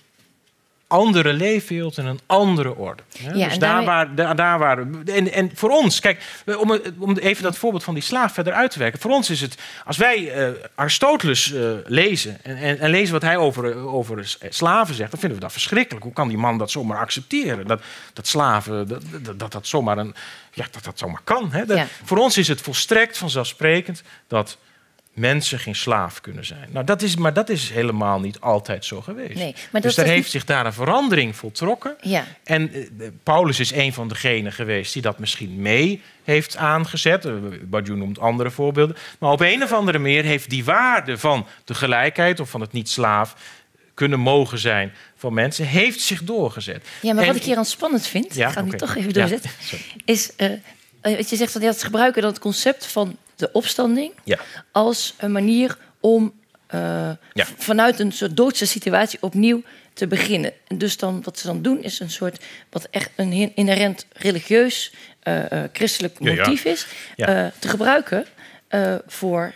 andere 0.87 1.33
leefwereld 1.33 1.97
en 1.97 2.05
een 2.05 2.19
andere 2.25 2.75
orde. 2.75 3.03
Ja, 3.33 3.47
dus 3.47 3.59
daar, 3.59 3.85
waar, 3.85 4.15
daar, 4.15 4.35
daar 4.35 4.59
waar. 4.59 4.77
En, 5.05 5.31
en 5.31 5.51
voor 5.53 5.69
ons, 5.69 5.99
kijk, 5.99 6.23
om, 6.57 6.79
om 6.97 7.17
even 7.17 7.43
dat 7.43 7.57
voorbeeld 7.57 7.83
van 7.83 7.93
die 7.93 8.03
slaaf 8.03 8.33
verder 8.33 8.53
uit 8.53 8.71
te 8.71 8.79
werken. 8.79 8.99
Voor 8.99 9.11
ons 9.11 9.29
is 9.29 9.41
het, 9.41 9.57
als 9.85 9.97
wij 9.97 10.47
uh, 10.47 10.53
Aristoteles 10.75 11.51
uh, 11.51 11.71
lezen 11.85 12.43
en, 12.43 12.57
en, 12.57 12.79
en, 12.79 12.89
lezen 12.89 13.13
wat 13.13 13.21
hij 13.21 13.37
over, 13.37 13.75
over 13.75 14.35
slaven 14.49 14.95
zegt, 14.95 15.11
dan 15.11 15.19
vinden 15.19 15.37
we 15.37 15.43
dat 15.43 15.53
verschrikkelijk. 15.53 16.03
Hoe 16.05 16.13
kan 16.13 16.27
die 16.27 16.37
man 16.37 16.57
dat 16.57 16.71
zomaar 16.71 16.97
accepteren? 16.97 17.67
Dat, 17.67 17.81
dat 18.13 18.27
slaven, 18.27 18.87
dat, 18.87 19.03
dat, 19.21 19.39
dat, 19.39 19.51
dat 19.51 19.67
zomaar 19.67 19.97
een. 19.97 20.15
Ja, 20.53 20.65
dat 20.71 20.83
dat 20.83 20.99
zomaar 20.99 21.21
kan. 21.23 21.51
Hè? 21.51 21.65
Dat, 21.65 21.77
ja. 21.77 21.87
Voor 22.03 22.17
ons 22.17 22.37
is 22.37 22.47
het 22.47 22.61
volstrekt 22.61 23.17
vanzelfsprekend 23.17 24.03
dat 24.27 24.57
mensen 25.15 25.59
geen 25.59 25.75
slaaf 25.75 26.21
kunnen 26.21 26.45
zijn. 26.45 26.69
Nou, 26.71 26.85
dat 26.85 27.01
is, 27.01 27.15
maar 27.15 27.33
dat 27.33 27.49
is 27.49 27.69
helemaal 27.69 28.19
niet 28.19 28.39
altijd 28.39 28.85
zo 28.85 29.01
geweest. 29.01 29.35
Nee, 29.35 29.55
maar 29.71 29.81
dus 29.81 29.97
er 29.97 30.05
heeft 30.05 30.31
zich 30.31 30.45
daar 30.45 30.65
een 30.65 30.73
verandering 30.73 31.35
voltrokken. 31.35 31.95
Ja. 32.01 32.25
En 32.43 32.75
uh, 32.75 33.07
Paulus 33.23 33.59
is 33.59 33.73
een 33.73 33.93
van 33.93 34.07
degenen 34.07 34.51
geweest 34.51 34.93
die 34.93 35.01
dat 35.01 35.19
misschien 35.19 35.61
mee 35.61 36.01
heeft 36.23 36.57
aangezet. 36.57 37.25
Uh, 37.25 37.33
Badiou 37.61 37.97
noemt 37.97 38.19
andere 38.19 38.51
voorbeelden. 38.51 38.95
Maar 39.19 39.31
op 39.31 39.41
een 39.41 39.63
of 39.63 39.73
andere 39.73 39.99
manier 39.99 40.23
heeft 40.23 40.49
die 40.49 40.65
waarde 40.65 41.17
van 41.17 41.47
de 41.63 41.73
gelijkheid 41.73 42.39
of 42.39 42.49
van 42.49 42.61
het 42.61 42.71
niet-slaaf 42.71 43.35
kunnen 43.93 44.19
mogen 44.19 44.59
zijn 44.59 44.93
van 45.15 45.33
mensen, 45.33 45.65
heeft 45.65 46.01
zich 46.01 46.23
doorgezet. 46.23 46.87
Ja, 47.01 47.13
maar 47.13 47.23
en, 47.23 47.27
wat 47.27 47.37
ik 47.37 47.43
hier 47.43 47.57
aan 47.57 47.65
spannend 47.65 48.07
vind, 48.07 48.35
ja, 48.35 48.47
ik 48.47 48.53
ga 48.53 48.59
okay. 48.59 48.71
nu 48.71 48.77
toch 48.77 48.95
even 48.95 49.13
doorzetten, 49.13 49.51
ja, 49.71 49.77
is 50.05 50.31
uh, 50.37 50.49
je 51.01 51.35
zegt 51.35 51.61
dat 51.61 51.79
ze 51.79 51.85
gebruiken 51.85 52.21
dat 52.21 52.39
concept 52.39 52.85
van 52.85 53.17
de 53.35 53.49
opstanding 53.51 54.13
ja. 54.23 54.39
als 54.71 55.13
een 55.17 55.31
manier 55.31 55.77
om 55.99 56.33
uh, 56.75 56.81
ja. 57.33 57.45
vanuit 57.57 57.99
een 57.99 58.11
soort 58.11 58.37
doodse 58.37 58.65
situatie 58.65 59.21
opnieuw 59.21 59.61
te 59.93 60.07
beginnen. 60.07 60.53
En 60.67 60.77
dus 60.77 60.97
dan, 60.97 61.21
wat 61.23 61.39
ze 61.39 61.47
dan 61.47 61.61
doen, 61.61 61.83
is 61.83 61.99
een 61.99 62.09
soort 62.09 62.43
wat 62.69 62.87
echt 62.91 63.09
een 63.15 63.55
inherent 63.55 64.05
religieus, 64.13 64.93
uh, 65.23 65.37
uh, 65.51 65.63
christelijk 65.73 66.19
motief 66.19 66.63
ja, 66.63 66.71
is, 66.71 66.87
te 67.59 67.67
gebruiken 67.67 68.25
voor 69.07 69.53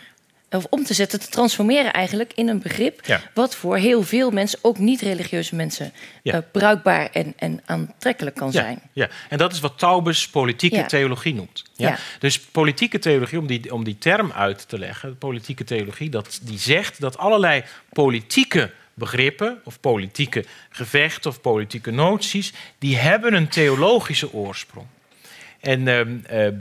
of 0.50 0.66
om 0.70 0.84
te 0.84 0.94
zetten, 0.94 1.20
te 1.20 1.28
transformeren 1.28 1.92
eigenlijk 1.92 2.32
in 2.34 2.48
een 2.48 2.60
begrip 2.60 3.06
ja. 3.06 3.22
wat 3.34 3.54
voor 3.54 3.76
heel 3.76 4.02
veel 4.02 4.30
mensen, 4.30 4.58
ook 4.62 4.78
niet-religieuze 4.78 5.54
mensen, 5.54 5.92
ja. 6.22 6.34
uh, 6.34 6.40
bruikbaar 6.52 7.10
en, 7.12 7.32
en 7.36 7.60
aantrekkelijk 7.64 8.36
kan 8.36 8.50
ja. 8.52 8.60
zijn. 8.60 8.82
Ja, 8.92 9.08
en 9.28 9.38
dat 9.38 9.52
is 9.52 9.60
wat 9.60 9.78
Taubes 9.78 10.28
politieke 10.28 10.86
theologie 10.86 11.34
noemt. 11.34 11.64
Ja? 11.76 11.98
Dus 12.18 12.40
politieke 12.40 12.98
theologie, 12.98 13.38
om 13.38 13.46
die, 13.46 13.74
om 13.74 13.84
die 13.84 13.98
term 13.98 14.32
uit 14.32 14.68
te 14.68 14.78
leggen, 14.78 15.18
politieke 15.18 15.64
theologie, 15.64 16.10
dat, 16.10 16.40
die 16.42 16.58
zegt 16.58 17.00
dat 17.00 17.18
allerlei 17.18 17.64
politieke 17.92 18.70
begrippen 18.94 19.60
of 19.64 19.80
politieke 19.80 20.44
gevechten 20.70 21.30
of 21.30 21.40
politieke 21.40 21.90
noties, 21.90 22.52
die 22.78 22.96
hebben 22.96 23.34
een 23.34 23.48
theologische 23.48 24.32
oorsprong. 24.32 24.86
En 25.60 25.80
uh, 25.86 26.00
uh, 26.46 26.52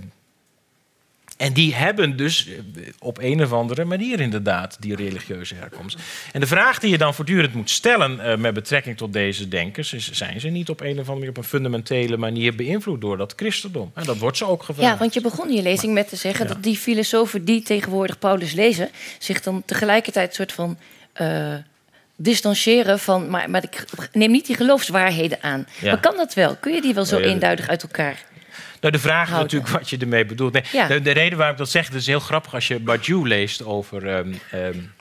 en 1.39 1.53
die 1.53 1.75
hebben 1.75 2.17
dus 2.17 2.47
eh, 2.47 2.53
op 2.99 3.17
een 3.21 3.43
of 3.43 3.53
andere 3.53 3.85
manier 3.85 4.19
inderdaad 4.19 4.77
die 4.79 4.95
religieuze 4.95 5.55
herkomst. 5.55 5.97
En 6.31 6.39
de 6.39 6.47
vraag 6.47 6.79
die 6.79 6.89
je 6.89 6.97
dan 6.97 7.13
voortdurend 7.13 7.53
moet 7.53 7.69
stellen 7.69 8.19
uh, 8.19 8.35
met 8.35 8.53
betrekking 8.53 8.97
tot 8.97 9.13
deze 9.13 9.47
denkers 9.47 9.93
is: 9.93 10.11
zijn 10.11 10.39
ze 10.39 10.47
niet 10.47 10.69
op 10.69 10.79
een 10.79 10.91
of 10.91 10.97
andere 10.97 11.13
manier 11.13 11.29
op 11.29 11.37
een 11.37 11.43
fundamentele 11.43 12.17
manier 12.17 12.55
beïnvloed 12.55 13.01
door 13.01 13.17
dat 13.17 13.33
christendom? 13.35 13.91
En 13.93 14.03
dat 14.03 14.17
wordt 14.17 14.37
ze 14.37 14.45
ook 14.45 14.63
gevraagd. 14.63 14.91
Ja, 14.91 14.97
want 14.97 15.13
je 15.13 15.21
begon 15.21 15.51
je 15.51 15.61
lezing 15.61 15.93
met 15.93 16.09
te 16.09 16.15
zeggen 16.15 16.47
ja. 16.47 16.53
dat 16.53 16.63
die 16.63 16.77
filosofen 16.77 17.45
die 17.45 17.61
tegenwoordig 17.61 18.19
Paulus 18.19 18.53
lezen, 18.53 18.89
zich 19.19 19.41
dan 19.41 19.63
tegelijkertijd 19.65 20.35
soort 20.35 20.51
van. 20.51 20.77
Uh, 21.21 21.53
distancieren 22.21 22.99
van, 22.99 23.29
maar, 23.29 23.49
maar 23.49 23.63
ik 23.63 23.85
neem 24.11 24.31
niet 24.31 24.45
die 24.45 24.55
geloofswaarheden 24.55 25.37
aan. 25.41 25.67
Ja. 25.81 25.91
Maar 25.91 25.99
kan 25.99 26.15
dat 26.15 26.33
wel? 26.33 26.55
Kun 26.55 26.73
je 26.73 26.81
die 26.81 26.93
wel 26.93 27.05
zo 27.05 27.17
eenduidig 27.17 27.67
uit 27.67 27.81
elkaar 27.83 28.23
nou, 28.81 28.93
de 28.93 28.99
vraag 28.99 29.29
is 29.29 29.35
natuurlijk 29.35 29.71
wat 29.71 29.89
je 29.89 29.97
ermee 29.97 30.25
bedoelt. 30.25 30.53
Nee, 30.53 30.63
ja. 30.71 30.87
de, 30.87 31.01
de, 31.01 31.11
reden 31.11 31.37
waarom 31.37 31.55
ik 31.55 31.61
dat 31.61 31.69
zeg, 31.69 31.85
het 31.85 31.95
is 31.95 32.05
heel 32.05 32.19
grappig 32.19 32.53
als 32.53 32.67
je 32.67 32.79
Badiou 32.79 33.27
leest 33.27 33.63
over. 33.63 34.07
Um, 34.07 34.39
um, 34.53 34.91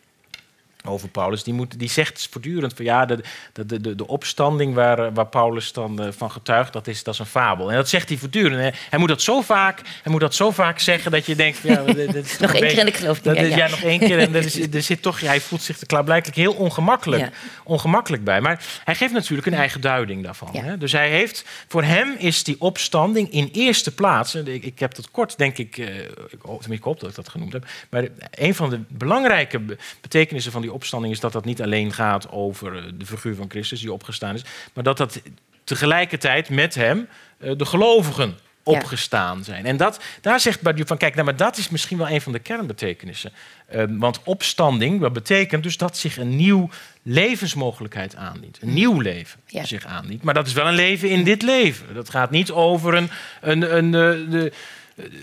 over 0.85 1.09
Paulus. 1.09 1.43
Die, 1.43 1.55
moet, 1.55 1.79
die 1.79 1.89
zegt 1.89 2.29
voortdurend 2.31 2.73
van 2.75 2.85
ja, 2.85 3.05
de, 3.05 3.23
de, 3.53 3.81
de, 3.81 3.95
de 3.95 4.07
opstanding 4.07 4.75
waar, 4.75 5.13
waar 5.13 5.27
Paulus 5.27 5.73
dan 5.73 6.03
uh, 6.03 6.09
van 6.11 6.31
getuigt, 6.31 6.73
dat 6.73 6.87
is, 6.87 7.03
dat 7.03 7.15
is 7.15 7.21
een 7.21 7.27
fabel. 7.27 7.71
En 7.71 7.77
dat 7.77 7.89
zegt 7.89 8.09
hij 8.09 8.19
voortdurend. 8.19 8.61
Hè. 8.61 8.71
Hij, 8.91 8.99
moet 8.99 9.09
dat 9.09 9.23
zo 9.23 9.41
vaak, 9.41 9.81
hij 10.03 10.13
moet 10.13 10.21
dat 10.21 10.35
zo 10.35 10.51
vaak 10.51 10.79
zeggen 10.79 11.11
dat 11.11 11.27
je 11.27 11.35
denkt... 11.35 11.59
Ja, 11.63 11.83
dat 11.83 12.15
is 12.15 12.39
nog 12.41 12.55
één 12.55 12.69
keer 12.69 12.79
en 12.79 12.87
ik 12.87 12.97
geloof 12.97 13.25
niet. 13.25 13.37
Ja. 13.37 13.43
ja. 13.43 13.69
nog 13.69 13.83
één 13.83 13.99
keer. 13.99 14.19
En 14.19 14.35
is, 14.45 14.61
er 14.61 14.83
zit 14.83 15.03
toch, 15.03 15.21
hij 15.21 15.41
voelt 15.41 15.63
zich 15.63 15.81
er 15.81 15.87
klaarblijkelijk 15.87 16.39
heel 16.39 16.53
ongemakkelijk, 16.53 17.23
ja. 17.23 17.31
ongemakkelijk 17.65 18.25
bij. 18.25 18.41
Maar 18.41 18.65
hij 18.85 18.95
geeft 18.95 19.13
natuurlijk 19.13 19.47
een 19.47 19.55
eigen 19.55 19.81
duiding 19.81 20.25
daarvan. 20.25 20.57
Hè. 20.57 20.79
Dus 20.79 20.93
hij 20.93 21.11
heeft, 21.11 21.45
voor 21.69 21.83
hem 21.83 22.15
is 22.19 22.45
die 22.45 22.57
opstanding 22.59 23.31
in 23.31 23.49
eerste 23.53 23.95
plaats... 23.95 24.35
Ik, 24.35 24.65
ik 24.65 24.79
heb 24.79 24.95
dat 24.95 25.11
kort, 25.11 25.39
denk 25.39 25.59
ik, 25.59 25.77
uh, 25.77 25.99
ik, 26.05 26.39
hoop, 26.43 26.67
ik 26.69 26.83
hoop 26.83 27.01
dat 27.01 27.11
ik 27.11 27.17
dat 27.17 27.29
genoemd 27.29 27.53
heb... 27.53 27.67
maar 27.91 28.07
een 28.31 28.55
van 28.55 28.71
de 28.71 28.81
belangrijke 28.89 29.61
betekenissen 30.01 30.53
van 30.53 30.61
die 30.61 30.68
opstanding 30.73 31.13
is 31.13 31.21
dat 31.21 31.33
dat 31.33 31.45
niet 31.45 31.63
alleen 31.63 31.93
gaat 31.93 32.31
over 32.31 32.77
eh, 32.77 32.83
de 32.95 33.07
figuur 33.07 33.35
van 33.35 33.51
Christus 33.51 33.81
die 33.81 33.93
opgestaan 33.93 34.35
is, 34.35 34.45
maar 34.73 34.85
dat 34.85 34.97
dat 34.97 35.23
tegelijkertijd 35.65 36.49
met 36.49 36.75
hem 36.75 37.09
eh, 37.39 37.53
de 37.57 37.65
gelovigen 37.65 38.39
opgestaan 38.69 39.45
zijn. 39.45 39.67
En 39.67 39.77
dat, 39.77 40.01
daar 40.21 40.41
zegt 40.41 40.61
Badiou 40.61 40.87
van, 40.87 40.97
kijk, 40.97 41.15
nou, 41.15 41.25
maar 41.25 41.37
dat 41.37 41.57
is 41.57 41.69
misschien 41.69 41.99
wel 41.99 42.09
een 42.09 42.21
van 42.21 42.33
de 42.33 42.39
kernbetekenissen. 42.39 43.33
Uh, 43.75 43.85
want 43.89 44.21
opstanding, 44.25 45.01
dat 45.01 45.13
betekent 45.13 45.63
dus 45.63 45.77
dat 45.77 45.97
zich 45.97 46.17
een 46.17 46.37
nieuw 46.37 46.71
levensmogelijkheid 47.03 48.17
aandient. 48.17 48.59
Een 48.63 48.75
nieuw 48.75 49.01
leven 49.01 49.41
ja. 49.47 49.65
zich 49.65 49.85
aandient. 49.85 50.23
Maar 50.23 50.35
dat 50.35 50.47
is 50.47 50.53
wel 50.53 50.67
een 50.67 50.75
leven 50.75 51.11
in 51.11 51.25
dit 51.25 51.43
leven. 51.43 51.95
Dat 51.95 52.11
gaat 52.11 52.31
niet 52.31 52.51
over 52.51 52.95
een, 52.95 53.11
een, 53.41 53.77
een, 53.77 53.93
een 53.93 54.31
de, 54.31 54.53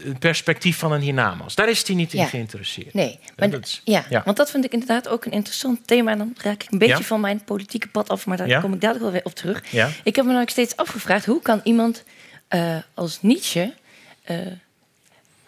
het 0.04 0.20
perspectief 0.20 0.78
van 0.78 0.92
een 0.92 1.02
hiernamaals. 1.02 1.56
Daar 1.56 1.70
is 1.70 1.88
hij 1.88 1.96
niet 1.96 2.14
in 2.14 2.20
ja. 2.20 2.26
geïnteresseerd. 2.26 2.94
Nee, 2.94 3.20
maar 3.38 3.54
is, 3.62 3.82
ja, 3.84 4.06
ja, 4.10 4.22
want 4.26 4.38
dat 4.38 4.52
vind 4.52 4.66
ik 4.66 4.72
inderdaad 4.72 5.08
ook 5.08 5.26
een 5.26 5.32
interessant 5.32 5.88
thema. 5.88 6.12
En 6.12 6.18
dan 6.18 6.36
raak 6.38 6.64
ik 6.64 6.72
een 6.72 6.78
beetje 6.78 7.04
van 7.04 7.20
mijn 7.20 7.44
politieke 7.44 7.88
pad 7.88 8.10
af, 8.10 8.26
maar 8.26 8.38
daar 8.38 8.62
kom 8.62 8.74
ik 8.74 8.82
dadelijk 8.82 9.04
wel 9.04 9.14
weer 9.14 9.26
op 9.26 9.36
terug. 9.36 9.64
Ik 10.04 10.16
heb 10.16 10.26
me 10.26 10.34
nou 10.34 10.50
steeds 10.50 10.76
afgevraagd, 10.76 11.26
hoe 11.26 11.42
kan 11.42 11.62
iemand 11.64 12.04
uh, 12.50 12.78
als 12.94 13.22
Nietzsche... 13.22 13.74
Uh, 14.32 14.38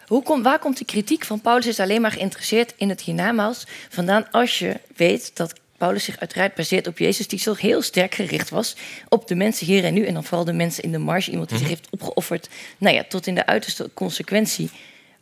hoe 0.06 0.22
kom, 0.22 0.42
waar 0.42 0.58
komt 0.58 0.78
de 0.78 0.84
kritiek 0.84 1.24
van 1.24 1.40
Paulus 1.40 1.66
is 1.66 1.80
alleen 1.80 2.00
maar 2.00 2.12
geïnteresseerd 2.12 2.74
in 2.76 2.88
het 2.88 3.00
hiernamaals 3.00 3.66
vandaan 3.88 4.30
als 4.30 4.58
je 4.58 4.80
weet 4.96 5.36
dat 5.36 5.52
Paulus 5.78 6.04
zich 6.04 6.18
uiteraard 6.18 6.54
baseert 6.54 6.86
op 6.86 6.98
Jezus, 6.98 7.28
die 7.28 7.38
zo 7.38 7.54
heel 7.54 7.82
sterk 7.82 8.14
gericht 8.14 8.50
was 8.50 8.76
op 9.08 9.28
de 9.28 9.34
mensen 9.34 9.66
hier 9.66 9.84
en 9.84 9.94
nu. 9.94 10.04
En 10.04 10.14
dan 10.14 10.24
vooral 10.24 10.44
de 10.44 10.52
mensen 10.52 10.82
in 10.82 10.92
de 10.92 10.98
marge, 10.98 11.30
iemand 11.30 11.48
die 11.48 11.58
zich 11.58 11.68
heeft 11.68 11.86
opgeofferd, 11.90 12.48
nou 12.78 12.94
ja, 12.94 13.04
tot 13.08 13.26
in 13.26 13.34
de 13.34 13.46
uiterste 13.46 13.90
consequentie. 13.94 14.70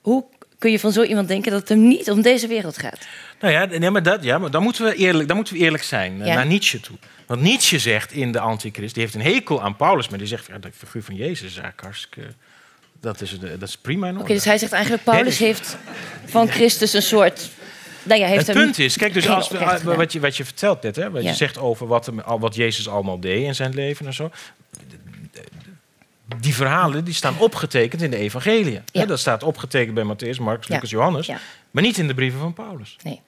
Hoe 0.01 0.25
kun 0.59 0.71
je 0.71 0.79
van 0.79 0.93
zo 0.93 1.03
iemand 1.03 1.29
denken 1.29 1.51
dat 1.51 1.61
het 1.61 1.69
hem 1.69 1.89
niet 1.89 2.11
om 2.11 2.23
deze 2.23 2.47
wereld 2.47 2.79
gaat? 2.79 3.07
Nou 3.41 3.53
ja, 3.53 3.65
nee, 3.65 3.91
maar, 3.91 4.03
dat, 4.03 4.25
ja, 4.25 4.39
maar 4.39 4.51
dan, 4.51 4.63
moeten 4.63 4.85
we 4.85 4.95
eerlijk, 4.95 5.29
dan 5.29 5.37
moeten 5.37 5.55
we 5.55 5.61
eerlijk 5.61 5.83
zijn 5.83 6.19
ja. 6.19 6.35
naar 6.35 6.47
Nietzsche 6.47 6.81
toe. 6.81 6.97
Want 7.27 7.41
Nietzsche 7.41 7.79
zegt 7.79 8.13
in 8.13 8.33
de 8.33 8.41
Antichrist, 8.41 8.95
die 8.95 9.03
heeft 9.03 9.15
een 9.15 9.23
hekel 9.23 9.63
aan 9.63 9.77
Paulus, 9.77 10.09
maar 10.09 10.19
die 10.19 10.29
zegt, 10.29 10.47
ja, 10.47 10.59
de 10.59 10.69
figuur 10.73 11.03
van 11.03 11.15
Jezus 11.15 11.51
is 11.51 11.59
eigenlijk 11.59 11.81
hartstikke 11.81 12.35
Dat 13.01 13.21
is, 13.21 13.39
dat 13.41 13.69
is 13.69 13.77
prima. 13.77 14.13
Oké, 14.19 14.33
dus 14.33 14.45
hij 14.45 14.59
zegt 14.59 14.73
eigenlijk, 14.73 15.05
Paulus 15.05 15.39
Nee, 15.39 15.49
heeft 15.49 15.77
van 16.25 16.49
Christus 16.49 16.93
een 16.93 17.03
soort... 17.03 17.51
Nou 18.07 18.21
ja, 18.21 18.27
heeft 18.27 18.47
het 18.47 18.57
punt 18.57 18.79
is, 18.79 18.97
kijk, 18.97 19.15
dus 19.15 19.29
als, 19.29 19.49
gedaan. 19.49 19.97
wat, 19.97 20.13
je, 20.13 20.21
wat 20.21 20.37
je 20.37 20.45
vertelt 20.45 20.83
net, 20.83 20.97
hè, 20.97 21.11
wat 21.11 21.23
Ja. 21.23 21.29
je 21.29 21.35
zegt 21.37 21.59
over 21.59 21.87
wat, 21.87 22.11
wat 22.39 22.55
Jezus 22.55 22.89
allemaal 22.89 23.21
deed 23.21 23.43
in 23.45 23.55
zijn 23.55 23.75
leven 23.75 24.07
en 24.07 24.15
zo. 24.15 24.31
Die 26.41 26.55
verhalen 26.55 27.05
die 27.05 27.15
staan 27.15 27.39
opgetekend 27.39 28.03
in 28.03 28.11
de. 28.11 28.23
Ja. 28.23 28.83
Hè, 28.93 29.07
dat 29.07 29.19
staat 29.19 29.43
opgetekend 29.43 29.95
bij 29.95 30.05
Matthäus, 30.05 30.41
Marcus, 30.41 30.67
Ja. 30.67 30.75
Lucas, 30.75 30.91
Johannes. 30.91 31.27
Ja. 31.27 31.39
Maar 31.71 31.83
niet 31.83 31.99
in 31.99 32.07
de 32.07 32.15
brieven 32.15 32.41
van 32.41 32.53
Paulus. 32.53 32.97
Nee. 33.03 33.21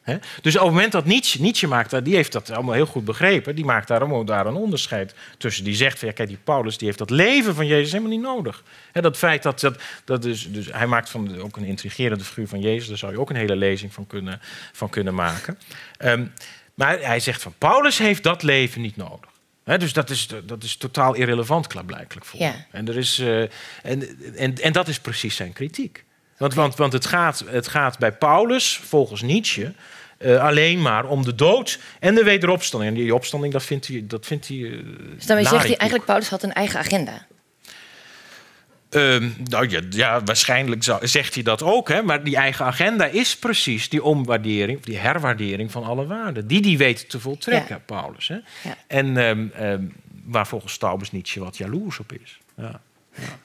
Dus 0.43 0.57
op 0.57 0.63
het 0.63 0.73
moment 0.73 0.93
dat 0.93 1.05
Nietzsche, 1.05 1.41
Nietzsche 1.41 1.67
maakt, 1.67 2.05
die 2.05 2.15
heeft 2.15 2.33
dat 2.33 2.51
allemaal 2.51 2.75
heel 2.75 2.87
goed 2.87 3.05
begrepen. 3.05 3.55
Die 3.55 3.65
maakt 3.65 3.89
daar, 3.89 4.01
allemaal 4.01 4.25
daar 4.25 4.47
een 4.47 4.55
onderscheid 4.55 5.15
tussen. 5.39 5.65
Die 5.65 5.75
zegt 5.75 5.99
van 5.99 6.09
ja, 6.09 6.15
kijk, 6.15 6.29
die 6.29 6.39
Paulus 6.45 6.79
die 6.79 6.87
heeft 6.87 6.99
dat 6.99 7.11
leven 7.11 7.55
van 7.55 7.67
Jezus 7.67 7.93
helemaal 7.93 8.13
niet 8.13 8.23
nodig. 8.23 8.63
Dat 8.93 9.17
feit 9.17 9.43
dat, 9.43 9.61
dat, 9.61 9.83
dat 10.05 10.23
dus, 10.23 10.53
dus 10.53 10.73
hij 10.73 10.87
maakt 10.87 11.11
van 11.11 11.41
ook 11.41 11.57
een 11.57 11.65
intrigerende 11.65 12.25
figuur 12.25 12.49
van 12.49 12.61
Jezus. 12.61 12.89
Daar 12.89 12.99
zou 12.99 13.13
je 13.13 13.21
ook 13.21 13.31
een 13.31 13.37
hele 13.37 13.57
lezing 13.57 13.95
van 13.95 14.07
kunnen, 14.07 14.41
van 14.73 14.89
kunnen 14.89 15.15
maken. 15.15 15.59
Ehm, 15.97 16.27
maar 16.75 16.99
hij 17.01 17.21
zegt 17.21 17.43
van 17.43 17.55
Paulus 17.59 17.99
heeft 17.99 18.23
dat 18.23 18.43
leven 18.43 18.81
niet 18.81 18.97
nodig. 18.97 19.31
Dus 19.77 19.93
dat 19.93 20.11
is, 20.11 20.29
dat 20.45 20.63
is 20.63 20.77
totaal 20.77 21.15
irrelevant, 21.15 21.67
klaarblijkelijk 21.67 22.27
voor 22.27 22.41
Ja. 22.41 22.55
En, 22.71 22.89
er 22.89 22.97
is, 22.97 23.19
eh, 23.19 23.41
en, 23.83 24.19
en, 24.37 24.55
en 24.55 24.73
dat 24.73 24.89
is 24.89 25.01
precies 25.01 25.37
zijn 25.37 25.53
kritiek. 25.53 26.05
Want, 26.37 26.55
want, 26.55 26.77
want 26.77 26.93
het, 26.93 27.07
gaat, 27.07 27.45
het 27.47 27.69
gaat 27.69 27.99
bij 27.99 28.13
Paulus, 28.13 28.81
volgens 28.85 29.23
Nietzsche, 29.23 29.73
eh, 30.19 30.45
alleen 30.45 30.83
maar 30.83 31.07
om 31.07 31.25
de 31.25 31.35
dood 31.35 31.79
en 32.01 32.15
de 32.15 32.25
wederopstanding. 32.25 32.93
En 32.93 32.99
die 32.99 33.15
opstanding, 33.15 33.53
dat 33.53 33.63
vindt 33.63 33.87
hij. 33.87 34.05
Dat 34.07 34.27
vindt 34.27 34.49
hij 34.49 34.57
eh, 34.57 34.71
Dus 35.15 35.27
daarmee 35.27 35.47
zegt 35.47 35.67
hij 35.67 35.77
eigenlijk, 35.77 36.05
Paulus 36.05 36.29
had 36.29 36.43
een 36.43 36.53
eigen 36.53 36.79
agenda. 36.79 37.27
Ehm, 38.91 39.29
nou 39.45 39.69
ja, 39.69 39.81
ja 39.91 40.23
waarschijnlijk 40.25 40.83
zou- 40.85 41.07
zegt 41.07 41.35
hij 41.35 41.43
dat 41.43 41.63
ook. 41.63 41.89
Hè? 41.89 42.03
Maar 42.03 42.25
die 42.25 42.37
eigen 42.37 42.65
agenda 42.65 43.05
is 43.05 43.37
precies 43.37 43.89
die 43.89 44.03
omwaardering, 44.03 44.81
die 44.83 44.97
herwaardering 44.99 45.71
van 45.71 45.85
alle 45.85 46.07
waarden. 46.07 46.47
Die 46.47 46.61
die 46.61 46.79
weet 46.79 47.09
te 47.11 47.21
voltrekken, 47.21 47.75
Ja. 47.77 47.83
Paulus. 47.87 48.29
Hè? 48.29 48.35
Ja. 48.35 48.77
En 48.87 49.17
ehm, 49.17 49.47
ehm, 49.55 49.83
waar 50.25 50.47
volgens 50.47 50.73
Staubers 50.73 51.13
Nietzsche 51.13 51.41
wat 51.41 51.57
jaloers 51.57 51.99
op 51.99 52.13
is. 52.13 52.39
Ja. 52.57 52.81
Ja. 53.15 53.39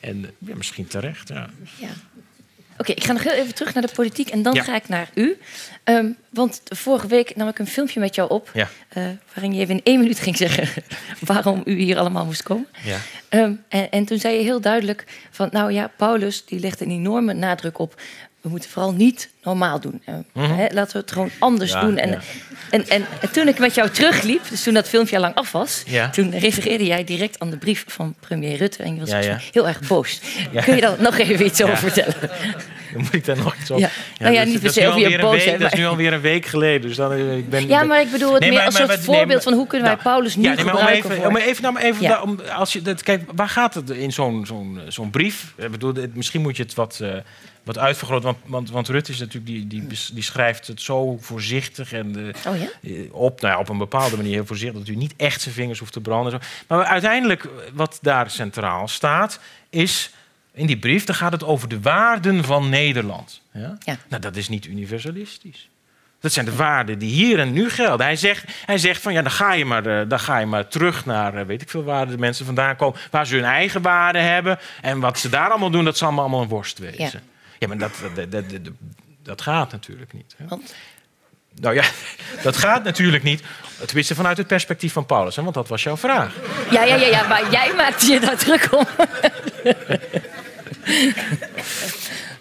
En 0.00 0.30
ja, 0.38 0.54
misschien 0.56 0.86
terecht, 0.86 1.28
ja. 1.28 1.48
Oké, 2.78 2.92
ik 2.92 3.04
ga 3.04 3.12
nog 3.12 3.22
heel 3.22 3.32
even 3.32 3.54
terug 3.54 3.74
naar 3.74 3.86
de 3.86 3.92
politiek 3.94 4.28
en 4.28 4.42
dan 4.42 4.54
Ja. 4.54 4.62
ga 4.62 4.74
ik 4.74 4.88
naar 4.88 5.08
u. 5.14 5.38
Ehm, 5.84 6.06
want 6.30 6.60
vorige 6.64 7.06
week 7.06 7.36
nam 7.36 7.48
ik 7.48 7.58
een 7.58 7.66
filmpje 7.66 8.00
met 8.00 8.14
jou 8.14 8.30
op... 8.30 8.50
Ja. 8.54 8.68
eh, 8.88 9.04
waarin 9.34 9.54
je 9.54 9.60
even 9.60 9.74
in 9.74 9.80
één 9.84 9.98
minuut 10.00 10.18
ging 10.18 10.36
zeggen 10.36 10.68
waarom 11.20 11.62
u 11.64 11.74
hier 11.78 11.98
allemaal 11.98 12.24
moest 12.24 12.42
komen. 12.42 12.66
Ja. 12.84 12.98
Ehm, 13.28 13.52
en, 13.68 13.90
en 13.90 14.04
toen 14.04 14.18
zei 14.18 14.36
je 14.36 14.42
heel 14.42 14.60
duidelijk 14.60 15.04
van, 15.30 15.48
nou 15.52 15.72
ja, 15.72 15.90
Paulus 15.96 16.44
die 16.44 16.60
legt 16.60 16.80
een 16.80 16.90
enorme 16.90 17.32
nadruk 17.32 17.78
op. 17.78 18.00
We 18.46 18.52
moeten 18.52 18.70
vooral 18.70 18.92
niet 18.92 19.30
normaal 19.42 19.80
doen. 19.80 20.02
Eh, 20.04 20.14
hè, 20.56 20.66
laten 20.72 20.92
we 20.92 20.98
het 20.98 21.10
gewoon 21.12 21.30
anders 21.38 21.72
Mhm. 21.72 21.80
Ja, 21.80 21.86
doen. 21.86 21.98
En, 21.98 22.10
ja. 22.10 22.18
en, 22.70 22.88
en, 22.88 23.06
en 23.20 23.30
toen 23.32 23.48
ik 23.48 23.58
met 23.58 23.74
jou 23.74 23.90
terugliep, 23.90 24.40
dus 24.50 24.62
toen 24.62 24.74
dat 24.74 24.88
filmpje 24.88 25.16
al 25.16 25.22
lang 25.22 25.34
af 25.34 25.52
was, 25.52 25.82
Ja. 25.86 26.10
toen 26.10 26.38
refereerde 26.38 26.86
jij 26.86 27.04
direct 27.04 27.38
aan 27.38 27.50
de 27.50 27.56
brief 27.56 27.84
van 27.86 28.14
premier 28.20 28.56
Rutte. 28.56 28.82
En 28.82 28.94
je 28.94 29.00
was 29.00 29.10
heel 29.52 29.68
erg 29.68 29.80
boos. 29.80 30.20
Kun 30.64 30.74
je 30.74 30.80
daar 30.80 30.96
nog 30.98 31.18
even 31.18 31.44
iets 31.46 31.62
over 31.62 31.76
vertellen? 31.76 32.14
Dan 32.96 33.04
moet 33.04 33.14
ik 33.14 33.24
daar 33.24 33.36
nog 33.36 33.56
iets 33.60 33.70
over. 33.70 33.84
Ja. 33.86 33.90
Nou 34.18 34.32
ja, 34.32 34.38
dat 34.38 34.46
is- 34.46 34.52
niet 34.52 34.62
per 34.62 34.72
se 34.72 34.80
nu 34.80 34.86
over 34.86 34.98
je 34.98 35.04
alweer 35.04 35.18
een 35.18 35.24
boos 35.24 35.34
week- 35.34 35.42
zijn, 35.42 35.60
Dat 35.60 35.72
is 35.72 35.78
nu 35.78 35.86
alweer 35.86 36.12
een 36.12 36.20
week 36.20 36.46
geleden. 36.46 36.80
Dus 36.88 36.96
dan, 36.96 37.12
eh, 37.12 37.36
ik 37.36 37.50
ben, 37.50 37.66
Ja, 37.68 37.82
maar 37.82 38.00
ik 38.00 38.10
bedoel 38.10 38.30
het 38.32 38.40
Nee, 38.40 38.48
meer 38.48 38.58
maar- 38.58 38.66
als 38.66 38.76
soort 38.76 38.88
wat- 38.88 38.98
voorbeeld 39.00 39.28
nee, 39.28 39.40
van 39.40 39.52
hoe 39.52 39.66
kunnen 39.66 39.86
wij 39.86 39.96
nou, 39.96 40.08
Paulus 40.08 40.36
nu 40.36 40.42
ja, 40.42 40.54
nee, 40.54 40.64
maar 40.64 40.76
om 40.76 40.86
even, 40.86 41.16
voor... 41.16 41.26
om 41.26 41.36
even, 41.36 41.62
nou, 41.62 41.78
even 41.78 42.02
Ja. 42.02 42.08
daar- 42.08 42.22
om, 42.22 42.40
als 42.56 42.72
je 42.72 42.82
dat, 42.82 43.02
kijk, 43.02 43.30
waar 43.34 43.48
gaat 43.48 43.74
het 43.74 43.90
in 43.90 44.12
zo'n 44.12 44.46
zo'n 44.46 44.80
zo'n 44.88 45.10
brief? 45.10 45.52
Ik 45.56 45.70
bedoel, 45.70 45.94
het- 45.94 46.14
misschien 46.16 46.40
moet 46.40 46.56
je 46.56 46.62
het 46.62 46.74
wat, 46.74 46.98
eh, 47.02 47.10
wat 47.64 47.78
uitvergroten. 47.78 48.24
Want, 48.24 48.38
want, 48.46 48.70
want 48.70 48.88
Rutte 48.88 49.12
is 49.12 49.18
natuurlijk, 49.18 49.46
die, 49.46 49.66
die, 49.66 49.86
die 50.12 50.22
schrijft 50.22 50.66
het 50.66 50.80
zo 50.82 51.16
voorzichtig 51.20 51.92
en 51.92 52.32
eh, 52.44 52.52
Oh 52.52 52.58
ja? 52.60 52.68
op, 53.10 53.40
nou 53.40 53.54
ja, 53.54 53.60
op 53.60 53.68
een 53.68 53.78
bepaalde 53.78 54.16
manier 54.16 54.32
heel 54.32 54.46
voorzichtig, 54.46 54.78
dat 54.78 54.88
u 54.88 54.96
niet 54.96 55.14
echt 55.16 55.40
zijn 55.40 55.54
vingers 55.54 55.78
hoeft 55.78 55.92
te 55.92 56.00
branden. 56.00 56.40
Maar 56.66 56.84
uiteindelijk, 56.84 57.48
wat 57.74 57.98
daar 58.02 58.30
centraal 58.30 58.88
staat, 58.88 59.38
is 59.70 60.10
in 60.56 60.66
die 60.66 60.78
brief, 60.78 61.04
dan 61.04 61.14
gaat 61.14 61.32
het 61.32 61.44
over 61.44 61.68
de 61.68 61.80
waarden 61.80 62.44
van 62.44 62.68
Nederland. 62.68 63.40
Ja? 63.52 63.76
Ja. 63.84 63.96
Nou, 64.08 64.22
dat 64.22 64.36
is 64.36 64.48
niet 64.48 64.66
universalistisch. 64.66 65.68
Dat 66.20 66.32
zijn 66.32 66.44
de 66.46 66.54
waarden 66.56 66.98
die 66.98 67.10
hier 67.10 67.38
en 67.38 67.52
nu 67.52 67.70
gelden. 67.70 68.06
Hij 68.06 68.16
zegt, 68.16 68.44
hij 68.66 68.78
zegt 68.78 69.02
van 69.02 69.12
ja, 69.12 69.22
dan 69.22 69.30
ga 69.30 69.52
je 69.52 69.64
maar, 69.64 69.86
eh, 69.86 70.08
dan 70.08 70.20
ga 70.20 70.38
je 70.38 70.46
maar 70.46 70.68
terug 70.68 71.04
naar 71.04 71.34
eh, 71.34 71.46
weet 71.46 71.62
ik 71.62 71.70
veel 71.70 71.84
waar 71.84 72.06
de 72.06 72.18
mensen 72.18 72.46
vandaan 72.46 72.76
komen, 72.76 73.00
waar 73.10 73.26
ze 73.26 73.34
hun 73.34 73.44
eigen 73.44 73.82
waarden 73.82 74.22
hebben. 74.22 74.58
En 74.82 75.00
wat 75.00 75.18
ze 75.18 75.28
daar 75.28 75.50
allemaal 75.50 75.70
doen, 75.70 75.84
dat 75.84 75.96
zal 75.96 76.18
allemaal 76.18 76.42
een 76.42 76.48
worst 76.48 76.78
wezen. 76.78 77.04
Ja. 77.04 77.20
Ja, 77.58 77.68
maar 77.68 77.78
dat, 77.78 77.92
dat, 78.14 78.32
dat, 78.32 78.50
dat, 78.50 78.72
dat 79.22 79.42
gaat 79.42 79.72
natuurlijk 79.72 80.12
niet. 80.12 80.34
Hè? 80.36 80.46
Want, 80.48 80.74
Nou 81.54 81.74
ja, 81.74 81.84
dat 82.42 82.56
gaat 82.56 82.84
natuurlijk 82.84 83.22
niet. 83.22 83.42
Tenminste, 83.84 84.14
vanuit 84.14 84.36
het 84.36 84.46
perspectief 84.46 84.92
van 84.92 85.06
Paulus, 85.06 85.36
hè, 85.36 85.42
want 85.42 85.54
dat 85.54 85.68
was 85.68 85.82
jouw 85.82 85.96
vraag. 85.96 86.34
ja, 86.70 86.84
ja, 86.84 86.94
ja, 86.94 87.06
ja, 87.06 87.28
maar 87.28 87.50
jij 87.50 87.74
maakt 87.74 88.06
je 88.06 88.20
daar 88.20 88.36
druk 88.36 88.68
om. 88.72 88.86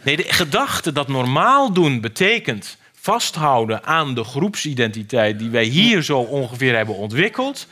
Nee, 0.04 0.16
de 0.18 0.26
gedachte 0.28 0.92
dat 0.92 1.08
normaal 1.08 1.72
doen 1.74 2.02
betekent 2.02 2.78
vasthouden 2.94 3.84
aan 3.84 4.14
de 4.16 4.24
groepsidentiteit 4.24 5.40
die 5.40 5.50
wij 5.50 5.64
hier 5.64 6.02
zo 6.04 6.20
ongeveer 6.20 6.76
hebben 6.76 6.96
ontwikkeld. 6.96 7.68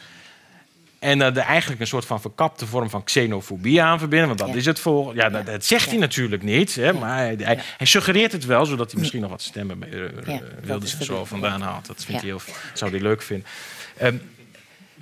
En 1.00 1.22
er 1.22 1.38
eigenlijk 1.38 1.82
een 1.82 1.88
soort 1.88 2.06
van 2.06 2.22
verkapte 2.22 2.66
vorm 2.68 2.90
van 2.90 3.04
xenofobie 3.04 3.82
aan 3.82 4.00
verbinden. 4.00 4.28
Want 4.28 4.40
dat 4.40 4.50
Ja. 4.50 4.56
is 4.56 4.66
het 4.66 4.80
voor. 4.80 5.16
Ja, 5.16 5.30
dat, 5.30 5.46
dat 5.46 5.66
zegt 5.66 5.90
hij 5.90 5.98
natuurlijk 6.00 6.44
niet. 6.44 6.76
Hè, 6.76 6.94
maar 6.94 7.18
hij, 7.18 7.36
hij, 7.40 7.60
hij 7.78 7.88
suggereert 7.88 8.32
het 8.32 8.46
wel, 8.46 8.66
zodat 8.66 8.92
hij 8.92 9.00
misschien 9.00 9.22
nog 9.22 9.30
wat 9.30 9.42
stemmen 9.42 9.80
bij, 9.80 9.90
uh, 9.90 10.40
Ja, 10.66 10.78
de 10.78 10.88
zo 11.04 11.26
vandaan 11.26 11.62
haalt. 11.62 11.86
Dat 11.86 12.04
vindt 12.06 12.22
hij 12.22 12.30
heel, 12.30 12.42
zou 12.74 12.92
hij 12.92 13.00
leuk 13.00 13.22
vinden. 13.22 13.48
Ehm, 13.98 14.16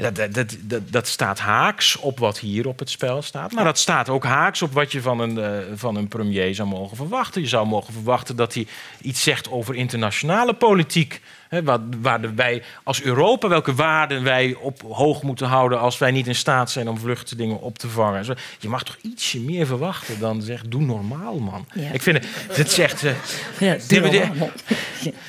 dat, 0.09 0.33
dat, 0.61 0.81
dat, 0.91 1.07
staat 1.07 1.39
haaks 1.39 1.97
op 1.97 2.19
wat 2.19 2.39
hier 2.39 2.67
op 2.67 2.79
het 2.79 2.89
spel 2.89 3.21
staat. 3.21 3.51
Maar 3.51 3.63
dat 3.63 3.77
staat 3.77 4.09
ook 4.09 4.23
haaks 4.23 4.61
op 4.61 4.73
wat 4.73 4.91
je 4.91 5.01
van 5.01 5.19
een, 5.19 5.37
eh, 5.37 5.59
van 5.75 5.95
een 5.95 6.07
premier 6.07 6.55
zou 6.55 6.67
mogen 6.67 6.97
verwachten. 6.97 7.41
Je 7.41 7.47
zou 7.47 7.67
mogen 7.67 7.93
verwachten 7.93 8.35
dat 8.35 8.53
hij 8.53 8.67
iets 9.01 9.23
zegt 9.23 9.51
over 9.51 9.75
internationale 9.75 10.53
politiek. 10.53 11.21
Hè, 11.51 11.63
waar, 11.63 11.79
waar 12.01 12.21
de- 12.21 12.33
wij 12.33 12.63
als 12.83 13.01
Europa, 13.01 13.47
welke 13.47 13.73
waarden 13.75 14.23
wij 14.23 14.55
op 14.59 14.81
hoog 14.91 15.21
moeten 15.23 15.47
houden 15.47 15.79
als 15.79 15.97
wij 15.97 16.11
niet 16.11 16.27
in 16.27 16.35
staat 16.35 16.71
zijn 16.71 16.89
om 16.89 16.97
vluchtelingen 16.97 17.61
op 17.61 17.77
te 17.77 17.89
vangen. 17.89 18.25
Zo, 18.25 18.33
Je 18.59 18.69
mag 18.69 18.83
toch 18.83 18.97
ietsje 19.01 19.39
meer 19.39 19.65
verwachten 19.65 20.19
dan 20.19 20.41
zeg, 20.41 20.61
doe 20.67 20.81
normaal, 20.81 21.39
man. 21.39 21.65
Ja. 21.73 21.89
Ik 21.91 22.01
vind 22.01 22.17
het, 22.17 22.57
het 22.57 22.71
zegt. 22.71 23.03
eh, 23.03 23.11
Ja, 23.59 23.73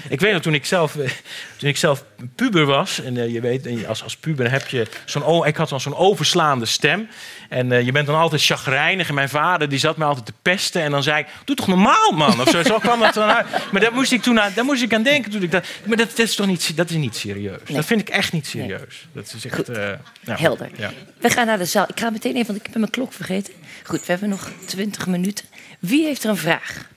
ik 0.09 0.21
weet 0.21 0.33
nog, 0.33 0.43
toen 0.43 0.55
ik 0.55 0.67
zelf, 0.67 0.97
eh, 0.97 1.11
toen 1.57 1.69
ik 1.69 1.77
zelf 1.77 2.05
puber 2.35 2.65
was... 2.67 3.01
en 3.03 3.17
eh, 3.17 3.33
je 3.33 3.41
weet, 3.41 3.87
als, 3.87 4.03
als 4.03 4.17
puber 4.17 4.51
heb 4.51 4.69
je 4.69 4.87
zo'n... 5.05 5.25
o- 5.25 5.45
Ik 5.45 5.57
had 5.57 5.69
dan 5.69 5.81
zo'n 5.81 5.97
overslaande 5.97 6.67
stem. 6.67 7.09
En 7.49 7.85
je 7.85 7.93
bent 7.93 8.07
dan 8.07 8.17
altijd 8.17 8.45
chagrijnig. 8.45 9.09
En 9.09 9.15
mijn 9.15 9.29
vader 9.29 9.69
die 9.69 9.79
zat 9.79 9.97
mij 9.97 10.07
altijd 10.07 10.27
te 10.27 10.33
pesten. 10.43 10.83
En 10.83 10.91
dan 10.91 11.03
zei 11.03 11.19
ik, 11.19 11.27
doe 11.45 11.57
toch 11.57 11.67
normaal, 11.67 12.11
man? 12.15 12.41
Of 12.41 12.49
zo, 12.49 12.63
zo 12.63 12.79
kwam 12.79 13.01
dat 13.01 13.15
dan 13.15 13.29
uit. 13.31 13.47
Maar 13.73 13.81
daar 13.81 13.93
moest 13.93 14.13
ik 14.13 14.23
toen 14.23 14.41
aan, 14.41 14.53
daar 14.55 14.65
moest 14.65 14.83
ik 14.83 14.95
aan 14.95 15.03
denken. 15.03 15.31
Toen 15.31 15.43
ik 15.43 15.51
dat, 15.51 15.67
maar 15.85 15.97
dat, 15.97 16.12
dat 16.17 16.27
is 16.27 16.35
toch 16.35 16.47
niet, 16.47 16.77
dat 16.77 16.91
is 16.91 16.97
niet 16.97 17.17
serieus? 17.17 17.61
Nee. 17.67 17.77
Dat 17.77 17.85
vind 17.85 18.01
ik 18.01 18.09
echt 18.09 18.33
niet 18.33 18.47
serieus. 18.47 19.09
Dat 19.13 19.33
is 19.37 19.45
echt... 19.45 19.55
Goed. 19.55 19.69
eh, 19.69 19.93
ja, 20.21 20.37
Helder. 20.37 20.71
Ja. 20.77 20.93
We 21.19 21.31
gaan 21.31 21.47
naar 21.47 21.59
de 21.59 21.65
zaal. 21.65 21.85
Ik 21.89 22.01
ga 22.01 22.11
meteen 22.11 22.35
even, 22.35 22.47
want 22.47 22.59
ik 22.59 22.67
heb 22.67 22.77
mijn 22.77 22.91
klok 22.91 23.13
vergeten. 23.13 23.55
Goed, 23.85 24.01
we 24.01 24.07
hebben 24.07 24.29
nog 24.29 24.51
20 24.67 25.07
minuten. 25.07 25.45
Wie 25.79 26.05
heeft 26.05 26.25
er 26.25 26.31
een 26.31 26.37
vraag? 26.37 26.91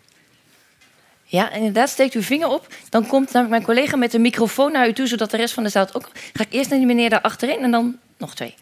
Ja, 1.23 1.51
en 1.51 1.57
inderdaad, 1.57 1.89
steekt 1.89 2.13
uw 2.13 2.21
vinger 2.21 2.47
op. 2.47 2.67
Dan 2.89 3.07
komt 3.07 3.31
namelijk 3.31 3.49
mijn 3.49 3.77
collega 3.77 3.97
met 3.97 4.11
de 4.11 4.19
microfoon 4.19 4.71
naar 4.71 4.87
u 4.87 4.93
toe, 4.93 5.07
zodat 5.07 5.31
de 5.31 5.37
rest 5.37 5.53
van 5.53 5.63
de 5.63 5.69
zaal 5.69 5.87
ook... 5.93 6.11
Ga 6.33 6.43
ik 6.43 6.53
eerst 6.53 6.69
naar 6.69 6.79
die 6.79 6.87
meneer 6.87 7.09
daar 7.09 7.21
achterin 7.21 7.59
en 7.59 7.71
dan 7.71 7.97
nog 8.17 8.35
twee. 8.35 8.55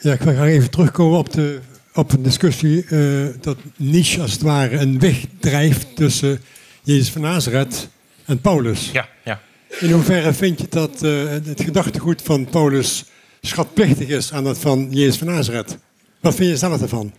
Ja, 0.00 0.12
ik 0.12 0.20
wil 0.20 0.34
graag 0.34 0.48
even 0.48 0.70
terugkomen 0.70 1.18
op, 1.18 1.32
de, 1.32 1.60
op 1.94 2.12
een 2.12 2.22
discussie 2.22 2.84
eh, 2.84 3.26
dat 3.40 3.58
Nietzsche 3.76 4.20
als 4.20 4.32
het 4.32 4.42
ware 4.42 4.76
een 4.76 4.98
weg 4.98 5.24
drijft 5.40 5.96
tussen 5.96 6.42
Jezus 6.82 7.10
van 7.10 7.20
Nazareth 7.20 7.88
en 8.26 8.40
Paulus. 8.40 8.90
Ja, 8.90 9.08
ja. 9.24 9.40
In 9.78 9.90
hoeverre 9.90 10.32
vind 10.32 10.60
je 10.60 10.66
dat 10.68 11.02
eh, 11.02 11.28
het 11.28 11.60
gedachtegoed 11.60 12.22
van 12.22 12.44
Paulus 12.44 13.04
schatplichtig 13.40 14.08
is 14.08 14.32
aan 14.32 14.44
dat 14.44 14.58
van 14.58 14.86
Jezus 14.90 15.16
van 15.16 15.26
Nazareth? 15.26 15.78
Wat 16.20 16.34
vind 16.34 16.50
je 16.50 16.56
zelf 16.56 16.80
ervan? 16.80 17.12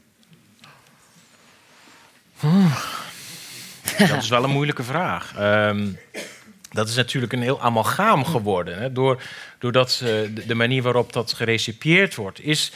Dat 3.97 4.23
is 4.23 4.29
wel 4.29 4.43
een 4.43 4.49
moeilijke 4.49 4.83
vraag. 4.83 5.33
Ehm, 5.37 5.87
dat 6.71 6.89
is 6.89 6.95
natuurlijk 6.95 7.33
een 7.33 7.41
heel 7.41 7.61
amalgaam 7.61 8.25
geworden. 8.25 8.77
Hè? 8.77 8.91
Door, 8.91 9.21
doordat 9.59 9.91
eh, 9.91 9.99
de, 9.99 10.43
de 10.47 10.55
manier 10.55 10.81
waarop 10.81 11.13
dat 11.13 11.33
gerecipieerd 11.33 12.15
wordt, 12.15 12.43
is 12.43 12.71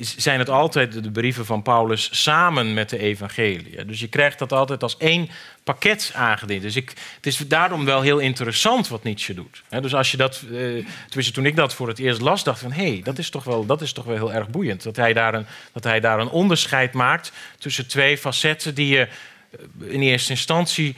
zijn 0.00 0.38
het 0.38 0.50
altijd 0.50 1.02
de 1.02 1.10
brieven 1.10 1.46
van 1.46 1.62
Paulus 1.62 2.22
samen 2.22 2.74
met 2.74 2.88
de 2.88 2.98
evangelie. 2.98 3.84
Dus 3.84 4.00
je 4.00 4.08
krijgt 4.08 4.38
dat 4.38 4.52
altijd 4.52 4.82
als 4.82 4.96
één 4.96 5.28
pakket 5.64 6.12
aangediend. 6.14 6.62
Dus 6.62 6.76
ik, 6.76 6.92
het 7.16 7.26
is 7.26 7.36
daarom 7.36 7.84
wel 7.84 8.00
heel 8.00 8.18
interessant 8.18 8.88
wat 8.88 9.02
Nietzsche 9.02 9.34
doet. 9.34 9.62
Dus 9.68 9.94
als 9.94 10.10
je 10.10 10.16
dat, 10.16 10.42
eh, 10.52 11.32
toen 11.32 11.46
ik 11.46 11.56
dat 11.56 11.74
voor 11.74 11.88
het 11.88 11.98
eerst 11.98 12.20
las, 12.20 12.44
dacht 12.44 12.60
van 12.60 12.72
hé, 12.72 12.92
hey, 12.92 13.00
dat, 13.04 13.18
is 13.18 13.30
toch 13.30 13.44
wel, 13.44 13.66
dat 13.66 13.82
is 13.82 13.92
toch 13.92 14.04
wel 14.04 14.14
heel 14.14 14.32
erg 14.32 14.48
boeiend. 14.48 14.82
Dat 14.82 14.96
hij, 14.96 15.12
daar 15.12 15.34
een, 15.34 15.46
dat 15.72 15.84
hij 15.84 16.00
daar 16.00 16.20
een 16.20 16.28
onderscheid 16.28 16.92
maakt 16.92 17.32
tussen 17.58 17.86
twee 17.86 18.18
facetten 18.18 18.74
die 18.74 18.88
je 18.88 19.08
eh, 19.50 19.92
in 19.92 20.00
eerste 20.00 20.30
instantie 20.30 20.96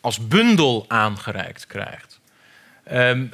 als 0.00 0.26
bundel 0.28 0.84
aangereikt 0.88 1.66
krijgt. 1.66 2.20
Um, 2.92 3.32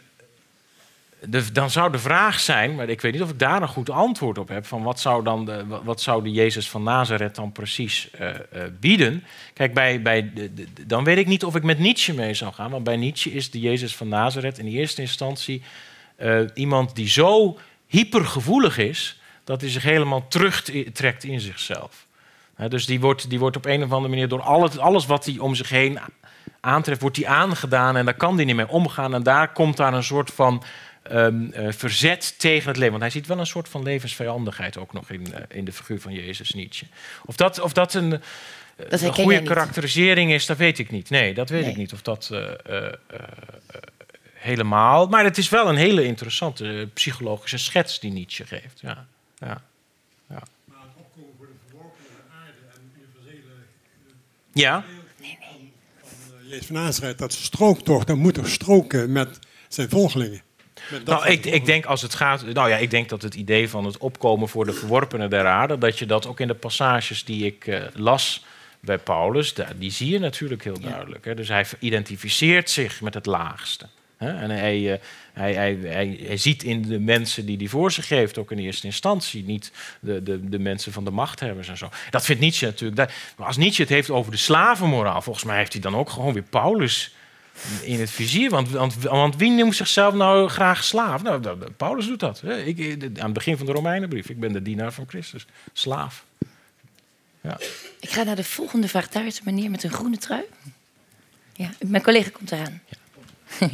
dan 1.53 1.71
zou 1.71 1.93
de 1.93 1.99
vraag 1.99 2.41
zijn, 2.41 2.75
maar 2.75 2.89
ik 2.89 3.01
weet 3.01 3.13
niet 3.13 3.23
of 3.23 3.31
ik 3.31 3.39
daar 3.39 3.63
een 3.63 3.69
goed 3.69 3.91
antwoord 3.91 4.39
op 4.39 4.49
heb, 4.49 4.67
van 4.67 4.83
wat 4.83 5.01
zou 5.01 5.25
dan 5.25 5.45
de, 5.45 5.65
wat 5.85 6.01
zou 6.01 6.23
de 6.23 6.31
Jezus 6.31 6.71
van 6.71 6.83
Nazareth 6.83 7.35
dan 7.35 7.53
precies 7.53 8.11
uh, 8.21 8.29
uh, 8.29 8.63
bieden? 8.81 9.25
Kijk, 9.53 9.75
bij, 9.75 10.03
bij 10.03 10.33
de, 10.35 10.51
dan 10.87 11.05
weet 11.05 11.19
ik 11.19 11.27
niet 11.27 11.45
of 11.45 11.57
ik 11.57 11.63
met 11.63 11.79
Nietzsche 11.79 12.15
mee 12.15 12.35
zou 12.35 12.53
gaan, 12.53 12.71
want 12.71 12.85
bij 12.85 12.97
Nietzsche 12.97 13.33
is 13.33 13.51
de 13.51 13.61
Jezus 13.61 13.97
van 13.97 14.09
Nazareth 14.09 14.59
in 14.59 14.67
eerste 14.67 15.01
instantie 15.01 15.63
uh, 16.19 16.41
iemand 16.55 16.95
die 16.95 17.09
zo 17.09 17.59
hypergevoelig 17.87 18.79
is, 18.79 19.21
dat 19.45 19.61
hij 19.61 19.71
zich 19.71 19.83
helemaal 19.83 20.29
terugtrekt 20.29 21.25
in 21.25 21.41
zichzelf. 21.41 22.07
dus 22.69 22.87
die 22.87 23.01
wordt, 23.01 23.31
die 23.31 23.39
wordt 23.39 23.57
op 23.57 23.65
een 23.65 23.83
of 23.83 23.93
andere 23.93 24.09
manier 24.09 24.29
door 24.29 24.43
alles, 24.43 24.79
alles 24.79 25.07
wat 25.07 25.25
hij 25.25 25.39
om 25.39 25.55
zich 25.55 25.69
heen 25.69 25.99
aantreft, 26.61 27.01
wordt 27.01 27.17
hij 27.17 27.27
aangedaan 27.27 27.97
en 27.97 28.05
daar 28.05 28.15
kan 28.15 28.37
hij 28.37 28.45
niet 28.45 28.57
mee 28.57 28.69
omgaan. 28.69 29.15
En 29.15 29.23
daar 29.23 29.53
komt 29.53 29.77
daar 29.77 29.95
een 29.95 30.03
soort 30.03 30.31
van 30.31 30.63
um, 31.13 31.53
uh, 31.55 31.73
verzet 31.73 32.39
tegen 32.39 32.69
het 32.69 32.77
leven. 32.77 32.91
Want 32.91 33.03
hij 33.03 33.11
ziet 33.11 33.27
wel 33.27 33.39
een 33.39 33.47
soort 33.47 33.69
van 33.69 33.83
levensvijandigheid 33.83 34.79
ook 34.79 34.93
nog 34.93 35.11
in, 35.11 35.27
uh, 35.31 35.39
in 35.49 35.65
de 35.65 35.73
figuur 35.73 36.01
van 36.01 36.13
Jezus 36.13 36.51
Nietzsche. 36.51 36.87
Of 37.25 37.37
dat, 37.37 37.61
of 37.61 37.73
dat 37.73 37.95
een, 37.95 38.21
dat 38.89 39.01
een 39.01 39.13
goede 39.13 39.43
karakterisering 39.43 40.33
is, 40.33 40.47
dat 40.47 40.57
weet 40.57 40.79
ik 40.79 40.91
niet. 40.91 41.11
Nee, 41.11 41.35
dat 41.35 41.49
weet 41.49 41.63
nee. 41.63 41.71
ik 41.71 41.77
niet 41.77 41.93
of 41.93 42.03
dat 42.03 42.31
uh, 42.33 42.49
helemaal. 44.33 45.07
Maar 45.07 45.25
het 45.25 45.39
is 45.39 45.49
wel 45.49 45.69
een 45.69 45.77
hele 45.77 46.05
interessante 46.05 46.89
psychologische 46.95 47.59
schets 47.59 48.01
die 48.01 48.13
Nietzsche 48.13 48.47
geeft. 48.47 48.81
Ja. 48.81 49.07
Ja. 49.39 49.63
Ja. 50.29 50.43
Maar 50.65 50.79
het 50.81 50.97
opkomen 50.97 51.35
voor 51.37 51.47
de 51.47 51.53
verworpene 51.69 52.19
aarde 52.33 52.59
en 52.75 52.93
universele. 52.97 53.53
Ja. 54.53 54.85
Nee, 55.21 55.39
nee. 55.41 55.73
Van 56.03 56.49
Jezus 56.49 56.67
van 56.67 56.77
Nazareth, 56.77 57.19
dat 57.19 57.33
strookt 57.33 57.85
toch, 57.85 58.05
dan 58.05 58.19
moet 58.19 58.37
er 58.37 58.49
stroken 58.49 59.13
met 59.13 59.39
zijn 59.69 59.89
volgelingen. 59.89 60.43
Nou, 61.05 61.29
ik, 61.29 61.45
ik, 61.45 61.65
denk 61.65 61.85
als 61.85 62.03
het 62.03 62.15
gaat. 62.15 62.45
Nou 62.53 62.69
ja, 62.69 62.77
ik 62.77 62.91
denk 62.91 63.09
dat 63.09 63.23
het 63.23 63.35
idee 63.35 63.69
van 63.69 63.85
het 63.85 63.99
opkomen 63.99 64.49
voor 64.49 64.65
de 64.65 64.73
verworpenen 64.73 65.31
der 65.31 65.47
aarde. 65.47 65.79
dat 65.79 65.99
je 65.99 66.07
dat 66.07 66.27
ook 66.27 66.41
in 66.41 66.49
de 66.49 66.55
passages 66.55 67.25
die 67.25 67.45
ik 67.45 67.67
uh, 67.67 67.81
las 67.95 68.45
bij 68.81 68.99
Paulus. 68.99 69.55
die 69.77 69.91
zie 69.91 70.11
je 70.11 70.19
natuurlijk 70.19 70.65
heel 70.65 70.81
duidelijk. 70.81 71.25
Hè? 71.25 71.35
Dus 71.35 71.49
hij 71.49 71.67
identificeert 71.79 72.71
zich 72.71 73.01
met 73.01 73.15
het 73.15 73.27
laagste. 73.27 73.87
Hè? 74.17 74.29
En 74.29 74.51
hij, 74.51 74.79
uh, 74.79 74.95
hij, 75.33 75.55
hij, 75.55 75.79
hij, 75.83 76.21
hij, 76.23 76.37
ziet 76.37 76.63
in 76.63 76.83
de 76.83 76.99
mensen 76.99 77.47
die 77.47 77.57
hij 77.57 77.67
voor 77.67 77.93
zich 77.93 78.07
geeft, 78.07 78.39
ook 78.39 78.51
in 78.51 78.59
eerste 78.59 78.87
instantie, 78.87 79.45
niet 79.45 79.73
de, 80.01 80.23
de, 80.23 80.49
de 80.49 80.59
mensen 80.59 80.93
van 80.93 81.05
de 81.05 81.11
machthebbers 81.11 81.69
en 81.69 81.77
zo. 81.77 81.89
Dat 82.11 82.25
vindt 82.25 82.41
Nietzsche 82.43 82.67
natuurlijk. 82.67 83.13
Maar 83.37 83.47
als 83.47 83.57
Nietzsche 83.57 83.83
het 83.83 83.91
heeft 83.91 84.11
over 84.11 84.31
de 84.31 84.37
slavenmoraal, 84.37 85.23
volgens 85.23 85.45
mij 85.45 85.57
heeft 85.57 85.73
hij 85.73 85.83
dan 85.83 85.97
ook 85.97 86.11
gewoon 86.11 86.33
weer 86.33 86.43
Paulus 86.43 87.15
in 87.83 88.01
het 88.01 88.11
vizier. 88.11 88.51
Want, 88.51 88.71
want, 88.71 88.95
want, 88.95 89.37
wie 89.37 89.51
noemt 89.51 89.77
zichzelf 89.77 90.15
nou 90.15 90.49
graag 90.49 90.85
slaaf? 90.85 91.23
Nou, 91.23 91.57
Paulus 91.77 92.07
doet 92.07 92.21
dat. 92.21 92.43
Ik, 92.43 93.03
aan 93.03 93.25
het 93.25 93.33
begin 93.33 93.57
van 93.57 93.67
de 93.67 93.73
Romeinenbrief. 93.73 94.29
Ik 94.29 94.41
ben 94.41 94.53
de 94.53 94.63
dienaar 94.63 94.93
van 94.93 95.05
Christus. 95.09 95.47
Slaaf. 95.73 96.25
Ja. 97.41 97.59
Ik 98.01 98.11
ga 98.11 98.23
naar 98.23 98.37
de 98.37 98.45
volgende 98.45 98.89
vraag. 98.89 99.09
Daar 99.09 99.27
is 99.27 99.39
een 99.39 99.45
meneer 99.45 99.71
met 99.71 99.85
een 99.85 99.91
groene 99.91 100.19
trui. 100.19 100.43
Ja, 101.53 101.71
mijn 101.87 102.03
collega 102.03 102.31
komt 102.31 102.53
eraan. 102.53 102.83
Ja. 103.59 103.69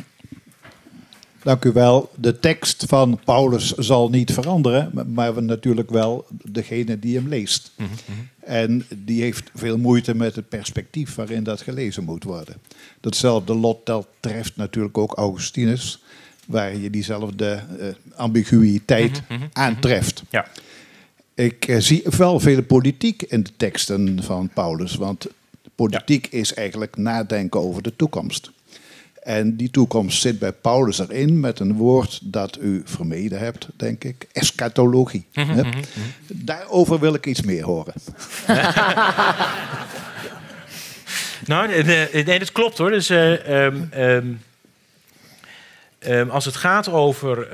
Dank 1.43 1.65
u 1.65 1.73
wel. 1.73 2.11
De 2.15 2.39
tekst 2.39 2.85
van 2.87 3.21
Paulus 3.25 3.73
zal 3.73 4.09
niet 4.09 4.33
veranderen, 4.33 4.91
maar 5.07 5.43
natuurlijk 5.43 5.91
wel 5.91 6.27
degene 6.45 6.99
die 6.99 7.17
hem 7.17 7.29
leest. 7.29 7.73
Mhm, 7.77 7.89
mhm. 7.91 8.19
En 8.41 8.87
die 8.97 9.23
heeft 9.23 9.51
veel 9.55 9.79
moeite 9.79 10.15
met 10.15 10.37
het 10.37 10.49
perspectief 10.49 11.15
waarin 11.15 11.43
dat 11.43 11.61
gelezen 11.61 12.05
moet 12.05 12.25
worden. 12.25 12.57
Datzelfde 13.01 13.55
lot 13.55 13.87
dat 13.87 14.07
treft 14.21 14.57
natuurlijk 14.57 14.99
ook 14.99 15.15
Augustinus, 15.15 16.03
waar 16.47 16.77
je 16.77 16.91
diezelfde 16.91 17.63
uh, 17.81 17.87
ambiguïteit 18.15 19.23
mhm, 19.29 19.43
aantreft. 19.53 20.23
Ja. 20.31 20.47
Ik 21.35 21.69
uh, 21.69 21.79
zie 21.79 22.03
wel 22.17 22.41
veel 22.41 22.63
politiek 22.63 23.23
in 23.23 23.43
de 23.43 23.51
teksten 23.57 24.23
van 24.23 24.51
Paulus, 24.55 24.95
want 24.95 25.27
politiek 25.75 26.27
is 26.27 26.55
eigenlijk 26.55 26.97
nadenken 26.97 27.61
over 27.61 27.83
de 27.83 27.97
toekomst. 27.97 28.51
En 29.23 29.57
die 29.57 29.71
toekomst 29.71 30.21
zit 30.21 30.39
bij 30.39 30.53
Paulus 30.53 30.99
erin 30.99 31.41
met 31.41 31.61
een 31.61 31.75
woord 31.75 32.21
dat 32.23 32.59
u 32.61 32.83
vermeden 32.85 33.39
hebt, 33.39 33.69
denk 33.77 34.05
ik. 34.05 34.27
Eschatologie. 34.33 35.27
Mhm, 35.33 35.51
mhm, 35.51 35.67
mhm. 35.67 35.79
Daarover 36.27 37.01
wil 37.01 37.15
ik 37.15 37.27
iets 37.27 37.43
meer 37.43 37.65
horen. 37.65 37.95
nou, 41.47 41.85
nee, 41.85 42.39
dat 42.39 42.53
klopt 42.53 42.79
hoor. 42.79 42.91
Dus, 42.91 43.11
uh, 43.11 43.49
um, 43.65 44.41
um, 46.07 46.31
als 46.31 46.45
het 46.45 46.57
gaat 46.57 46.89
over 46.89 47.49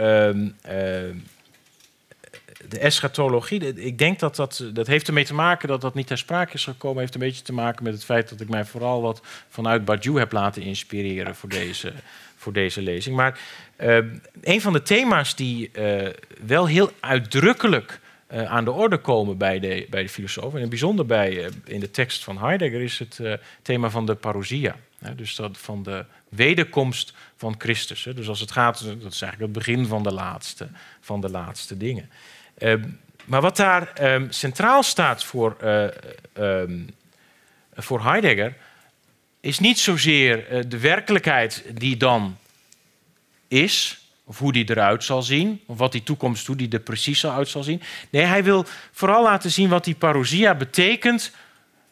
de 2.68 2.78
eschatologie, 2.78 3.74
ik 3.74 3.98
denk 3.98 4.18
dat 4.18 4.36
dat, 4.36 4.64
dat 4.72 4.86
heeft 4.86 5.08
ermee 5.08 5.24
te 5.24 5.34
maken 5.34 5.68
dat 5.68 5.80
dat 5.80 5.94
niet 5.94 6.06
ter 6.06 6.18
sprake 6.18 6.54
is 6.54 6.64
gekomen. 6.64 7.00
Heeft 7.00 7.14
een 7.14 7.20
beetje 7.20 7.42
te 7.42 7.52
maken 7.52 7.84
met 7.84 7.92
het 7.92 8.04
feit 8.04 8.28
dat 8.28 8.40
ik 8.40 8.48
mij 8.48 8.64
vooral 8.64 9.02
wat 9.02 9.20
vanuit 9.48 9.84
Badiou 9.84 10.18
heb 10.18 10.32
laten 10.32 10.62
inspireren 10.62 11.34
voor 11.34 11.48
deze, 11.48 11.92
voor 12.36 12.52
deze 12.52 12.82
lezing. 12.82 13.16
Maar 13.16 13.40
uh, 13.80 13.98
een 14.40 14.60
van 14.60 14.72
de 14.72 14.82
thema's 14.82 15.34
die 15.34 15.70
uh, 15.72 16.08
wel 16.46 16.66
heel 16.66 16.92
uitdrukkelijk 17.00 18.00
aan 18.28 18.64
de 18.64 18.72
orde 18.72 18.98
komen 18.98 19.38
bij 19.38 19.60
de, 19.60 19.86
bij 19.90 20.02
de 20.02 20.08
filosofen, 20.08 20.58
en 20.58 20.64
in 20.64 20.68
bijzonder 20.68 21.06
bij, 21.06 21.50
in 21.64 21.80
de 21.80 21.90
tekst 21.90 22.24
van 22.24 22.38
Heidegger, 22.38 22.80
is 22.80 22.98
het 22.98 23.20
thema 23.62 23.90
van 23.90 24.06
de 24.06 24.14
parousia. 24.14 24.76
dus 25.16 25.36
dat 25.36 25.58
van 25.58 25.82
de 25.82 26.04
wederkomst 26.28 27.14
van 27.36 27.54
Christus. 27.58 28.02
Dus 28.14 28.28
als 28.28 28.40
het 28.40 28.50
gaat, 28.50 28.84
dat 28.84 29.12
is 29.12 29.22
eigenlijk 29.22 29.40
het 29.40 29.52
begin 29.52 29.86
van 29.86 30.02
de 30.02 30.12
laatste, 30.12 30.68
van 31.00 31.20
de 31.20 31.30
laatste 31.30 31.76
dingen. 31.76 32.10
Ehm, 32.58 32.82
maar 33.24 33.40
wat 33.40 33.56
daar 33.56 33.92
ehm, 33.92 34.30
centraal 34.30 34.82
staat 34.82 35.24
voor, 35.24 35.56
uh, 35.64 36.62
voor 37.74 38.02
Heidegger, 38.04 38.54
is 39.40 39.58
niet 39.58 39.78
zozeer 39.78 40.52
uh, 40.52 40.62
de 40.68 40.78
werkelijkheid 40.78 41.64
die 41.74 41.96
dan 41.96 42.38
is, 43.48 44.00
of 44.24 44.38
hoe 44.38 44.52
die 44.52 44.70
eruit 44.70 45.04
zal 45.04 45.22
zien, 45.22 45.60
of 45.66 45.78
wat 45.78 45.92
die 45.92 46.02
toekomst, 46.02 46.46
hoe 46.46 46.56
die 46.56 46.68
er 46.68 46.80
precies 46.80 47.20
zal 47.20 47.32
uit 47.32 47.48
zal 47.48 47.62
zien. 47.62 47.82
Nee, 48.10 48.24
hij 48.24 48.44
wil 48.44 48.66
vooral 48.92 49.22
laten 49.22 49.50
zien 49.50 49.68
wat 49.68 49.84
die 49.84 49.94
parousia 49.94 50.54
betekent 50.54 51.32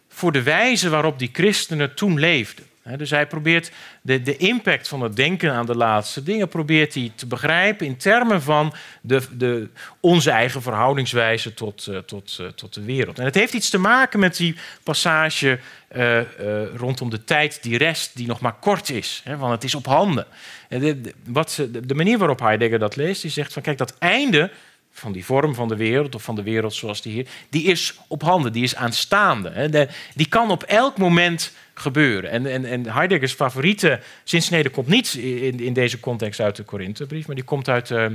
voor 0.09 0.33
de 0.33 0.43
wijze 0.43 0.89
waarop 0.89 1.19
die 1.19 1.31
christenen 1.33 1.95
toen 1.95 2.19
leefden 2.19 2.67
dus 2.97 3.11
hij 3.11 3.27
probeert 3.27 3.71
de, 4.03 4.23
de 4.23 4.37
impact 4.37 4.89
van 4.89 5.01
het 5.01 5.17
denken 5.17 5.53
aan 5.53 5.67
de 5.67 5.77
laatste 5.77 6.23
dingen 6.23 6.49
probeert 6.49 6.95
hij 6.95 7.13
te 7.15 7.27
begrijpen 7.27 7.87
in 7.87 7.97
termen 7.97 8.43
van 8.43 8.75
de, 9.01 9.23
de, 9.33 9.69
onze 10.01 10.31
eigen 10.31 10.63
verhoudingswijze 10.63 11.55
tot, 11.55 11.87
uh, 11.87 11.99
tot, 11.99 12.39
uh, 12.41 12.47
tot 12.47 12.75
de 12.75 12.83
wereld. 12.83 13.19
En 13.19 13.25
het 13.25 13.35
heeft 13.35 13.53
iets 13.53 13.71
te 13.71 13.79
maken 13.79 14.21
met 14.21 14.37
die 14.37 14.57
passage 14.83 15.59
uh, 15.97 16.21
rondom 16.77 17.11
de 17.11 17.25
tijd 17.25 17.63
die 17.63 17.79
rest, 17.79 18.17
die 18.17 18.27
nog 18.27 18.41
maar 18.41 18.57
kort 18.61 18.91
is. 18.91 19.21
Hè, 19.25 19.37
want 19.37 19.53
het 19.53 19.65
is 19.65 19.75
op 19.75 19.87
handen. 19.87 20.27
En 20.69 20.81
de, 20.81 21.01
de, 21.01 21.15
wat, 21.25 21.63
de 21.83 21.95
manier 21.95 22.19
waarop 22.19 22.41
Heidegger 22.41 22.79
dat 22.79 22.97
leest, 22.97 23.23
die 23.23 23.31
zegt 23.31 23.53
van 23.53 23.63
kijk, 23.63 23.79
dat 23.79 23.99
einde 23.99 24.51
van 24.99 25.13
die 25.13 25.25
vorm 25.25 25.55
van 25.55 25.69
de 25.69 25.77
wereld, 25.77 26.15
of 26.15 26.23
van 26.23 26.35
de 26.35 26.43
wereld 26.43 26.75
zoals 26.75 27.03
die 27.03 27.13
hier, 27.13 27.27
die 27.51 27.65
is 27.65 27.99
op 28.09 28.23
handen, 28.23 28.53
die 28.53 28.63
is 28.63 28.77
aanstaande. 28.77 29.51
Hè. 29.51 29.87
die 30.15 30.29
kan 30.29 30.51
op 30.51 30.63
elk 30.63 30.99
moment 30.99 31.53
gebeuren. 31.79 32.31
En, 32.31 32.47
en, 32.47 32.65
en 32.65 32.93
Heideggers 32.93 33.33
favoriete 33.33 34.01
zinsnede 34.25 34.69
komt 34.69 34.87
niet 34.87 35.15
in, 35.15 35.61
in 35.61 35.73
deze 35.73 36.01
context 36.01 36.41
uit 36.41 36.57
de 36.57 36.63
Korinthebrief, 36.63 37.27
maar 37.27 37.37
die 37.37 37.45
komt 37.45 37.69
uit, 37.69 37.91
uh, 37.91 38.07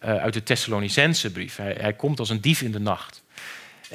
uit 0.00 0.32
de 0.32 0.42
Thessalonicense 0.42 1.32
brief. 1.32 1.56
Hij, 1.56 1.76
hij, 1.80 1.92
komt 1.92 2.18
als 2.18 2.30
een 2.30 2.40
dief 2.40 2.62
in 2.62 2.72
de 2.72 2.80
nacht. 2.80 3.22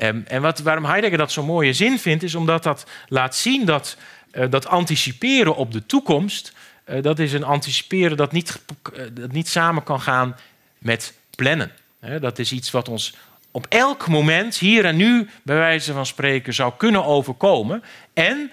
Um, 0.02 0.24
en 0.28 0.42
wat, 0.42 0.60
waarom 0.60 0.86
Heidegger 0.86 1.18
dat 1.18 1.32
zo'n 1.32 1.46
mooie 1.46 1.74
zin 1.74 2.00
vindt, 2.00 2.24
is 2.24 2.36
omdat 2.36 2.64
dat 2.64 2.86
laat 3.08 3.36
zien 3.36 3.66
dat, 3.66 3.98
uh, 4.34 4.46
dat 4.50 4.68
anticiperen 4.68 5.56
op 5.56 5.72
de 5.72 5.86
toekomst, 5.86 6.54
uh, 6.86 7.02
dat 7.02 7.20
is 7.20 7.34
een 7.34 7.44
anticiperen 7.44 8.18
dat 8.18 8.32
niet, 8.32 8.62
dat 9.14 9.32
niet 9.32 9.48
samen 9.48 9.84
kan 9.84 10.02
gaan 10.02 10.36
met 10.78 11.14
plannen. 11.36 11.72
dat 12.20 12.40
is 12.40 12.52
iets 12.52 12.72
wat 12.72 12.90
ons 12.90 13.14
op 13.54 13.66
elk 13.70 14.08
moment, 14.08 14.58
hier 14.58 14.86
en 14.86 14.96
nu, 14.96 15.30
bij 15.44 15.56
wijze 15.56 15.94
van 15.94 16.06
spreken, 16.06 16.54
zou 16.54 16.74
kunnen 16.78 17.06
overkomen. 17.06 17.84
En 18.14 18.52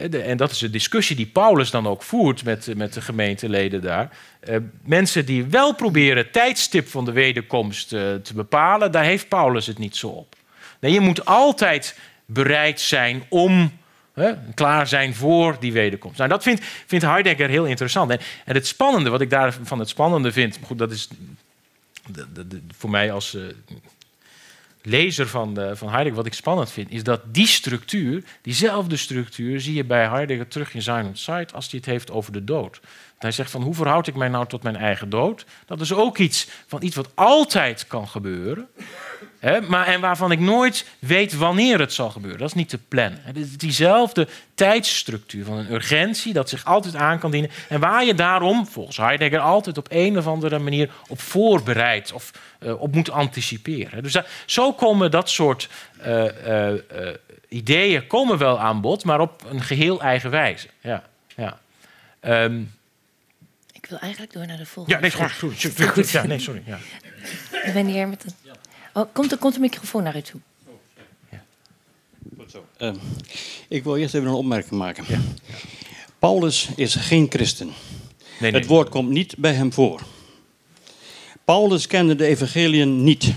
En 0.00 0.36
dat 0.36 0.50
is 0.50 0.58
de 0.58 0.70
discussie 0.70 1.16
die 1.16 1.26
Paulus 1.26 1.70
dan 1.70 1.86
ook 1.86 2.02
voert 2.02 2.44
met, 2.44 2.76
met 2.76 2.92
de 2.92 3.00
gemeenteleden 3.00 3.80
daar. 3.80 4.10
Uh, 4.48 4.56
mensen 4.84 5.26
die 5.26 5.44
wel 5.44 5.74
proberen 5.74 6.16
het 6.16 6.32
tijdstip 6.32 6.88
van 6.88 7.04
de 7.04 7.12
wederkomst 7.12 7.92
uh, 7.92 8.14
te 8.14 8.34
bepalen, 8.34 8.92
daar 8.92 9.04
heeft 9.04 9.28
Paulus 9.28 9.66
het 9.66 9.78
niet 9.78 9.96
zo 9.96 10.08
op. 10.08 10.36
Nee, 10.80 10.92
je 10.92 11.00
moet 11.00 11.24
altijd 11.24 11.98
bereid 12.26 12.80
zijn 12.80 13.22
om 13.28 13.78
klaar 14.54 14.86
zijn 14.86 15.14
voor 15.14 15.56
die 15.60 15.72
wederkomst. 15.72 16.18
Nou, 16.18 16.30
dat 16.30 16.42
vindt, 16.42 16.64
vindt 16.86 17.04
Heidegger 17.04 17.48
heel 17.48 17.64
interessant. 17.64 18.10
En, 18.10 18.20
en 18.44 18.54
het 18.54 18.66
spannende, 18.66 19.10
wat 19.10 19.20
ik 19.20 19.30
daarvan 19.30 19.78
het 19.78 19.88
spannende 19.88 20.32
vind, 20.32 20.58
goed, 20.62 20.78
dat 20.78 20.90
is 20.90 21.08
voor 22.76 22.90
mij 22.90 23.12
als 23.12 23.34
uh, 23.34 23.42
lezer 24.82 25.28
van, 25.28 25.54
van 25.72 25.88
Heidegger, 25.88 26.14
wat 26.14 26.26
ik 26.26 26.34
spannend 26.34 26.70
vind, 26.70 26.90
is 26.90 27.02
dat 27.02 27.20
die 27.34 27.46
structuur, 27.46 28.24
diezelfde 28.42 28.96
structuur, 28.96 29.60
zie 29.60 29.74
je 29.74 29.84
bij 29.84 30.08
Heidegger 30.08 30.48
terug 30.48 30.74
in 30.74 31.06
und 31.06 31.18
Zeit 31.18 31.54
als 31.54 31.70
hij 31.70 31.78
het 31.78 31.88
heeft 31.88 32.10
over 32.10 32.32
de 32.32 32.44
dood. 32.44 32.80
Hij 33.18 33.30
zegt 33.30 33.50
van 33.50 33.62
hoe 33.62 33.74
verhoud 33.74 34.06
ik 34.06 34.14
mij 34.14 34.28
nou 34.28 34.46
tot 34.46 34.62
mijn 34.62 34.76
eigen 34.76 35.08
dood? 35.08 35.44
Dat 35.66 35.80
is 35.80 35.92
ook 35.92 36.18
iets 36.18 36.48
van 36.66 36.82
iets 36.82 36.96
wat 36.96 37.10
altijd 37.14 37.86
kan 37.86 38.08
gebeuren. 38.08 38.68
Maar, 39.68 39.86
en 39.86 40.00
waarvan 40.00 40.32
ik 40.32 40.38
nooit 40.38 40.86
weet 40.98 41.36
wanneer 41.36 41.78
het 41.78 41.92
zal 41.92 42.10
gebeuren. 42.10 42.38
Dat 42.38 42.48
is 42.48 42.54
niet 42.54 42.68
te 42.68 42.78
plannen. 42.78 43.20
Het 43.22 43.36
is 43.36 43.56
diezelfde 43.56 44.28
tijdsstructuur 44.54 45.44
van 45.44 45.56
een 45.56 45.72
urgentie 45.72 46.32
dat 46.32 46.48
zich 46.48 46.64
altijd 46.64 46.94
aan 46.94 47.18
kan 47.18 47.30
dienen. 47.30 47.50
En 47.68 47.80
waar 47.80 48.04
je 48.04 48.14
daarom, 48.14 48.66
volgens 48.66 48.96
Heidegger, 48.96 49.38
altijd 49.38 49.78
op 49.78 49.86
een 49.90 50.18
of 50.18 50.26
andere 50.26 50.58
manier 50.58 50.90
op 51.08 51.20
voorbereidt 51.20 52.12
of 52.12 52.30
uh, 52.62 52.80
op 52.80 52.94
moet 52.94 53.10
anticiperen. 53.10 54.02
Dus 54.02 54.16
zo 54.46 54.72
komen 54.72 55.10
dat 55.10 55.30
soort 55.30 55.68
uh, 56.06 56.24
uh, 56.46 56.80
ideeën 57.48 58.06
komen 58.06 58.38
wel 58.38 58.60
aan 58.60 58.80
bod, 58.80 59.04
maar 59.04 59.20
op 59.20 59.44
een 59.48 59.62
geheel 59.62 60.00
eigen 60.00 60.30
wijze. 60.30 60.68
Ja, 60.80 61.02
ja. 61.36 61.58
Um, 62.44 62.74
ik 63.72 63.86
wil 63.86 63.98
eigenlijk 63.98 64.32
door 64.32 64.46
naar 64.46 64.56
de 64.56 64.66
volgende 64.66 64.96
ja, 64.96 65.02
nee, 65.02 65.10
vraag. 65.10 65.38
Goed, 65.38 65.60
goed, 65.60 65.88
goed. 65.88 66.10
Ja, 66.10 66.26
nee, 66.26 66.38
sorry. 66.38 66.62
Ja. 66.66 66.78
Ik 67.62 67.72
ben 67.72 67.86
hier 67.86 68.08
met 68.08 68.24
een... 68.24 68.34
Oh, 68.92 69.04
komt, 69.12 69.32
er, 69.32 69.38
komt 69.38 69.54
de 69.54 69.60
microfoon 69.60 70.02
naar 70.02 70.16
u 70.16 70.22
toe? 70.22 70.40
Ja. 71.30 71.42
Goed 72.38 72.50
zo. 72.50 72.64
Uh, 72.78 72.94
ik 73.68 73.84
wil 73.84 73.96
eerst 73.96 74.14
even 74.14 74.28
een 74.28 74.34
opmerking 74.34 74.80
maken. 74.80 75.04
Ja. 75.08 75.20
Paulus 76.18 76.68
is 76.76 76.94
geen 76.94 77.26
christen. 77.28 77.66
Nee, 77.66 78.50
nee. 78.50 78.60
Het 78.60 78.70
woord 78.70 78.88
komt 78.88 79.08
niet 79.08 79.34
bij 79.38 79.52
hem 79.52 79.72
voor. 79.72 80.00
Paulus 81.44 81.86
kende 81.86 82.14
de 82.14 82.26
evangeliën 82.26 83.04
niet. 83.04 83.34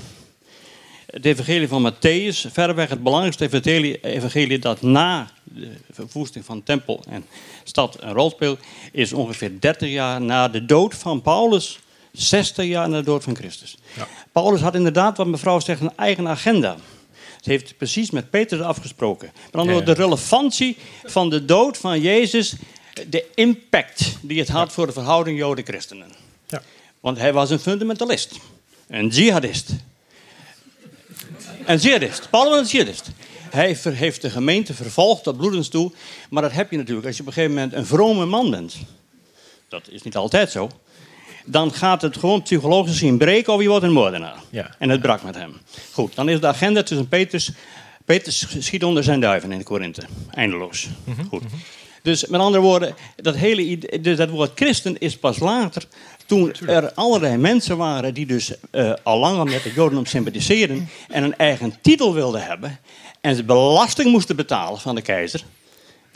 Het 1.05 1.25
evangelie 1.25 1.67
van 1.67 1.93
Matthäus, 1.93 2.51
verreweg 2.51 2.89
het 2.89 3.03
belangrijkste 3.03 3.45
evangelie, 3.45 3.99
evangelie 3.99 4.59
dat 4.59 4.81
na 4.81 5.31
de 5.43 5.71
verwoesting 5.91 6.45
van 6.45 6.63
tempel 6.63 7.03
en 7.09 7.25
stad 7.63 7.97
een 8.01 8.13
rol 8.13 8.29
speelt, 8.29 8.59
is 8.91 9.13
ongeveer 9.13 9.59
30 9.59 9.89
jaar 9.89 10.21
na 10.21 10.47
de 10.47 10.65
dood 10.65 10.95
van 10.95 11.21
Paulus, 11.21 11.79
60 12.13 12.65
jaar 12.65 12.89
na 12.89 12.97
de 12.97 13.03
dood 13.03 13.23
van 13.23 13.35
Christus. 13.35 13.77
Ja. 13.95 14.07
Paulus 14.31 14.61
had 14.61 14.75
inderdaad, 14.75 15.17
wat 15.17 15.27
mevrouw 15.27 15.59
zegt, 15.59 15.81
een 15.81 15.97
eigen 15.97 16.27
agenda. 16.27 16.77
Het 17.35 17.45
heeft 17.45 17.77
precies 17.77 18.09
met 18.11 18.29
Petrus 18.29 18.61
afgesproken. 18.61 19.31
Met 19.33 19.55
andere 19.55 19.77
woorden, 19.77 19.95
de 19.95 20.01
relevantie 20.01 20.77
van 21.03 21.29
de 21.29 21.45
dood 21.45 21.77
van 21.77 22.01
Jezus, 22.01 22.53
de 23.09 23.25
impact 23.35 24.17
die 24.21 24.39
het 24.39 24.49
had 24.49 24.73
voor 24.73 24.85
de 24.85 24.93
verhouding 24.93 25.37
Joden-christenen. 25.37 26.11
Ja. 26.47 26.61
Want 26.99 27.17
hij 27.17 27.33
was 27.33 27.49
een 27.49 27.59
fundamentalist, 27.59 28.35
een 28.87 29.07
jihadist. 29.07 29.69
Een 31.65 31.77
jihadist, 31.77 32.29
Paulus 32.29 32.51
was 32.51 32.59
een 32.59 32.77
jihadist. 32.77 33.09
Hij 33.49 33.77
heeft 33.83 34.21
de 34.21 34.29
gemeente 34.29 34.73
vervolgd 34.73 35.23
tot 35.23 35.37
bloedens 35.37 35.69
toe. 35.69 35.91
Maar 36.29 36.41
dat 36.41 36.51
heb 36.51 36.71
je 36.71 36.77
natuurlijk 36.77 37.07
als 37.07 37.15
je 37.15 37.21
op 37.21 37.27
een 37.27 37.33
gegeven 37.33 37.55
moment 37.55 37.73
een 37.73 37.85
vrome 37.85 38.25
man 38.25 38.51
bent. 38.51 38.75
Dat 39.67 39.87
is 39.89 40.01
niet 40.01 40.15
altijd 40.15 40.51
zo. 40.51 40.69
Dan 41.45 41.73
gaat 41.73 42.01
het 42.01 42.17
gewoon 42.17 42.41
psychologisch 42.41 42.97
zien 42.97 43.17
breken 43.17 43.53
of 43.53 43.61
je 43.61 43.67
wordt 43.67 43.85
een 43.85 43.91
moordenaar. 43.91 44.35
Ja. 44.49 44.75
En 44.79 44.89
het 44.89 45.01
brak 45.01 45.23
met 45.23 45.35
hem. 45.35 45.57
Goed, 45.91 46.15
dan 46.15 46.29
is 46.29 46.39
de 46.39 46.47
agenda 46.47 46.83
tussen 46.83 47.07
Petrus... 47.07 47.51
Petrus 48.05 48.47
schiet 48.59 48.83
onder 48.83 49.03
zijn 49.03 49.19
duiven 49.19 49.51
in 49.51 49.63
Korinthe. 49.63 50.01
Eindeloos. 50.31 50.87
Mhm, 51.03 51.23
Goed. 51.25 51.43
Mhm. 51.43 51.55
Dus 52.01 52.25
met 52.25 52.41
andere 52.41 52.63
woorden, 52.63 52.95
dat 53.15 53.35
hele 53.35 53.77
dus 54.01 54.17
dat 54.17 54.29
woord 54.29 54.51
christen 54.55 54.97
is 54.99 55.17
pas 55.17 55.39
later 55.39 55.83
toen 56.25 56.53
er 56.67 56.93
allerlei 56.93 57.37
mensen 57.37 57.77
waren 57.77 58.13
die 58.13 58.25
dus 58.25 58.53
uh, 58.71 58.93
al 59.03 59.19
langer 59.19 59.45
met 59.45 59.63
de 59.63 59.73
Jodendom 59.73 60.05
sympathiseerden 60.05 60.89
en 61.07 61.23
een 61.23 61.35
eigen 61.35 61.73
titel 61.81 62.13
wilden 62.13 62.43
hebben 62.43 62.79
en 63.21 63.35
ze 63.35 63.43
belasting 63.43 64.11
moesten 64.11 64.35
betalen 64.35 64.79
van 64.79 64.95
de 64.95 65.01
keizer. 65.01 65.43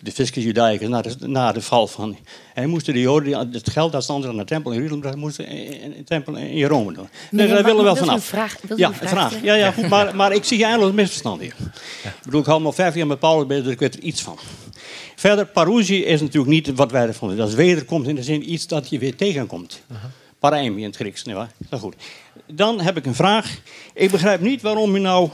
De 0.02 0.12
fiscus 0.12 0.44
judaicus 0.44 0.88
na 0.88 1.02
de, 1.02 1.16
na 1.20 1.52
de 1.52 1.62
val 1.62 1.88
van... 1.88 2.18
Hij 2.54 2.66
moesten 2.66 2.94
de 2.94 3.00
Joden 3.00 3.52
het 3.52 3.70
geld 3.70 3.92
dat 3.92 4.04
stond 4.04 4.26
aan 4.26 4.38
de 4.38 4.44
tempel 4.44 4.72
in 4.72 4.82
Jeruzalem... 4.82 5.20
moesten 5.20 5.48
in 5.48 5.94
de 5.98 6.04
tempel 6.04 6.36
in 6.36 6.66
Rome 6.66 6.94
doen. 6.94 7.08
Nee, 7.32 7.48
daar 7.48 7.64
willen 7.64 7.78
we 7.78 7.84
wel 7.84 7.96
vanaf. 7.96 8.26
Vraag, 8.26 8.58
ja, 8.76 8.88
een 8.88 9.08
vraag. 9.08 9.42
Ja, 9.42 9.54
ja, 9.54 9.72
goed, 9.72 9.90
maar, 9.90 10.16
maar 10.16 10.34
ik 10.34 10.44
zie 10.44 10.64
eindeloos 10.64 10.94
misverstand 10.94 11.42
hier. 11.42 11.56
Ja. 12.04 12.10
Ik 12.10 12.24
bedoel, 12.24 12.40
ik 12.40 12.46
hou 12.46 12.64
al 12.64 12.72
vijf 12.72 12.96
jaar 12.96 13.08
met 13.08 13.20
Paulus 13.20 13.48
bezig, 13.48 13.64
dus 13.64 13.74
ik 13.74 13.80
weet 13.80 13.94
er 13.94 14.02
iets 14.02 14.22
van. 14.22 14.38
Verder, 15.16 15.46
parousie 15.46 16.06
is 16.06 16.22
natuurlijk 16.22 16.52
niet 16.52 16.76
wat 16.76 16.92
wij 16.92 17.08
ervan 17.08 17.36
Dat 17.36 17.48
is 17.48 17.54
wederkomt 17.54 18.08
in 18.08 18.16
de 18.16 18.24
zin 18.24 18.52
iets 18.52 18.68
dat 18.68 18.90
je 18.90 19.00
weer 19.00 19.16
tegenkomt. 19.16 19.82
Uh 19.92 19.98
-huh. 20.02 20.10
Paraimi 20.40 20.82
in 20.82 20.88
het 20.88 20.96
Grieks, 20.96 21.24
nietwaar? 21.24 21.52
Dat 21.70 21.80
goed. 21.80 21.96
Dan 22.46 22.82
heb 22.82 22.98
ik 22.98 23.06
een 23.06 23.16
vraag. 23.16 23.58
Ik 23.94 24.12
begrijp 24.12 24.42
niet 24.42 24.62
waarom 24.62 24.96
u 24.96 25.00
nou 25.00 25.30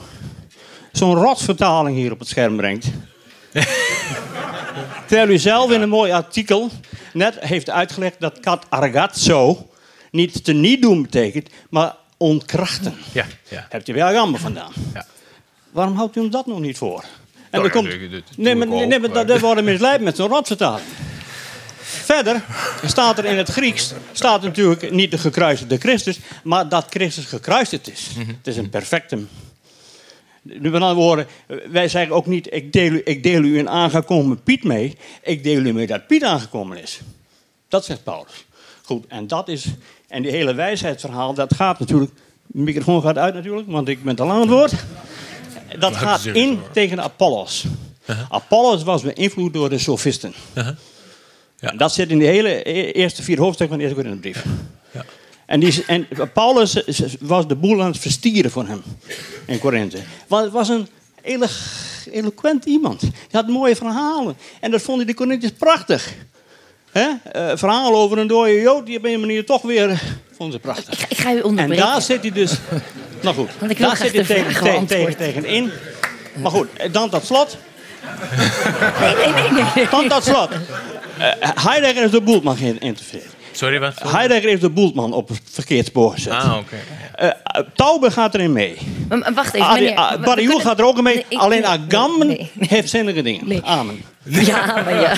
zo'n 0.91 1.15
rotvertaling 1.15 1.97
hier 1.97 2.11
op 2.11 2.19
het 2.19 2.27
scherm 2.27 2.57
brengt. 2.57 2.85
Terwijl 5.07 5.29
u 5.29 5.37
zelf 5.37 5.71
in 5.71 5.81
een 5.81 5.89
mooi 5.89 6.11
artikel 6.11 6.71
net 7.13 7.39
heeft 7.39 7.69
uitgelegd 7.69 8.15
dat 8.19 8.39
kat 8.39 8.65
argazzo 8.69 9.69
niet 10.11 10.43
te 10.43 10.53
niet 10.53 10.81
doen 10.81 11.01
betekent, 11.01 11.49
maar 11.69 11.95
ontkrachten. 12.17 12.95
Ja, 13.11 13.25
ja. 13.49 13.65
Hebt 13.69 13.87
u 13.87 13.93
wel 13.93 14.11
jammer 14.11 14.39
vandaan. 14.39 14.71
Ja. 14.93 15.05
Waarom 15.71 15.95
houdt 15.95 16.15
u 16.15 16.21
hem 16.21 16.29
dat 16.29 16.45
nog 16.45 16.59
niet 16.59 16.77
voor? 16.77 17.03
En 17.49 17.59
nou, 17.59 17.71
komt, 17.71 17.87
nee, 18.37 18.55
maar, 18.55 18.67
nee, 18.67 18.99
maar 18.99 19.11
dat, 19.11 19.27
dat 19.27 19.39
wordt 19.39 19.63
misleid 19.63 20.01
met 20.01 20.15
zo'n 20.15 20.27
rotvertaling. 20.27 20.87
Verder 21.81 22.43
staat 22.85 23.17
er 23.17 23.25
in 23.25 23.37
het 23.37 23.49
Grieks 23.49 23.93
staat 24.11 24.41
natuurlijk 24.41 24.91
niet 24.91 25.11
de 25.11 25.17
gekruisigde 25.17 25.77
Christus, 25.77 26.19
maar 26.43 26.69
dat 26.69 26.85
Christus 26.89 27.25
gekruisigd 27.25 27.91
is. 27.91 28.09
Mhm. 28.17 28.27
Het 28.27 28.47
is 28.47 28.57
een 28.57 28.69
perfectum. 28.69 29.29
Nu 30.43 30.69
met 30.69 30.81
andere 30.81 30.93
woorden, 30.93 31.27
wij 31.71 31.87
zeggen 31.87 32.15
ook 32.15 32.25
niet, 32.25 32.53
ik 32.53 32.73
deel, 32.73 32.91
u, 32.91 33.01
ik 33.05 33.23
deel 33.23 33.41
u 33.41 33.59
een 33.59 33.69
aangekomen 33.69 34.43
Piet 34.43 34.63
mee. 34.63 34.97
Ik 35.21 35.43
deel 35.43 35.61
u 35.61 35.73
mee 35.73 35.87
dat 35.87 36.07
Piet 36.07 36.23
aangekomen 36.23 36.81
is. 36.81 36.99
Dat 37.67 37.85
zegt 37.85 38.03
Paulus. 38.03 38.45
Goed, 38.81 39.05
en 39.07 39.27
dat 39.27 39.47
is, 39.47 39.65
en 40.07 40.21
die 40.21 40.31
hele 40.31 40.53
wijsheidsverhaal, 40.53 41.33
dat 41.33 41.53
gaat 41.53 41.79
natuurlijk, 41.79 42.11
de 42.47 42.59
microfoon 42.59 43.01
gaat 43.01 43.17
uit 43.17 43.33
natuurlijk, 43.33 43.71
want 43.71 43.87
ik 43.87 44.03
ben 44.03 44.15
te 44.15 44.25
lang 44.25 44.33
aan 44.33 44.41
het 44.41 44.49
woord. 44.49 44.73
Dat 45.79 45.95
gaat 45.95 46.25
in 46.25 46.59
tegen 46.71 47.03
Apollos. 47.03 47.65
Uh-huh. 48.05 48.25
Apollos 48.29 48.83
was 48.83 49.01
beïnvloed 49.01 49.53
door 49.53 49.69
de 49.69 49.77
sofisten. 49.77 50.33
Uh-huh. 50.53 50.75
Ja. 51.59 51.69
En 51.71 51.77
dat 51.77 51.93
zit 51.93 52.09
in 52.09 52.19
de 52.19 52.25
hele 52.25 52.69
e-, 52.69 52.91
eerste 52.91 53.23
vier 53.23 53.39
hoofdstukken 53.39 53.79
van 53.79 53.87
de 53.87 54.01
eerste 54.01 54.19
brief. 54.19 54.45
En, 55.45 55.59
die, 55.59 55.83
en 55.87 56.07
Paulus 56.33 56.83
was 57.19 57.47
de 57.47 57.55
boel 57.55 57.81
aan 57.81 57.91
het 57.91 57.99
verstieren 57.99 58.51
van 58.51 58.67
hem 58.67 58.81
in 59.45 59.59
Korinthe. 59.59 59.97
Want 60.27 60.43
het 60.43 60.53
was 60.53 60.69
een 60.69 60.87
elo 61.21 61.45
eloquent 62.11 62.65
iemand. 62.65 63.01
Hij 63.01 63.11
had 63.31 63.47
mooie 63.47 63.75
verhalen. 63.75 64.37
En 64.59 64.71
dat 64.71 64.81
vonden 64.81 65.07
de 65.07 65.13
Corinthiërs 65.13 65.53
prachtig. 65.57 66.13
He? 66.91 67.07
Uh, 67.35 67.51
verhaal 67.55 67.95
over 67.95 68.17
een 68.17 68.27
dode 68.27 68.61
Jood, 68.61 68.85
die 68.85 68.97
op 68.97 69.05
een 69.05 69.19
manier 69.19 69.45
toch 69.45 69.61
weer 69.61 70.01
vonden 70.37 70.53
ze 70.55 70.59
prachtig. 70.59 71.03
Ik, 71.03 71.09
ik 71.09 71.17
ga 71.17 71.33
u 71.33 71.41
onderbreken. 71.41 71.83
En 71.83 71.91
daar 71.91 72.01
zit 72.01 72.21
hij 72.21 72.31
dus... 72.31 72.57
nou 73.21 73.35
goed, 73.35 73.49
Want 73.59 73.71
ik 73.71 73.79
daar 73.79 73.97
zit 73.97 74.13
hij 74.13 74.23
tegen, 74.23 74.63
tegen, 74.63 74.85
tegen, 74.85 75.17
tegen 75.17 75.45
in. 75.45 75.71
Maar 76.41 76.51
goed, 76.51 76.67
dan 76.91 77.09
tot 77.09 77.25
slot. 77.25 77.57
Nee, 78.99 79.15
nee, 79.15 79.51
nee. 79.51 79.63
nee. 79.75 79.87
Dan 79.89 80.07
tot 80.07 80.23
slot. 80.23 80.49
Uh, 81.19 81.33
Heidegger 81.39 82.03
is 82.03 82.11
de 82.11 82.21
boelman 82.21 82.57
geïnterfereerd. 82.57 83.32
Sorry, 83.57 83.79
wat? 83.79 83.93
Heidegger 84.11 84.49
heeft 84.49 84.61
de 84.61 84.69
boelman 84.69 85.13
op 85.13 85.27
het 85.27 85.41
verkeerd 85.51 85.85
spoor 85.85 86.11
gezet. 86.13 86.33
Ah, 86.33 86.57
oké. 86.57 86.75
Okay. 87.15 87.33
Uh, 87.55 87.67
Taube 87.75 88.11
gaat 88.11 88.33
erin 88.33 88.53
mee. 88.53 88.77
Maar, 89.09 89.33
wacht 89.33 89.53
even, 89.53 89.73
meneer. 89.73 89.91
Uh, 89.91 90.15
Barioel 90.23 90.59
gaat 90.59 90.79
er 90.79 90.85
ook 90.85 91.01
mee. 91.01 91.25
Nee, 91.29 91.39
Alleen 91.39 91.61
nee, 91.61 91.69
Agamben 91.69 92.27
nee, 92.27 92.51
heeft 92.59 92.89
zinnige 92.89 93.21
dingen. 93.21 93.63
Amen. 93.63 94.01
Ja, 94.23 94.65
maar 94.65 95.01
ja. 95.01 95.15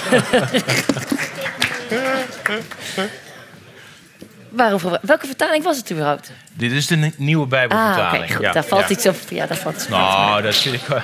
Waarom, 4.50 4.80
welke 5.02 5.26
vertaling 5.26 5.64
was 5.64 5.78
het 5.78 5.92
überhaupt? 5.92 6.32
Dit 6.54 6.72
is 6.72 6.88
de 6.88 7.12
nieuwe 7.18 7.48
Bijbelvertaling. 7.48 8.24
Ah, 8.24 8.24
oké, 8.24 8.34
goed. 8.34 8.46
Ja, 8.46 8.52
daar 8.52 8.66
valt 8.66 8.88
ja. 8.88 8.90
iets 8.90 9.06
op. 9.06 9.16
Ja, 9.30 9.46
daar 9.46 9.58
valt 9.58 9.76
iets 9.76 9.88
Nou, 9.88 10.42
dat 10.42 10.56
vind 10.56 10.76
ik 10.76 10.82
wel 10.88 11.02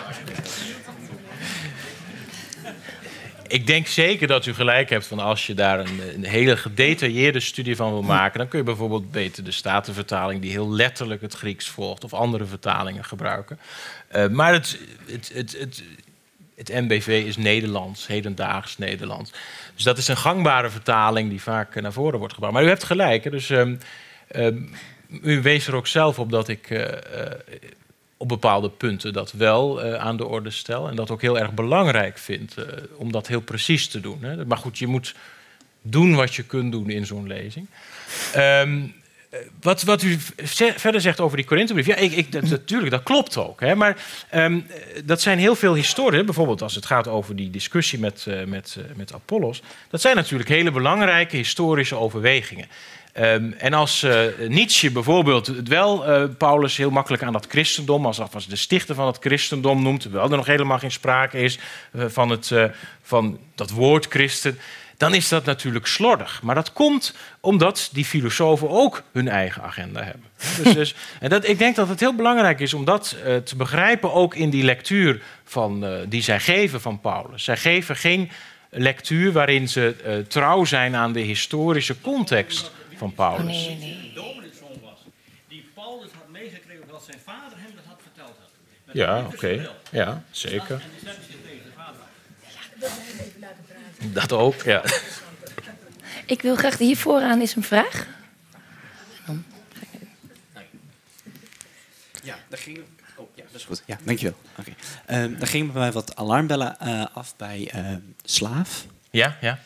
ik 3.52 3.68
denk 3.68 3.88
zeker 3.88 4.28
dat 4.28 4.46
u 4.46 4.54
gelijk 4.54 4.90
hebt 4.90 5.08
van 5.08 5.20
als 5.20 5.48
je 5.48 5.54
daar 5.54 5.80
een, 5.80 6.02
een, 6.14 6.26
hele 6.26 6.58
gedetailleerde 6.58 7.40
studie 7.40 7.76
van 7.76 7.92
wil 7.92 8.02
maken, 8.02 8.40
dan 8.40 8.48
kun 8.48 8.60
je 8.60 8.66
bijvoorbeeld 8.66 9.12
beter 9.12 9.44
de 9.44 9.52
Statenvertaling 9.52 10.42
die 10.42 10.52
heel 10.52 10.72
letterlijk 10.72 11.22
het 11.22 11.34
Grieks 11.34 11.70
volgt 11.70 12.04
of 12.04 12.14
andere 12.14 12.46
vertalingen 12.46 13.06
gebruiken. 13.06 13.60
Uh, 14.16 14.28
maar 14.28 14.54
het, 14.54 14.80
het, 15.06 15.32
het, 15.34 15.58
het, 15.60 15.84
het 16.56 16.70
MBV 16.70 17.24
is 17.28 17.38
Nederlands, 17.38 18.08
hedendaags 18.08 18.78
Nederlands. 18.78 19.32
Dus 19.76 19.84
dat 19.84 19.98
is 19.98 20.08
een 20.08 20.18
gangbare 20.18 20.70
vertaling 20.70 21.30
die 21.30 21.42
vaak 21.42 21.82
naar 21.82 21.94
voren 21.94 22.20
wordt 22.20 22.34
gebracht. 22.34 22.54
Maar 22.54 22.64
u 22.64 22.68
hebt 22.68 22.84
gelijk. 22.84 23.32
Dus 23.32 23.50
ehm, 23.50 23.76
ehm, 24.28 24.58
u 25.22 25.42
wees 25.42 25.68
er 25.68 25.76
ook 25.76 25.88
zelf 25.88 26.20
op 26.20 26.32
dat 26.32 26.48
ik 26.48 26.70
op 28.22 28.28
bepaalde 28.28 28.70
punten 28.70 29.14
dat 29.14 29.32
wel 29.32 29.82
aan 29.82 30.18
de 30.18 30.26
orde 30.26 30.50
stel. 30.50 30.90
En 30.90 30.96
dat 30.96 31.12
ook 31.12 31.22
heel 31.22 31.40
erg 31.40 31.54
belangrijk 31.54 32.18
vind 32.18 32.56
om 32.96 33.12
dat 33.12 33.28
heel 33.28 33.42
precies 33.42 33.88
te 33.88 34.00
doen. 34.00 34.24
Hè? 34.24 34.46
Maar 34.46 34.58
goed, 34.58 34.78
je 34.78 34.88
moet 34.88 35.16
doen 35.82 36.16
wat 36.16 36.36
je 36.36 36.44
kunt 36.44 36.72
doen 36.72 36.90
in 36.90 37.06
zo'n 37.06 37.28
lezing. 37.28 37.68
Um, 38.38 38.94
wat, 39.62 39.84
wat 39.84 40.02
u 40.02 40.18
verder 40.76 41.02
zegt 41.02 41.20
over 41.20 41.38
die 41.38 41.46
Korinthebrief, 41.46 41.86
ja, 41.86 41.96
ik, 41.96 42.12
ik, 42.12 42.32
dat, 42.32 42.44
natuurlijk, 42.44 42.92
dat 42.92 43.04
klopt 43.04 43.38
ook. 43.38 43.60
Hè, 43.60 43.76
maar 43.76 43.98
um, 44.34 44.66
dat 45.06 45.22
zijn 45.22 45.40
heel 45.40 45.56
veel 45.56 45.76
historie, 45.76 46.24
bijvoorbeeld 46.24 46.62
als 46.62 46.76
het 46.76 46.86
gaat 46.86 47.08
over 47.08 47.36
die 47.36 47.50
discussie 47.50 48.00
met, 48.00 48.26
uh, 48.28 48.44
met, 48.44 48.78
met 48.96 49.14
Apollos. 49.14 49.62
Dat 49.90 50.02
zijn 50.02 50.16
natuurlijk 50.16 50.50
hele 50.50 50.72
belangrijke 50.72 51.36
historische 51.36 51.96
overwegingen. 51.96 52.68
Um, 53.20 53.54
en 53.58 53.74
als 53.74 54.04
uh, 54.04 54.22
Nietzsche 54.48 54.92
bijvoorbeeld 54.92 55.48
het 55.48 55.68
wel 55.68 56.06
Paulus 56.38 56.78
heel 56.78 56.90
makkelijk 56.90 57.24
aan 57.24 57.34
dat 57.34 57.48
christendom, 57.50 58.06
als, 58.06 58.20
als 58.34 58.48
de 58.48 58.56
stichter 58.56 58.96
van 58.96 59.08
het 59.08 59.18
christendom 59.20 59.82
noemt, 59.82 60.02
terwijl 60.02 60.30
er 60.30 60.38
nog 60.38 60.46
helemaal 60.46 60.80
geen 60.80 60.92
sprake 60.92 61.38
is 61.38 61.60
van, 61.94 62.30
het, 62.30 62.52
van 63.02 63.40
dat 63.56 63.70
woord 63.70 64.08
christen, 64.08 64.60
dan 65.02 65.14
is 65.14 65.30
dat 65.30 65.46
natuurlijk 65.46 65.88
slordig. 65.88 66.42
Maar 66.42 66.56
dat 66.56 66.74
komt 66.74 67.16
omdat 67.40 67.90
die 67.92 68.06
filosofen 68.06 68.70
ook 68.70 69.04
hun 69.12 69.28
eigen 69.28 69.62
agenda 69.62 70.04
hebben. 70.04 70.30
Dus, 70.64 70.74
dus, 70.74 70.96
en 71.20 71.30
dat, 71.30 71.48
ik 71.48 71.58
denk 71.58 71.76
dat 71.76 71.88
het 71.88 72.00
heel 72.00 72.16
belangrijk 72.16 72.60
is 72.60 72.74
om 72.74 72.86
dat 72.86 73.16
uh, 73.26 73.36
te 73.36 73.56
begrijpen, 73.56 74.14
ook 74.14 74.36
in 74.36 74.50
die 74.50 74.64
lectuur 74.64 75.22
van, 75.44 75.86
uh, 75.86 75.94
die 76.08 76.22
zij 76.22 76.40
geven 76.40 76.82
van 76.82 77.00
Paulus. 77.00 77.44
Zij 77.44 77.58
geven 77.58 77.96
geen 77.96 78.30
lectuur 78.70 79.32
waarin 79.32 79.70
ze 79.70 79.96
uh, 80.06 80.14
trouw 80.28 80.66
zijn 80.66 80.96
aan 80.96 81.12
de 81.14 81.20
historische 81.20 82.02
context 82.02 82.72
van 83.02 83.14
Paulus. 83.14 83.46
Nee, 83.46 83.78
nee. 83.78 84.14
was, 84.82 85.00
die 85.48 85.70
Paulus 85.74 86.12
had 86.12 86.30
meegekregen 86.30 86.88
dat 86.88 87.04
zijn 87.04 87.20
vader 87.26 87.58
hem 87.58 87.72
dat 87.76 87.86
had 87.86 88.00
verteld. 88.02 88.36
Had. 88.40 88.96
Ja, 88.96 89.20
oké. 89.26 89.36
Okay. 89.36 89.70
Ja, 89.92 90.24
zeker. 90.32 90.82
Dat 94.00 94.32
ook, 94.32 94.62
ja. 94.62 94.84
Ik 96.26 96.42
wil 96.42 96.56
graag, 96.56 96.78
hier 96.78 96.98
vooraan 96.98 97.42
is 97.42 97.56
een 97.56 97.64
vraag. 97.64 98.08
Ja, 102.24 102.38
daar 102.50 102.60
ging... 102.60 102.80
Oh, 103.16 103.28
ja, 103.36 103.44
dat 103.44 103.56
is 103.56 103.66
goed. 103.66 103.84
Ja, 103.86 103.98
dankjewel. 104.04 104.38
Oké. 104.58 104.74
Okay. 105.06 105.24
Um, 105.24 105.40
daar 105.40 105.48
gingen 105.48 105.72
bij 105.72 105.82
mij 105.82 105.92
wat 105.92 106.16
alarmbellen 106.16 106.78
uh, 106.84 107.06
af 107.14 107.36
bij 107.36 107.72
uh, 107.76 107.96
slaaf. 108.24 108.86
Ja, 109.10 109.38
ja. 109.42 109.60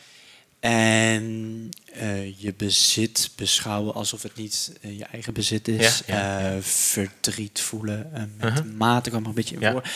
En 0.60 1.68
uh, 2.02 2.40
je 2.40 2.54
bezit 2.56 3.30
beschouwen 3.36 3.94
alsof 3.94 4.22
het 4.22 4.36
niet 4.36 4.72
je 4.80 5.04
eigen 5.04 5.34
bezit 5.34 5.68
is. 5.68 6.02
Ja, 6.06 6.40
ja. 6.40 6.62
verdriet 6.62 7.60
voelen 7.60 8.10
met 8.38 8.52
-huh. 8.52 8.64
mate 8.76 9.10
kwam 9.10 9.22
er 9.22 9.28
een 9.28 9.34
beetje 9.34 9.56
in 9.60 9.70
voor. 9.70 9.88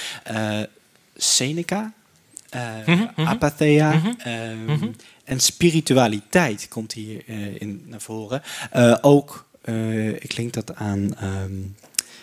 Seneca, 1.17 1.93
mm 2.87 3.11
-hmm, 3.15 3.27
apatheia 3.27 3.93
mm 3.93 4.17
-hmm, 4.19 4.73
um, 4.73 4.97
en 5.25 5.41
spiritualiteit 5.41 6.69
komt 6.69 6.93
hier 6.93 7.23
uh, 7.27 7.61
in 7.61 7.85
naar 7.87 8.01
voren. 8.01 8.43
Ook, 9.01 9.47
ik 10.19 10.37
link 10.37 10.53
dat 10.53 10.75
aan, 10.75 11.17
um, 11.23 11.77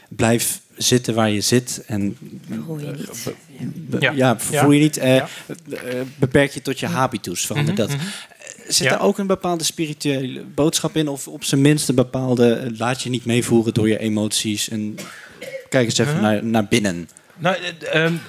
blijf 0.10 0.62
zitten 0.78 1.14
waar 1.14 1.30
je 1.30 1.42
zit 1.42 1.84
en 1.88 2.18
vervoer 2.48 2.82
je 2.82 2.92
niet. 2.92 3.34
ja. 4.00 4.12
ja, 4.12 4.40
vervoer 4.40 4.74
je 4.74 4.80
niet. 4.80 4.96
Ja. 4.96 5.28
beperk 6.16 6.52
je 6.52 6.62
tot 6.62 6.80
je 6.80 6.86
habitus, 6.86 7.46
verander 7.46 7.74
Mhm, 7.74 7.88
dat. 7.88 7.96
Zit 8.68 8.90
daar 8.90 9.02
ook 9.02 9.18
een 9.18 9.28
bepaalde 9.28 9.64
spirituele 9.64 10.44
boodschap 10.44 10.96
in? 10.96 11.08
Of 11.08 11.28
op 11.28 11.44
zijn 11.44 11.62
minst 11.62 11.90
een 11.90 11.96
bepaalde, 11.96 12.74
laat 12.78 13.02
je 13.02 13.10
niet 13.10 13.26
meevoeren 13.26 13.74
door 13.74 13.88
je 13.88 14.00
emoties 14.00 14.70
en 14.70 14.96
kijk 15.70 15.86
eens 15.86 15.98
even 15.98 16.22
naar, 16.22 16.46
naar 16.46 16.66
binnen. 16.66 17.10
Nou, 17.38 17.58
um, 17.94 18.20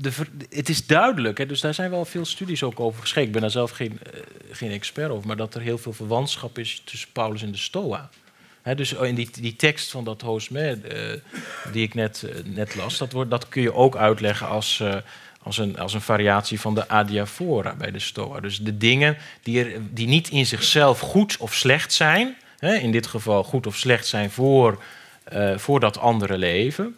de, 0.00 0.10
het 0.50 0.68
is 0.68 0.86
duidelijk, 0.86 1.38
hè, 1.38 1.46
dus 1.46 1.60
daar 1.60 1.74
zijn 1.74 1.90
wel 1.90 2.04
veel 2.04 2.24
studies 2.24 2.62
ook 2.62 2.80
over 2.80 3.00
geschreven. 3.00 3.26
Ik 3.26 3.32
ben 3.32 3.42
daar 3.42 3.50
zelf 3.50 3.70
geen, 3.70 4.00
uh, 4.14 4.20
geen 4.50 4.70
expert 4.70 5.10
over, 5.10 5.26
maar 5.26 5.36
dat 5.36 5.54
er 5.54 5.60
heel 5.60 5.78
veel 5.78 5.92
verwantschap 5.92 6.58
is 6.58 6.82
tussen 6.84 7.08
Paulus 7.12 7.42
en 7.42 7.50
de 7.52 7.58
Stoa. 7.58 8.10
Dus 8.74 8.92
in 8.92 9.14
die, 9.14 9.28
die 9.40 9.56
tekst 9.56 9.90
van 9.90 10.04
dat 10.04 10.20
Hoosme, 10.20 10.78
uh, 10.92 11.72
die 11.72 11.82
ik 11.82 11.94
net, 11.94 12.22
uh, 12.26 12.54
net 12.54 12.74
las, 12.74 12.98
dat, 12.98 13.30
dat 13.30 13.48
kun 13.48 13.62
je 13.62 13.74
ook 13.74 13.96
uitleggen 13.96 14.48
als, 14.48 14.82
als, 15.42 15.58
een, 15.58 15.78
als 15.78 15.94
een 15.94 16.00
variatie 16.00 16.60
van 16.60 16.74
de 16.74 16.88
adiaphora 16.88 17.74
bij 17.74 17.90
de 17.90 17.98
Stoa. 17.98 18.40
Dus 18.40 18.58
de 18.58 18.76
dingen 18.76 19.16
die, 19.42 19.64
er, 19.64 19.80
die 19.90 20.06
niet 20.06 20.28
in 20.28 20.46
zichzelf 20.46 21.00
goed 21.00 21.36
of 21.36 21.54
slecht 21.54 21.92
zijn, 21.92 22.36
in 22.58 22.92
dit 22.92 23.06
geval 23.06 23.44
goed 23.44 23.66
of 23.66 23.76
slecht 23.76 24.06
zijn 24.06 24.30
voor, 24.30 24.82
voor 25.56 25.80
dat 25.80 25.98
andere 25.98 26.38
leven, 26.38 26.96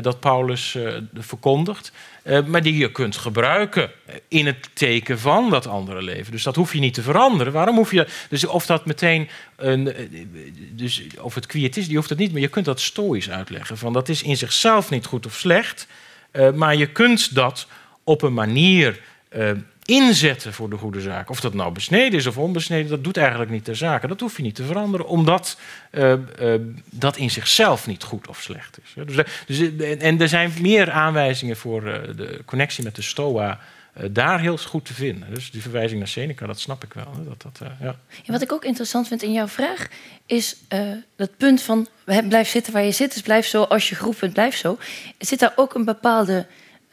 dat 0.00 0.20
Paulus 0.20 0.76
verkondigt. 1.14 1.92
Uh, 2.24 2.44
maar 2.46 2.62
die 2.62 2.76
je 2.76 2.92
kunt 2.92 3.16
gebruiken 3.16 3.90
in 4.28 4.46
het 4.46 4.68
teken 4.72 5.18
van 5.18 5.50
dat 5.50 5.66
andere 5.66 6.02
leven. 6.02 6.32
Dus 6.32 6.42
dat 6.42 6.56
hoef 6.56 6.72
je 6.72 6.80
niet 6.80 6.94
te 6.94 7.02
veranderen. 7.02 7.52
Waarom 7.52 7.76
hoef 7.76 7.90
je. 7.90 8.06
Dus 8.28 8.46
of 8.46 8.66
dat 8.66 8.86
meteen. 8.86 9.28
Een, 9.56 9.94
dus 10.72 11.02
of 11.20 11.34
het 11.34 11.46
kwiet 11.46 11.76
is, 11.76 11.86
die 11.86 11.96
hoeft 11.96 12.08
het 12.08 12.18
niet. 12.18 12.32
Maar 12.32 12.40
je 12.40 12.48
kunt 12.48 12.64
dat 12.64 12.80
stoïs 12.80 13.30
uitleggen. 13.30 13.78
Van 13.78 13.92
dat 13.92 14.08
is 14.08 14.22
in 14.22 14.36
zichzelf 14.36 14.90
niet 14.90 15.06
goed 15.06 15.26
of 15.26 15.34
slecht. 15.34 15.86
Uh, 16.32 16.50
maar 16.50 16.76
je 16.76 16.86
kunt 16.86 17.34
dat 17.34 17.66
op 18.04 18.22
een 18.22 18.34
manier. 18.34 19.00
Inzetten 19.84 20.52
voor 20.52 20.70
de 20.70 20.76
goede 20.76 21.00
zaak. 21.00 21.30
Of 21.30 21.40
dat 21.40 21.54
nou 21.54 21.72
besneden 21.72 22.18
is 22.18 22.26
of 22.26 22.38
onbesneden, 22.38 22.90
dat 22.90 23.04
doet 23.04 23.16
eigenlijk 23.16 23.50
niet 23.50 23.64
ter 23.64 23.76
zake. 23.76 24.06
Dat 24.06 24.20
hoef 24.20 24.36
je 24.36 24.42
niet 24.42 24.54
te 24.54 24.64
veranderen, 24.64 25.06
omdat 25.06 25.58
uh, 25.90 26.12
uh, 26.40 26.54
dat 26.90 27.16
in 27.16 27.30
zichzelf 27.30 27.86
niet 27.86 28.02
goed 28.02 28.28
of 28.28 28.40
slecht 28.40 28.78
is. 28.84 29.04
Dus, 29.06 29.26
dus, 29.46 29.96
en 29.98 30.20
er 30.20 30.28
zijn 30.28 30.52
meer 30.60 30.90
aanwijzingen 30.90 31.56
voor 31.56 31.82
de 32.16 32.40
connectie 32.44 32.84
met 32.84 32.94
de 32.94 33.02
Stoa 33.02 33.60
daar 34.10 34.40
heel 34.40 34.56
goed 34.56 34.84
te 34.84 34.94
vinden. 34.94 35.30
Dus 35.34 35.50
die 35.50 35.62
verwijzing 35.62 35.98
naar 35.98 36.08
Seneca, 36.08 36.46
dat 36.46 36.60
snap 36.60 36.84
ik 36.84 36.92
wel. 36.92 37.12
Dat, 37.28 37.42
dat, 37.42 37.68
ja. 37.80 37.96
Ja, 38.22 38.32
wat 38.32 38.42
ik 38.42 38.52
ook 38.52 38.64
interessant 38.64 39.08
vind 39.08 39.22
in 39.22 39.32
jouw 39.32 39.48
vraag, 39.48 39.86
is 40.26 40.56
dat 41.16 41.36
punt 41.36 41.62
van 41.62 41.88
blijf 42.28 42.48
zitten 42.48 42.72
waar 42.72 42.84
je 42.84 42.92
zit, 42.92 43.12
dus 43.12 43.22
blijf 43.22 43.46
zo 43.46 43.62
als 43.62 43.88
je 43.88 43.94
groep 43.94 44.16
bent, 44.20 44.32
blijf 44.32 44.56
zo. 44.56 44.78
Zit 45.18 45.38
daar 45.38 45.52
ook 45.56 45.74
een 45.74 45.84
bepaalde 45.84 46.46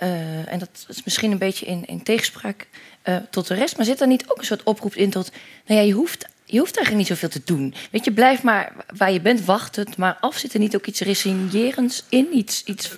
uh, 0.03 0.51
en 0.51 0.59
dat 0.59 0.85
is 0.88 1.03
misschien 1.03 1.31
een 1.31 1.38
beetje 1.38 1.65
in, 1.65 1.85
in 1.85 2.03
tegenspraak 2.03 2.67
uh, 3.03 3.15
tot 3.30 3.47
de 3.47 3.53
rest, 3.53 3.77
maar 3.77 3.85
zit 3.85 3.97
daar 3.97 4.07
niet 4.07 4.27
ook 4.27 4.38
een 4.38 4.45
soort 4.45 4.63
oproep 4.63 4.95
in 4.95 5.09
tot, 5.09 5.31
nou 5.65 5.80
ja, 5.80 5.85
je 5.85 5.93
hoeft, 5.93 6.27
je 6.45 6.59
hoeft 6.59 6.77
eigenlijk 6.77 7.09
niet 7.09 7.17
zoveel 7.17 7.39
te 7.41 7.53
doen. 7.53 7.73
Weet 7.91 8.05
je, 8.05 8.11
blijf 8.11 8.43
maar 8.43 8.73
waar 8.97 9.11
je 9.11 9.21
bent, 9.21 9.45
wacht 9.45 9.76
het 9.76 9.97
maar 9.97 10.17
af. 10.19 10.38
Zit 10.38 10.53
er 10.53 10.59
niet 10.59 10.76
ook 10.76 10.85
iets 10.85 10.99
resignerends 10.99 12.03
in? 12.09 12.27
Iets, 12.38 12.63
iets 12.63 12.97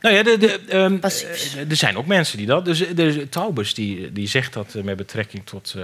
nou 0.00 0.14
ja, 0.14 0.22
de, 0.22 0.38
de, 0.38 0.76
um, 0.76 0.98
er 1.68 1.76
zijn 1.76 1.96
ook 1.96 2.06
mensen 2.06 2.38
die 2.38 2.46
dat. 2.46 2.64
Dus 2.64 2.78
de, 2.94 3.28
Taubes 3.28 3.74
die, 3.74 4.12
die 4.12 4.28
zegt 4.28 4.52
dat 4.52 4.74
met 4.82 4.96
betrekking 4.96 5.46
tot 5.46 5.74
uh, 5.76 5.82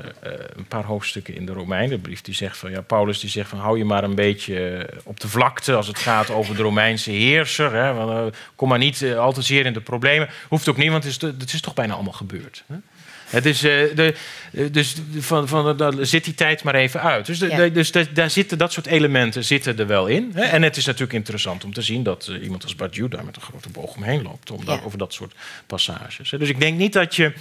een 0.56 0.66
paar 0.66 0.84
hoofdstukken 0.84 1.34
in 1.34 1.46
de 1.46 1.52
Romeinenbrief. 1.52 2.20
Die 2.20 2.34
zegt 2.34 2.56
van 2.56 2.70
ja, 2.70 2.80
Paulus 2.80 3.20
die 3.20 3.30
zegt 3.30 3.48
van 3.48 3.58
hou 3.58 3.78
je 3.78 3.84
maar 3.84 4.04
een 4.04 4.14
beetje 4.14 4.88
op 5.04 5.20
de 5.20 5.28
vlakte 5.28 5.74
als 5.74 5.86
het 5.86 5.98
gaat 5.98 6.30
over 6.30 6.56
de 6.56 6.62
Romeinse 6.62 7.10
heerser. 7.10 7.74
Hè, 7.74 7.92
want, 7.92 8.10
uh, 8.10 8.40
kom 8.54 8.68
maar 8.68 8.78
niet 8.78 9.00
uh, 9.00 9.18
al 9.18 9.32
te 9.32 9.42
zeer 9.42 9.66
in 9.66 9.72
de 9.72 9.80
problemen. 9.80 10.28
Hoeft 10.48 10.68
ook 10.68 10.76
niet, 10.76 10.90
want 10.90 11.04
het 11.04 11.12
is, 11.12 11.20
het 11.38 11.52
is 11.52 11.60
toch 11.60 11.74
bijna 11.74 11.94
allemaal 11.94 12.12
gebeurd. 12.12 12.64
Hè? 12.66 12.76
Het 13.26 13.46
is, 13.46 13.64
uh, 13.64 13.70
de, 13.94 14.14
dus 14.70 14.94
van, 15.18 15.48
van, 15.48 15.76
dan 15.76 16.06
zit 16.06 16.24
die 16.24 16.34
tijd 16.34 16.62
maar 16.62 16.74
even 16.74 17.02
uit. 17.02 17.26
Dus, 17.26 17.38
de, 17.38 17.48
ja. 17.48 17.56
de, 17.56 17.72
dus 17.72 17.92
de, 17.92 18.12
daar 18.12 18.30
zitten 18.30 18.58
dat 18.58 18.72
soort 18.72 18.86
elementen 18.86 19.44
zitten 19.44 19.78
er 19.78 19.86
wel 19.86 20.06
in. 20.06 20.30
Hè? 20.34 20.42
En 20.42 20.62
het 20.62 20.76
is 20.76 20.84
natuurlijk 20.84 21.12
interessant 21.12 21.64
om 21.64 21.72
te 21.72 21.82
zien 21.82 22.02
dat 22.02 22.28
uh, 22.30 22.42
iemand 22.42 22.62
als 22.62 22.74
Bart 22.74 23.10
daar 23.10 23.24
met 23.24 23.36
een 23.36 23.42
grote 23.42 23.68
boog 23.68 23.96
omheen 23.96 24.22
loopt. 24.22 24.50
Om 24.50 24.58
ja. 24.58 24.64
daar, 24.64 24.84
over 24.84 24.98
dat 24.98 25.12
soort 25.12 25.34
passages. 25.66 26.30
Dus 26.30 26.48
ik 26.48 26.60
denk 26.60 26.78
niet 26.78 26.92
dat 26.92 27.16
je, 27.16 27.32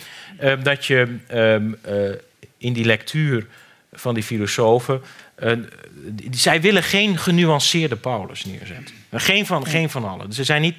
uh, 0.41 0.53
dat 0.63 0.85
je 0.85 1.17
um, 1.33 1.77
in 2.57 2.73
die 2.73 2.85
lectuur 2.85 3.47
van 3.93 4.13
die 4.13 4.23
filosofen. 4.23 5.01
Zij 6.31 6.61
willen 6.61 6.83
geen 6.83 7.17
genuanceerde 7.17 7.95
Paulus 7.95 8.45
neerzetten. 8.45 8.95
Geen 9.11 9.45
van, 9.45 9.65
geen 9.65 9.89
van 9.89 10.05
allen. 10.05 10.33
Ze 10.33 10.43
zijn 10.43 10.61
niet, 10.61 10.75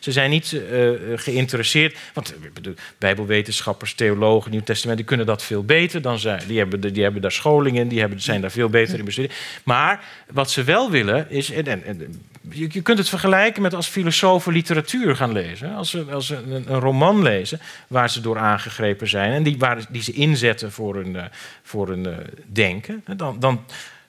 ze 0.00 0.12
zijn 0.12 0.30
niet 0.30 0.52
uh, 0.52 0.90
geïnteresseerd. 1.14 1.96
Want 2.14 2.34
bedoel, 2.52 2.74
Bijbelwetenschappers, 2.98 3.94
theologen, 3.94 4.50
Nieuw 4.50 4.62
Testament, 4.62 4.98
die 4.98 5.06
kunnen 5.06 5.26
dat 5.26 5.42
veel 5.42 5.64
beter 5.64 6.02
dan 6.02 6.18
zij. 6.18 6.40
Die 6.46 6.58
hebben, 6.58 6.92
die 6.92 7.02
hebben 7.02 7.22
daar 7.22 7.32
scholing 7.32 7.78
in, 7.78 7.88
die 7.88 8.00
hebben, 8.00 8.20
zijn 8.20 8.40
daar 8.40 8.50
veel 8.50 8.68
beter 8.68 8.98
in 8.98 9.04
bestuderen. 9.04 9.36
Maar 9.64 10.04
wat 10.30 10.50
ze 10.50 10.64
wel 10.64 10.90
willen 10.90 11.30
is. 11.30 11.50
En, 11.50 11.66
en, 11.66 11.84
en, 11.84 12.22
je, 12.50 12.68
je, 12.70 12.82
kunt 12.82 12.98
het 12.98 13.08
vergelijken 13.08 13.62
met 13.62 13.74
als 13.74 13.86
filosofen 13.86 14.52
literatuur 14.52 15.16
gaan 15.16 15.32
lezen. 15.32 15.74
Als 15.74 15.90
ze, 15.90 16.04
als 16.10 16.26
ze 16.26 16.36
een, 16.36 16.72
een, 16.72 16.80
roman 16.80 17.22
lezen 17.22 17.60
waar 17.88 18.10
ze 18.10 18.20
door 18.20 18.38
aangegrepen 18.38 19.08
zijn 19.08 19.32
en 19.32 19.42
die, 19.42 19.58
waar, 19.58 19.86
die 19.88 20.02
ze 20.02 20.12
inzetten 20.12 20.72
voor 20.72 20.94
hun, 20.94 21.16
voor 21.62 21.88
hun 21.88 22.06
denken. 22.46 23.04
Dan. 23.16 23.40
dan 23.40 23.64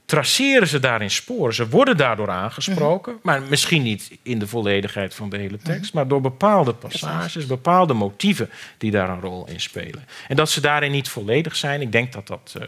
traceren 0.07 0.67
ze 0.67 0.79
daarin 0.79 1.11
sporen. 1.11 1.53
Ze 1.53 1.69
worden 1.69 1.97
daardoor 1.97 2.29
aangesproken, 2.29 3.19
maar 3.21 3.41
misschien 3.41 3.83
niet 3.83 4.11
in 4.23 4.39
de 4.39 4.47
volledigheid 4.47 5.13
van 5.13 5.29
de 5.29 5.37
hele 5.37 5.57
tekst, 5.57 5.93
maar 5.93 6.07
door 6.07 6.21
bepaalde 6.21 6.73
passages, 6.73 7.45
bepaalde 7.45 7.93
motieven 7.93 8.49
die 8.77 8.91
daar 8.91 9.09
een 9.09 9.21
rol 9.21 9.47
in 9.47 9.61
spelen. 9.61 10.07
En 10.27 10.35
dat 10.35 10.49
ze 10.49 10.61
daarin 10.61 10.91
niet 10.91 11.09
volledig 11.09 11.55
zijn, 11.55 11.81
ik 11.81 11.91
denk 11.91 12.13
dat 12.13 12.27
dat, 12.27 12.55
uh, 12.57 12.63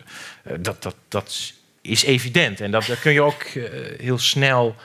dat, 0.60 0.84
dat, 0.84 0.96
dat 1.08 1.54
is 1.82 2.04
evident. 2.04 2.62
En 2.62 2.72
dat, 2.72 2.86
dat 2.86 3.00
kun 3.00 3.12
je 3.12 3.22
ook 3.22 3.44
uh, 3.44 3.64
heel 3.98 4.18
snel 4.18 4.76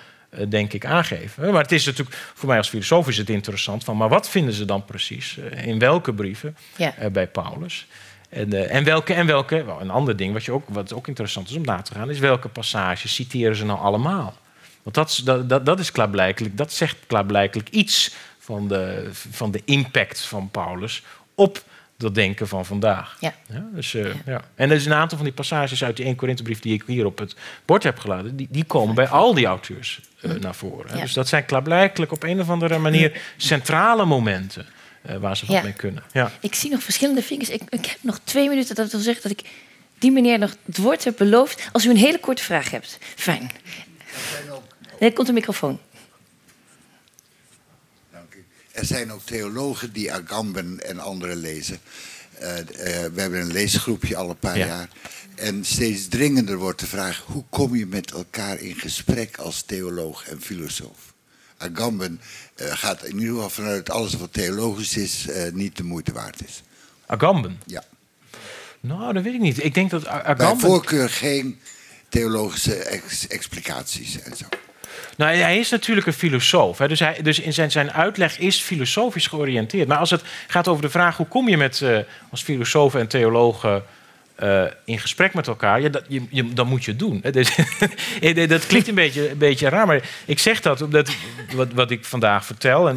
denk 0.48 0.72
ik, 0.72 0.84
aangeven. 0.84 1.52
Maar 1.52 1.62
het 1.62 1.72
is 1.72 1.86
natuurlijk, 1.86 2.16
voor 2.34 2.48
mij 2.48 2.58
als 2.58 2.68
filosoof 2.68 3.08
is 3.08 3.16
het 3.16 3.30
interessant 3.30 3.84
van, 3.84 3.96
maar 3.96 4.08
wat 4.08 4.28
vinden 4.28 4.54
ze 4.54 4.64
dan 4.64 4.84
precies? 4.84 5.36
in 5.64 5.78
welke 5.78 6.14
brieven 6.14 6.56
ja. 6.76 7.10
bij 7.10 7.26
Paulus? 7.26 7.86
En, 8.34 8.54
uh, 8.54 8.74
en, 8.74 8.84
welke, 8.84 9.14
en 9.14 9.26
welke, 9.26 9.64
wel, 9.64 9.80
een 9.80 9.90
ander 9.90 10.16
ding 10.16 10.32
wat, 10.32 10.44
je 10.44 10.52
ook, 10.52 10.68
wat 10.68 10.92
ook 10.92 11.08
interessant 11.08 11.50
is 11.50 11.56
om 11.56 11.64
na 11.64 11.82
te 11.82 11.94
gaan, 11.94 12.10
is 12.10 12.18
welke 12.18 12.48
passages 12.48 13.14
citeren 13.14 13.56
ze 13.56 13.64
nou 13.64 13.78
allemaal? 13.78 14.34
Want 14.82 14.96
dat, 14.96 15.20
dat, 15.24 15.48
dat, 15.48 15.66
dat 15.66 15.78
is 15.78 15.92
klaarblijkelijk, 15.92 16.56
dat 16.56 16.72
zegt 16.72 16.96
klaarblijkelijk 17.06 17.68
iets 17.68 18.14
van 18.38 18.68
de, 18.68 19.08
van 19.12 19.50
de 19.50 19.62
impact 19.64 20.20
van 20.20 20.50
Paulus 20.50 21.02
op 21.34 21.62
dat 21.96 22.14
denken 22.14 22.48
van 22.48 22.64
vandaag. 22.64 23.16
Ja. 23.20 23.34
ja 23.48 23.68
dus, 23.72 23.94
uh, 23.94 24.14
ja. 24.26 24.42
En 24.54 24.70
er 24.70 24.76
is 24.76 24.86
een 24.86 24.92
aantal 24.92 25.16
van 25.16 25.26
die 25.26 25.36
passages 25.36 25.84
uit 25.84 25.96
die 25.96 26.04
1 26.04 26.16
Korinthebrief 26.16 26.60
die 26.60 26.74
ik 26.74 26.82
hier 26.86 27.06
op 27.06 27.18
het 27.18 27.36
bord 27.64 27.82
heb 27.82 27.98
geladen, 27.98 28.36
die, 28.36 28.48
die 28.50 28.64
komen 28.64 28.94
bij 28.94 29.08
al 29.08 29.34
die 29.34 29.46
auteurs 29.46 30.00
uh, 30.20 30.32
naar 30.32 30.54
voren. 30.54 30.96
Ja. 30.96 31.02
Dus 31.02 31.12
dat 31.12 31.28
zijn 31.28 31.44
klaarblijkelijk 31.44 32.12
op 32.12 32.22
een 32.22 32.40
of 32.40 32.48
andere 32.48 32.78
manier 32.78 33.20
centrale 33.36 34.04
momenten. 34.04 34.66
Uh, 35.10 35.16
waar 35.16 35.36
ze 35.36 35.46
wat 35.46 35.56
Ja. 35.56 35.62
mee 35.62 35.72
kunnen. 35.72 36.02
Ja. 36.12 36.32
Ik 36.40 36.54
zie 36.54 36.70
nog 36.70 36.82
verschillende 36.82 37.22
vingers. 37.22 37.48
Ik, 37.48 37.62
ik 37.68 37.86
heb 37.86 37.98
nog 38.00 38.20
twee 38.24 38.48
minuten. 38.48 38.74
Dat 38.74 38.90
wil 38.90 39.00
zeggen 39.00 39.22
dat 39.22 39.32
ik 39.40 39.48
die 39.98 40.10
meneer 40.12 40.38
nog 40.38 40.56
het 40.64 40.76
woord 40.76 41.04
heb 41.04 41.16
beloofd. 41.16 41.68
Als 41.72 41.84
u 41.84 41.90
een 41.90 41.96
hele 41.96 42.20
korte 42.20 42.42
vraag 42.42 42.70
hebt. 42.70 42.98
Fijn. 43.16 43.50
Nee, 45.00 45.12
komt 45.12 45.26
de 45.26 45.32
microfoon. 45.32 45.80
Dank 48.12 48.34
u. 48.34 48.44
Er 48.72 48.84
zijn 48.84 49.12
ook 49.12 49.22
theologen 49.24 49.92
die 49.92 50.12
Agamben 50.12 50.80
en 50.84 50.98
anderen 50.98 51.36
lezen. 51.36 51.78
Eh, 52.38 52.58
eh, 52.58 52.66
we 53.12 53.20
hebben 53.20 53.40
een 53.40 53.52
leesgroepje 53.52 54.16
al 54.16 54.30
een 54.30 54.38
paar 54.38 54.58
Ja. 54.58 54.66
jaar. 54.66 54.88
En 55.34 55.64
steeds 55.64 56.08
dringender 56.08 56.56
wordt 56.56 56.80
de 56.80 56.86
vraag: 56.86 57.22
hoe 57.26 57.44
kom 57.48 57.76
je 57.76 57.86
met 57.86 58.10
elkaar 58.10 58.60
in 58.60 58.74
gesprek 58.74 59.36
als 59.36 59.62
theoloog 59.62 60.28
en 60.28 60.40
filosoof? 60.40 61.12
Agamben 61.56 62.20
eh, 62.20 62.26
gaat 62.56 63.04
in 63.04 63.18
ieder 63.18 63.34
geval 63.34 63.50
vanuit 63.50 63.90
alles 63.90 64.14
wat 64.14 64.32
theologisch 64.32 64.96
is 64.96 65.28
eh, 65.28 65.52
niet 65.52 65.76
de 65.76 65.84
moeite 65.84 66.12
waard 66.12 66.44
is. 66.46 66.62
Agamben. 67.06 67.60
Ja. 67.66 67.82
Nou, 68.80 69.12
dat 69.12 69.22
weet 69.22 69.34
ik 69.34 69.40
niet. 69.40 69.64
Ik 69.64 69.74
denk 69.74 69.90
dat 69.90 70.08
A- 70.08 70.22
Bij 70.22 70.46
Agamben... 70.46 70.58
voorkeur 70.68 71.10
geen 71.10 71.60
theologische 72.08 72.74
ex- 72.74 73.26
explicaties 73.26 74.20
en 74.22 74.36
zo. 74.36 74.44
Nou, 75.16 75.36
hij 75.36 75.58
is 75.58 75.70
natuurlijk 75.70 76.06
een 76.06 76.12
filosoof. 76.12 76.78
Hè. 76.78 76.88
Dus, 76.88 77.00
hij, 77.00 77.22
dus 77.22 77.38
in 77.38 77.52
zijn, 77.52 77.70
zijn 77.70 77.92
uitleg 77.92 78.38
is 78.38 78.60
filosofisch 78.60 79.26
georiënteerd. 79.26 79.88
Maar 79.88 79.98
als 79.98 80.10
het 80.10 80.22
gaat 80.46 80.68
over 80.68 80.82
de 80.82 80.90
vraag 80.90 81.16
hoe 81.16 81.26
kom 81.26 81.48
je 81.48 81.56
met, 81.56 81.82
eh, 81.82 81.98
als 82.30 82.42
filosofen 82.42 83.00
en 83.00 83.08
theologen 83.08 83.84
eh, 84.34 84.64
in 84.84 84.98
gesprek 84.98 85.34
met 85.34 85.46
elkaar, 85.46 85.80
ja, 85.80 85.88
dat, 85.88 86.04
je, 86.08 86.22
je, 86.30 86.52
dan 86.52 86.66
moet 86.66 86.84
je 86.84 86.96
doen. 86.96 87.24
Dus, 87.30 87.58
eh, 88.20 88.48
dat 88.48 88.66
klinkt 88.66 88.88
een 88.88 88.94
beetje, 88.94 89.30
een 89.30 89.38
beetje 89.38 89.68
raar, 89.68 89.86
maar 89.86 90.02
ik 90.24 90.38
zeg 90.38 90.60
dat 90.60 90.82
omdat 90.82 91.10
wat, 91.54 91.72
wat 91.72 91.90
ik 91.90 92.04
vandaag 92.04 92.44
vertel, 92.44 92.88
en 92.88 92.96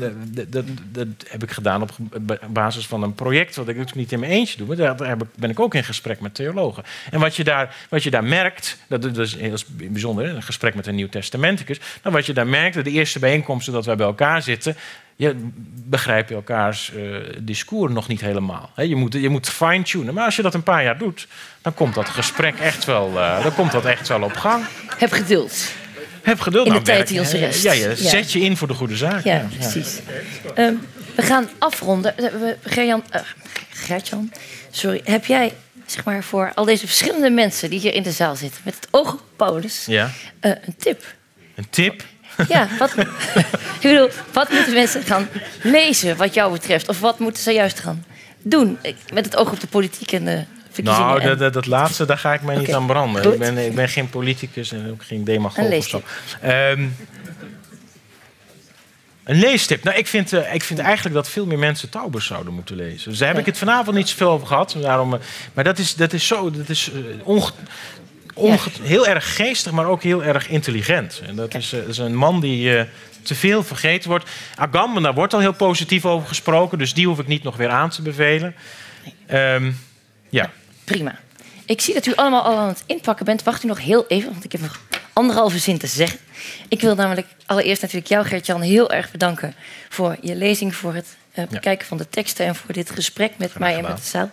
dat, 0.50 0.66
dat, 0.92 1.06
heb 1.28 1.44
ik 1.44 1.52
gedaan 1.52 1.82
op 1.82 1.92
ba- 2.00 2.40
basis 2.50 2.88
van 2.88 3.04
een 3.04 3.16
project 3.16 3.56
wat 3.56 3.68
ik 3.68 3.76
natuurlijk 3.76 4.02
niet 4.02 4.12
in 4.12 4.20
mijn 4.20 4.32
eentje 4.32 4.58
doe, 4.58 4.68
maar 4.68 4.96
daar 4.98 5.18
ben 5.36 5.50
ik 5.50 5.60
ook 5.60 5.76
in 5.76 5.84
gesprek 5.84 6.20
met 6.20 6.36
theologen. 6.36 6.84
En 7.12 7.20
wat 7.20 7.36
je 7.36 7.44
daar, 7.44 7.76
wat 7.90 8.04
je 8.04 8.10
daar 8.10 8.24
merkt, 8.24 8.78
dat, 8.88 9.18
is 9.18 9.36
heel 9.36 9.58
bijzonder, 9.74 10.26
een 10.26 10.44
gesprek 10.44 10.76
met 10.76 10.88
een 10.88 10.96
Nieuw 10.96 11.10
Testamenticus, 11.10 11.80
nou, 12.04 12.16
wat 12.16 12.26
je 12.26 12.34
daar 12.34 12.48
merkt, 12.48 12.84
de 12.84 12.92
eerste 12.92 13.20
bijeenkomsten 13.20 13.74
dat 13.74 13.86
wij 13.86 13.96
bij 13.96 14.06
elkaar 14.06 14.42
zitten, 14.42 14.76
je 15.18 15.35
begrijp 15.89 16.30
je 16.30 16.35
elkaars 16.35 16.94
eh, 16.94 17.03
discours 17.39 17.94
nog 17.94 18.07
niet 18.07 18.22
helemaal. 18.22 18.69
Je 18.76 18.95
moet, 18.95 19.14
je 19.14 19.30
moet 19.30 19.49
fine-tunen. 19.49 20.14
Maar 20.14 20.26
als 20.26 20.35
je 20.35 20.41
dat 20.41 20.53
een 20.53 20.64
paar 20.64 20.84
jaar 20.84 20.98
doet, 20.98 21.27
dan 21.61 21.73
komt 21.73 21.95
dat 21.95 22.10
gesprek 22.10 22.60
echt 22.60 22.85
wel, 22.85 23.11
eh, 23.19 23.44
dan 23.44 23.53
komt 23.53 23.72
dat 23.72 23.85
echt 23.85 24.07
wel 24.07 24.22
op 24.22 24.34
gang. 24.34 24.65
Heb 24.98 25.11
geduld. 25.11 25.68
Heb 26.22 26.39
geduld 26.39 26.65
In 26.65 26.72
de 26.72 26.77
aan 26.77 26.84
tijd 26.84 27.07
die 27.07 27.19
ons 27.19 27.31
rest. 27.31 27.64
Ja, 27.64 27.72
je 27.72 27.88
Ja. 27.89 27.95
zet 28.10 28.31
je 28.31 28.39
in 28.39 28.57
voor 28.57 28.68
de 28.68 28.73
goede 28.73 28.95
zaak. 28.98 29.23
Ja, 29.23 29.45
precies. 29.60 29.99
Ehm, 30.56 30.73
we 31.15 31.22
gaan 31.22 31.49
afronden. 31.57 32.18
Eh, 32.18 32.52
Gerjan, 32.64 33.03
Gertjan, 33.69 34.31
sorry. 34.72 35.02
Heb 35.03 35.26
jij, 35.26 35.53
zeg 35.85 36.03
maar, 36.06 36.23
voor 36.23 36.52
al 36.56 36.65
deze 36.65 36.85
verschillende 36.88 37.30
mensen 37.30 37.69
die 37.69 37.80
hier 37.80 37.94
in 37.94 38.03
de 38.03 38.11
zaal 38.11 38.35
zitten, 38.35 38.61
met 38.64 38.76
het 38.76 38.88
oog 38.91 39.14
op 39.14 39.22
Paulus, 39.35 39.85
Ja. 39.85 40.11
eh, 40.39 40.52
een 40.65 40.76
tip? 40.77 41.03
Een 41.56 41.69
tip. 41.69 42.03
Ja, 42.48 42.68
wat, 42.80 42.94
ik 42.98 43.80
bedoel, 43.82 44.10
wat 44.34 44.52
moeten 44.52 44.74
mensen 44.74 45.04
gaan 45.04 45.28
lezen 45.62 46.18
wat 46.18 46.34
jou 46.34 46.52
betreft? 46.52 46.90
Of 46.90 47.00
wat 47.00 47.20
moeten 47.20 47.44
ze 47.44 47.52
juist 47.52 47.80
gaan 47.80 48.06
doen? 48.42 48.78
Ik- 48.82 48.96
Met 49.14 49.26
het 49.26 49.36
oog 49.36 49.52
op 49.52 49.60
de 49.60 49.68
politiek 49.68 50.12
en 50.12 50.26
de 50.26 50.44
verkiezingen. 50.72 51.08
Nou, 51.10 51.22
dat, 51.22 51.40
dat, 51.40 51.54
dat 51.54 51.66
laatste, 51.66 52.06
daar 52.06 52.18
ga 52.18 52.34
ik 52.34 52.42
mij 52.42 52.56
niet 52.58 52.74
aan 52.74 52.88
branden. 52.88 53.24
goed. 53.24 53.34
Ik 53.34 53.40
ben, 53.40 53.58
ik 53.58 53.76
ben 53.76 53.90
geen 53.90 54.10
politicus 54.10 54.72
en 54.72 54.90
ook 54.92 55.04
geen 55.04 55.18
Een 55.20 55.24
demagoog 55.24 55.74
of 55.78 55.88
zo. 55.88 56.02
Ehm, 56.42 56.86
een 59.24 59.40
leestip. 59.40 59.84
Nou, 59.84 59.98
ik 59.98 60.08
vind, 60.08 60.34
eh, 60.34 60.54
ik 60.54 60.64
vind 60.64 60.80
eigenlijk 60.80 61.16
dat 61.16 61.30
veel 61.30 61.46
meer 61.46 61.60
mensen 61.60 61.90
Taubers 61.90 62.26
zouden 62.26 62.54
moeten 62.54 62.76
lezen. 62.76 63.10
Dus 63.10 63.20
daar 63.20 63.28
heb 63.30 63.38
ik 63.38 63.46
het 63.46 63.58
vanavond 63.58 63.96
niet 63.96 64.10
zoveel 64.10 64.30
over 64.30 64.48
gehad. 64.48 64.76
Daarom, 64.82 65.14
eh, 65.14 65.20
maar 65.54 65.64
dat 65.64 65.78
is, 65.78 65.96
dat 65.96 66.14
is 66.14 66.28
zo... 66.28 66.52
Dat 66.52 66.70
is, 66.70 66.92
eh, 66.94 67.00
onge- 67.24 67.52
heel 68.82 69.08
erg 69.08 69.36
geestig, 69.36 69.72
maar 69.72 69.86
ook 69.86 70.04
heel 70.04 70.24
erg 70.24 70.50
intelligent. 70.50 71.22
En 71.28 71.36
dat 71.36 71.56
is, 71.56 71.74
eh, 71.74 71.88
is 71.88 71.98
een 71.98 72.16
man 72.16 72.40
die... 72.40 72.78
eh, 72.78 72.86
te 73.28 73.36
veel 73.36 73.64
vergeten 73.64 74.10
wordt. 74.10 74.30
Agamben, 74.56 75.04
daar 75.04 75.14
wordt 75.14 75.34
al 75.34 75.40
heel 75.40 75.54
positief 75.54 76.06
over 76.06 76.28
gesproken, 76.28 76.78
dus 76.78 76.94
die 76.94 77.08
hoef 77.08 77.20
ik 77.20 77.28
niet 77.28 77.44
nog 77.44 77.58
weer 77.58 77.70
aan 77.70 77.90
te 77.90 78.02
bevelen. 78.02 78.56
Ehm, 79.26 79.72
ja. 80.30 80.52
Prima. 80.84 81.20
Ik 81.66 81.82
zie 81.82 81.94
dat 81.94 82.06
u 82.06 82.16
allemaal 82.16 82.44
al 82.44 82.58
aan 82.58 82.68
het 82.68 82.84
inpakken 82.86 83.26
bent. 83.26 83.44
Wacht 83.44 83.64
u 83.64 83.68
nog 83.68 83.80
heel 83.82 84.06
even, 84.08 84.32
want 84.32 84.44
ik 84.44 84.52
heb 84.52 84.62
nog 84.62 84.80
anderhalve 85.14 85.58
zin 85.58 85.78
te 85.78 85.88
zeggen. 85.88 86.20
Ik 86.68 86.82
wil 86.82 86.96
namelijk 86.96 87.28
allereerst 87.46 87.82
natuurlijk 87.82 88.08
jou, 88.08 88.26
Gert-Jan, 88.26 88.62
heel 88.62 88.92
erg 88.92 89.12
bedanken 89.12 89.56
voor 89.90 90.18
je 90.22 90.36
lezing, 90.36 90.76
voor 90.76 90.94
het 90.94 91.08
eh, 91.38 91.48
bekijken 91.48 91.88
van 91.88 91.98
de 91.98 92.10
teksten 92.10 92.46
en 92.46 92.56
voor 92.56 92.74
dit 92.74 92.90
gesprek 92.90 93.32
met 93.38 93.60
mij 93.60 93.76
en 93.76 93.82
met 93.82 93.98
de 93.98 94.04
zaal. 94.04 94.30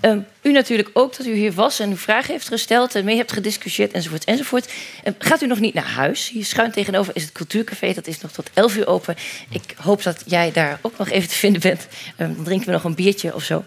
Ehm, 0.00 0.20
u 0.42 0.52
natuurlijk 0.52 0.90
ook 0.92 1.16
dat 1.16 1.26
u 1.26 1.34
hier 1.34 1.52
was 1.52 1.80
en 1.80 1.90
uw 1.90 1.96
vragen 1.96 2.32
heeft 2.32 2.48
gesteld 2.48 2.94
en 2.94 3.04
mee 3.04 3.16
hebt 3.16 3.32
gediscussieerd 3.32 3.92
enzovoort 3.92 4.24
enzovoort. 4.24 4.72
Ehm, 5.04 5.14
gaat 5.18 5.42
u 5.42 5.46
nog 5.46 5.60
niet 5.60 5.74
naar 5.74 5.88
huis? 5.88 6.28
Hier 6.28 6.44
schuin 6.44 6.70
tegenover 6.70 7.16
is 7.16 7.22
het 7.22 7.32
Cultuurcafé, 7.32 7.92
dat 7.92 8.06
is 8.06 8.20
nog 8.20 8.32
tot 8.32 8.50
11 8.54 8.76
uur 8.76 8.86
open. 8.86 9.16
Ik 9.50 9.74
hoop 9.76 10.02
dat 10.02 10.22
jij 10.26 10.52
daar 10.52 10.78
ook 10.82 10.98
nog 10.98 11.08
even 11.08 11.28
te 11.28 11.34
vinden 11.34 11.60
bent. 11.60 11.86
Ehm, 12.16 12.34
dan 12.34 12.44
drinken 12.44 12.66
we 12.66 12.72
nog 12.72 12.84
een 12.84 12.94
biertje 12.94 13.34
of 13.34 13.42
zo. 13.42 13.64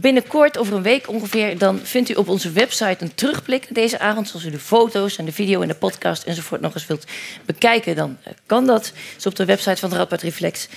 Binnenkort, 0.00 0.58
over 0.58 0.74
een 0.74 0.82
week 0.82 1.08
ongeveer, 1.08 1.58
dan 1.58 1.80
vindt 1.82 2.08
u 2.08 2.14
op 2.14 2.28
onze 2.28 2.50
website 2.50 2.96
een 2.98 3.14
terugblik 3.14 3.62
naar 3.62 3.72
deze 3.72 3.98
avond. 3.98 4.28
Zoals 4.28 4.44
u 4.44 4.50
de 4.50 4.58
foto's 4.58 5.16
en 5.16 5.24
de 5.24 5.32
video 5.32 5.60
en 5.60 5.68
de 5.68 5.74
podcast 5.74 6.22
enzovoort 6.22 6.60
nog 6.60 6.74
eens 6.74 6.86
wilt 6.86 7.06
bekijken, 7.46 7.96
dan 7.96 8.16
eh, 8.22 8.32
kan 8.46 8.66
dat. 8.66 8.82
Dat 8.82 8.92
is 9.18 9.26
op 9.26 9.36
de 9.36 9.44
website 9.44 9.76
van 9.76 9.90
de 9.90 9.96
Radboud 9.96 10.22
Reflex. 10.22 10.68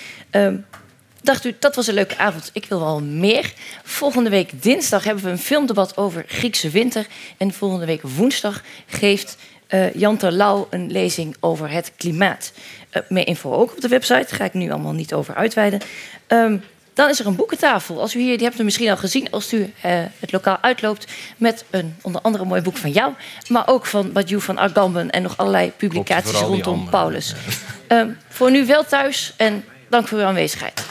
Dacht 1.22 1.46
u, 1.46 1.56
dat 1.60 1.76
was 1.76 1.88
een 1.88 1.94
leuke 1.94 2.18
avond. 2.18 2.50
Ik 2.54 2.66
wil 2.66 2.80
wel 2.80 3.02
meer. 3.02 3.54
Volgende 3.84 4.30
week 4.30 4.64
dinsdag 4.64 5.04
hebben 5.04 5.24
we 5.24 5.30
een 5.30 5.38
filmdebat 5.38 5.98
over 5.98 6.24
Griekse 6.28 6.70
winter. 6.70 7.08
En 7.38 7.54
volgende 7.54 7.86
week 7.86 8.02
woensdag 8.02 8.62
geeft 8.86 9.38
eh 9.68 9.94
Jan 9.94 10.18
Terlouw 10.18 10.68
een 10.70 10.92
lezing 10.92 11.36
over 11.40 11.70
het 11.70 11.92
klimaat. 11.98 12.52
Eh 12.90 13.02
meer 13.10 13.28
info 13.28 13.54
ook 13.54 13.72
op 13.72 13.82
de 13.82 13.88
website. 13.88 14.26
Daar 14.30 14.40
ga 14.40 14.44
ik 14.44 14.54
nu 14.54 14.72
allemaal 14.72 14.94
niet 14.94 15.14
over 15.14 15.36
uitweiden. 15.36 15.82
Ehm, 16.28 16.58
dan 16.94 17.10
is 17.10 17.20
er 17.20 17.26
een 17.26 17.36
boekentafel. 17.36 18.02
Als 18.02 18.16
u 18.16 18.20
hier, 18.20 18.38
die 18.38 18.48
hebt 18.48 18.60
u 18.60 18.64
misschien 18.64 18.90
al 18.90 18.98
gezien 18.98 19.32
als 19.32 19.54
u 19.54 19.74
eh, 19.82 20.00
het 20.20 20.32
lokaal 20.32 20.58
uitloopt. 20.62 21.08
Met 21.38 21.66
een 21.70 21.96
onder 22.02 22.22
andere 22.22 22.44
een 22.44 22.50
mooi 22.50 22.62
boek 22.62 22.78
van 22.78 22.92
jou. 22.92 23.14
Maar 23.48 23.68
ook 23.68 23.86
van 23.86 24.12
Badiou 24.12 24.42
van 24.42 24.60
Agamben 24.60 25.10
en 25.10 25.22
nog 25.22 25.38
allerlei 25.38 25.72
publicaties 25.78 26.40
rondom. 26.40 26.90
Paulus. 26.90 27.36
Ehm, 27.88 28.10
voor 28.30 28.52
nu 28.52 28.66
wel 28.66 28.86
thuis 28.86 29.34
en 29.38 29.64
Dank 29.92 30.08
voor 30.08 30.18
uw 30.18 30.26
aanwezigheid. 30.26 30.82